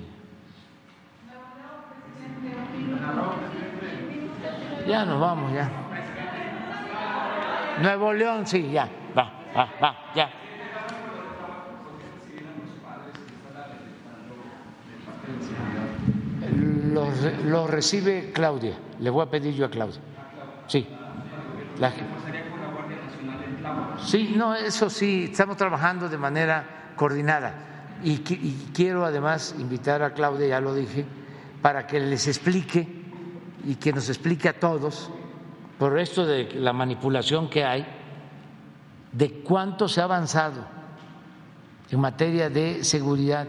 Ya 4.86 5.04
nos 5.04 5.20
vamos, 5.20 5.52
ya. 5.52 5.70
Nuevo 7.82 8.12
León, 8.12 8.46
sí, 8.46 8.70
ya, 8.70 8.88
va, 9.16 9.30
va, 9.54 9.68
va, 9.80 9.96
ya. 10.14 10.30
lo, 17.44 17.66
recibe 17.66 18.32
Claudia. 18.32 18.74
Le 19.00 19.10
voy 19.10 19.22
a 19.26 19.30
pedir 19.30 19.54
yo 19.54 19.66
a 19.66 19.70
Claudia. 19.70 20.00
Sí. 20.66 20.86
Sí, 24.04 24.34
no, 24.36 24.54
eso 24.54 24.88
sí, 24.90 25.28
estamos 25.30 25.56
trabajando 25.56 26.08
de 26.08 26.18
manera 26.18 26.92
coordinada. 26.96 27.54
Y, 28.02 28.18
quiero 28.72 29.04
además 29.04 29.54
invitar 29.58 30.02
a 30.02 30.12
Claudia, 30.12 30.46
ya 30.48 30.60
lo 30.60 30.74
dije, 30.74 31.04
para 31.60 31.86
que 31.86 32.00
les 32.00 32.26
explique 32.28 32.86
y 33.64 33.74
que 33.74 33.92
nos 33.92 34.08
explique 34.08 34.48
a 34.48 34.58
todos, 34.58 35.10
por 35.78 35.98
esto 35.98 36.24
de 36.24 36.52
la 36.54 36.72
manipulación 36.72 37.50
que 37.50 37.64
hay, 37.64 37.86
de 39.12 39.40
cuánto 39.40 39.88
se 39.88 40.00
ha 40.00 40.04
avanzado 40.04 40.64
en 41.90 42.00
materia 42.00 42.50
de 42.50 42.84
seguridad 42.84 43.48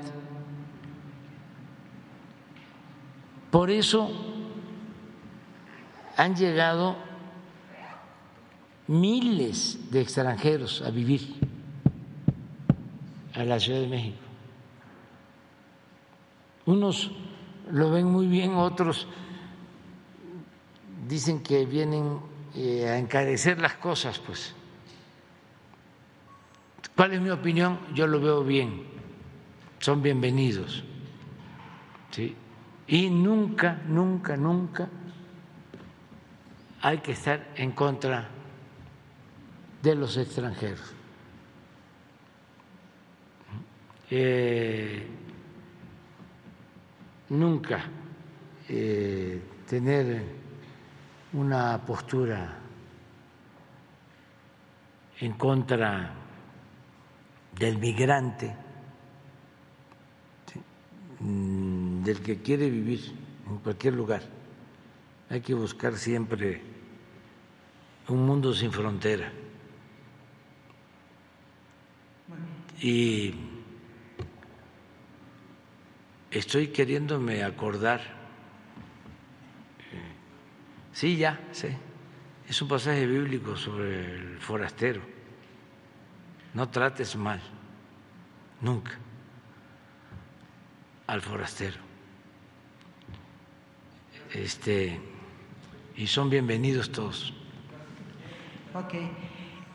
Por 3.51 3.71
eso 3.71 4.11
han 6.17 6.35
llegado 6.35 6.95
miles 8.89 9.91
de 9.91 10.01
extranjeros 10.01 10.81
a 10.81 10.89
vivir 10.89 11.35
a 13.35 13.43
la 13.43 13.59
Ciudad 13.59 13.81
de 13.81 13.87
México. 13.87 14.17
Unos 16.65 17.11
lo 17.71 17.91
ven 17.91 18.07
muy 18.07 18.25
bien, 18.25 18.55
otros 18.55 19.07
dicen 21.07 21.43
que 21.43 21.67
vienen 21.67 22.19
eh, 22.55 22.87
a 22.87 22.97
encarecer 22.97 23.61
las 23.61 23.75
cosas, 23.75 24.17
pues. 24.17 24.55
¿Cuál 26.95 27.13
es 27.13 27.21
mi 27.21 27.29
opinión? 27.29 27.79
Yo 27.93 28.07
lo 28.07 28.19
veo 28.19 28.43
bien. 28.43 28.87
Son 29.77 30.01
bienvenidos. 30.01 30.83
¿sí? 32.09 32.35
Y 32.87 33.11
nunca, 33.11 33.81
nunca, 33.87 34.35
nunca 34.35 34.89
hay 36.81 36.97
que 36.97 37.11
estar 37.11 37.51
en 37.55 37.71
contra 37.71 38.38
de 39.81 39.95
los 39.95 40.17
extranjeros. 40.17 40.93
Eh, 44.11 45.07
nunca 47.29 47.85
eh, 48.67 49.41
tener 49.67 50.23
una 51.33 51.79
postura 51.85 52.57
en 55.19 55.33
contra 55.33 56.13
del 57.57 57.77
migrante 57.77 58.55
Mm, 61.19 62.03
del 62.03 62.21
que 62.21 62.41
quiere 62.41 62.69
vivir 62.69 63.01
en 63.47 63.57
cualquier 63.57 63.93
lugar. 63.93 64.21
Hay 65.29 65.41
que 65.41 65.53
buscar 65.53 65.95
siempre 65.97 66.61
un 68.07 68.25
mundo 68.25 68.53
sin 68.53 68.71
frontera. 68.71 69.31
Y 72.81 73.33
estoy 76.31 76.69
queriéndome 76.69 77.43
acordar, 77.43 78.01
sí, 80.93 81.17
ya 81.17 81.39
sé, 81.51 81.77
es 82.47 82.61
un 82.61 82.67
pasaje 82.69 83.05
bíblico 83.05 83.57
sobre 83.57 84.15
el 84.15 84.39
forastero. 84.39 85.01
No 86.53 86.69
trates 86.69 87.15
mal, 87.15 87.41
nunca 88.61 88.97
al 91.07 91.21
forastero. 91.21 91.77
Este, 94.33 95.01
y 95.97 96.07
son 96.07 96.29
bienvenidos 96.29 96.91
todos. 96.91 97.33
Ok. 98.73 98.93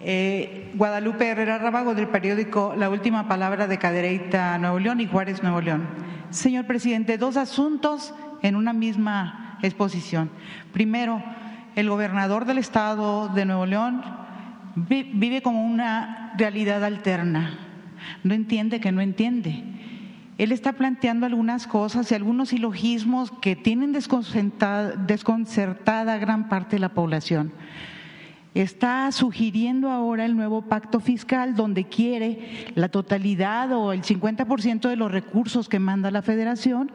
Eh, 0.07 0.71
Guadalupe 0.75 1.27
Herrera 1.27 1.59
Rábago 1.59 1.95
del 1.95 2.09
periódico 2.09 2.75
La 2.77 2.91
Última 2.91 3.27
Palabra 3.27 3.67
de 3.67 3.79
Cadereyta, 3.79 4.59
Nuevo 4.59 4.79
León 4.79 5.01
y 5.01 5.07
Juárez, 5.07 5.43
Nuevo 5.43 5.61
León. 5.61 5.87
Señor 6.31 6.67
presidente, 6.67 7.17
dos 7.17 7.37
asuntos 7.37 8.15
en 8.43 8.57
una 8.57 8.73
misma 8.73 9.59
exposición. 9.63 10.31
Primero, 10.73 11.23
el 11.75 11.89
gobernador 11.89 12.45
del 12.45 12.59
estado 12.59 13.29
de 13.29 13.47
Nuevo 13.47 13.67
León 13.67 14.03
vive 14.77 15.43
como 15.43 15.65
una 15.65 16.35
realidad 16.37 16.85
alterna. 16.85 17.59
No 18.23 18.35
entiende 18.35 18.81
que 18.81 18.93
no 18.93 19.01
entiende 19.01 19.65
él 20.37 20.51
está 20.51 20.73
planteando 20.73 21.27
algunas 21.27 21.69
cosas 21.69 22.11
y 22.11 22.15
algunos 22.15 22.49
silogismos 22.49 23.31
que 23.41 23.55
tienen 23.55 23.93
desconcertada, 23.93 26.19
gran 26.19 26.49
parte 26.49 26.75
de 26.77 26.81
la 26.81 26.89
población. 26.89 27.53
Está 28.55 29.11
sugiriendo 29.11 29.91
ahora 29.91 30.25
el 30.25 30.37
nuevo 30.37 30.63
pacto 30.63 31.01
fiscal 31.01 31.57
donde 31.57 31.85
quiere 31.85 32.73
la 32.77 32.89
totalidad 32.89 33.73
o 33.73 33.93
el 33.93 34.03
50% 34.03 34.89
de 34.89 34.95
los 34.95 35.11
recursos 35.11 35.69
que 35.69 35.81
manda 35.81 36.13
la 36.13 36.23
federación. 36.23 36.93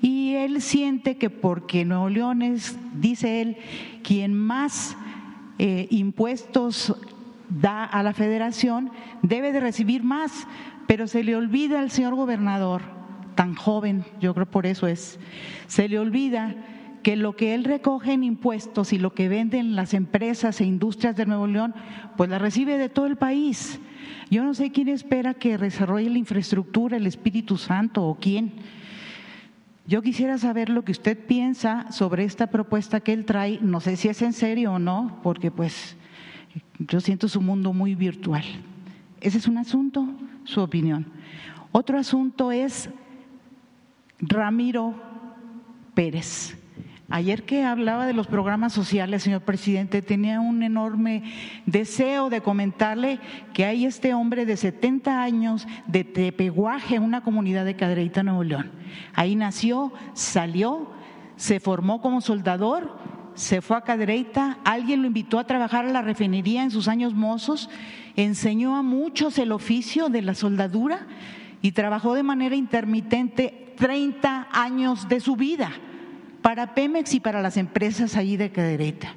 Y 0.00 0.34
él 0.34 0.62
siente 0.62 1.16
que 1.16 1.28
porque 1.28 1.84
Nuevo 1.84 2.08
León 2.08 2.42
es, 2.42 2.78
dice 2.94 3.42
él, 3.42 3.56
quien 4.04 4.34
más 4.34 4.96
eh, 5.58 5.88
impuestos 5.90 6.94
da 7.48 7.84
a 7.84 8.04
la 8.04 8.12
federación, 8.12 8.92
debe 9.22 9.50
de 9.50 9.58
recibir 9.58 10.04
más. 10.04 10.46
Pero 10.86 11.08
se 11.08 11.24
le 11.24 11.34
olvida 11.34 11.80
al 11.80 11.90
señor 11.90 12.14
gobernador, 12.14 12.82
tan 13.34 13.56
joven, 13.56 14.04
yo 14.20 14.34
creo 14.34 14.46
por 14.46 14.66
eso 14.66 14.86
es, 14.86 15.18
se 15.66 15.88
le 15.88 15.98
olvida 15.98 16.54
que 17.06 17.14
lo 17.14 17.36
que 17.36 17.54
él 17.54 17.62
recoge 17.62 18.14
en 18.14 18.24
impuestos 18.24 18.92
y 18.92 18.98
lo 18.98 19.14
que 19.14 19.28
venden 19.28 19.76
las 19.76 19.94
empresas 19.94 20.60
e 20.60 20.64
industrias 20.64 21.14
de 21.14 21.24
Nuevo 21.24 21.46
León, 21.46 21.72
pues 22.16 22.28
la 22.28 22.40
recibe 22.40 22.78
de 22.78 22.88
todo 22.88 23.06
el 23.06 23.14
país. 23.14 23.78
Yo 24.28 24.42
no 24.42 24.54
sé 24.54 24.72
quién 24.72 24.88
espera 24.88 25.32
que 25.32 25.56
desarrolle 25.56 26.10
la 26.10 26.18
infraestructura, 26.18 26.96
el 26.96 27.06
Espíritu 27.06 27.58
Santo 27.58 28.02
o 28.02 28.16
quién. 28.16 28.54
Yo 29.86 30.02
quisiera 30.02 30.36
saber 30.36 30.68
lo 30.68 30.82
que 30.82 30.90
usted 30.90 31.16
piensa 31.16 31.92
sobre 31.92 32.24
esta 32.24 32.48
propuesta 32.48 32.98
que 32.98 33.12
él 33.12 33.24
trae. 33.24 33.60
No 33.62 33.78
sé 33.78 33.94
si 33.94 34.08
es 34.08 34.20
en 34.22 34.32
serio 34.32 34.72
o 34.72 34.80
no, 34.80 35.20
porque 35.22 35.52
pues 35.52 35.96
yo 36.80 37.00
siento 37.00 37.28
su 37.28 37.40
mundo 37.40 37.72
muy 37.72 37.94
virtual. 37.94 38.42
Ese 39.20 39.38
es 39.38 39.46
un 39.46 39.58
asunto, 39.58 40.08
su 40.42 40.60
opinión. 40.60 41.06
Otro 41.70 42.00
asunto 42.00 42.50
es 42.50 42.90
Ramiro 44.18 44.92
Pérez. 45.94 46.65
Ayer 47.08 47.44
que 47.44 47.62
hablaba 47.62 48.04
de 48.04 48.12
los 48.12 48.26
programas 48.26 48.72
sociales, 48.72 49.22
señor 49.22 49.42
presidente, 49.42 50.02
tenía 50.02 50.40
un 50.40 50.64
enorme 50.64 51.22
deseo 51.64 52.30
de 52.30 52.40
comentarle 52.40 53.20
que 53.52 53.64
hay 53.64 53.86
este 53.86 54.12
hombre 54.12 54.44
de 54.44 54.56
70 54.56 55.22
años 55.22 55.68
de 55.86 56.02
Tepeguaje, 56.02 56.98
una 56.98 57.22
comunidad 57.22 57.64
de 57.64 57.76
Cadereyta, 57.76 58.24
Nuevo 58.24 58.42
León. 58.42 58.72
Ahí 59.14 59.36
nació, 59.36 59.92
salió, 60.14 60.90
se 61.36 61.60
formó 61.60 62.00
como 62.00 62.20
soldador, 62.20 62.98
se 63.34 63.60
fue 63.60 63.76
a 63.76 63.82
Cadereyta, 63.82 64.58
alguien 64.64 65.02
lo 65.02 65.06
invitó 65.06 65.38
a 65.38 65.46
trabajar 65.46 65.86
a 65.86 65.92
la 65.92 66.02
refinería 66.02 66.64
en 66.64 66.72
sus 66.72 66.88
años 66.88 67.14
mozos, 67.14 67.70
enseñó 68.16 68.74
a 68.74 68.82
muchos 68.82 69.38
el 69.38 69.52
oficio 69.52 70.08
de 70.08 70.22
la 70.22 70.34
soldadura 70.34 71.06
y 71.62 71.70
trabajó 71.70 72.14
de 72.14 72.24
manera 72.24 72.56
intermitente 72.56 73.74
30 73.76 74.48
años 74.50 75.08
de 75.08 75.20
su 75.20 75.36
vida 75.36 75.70
para 76.46 76.74
Pemex 76.76 77.12
y 77.12 77.18
para 77.18 77.42
las 77.42 77.56
empresas 77.56 78.14
allí 78.14 78.36
de 78.36 78.52
Cadereyta. 78.52 79.16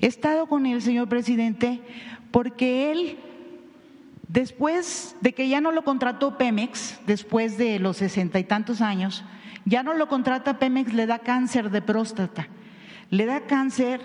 He 0.00 0.06
estado 0.06 0.46
con 0.46 0.64
él, 0.64 0.80
señor 0.80 1.10
presidente, 1.10 1.82
porque 2.30 2.90
él, 2.90 3.18
después 4.28 5.14
de 5.20 5.34
que 5.34 5.46
ya 5.50 5.60
no 5.60 5.72
lo 5.72 5.84
contrató 5.84 6.38
Pemex, 6.38 7.00
después 7.06 7.58
de 7.58 7.78
los 7.80 7.98
sesenta 7.98 8.38
y 8.38 8.44
tantos 8.44 8.80
años, 8.80 9.26
ya 9.66 9.82
no 9.82 9.92
lo 9.92 10.08
contrata 10.08 10.58
Pemex, 10.58 10.94
le 10.94 11.04
da 11.04 11.18
cáncer 11.18 11.68
de 11.70 11.82
próstata, 11.82 12.48
le 13.10 13.26
da 13.26 13.42
cáncer. 13.42 14.00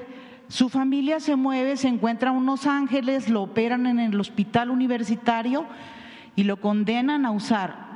Su 0.49 0.67
familia 0.67 1.21
se 1.21 1.37
mueve, 1.37 1.77
se 1.77 1.87
encuentra 1.87 2.31
en 2.31 2.45
Los 2.45 2.67
Ángeles, 2.67 3.29
lo 3.29 3.43
operan 3.43 3.85
en 3.85 3.99
el 3.99 4.19
hospital 4.19 4.69
universitario 4.69 5.65
y 6.35 6.43
lo 6.43 6.59
condenan 6.59 7.25
a 7.25 7.31
usar 7.31 7.87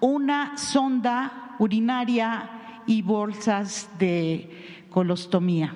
una 0.00 0.56
sonda 0.56 1.56
urinaria 1.58 2.54
y 2.88 3.02
bolsas 3.02 3.88
de 3.98 4.50
colostomía. 4.90 5.74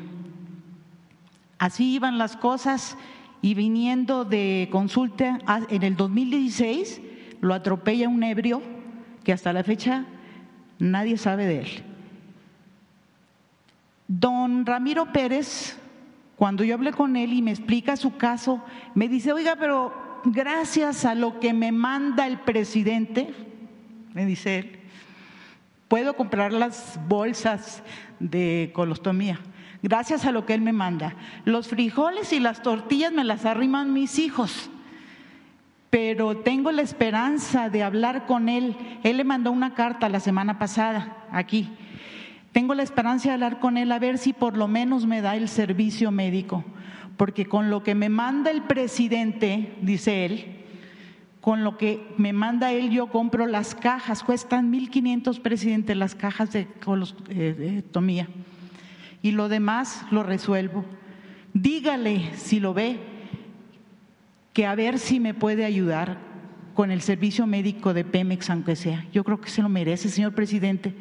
Así 1.59 1.95
iban 1.95 2.19
las 2.19 2.37
cosas 2.37 2.97
y 3.43 3.55
viniendo 3.55 4.25
de 4.25 4.69
consulta 4.73 5.39
en 5.69 5.83
el 5.83 5.95
2016 5.95 7.01
lo 7.41 7.55
atropella 7.55 8.09
un 8.09 8.23
ebrio 8.23 8.63
que 9.23 9.33
hasta 9.33 9.53
la 9.53 9.63
fecha 9.63 10.07
nadie 10.79 11.19
sabe 11.19 11.47
de 11.47 11.61
él. 11.61 11.69
Don 14.09 14.65
Ramiro 14.65 15.13
Pérez, 15.13 15.79
cuando 16.37 16.65
yo 16.65 16.75
hablé 16.75 16.93
con 16.93 17.15
él 17.17 17.33
y 17.33 17.43
me 17.43 17.51
explica 17.51 17.97
su 17.97 18.17
caso, 18.17 18.63
me 18.95 19.09
dice, 19.09 19.33
oiga, 19.33 19.57
pero 19.57 20.21
gracias 20.25 21.05
a 21.05 21.15
lo 21.15 21.41
que 21.41 21.53
me 21.53 21.73
manda 21.73 22.27
el 22.27 22.41
presidente, 22.41 23.35
me 24.15 24.25
dice 24.25 24.59
él, 24.59 24.82
puedo 25.93 26.17
comprar 26.17 26.55
las 26.55 26.99
bolsas 27.07 27.83
de 28.19 28.71
colostomía, 28.73 29.39
gracias 29.83 30.25
a 30.25 30.33
lo 30.33 30.47
que 30.47 30.55
Él 30.55 30.63
me 30.63 30.73
manda. 30.73 31.15
Los 31.45 31.69
frijoles 31.69 32.33
y 32.33 32.41
las 32.41 32.63
tortillas 32.63 33.13
me 33.13 33.25
las 33.25 33.45
arriman 33.45 33.93
mis 33.93 34.19
hijos, 34.19 34.71
pero 35.91 36.39
tengo 36.39 36.73
la 36.73 36.81
esperanza 36.81 37.69
de 37.69 37.83
hablar 37.83 38.25
con 38.25 38.49
Él. 38.49 38.75
Él 39.03 39.19
le 39.19 39.25
mandó 39.25 39.53
una 39.53 39.75
carta 39.75 40.09
la 40.09 40.21
semana 40.21 40.59
pasada 40.59 41.27
aquí. 41.31 41.69
Tengo 42.53 42.73
la 42.73 42.85
esperanza 42.85 43.29
de 43.29 43.35
hablar 43.35 43.61
con 43.61 43.77
Él 43.77 43.93
a 43.93 43.99
ver 43.99 44.17
si 44.17 44.33
por 44.33 44.57
lo 44.57 44.69
menos 44.69 45.05
me 45.05 45.21
da 45.21 45.37
el 45.37 45.47
servicio 45.47 46.11
médico, 46.11 46.65
porque 47.19 47.45
con 47.45 47.69
lo 47.69 47.83
que 47.83 47.95
me 47.95 48.09
manda 48.09 48.51
el 48.51 48.63
presidente, 48.63 49.75
dice 49.83 50.25
Él, 50.25 50.62
con 51.43 51.65
lo 51.65 51.77
que 51.77 52.07
me 52.19 52.33
manda 52.33 52.71
él, 52.71 52.91
yo 52.91 53.09
compro 53.09 53.47
las 53.47 53.75
cajas, 53.75 54.23
cuestan 54.23 54.73
1.500, 54.73 55.41
presidente, 55.41 55.97
las 55.97 56.15
cajas 56.15 56.53
de 56.53 56.69
colostomía. 56.85 58.29
Y 59.23 59.33
lo 59.33 59.49
demás 59.49 60.07
lo 60.13 60.23
resuelvo. 60.23 60.85
Dígale, 61.53 62.31
si 62.37 62.61
lo 62.61 62.75
ve, 62.75 63.01
que 64.53 64.67
a 64.67 64.77
ver 64.77 65.01
si 65.01 65.19
me 65.19 65.35
puede 65.35 65.65
ayudar 65.65 66.17
con 66.75 66.93
el 66.93 67.03
servicio 67.03 67.45
médico 67.49 67.93
de 67.93 68.05
Pemex, 68.05 68.49
aunque 68.49 68.77
sea. 68.77 69.05
Yo 69.13 69.25
creo 69.25 69.41
que 69.41 69.51
se 69.51 69.63
lo 69.63 69.69
merece, 69.69 70.11
señor 70.11 70.37
presidente. 70.37 70.95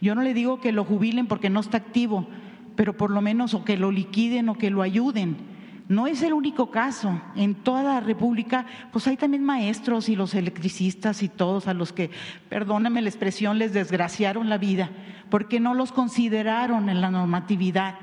Yo 0.00 0.14
no 0.14 0.22
le 0.22 0.32
digo 0.32 0.60
que 0.60 0.70
lo 0.70 0.84
jubilen 0.84 1.26
porque 1.26 1.50
no 1.50 1.58
está 1.58 1.78
activo, 1.78 2.28
pero 2.76 2.96
por 2.96 3.10
lo 3.10 3.20
menos 3.20 3.52
o 3.52 3.64
que 3.64 3.76
lo 3.76 3.90
liquiden 3.90 4.48
o 4.48 4.54
que 4.54 4.70
lo 4.70 4.80
ayuden 4.80 5.51
no 5.92 6.06
es 6.06 6.22
el 6.22 6.32
único 6.32 6.70
caso. 6.70 7.20
En 7.36 7.54
toda 7.54 7.82
la 7.82 8.00
República, 8.00 8.66
pues 8.90 9.06
hay 9.06 9.16
también 9.16 9.44
maestros 9.44 10.08
y 10.08 10.16
los 10.16 10.34
electricistas 10.34 11.22
y 11.22 11.28
todos 11.28 11.68
a 11.68 11.74
los 11.74 11.92
que, 11.92 12.10
perdóname 12.48 13.02
la 13.02 13.08
expresión, 13.08 13.58
les 13.58 13.72
desgraciaron 13.72 14.48
la 14.48 14.58
vida, 14.58 14.90
porque 15.30 15.60
no 15.60 15.74
los 15.74 15.92
consideraron 15.92 16.88
en 16.88 17.00
la 17.00 17.10
normatividad. 17.10 17.96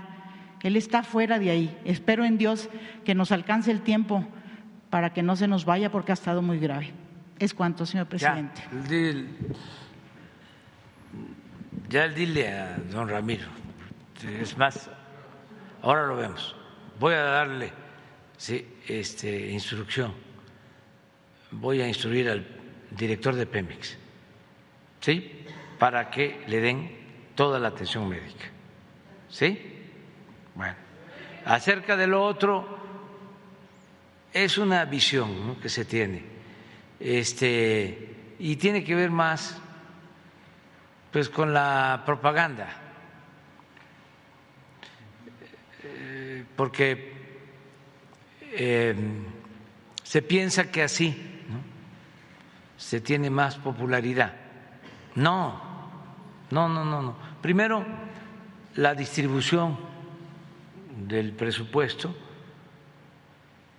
Él 0.61 0.76
está 0.76 1.03
fuera 1.03 1.40
de 1.40 1.50
ahí. 1.50 1.77
Espero 1.84 2.26
en 2.26 2.38
Dios 2.38 2.69
que 3.06 3.16
nos 3.16 3.32
alcance 3.32 3.72
el 3.72 3.82
tiempo 3.82 4.26
para 4.90 5.14
que 5.14 5.24
no 5.24 5.35
se 5.35 5.48
nos 5.48 5.66
vaya 5.66 5.92
porque 5.92 6.11
ha 6.11 6.14
estado 6.14 6.42
muy 6.42 6.59
grave. 6.59 6.93
Es 7.40 7.53
cuanto, 7.53 7.85
señor 7.85 8.08
presidente. 8.08 8.61
Ya, 11.90 12.08
ya 12.08 12.08
dile 12.09 12.53
a 12.53 12.77
don 12.92 13.08
Ramiro. 13.08 13.48
Es 14.42 14.58
más, 14.58 14.90
ahora 15.82 16.08
lo 16.08 16.18
vemos 16.18 16.56
voy 17.00 17.14
a 17.14 17.24
darle 17.24 17.72
este, 18.88 19.51
instrucción, 19.51 20.14
voy 21.51 21.82
a 21.82 21.88
instruir 21.88 22.30
al 22.30 22.48
director 22.92 23.35
de 23.35 23.45
Pemex, 23.45 23.98
¿sí? 25.01 25.45
Para 25.77 26.09
que 26.09 26.43
le 26.48 26.59
den 26.59 26.98
toda 27.35 27.59
la 27.59 27.69
atención 27.69 28.08
médica, 28.08 28.45
¿sí? 29.30 29.59
Bueno, 30.56 30.76
acerca 31.45 31.95
de 31.95 32.08
lo 32.08 32.24
otro, 32.24 32.80
es 34.32 34.58
una 34.58 34.85
visión 34.85 35.56
que 35.56 35.69
se 35.69 35.85
tiene, 35.85 36.24
este, 37.00 38.35
y 38.40 38.56
tiene 38.56 38.84
que 38.84 38.95
ver 38.95 39.11
más, 39.11 39.58
pues, 41.11 41.30
con 41.30 41.53
la 41.53 42.03
propaganda 42.06 42.90
porque 46.59 47.18
eh, 48.52 48.95
se 50.03 50.22
piensa 50.22 50.72
que 50.72 50.84
así 50.84 51.16
se 52.78 53.02
tiene 53.02 53.30
más 53.30 53.56
popularidad. 53.58 54.34
No, 55.16 55.61
no, 56.52 56.69
no, 56.69 56.86
no, 56.86 57.02
no. 57.02 57.16
Primero, 57.42 57.86
la 58.76 58.95
distribución 58.95 59.78
del 61.08 61.34
presupuesto 61.34 62.16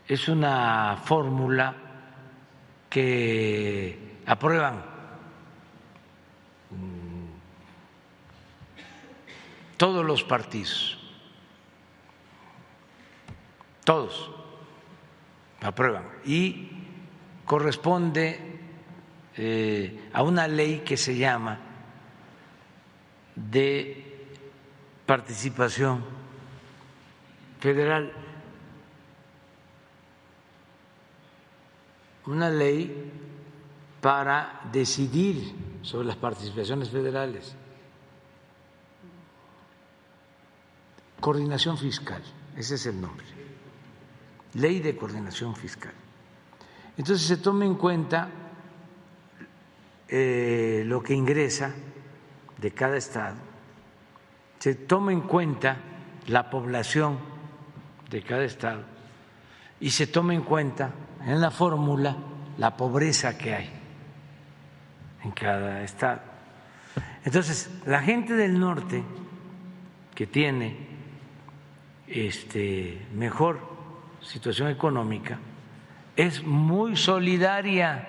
es 0.07 0.29
una 0.29 0.99
fórmula 1.05 1.75
que 2.89 4.19
aprueban 4.27 4.77
mm, 6.71 7.27
todos 9.77 10.05
los 10.05 10.25
partidos 10.25 10.99
todos 13.85 14.40
aprueban. 15.61 16.05
Y 16.25 16.71
corresponde 17.45 18.61
eh, 19.37 20.11
a 20.13 20.23
una 20.23 20.47
ley 20.49 20.81
que 20.81 20.97
se 20.97 21.17
llama 21.17 21.59
de 23.35 24.29
participación 25.07 26.05
federal, 27.59 28.13
una 32.27 32.51
ley 32.51 33.11
para 34.01 34.61
decidir 34.73 35.55
sobre 35.83 36.07
las 36.07 36.17
participaciones 36.17 36.91
federales, 36.91 37.55
coordinación 41.21 41.77
fiscal, 41.77 42.23
ese 42.57 42.77
es 42.77 42.87
el 42.87 43.01
nombre 43.01 43.40
ley 44.55 44.81
de 44.81 44.97
coordinación 44.97 45.55
fiscal. 45.55 45.93
Entonces 46.97 47.27
se 47.27 47.37
toma 47.37 47.65
en 47.65 47.75
cuenta 47.75 48.29
eh, 50.09 50.83
lo 50.87 51.03
que 51.03 51.15
ingresa 51.15 51.73
de 52.59 52.71
cada 52.73 52.97
estado, 52.97 53.37
se 54.59 54.75
toma 54.75 55.13
en 55.13 55.23
cuenta 55.23 55.77
la 56.27 56.51
población 56.51 57.19
de 58.11 58.23
cada 58.23 58.45
estado 58.45 58.83
y 59.81 59.91
se 59.91 60.07
toma 60.07 60.35
en 60.35 60.43
cuenta 60.43 60.93
en 61.25 61.41
la 61.41 61.51
fórmula 61.51 62.17
la 62.59 62.77
pobreza 62.77 63.39
que 63.39 63.55
hay 63.55 63.71
en 65.25 65.31
cada 65.31 65.83
estado. 65.83 66.21
Entonces, 67.25 67.71
la 67.87 68.03
gente 68.03 68.35
del 68.35 68.59
norte 68.59 69.03
que 70.15 70.27
tiene 70.27 70.77
este, 72.07 73.07
mejor 73.15 73.70
situación 74.23 74.69
económica 74.69 75.39
es 76.17 76.43
muy 76.43 76.97
solidaria 76.97 78.07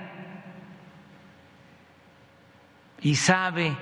y 3.02 3.16
sabe, 3.16 3.76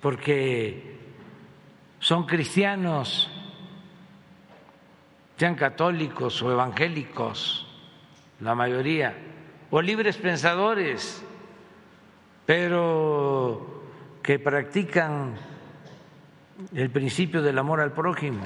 porque 0.00 0.98
son 1.98 2.26
cristianos, 2.26 3.30
sean 5.36 5.54
católicos 5.54 6.42
o 6.42 6.52
evangélicos, 6.52 7.66
la 8.40 8.54
mayoría, 8.54 9.16
o 9.70 9.80
libres 9.80 10.16
pensadores, 10.16 11.24
pero 12.46 13.84
que 14.22 14.38
practican 14.38 15.34
el 16.74 16.90
principio 16.90 17.42
del 17.42 17.58
amor 17.58 17.80
al 17.80 17.92
prójimo 17.92 18.44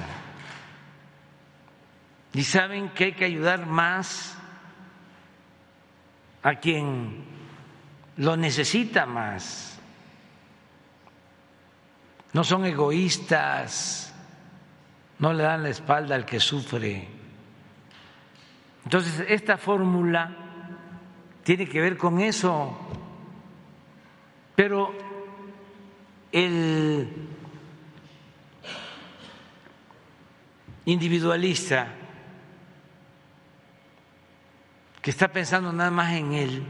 y 2.35 2.43
saben 2.43 2.89
que 2.89 3.05
hay 3.05 3.13
que 3.13 3.23
ayudar 3.23 3.65
más 3.65 4.37
a 6.43 6.55
quien 6.55 7.23
lo 8.17 8.35
necesita 8.35 9.05
más. 9.05 9.79
No 12.33 12.43
son 12.43 12.65
egoístas, 12.65 14.13
no 15.19 15.31
le 15.31 15.43
dan 15.43 15.63
la 15.63 15.69
espalda 15.69 16.15
al 16.15 16.25
que 16.25 16.41
sufre. 16.41 17.07
Entonces, 18.83 19.25
esta 19.29 19.55
fórmula 19.55 20.35
tiene 21.41 21.69
que 21.69 21.79
ver 21.79 21.95
con 21.95 22.19
eso, 22.19 22.77
pero 24.57 24.93
el 26.33 27.07
individualista 30.83 31.93
que 35.05 35.11
está 35.11 35.27
pensando 35.27 35.71
nada 35.71 35.91
más 35.91 36.13
en 36.13 36.33
él, 36.33 36.63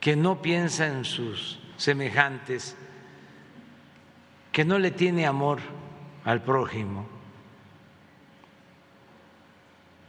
que 0.00 0.16
no 0.16 0.42
piensa 0.42 0.88
en 0.88 1.04
sus 1.04 1.60
semejantes, 1.76 2.76
que 4.50 4.64
no 4.64 4.76
le 4.80 4.90
tiene 4.90 5.24
amor 5.24 5.60
al 6.24 6.42
prójimo, 6.42 7.06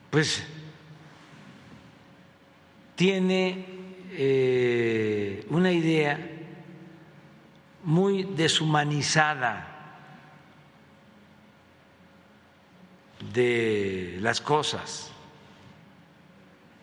pues 0.09 0.43
tiene 2.95 3.67
eh, 4.09 5.45
una 5.51 5.71
idea 5.71 6.19
muy 7.83 8.23
deshumanizada 8.23 9.67
de 13.31 14.17
las 14.19 14.41
cosas 14.41 15.12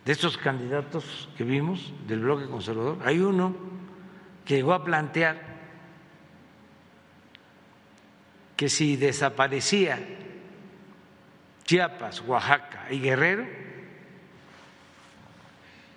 de 0.05 0.13
estos 0.13 0.39
candidatos 0.39 1.29
que 1.37 1.45
vimos 1.45 1.93
del 2.07 2.21
bloque 2.21 2.47
conservador, 2.47 2.99
hay 3.05 3.19
uno 3.19 3.55
que 4.45 4.57
llegó 4.57 4.73
a 4.73 4.85
plantear 4.85 5.51
que 8.57 8.69
si 8.69 8.97
desaparecía 8.97 9.99
Chiapas, 11.65 12.21
Oaxaca 12.27 12.87
y 12.91 13.01
Guerrero, 13.01 13.47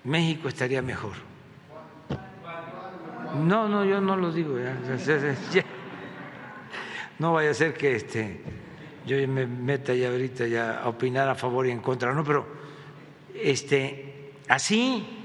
México 0.04 0.48
estaría 0.48 0.80
mejor. 0.80 1.14
No, 3.34 3.68
no, 3.68 3.84
yo 3.84 4.00
no 4.00 4.16
lo 4.16 4.30
digo. 4.32 4.56
No 7.18 7.32
vaya 7.32 7.50
a 7.50 7.54
ser 7.54 7.74
que 7.74 7.96
este, 7.96 8.40
yo 9.06 9.16
me 9.28 9.46
meta 9.46 9.94
ya 9.94 10.08
ahorita 10.08 10.46
ya 10.46 10.80
a 10.80 10.88
opinar 10.88 11.28
a 11.28 11.34
favor 11.34 11.66
y 11.66 11.70
en 11.70 11.80
contra, 11.80 12.12
no, 12.14 12.22
pero 12.24 12.63
este, 13.34 14.32
así, 14.48 15.24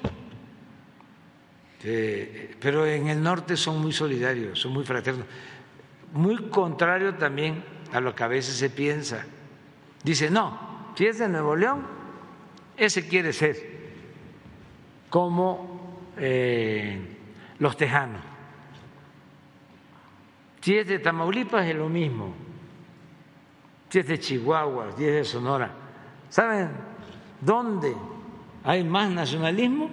pero 2.60 2.86
en 2.86 3.08
el 3.08 3.22
norte 3.22 3.56
son 3.56 3.82
muy 3.82 3.92
solidarios, 3.92 4.60
son 4.60 4.74
muy 4.74 4.84
fraternos, 4.84 5.26
muy 6.14 6.50
contrario 6.50 7.16
también 7.16 7.64
a 7.94 8.02
lo 8.02 8.14
que 8.14 8.24
a 8.24 8.28
veces 8.28 8.56
se 8.56 8.70
piensa. 8.70 9.26
Dice, 10.04 10.30
no, 10.30 10.92
si 10.96 11.06
es 11.06 11.20
de 11.20 11.30
Nuevo 11.30 11.56
León, 11.56 11.86
ese 12.76 13.08
quiere 13.08 13.34
ser 13.34 13.80
como 15.10 16.02
eh, 16.18 17.00
los 17.60 17.78
tejanos. 17.78 18.22
Si 20.62 20.78
es 20.78 20.88
de 20.88 21.00
Tamaulipas 21.00 21.66
es 21.66 21.76
lo 21.76 21.90
mismo. 21.90 22.34
Si 23.90 24.00
es 24.00 24.08
de 24.08 24.20
Chihuahua, 24.20 24.92
si 24.98 25.06
es 25.06 25.14
de 25.14 25.24
Sonora. 25.24 25.72
¿Saben 26.30 26.89
¿Dónde 27.42 27.96
hay 28.64 28.84
más 28.84 29.10
nacionalismo? 29.10 29.90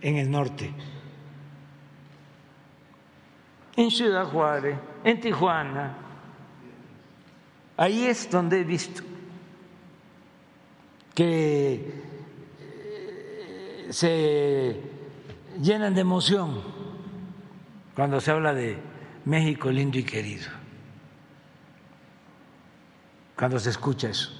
En 0.00 0.16
el 0.16 0.30
norte. 0.30 0.72
En 3.76 3.90
Ciudad 3.90 4.26
Juárez, 4.26 4.78
en 5.04 5.20
Tijuana. 5.20 5.96
Ahí 7.76 8.06
es 8.06 8.30
donde 8.30 8.60
he 8.60 8.64
visto 8.64 9.02
que 11.16 11.74
eh, 12.60 13.86
se 13.90 14.80
llenan 15.60 15.94
de 15.94 16.02
emoción 16.02 16.60
cuando 17.94 18.20
se 18.20 18.30
habla 18.30 18.52
de 18.52 18.78
México 19.24 19.70
lindo 19.70 19.98
y 19.98 20.04
querido, 20.04 20.48
cuando 23.34 23.58
se 23.58 23.70
escucha 23.70 24.10
eso. 24.10 24.35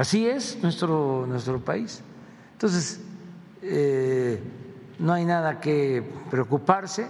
Así 0.00 0.26
es 0.26 0.58
nuestro, 0.62 1.26
nuestro 1.28 1.60
país. 1.60 2.02
Entonces, 2.52 3.04
eh, 3.60 4.42
no 4.98 5.12
hay 5.12 5.26
nada 5.26 5.60
que 5.60 6.02
preocuparse. 6.30 7.06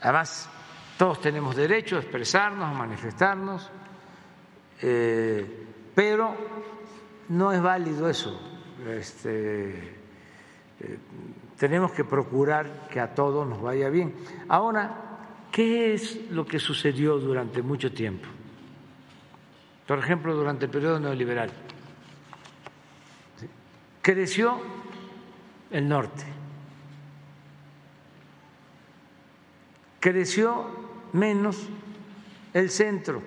Además, 0.00 0.48
todos 0.96 1.20
tenemos 1.20 1.54
derecho 1.54 1.96
a 1.96 1.98
expresarnos, 1.98 2.64
a 2.64 2.72
manifestarnos, 2.72 3.70
eh, 4.80 5.66
pero 5.94 6.34
no 7.28 7.52
es 7.52 7.60
válido 7.60 8.08
eso. 8.08 8.40
Este, 8.88 9.68
eh, 10.80 10.98
tenemos 11.58 11.92
que 11.92 12.04
procurar 12.04 12.88
que 12.88 12.98
a 12.98 13.14
todos 13.14 13.46
nos 13.46 13.60
vaya 13.60 13.90
bien. 13.90 14.14
Ahora, 14.48 15.18
¿qué 15.52 15.92
es 15.92 16.30
lo 16.30 16.46
que 16.46 16.58
sucedió 16.58 17.18
durante 17.18 17.60
mucho 17.60 17.92
tiempo? 17.92 18.26
Por 19.86 19.98
ejemplo, 19.98 20.34
durante 20.34 20.64
el 20.64 20.70
periodo 20.70 20.98
neoliberal 20.98 21.50
creció 24.04 24.60
el 25.70 25.88
norte, 25.88 26.24
creció 29.98 30.66
menos 31.14 31.66
el 32.52 32.68
centro. 32.68 33.22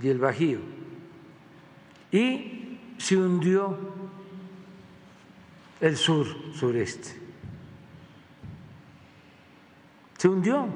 Y 0.00 0.08
el 0.08 0.18
bajío, 0.18 0.60
y 2.12 2.78
se 2.98 3.16
hundió 3.16 3.76
el 5.80 5.96
sur, 5.96 6.26
sureste. 6.54 7.20
Se 10.16 10.28
hundió. 10.28 10.62
O 10.62 10.68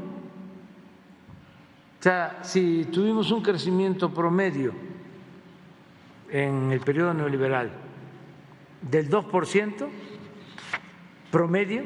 sea, 2.01 2.41
si 2.43 2.85
tuvimos 2.87 3.31
un 3.33 3.43
crecimiento 3.43 4.13
promedio 4.13 4.86
en 6.37 6.71
el 6.71 6.81
periodo 6.81 7.15
neoliberal 7.15 7.73
del 8.83 9.09
2% 9.09 9.89
promedio, 11.31 11.83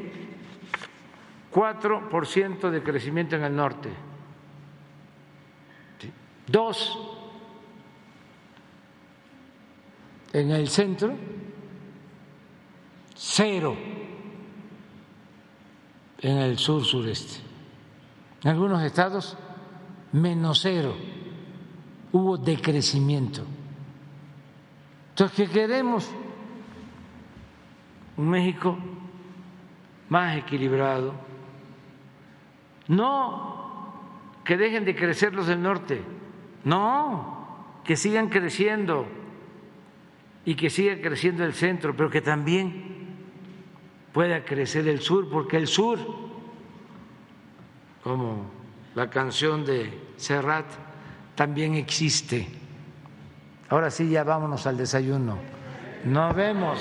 4% 1.53 2.69
de 2.69 2.83
crecimiento 2.83 3.37
en 3.37 3.43
el 3.43 3.55
norte, 3.55 3.89
2 6.47 6.99
en 10.33 10.51
el 10.51 10.67
centro, 10.67 11.13
cero 13.15 13.77
en 16.19 16.37
el 16.37 16.57
sur 16.57 16.83
sureste. 16.83 17.39
En 18.43 18.49
algunos 18.49 18.83
estados, 18.83 19.37
menos 20.11 20.59
cero. 20.61 20.93
Hubo 22.11 22.37
decrecimiento. 22.37 23.45
Entonces, 25.11 25.37
¿qué 25.37 25.53
queremos? 25.53 26.09
Un 28.17 28.29
México 28.29 28.77
más 30.09 30.37
equilibrado. 30.37 31.13
No 32.87 33.61
que 34.43 34.57
dejen 34.57 34.85
de 34.85 34.95
crecer 34.95 35.33
los 35.33 35.47
del 35.47 35.61
norte, 35.61 36.01
no, 36.63 37.79
que 37.83 37.95
sigan 37.95 38.29
creciendo 38.29 39.05
y 40.45 40.55
que 40.55 40.69
siga 40.69 40.99
creciendo 40.99 41.45
el 41.45 41.53
centro, 41.53 41.95
pero 41.95 42.09
que 42.09 42.21
también 42.21 43.15
pueda 44.11 44.43
crecer 44.43 44.87
el 44.87 44.99
sur, 44.99 45.29
porque 45.29 45.57
el 45.57 45.67
sur, 45.67 45.99
como 48.03 48.45
la 48.95 49.09
canción 49.09 49.63
de 49.63 49.97
Serrat, 50.17 50.65
también 51.35 51.75
existe. 51.75 52.47
Ahora 53.71 53.89
sí, 53.89 54.09
ya 54.09 54.25
vámonos 54.25 54.67
al 54.67 54.75
desayuno. 54.75 55.37
Nos 56.03 56.35
vemos. 56.35 56.77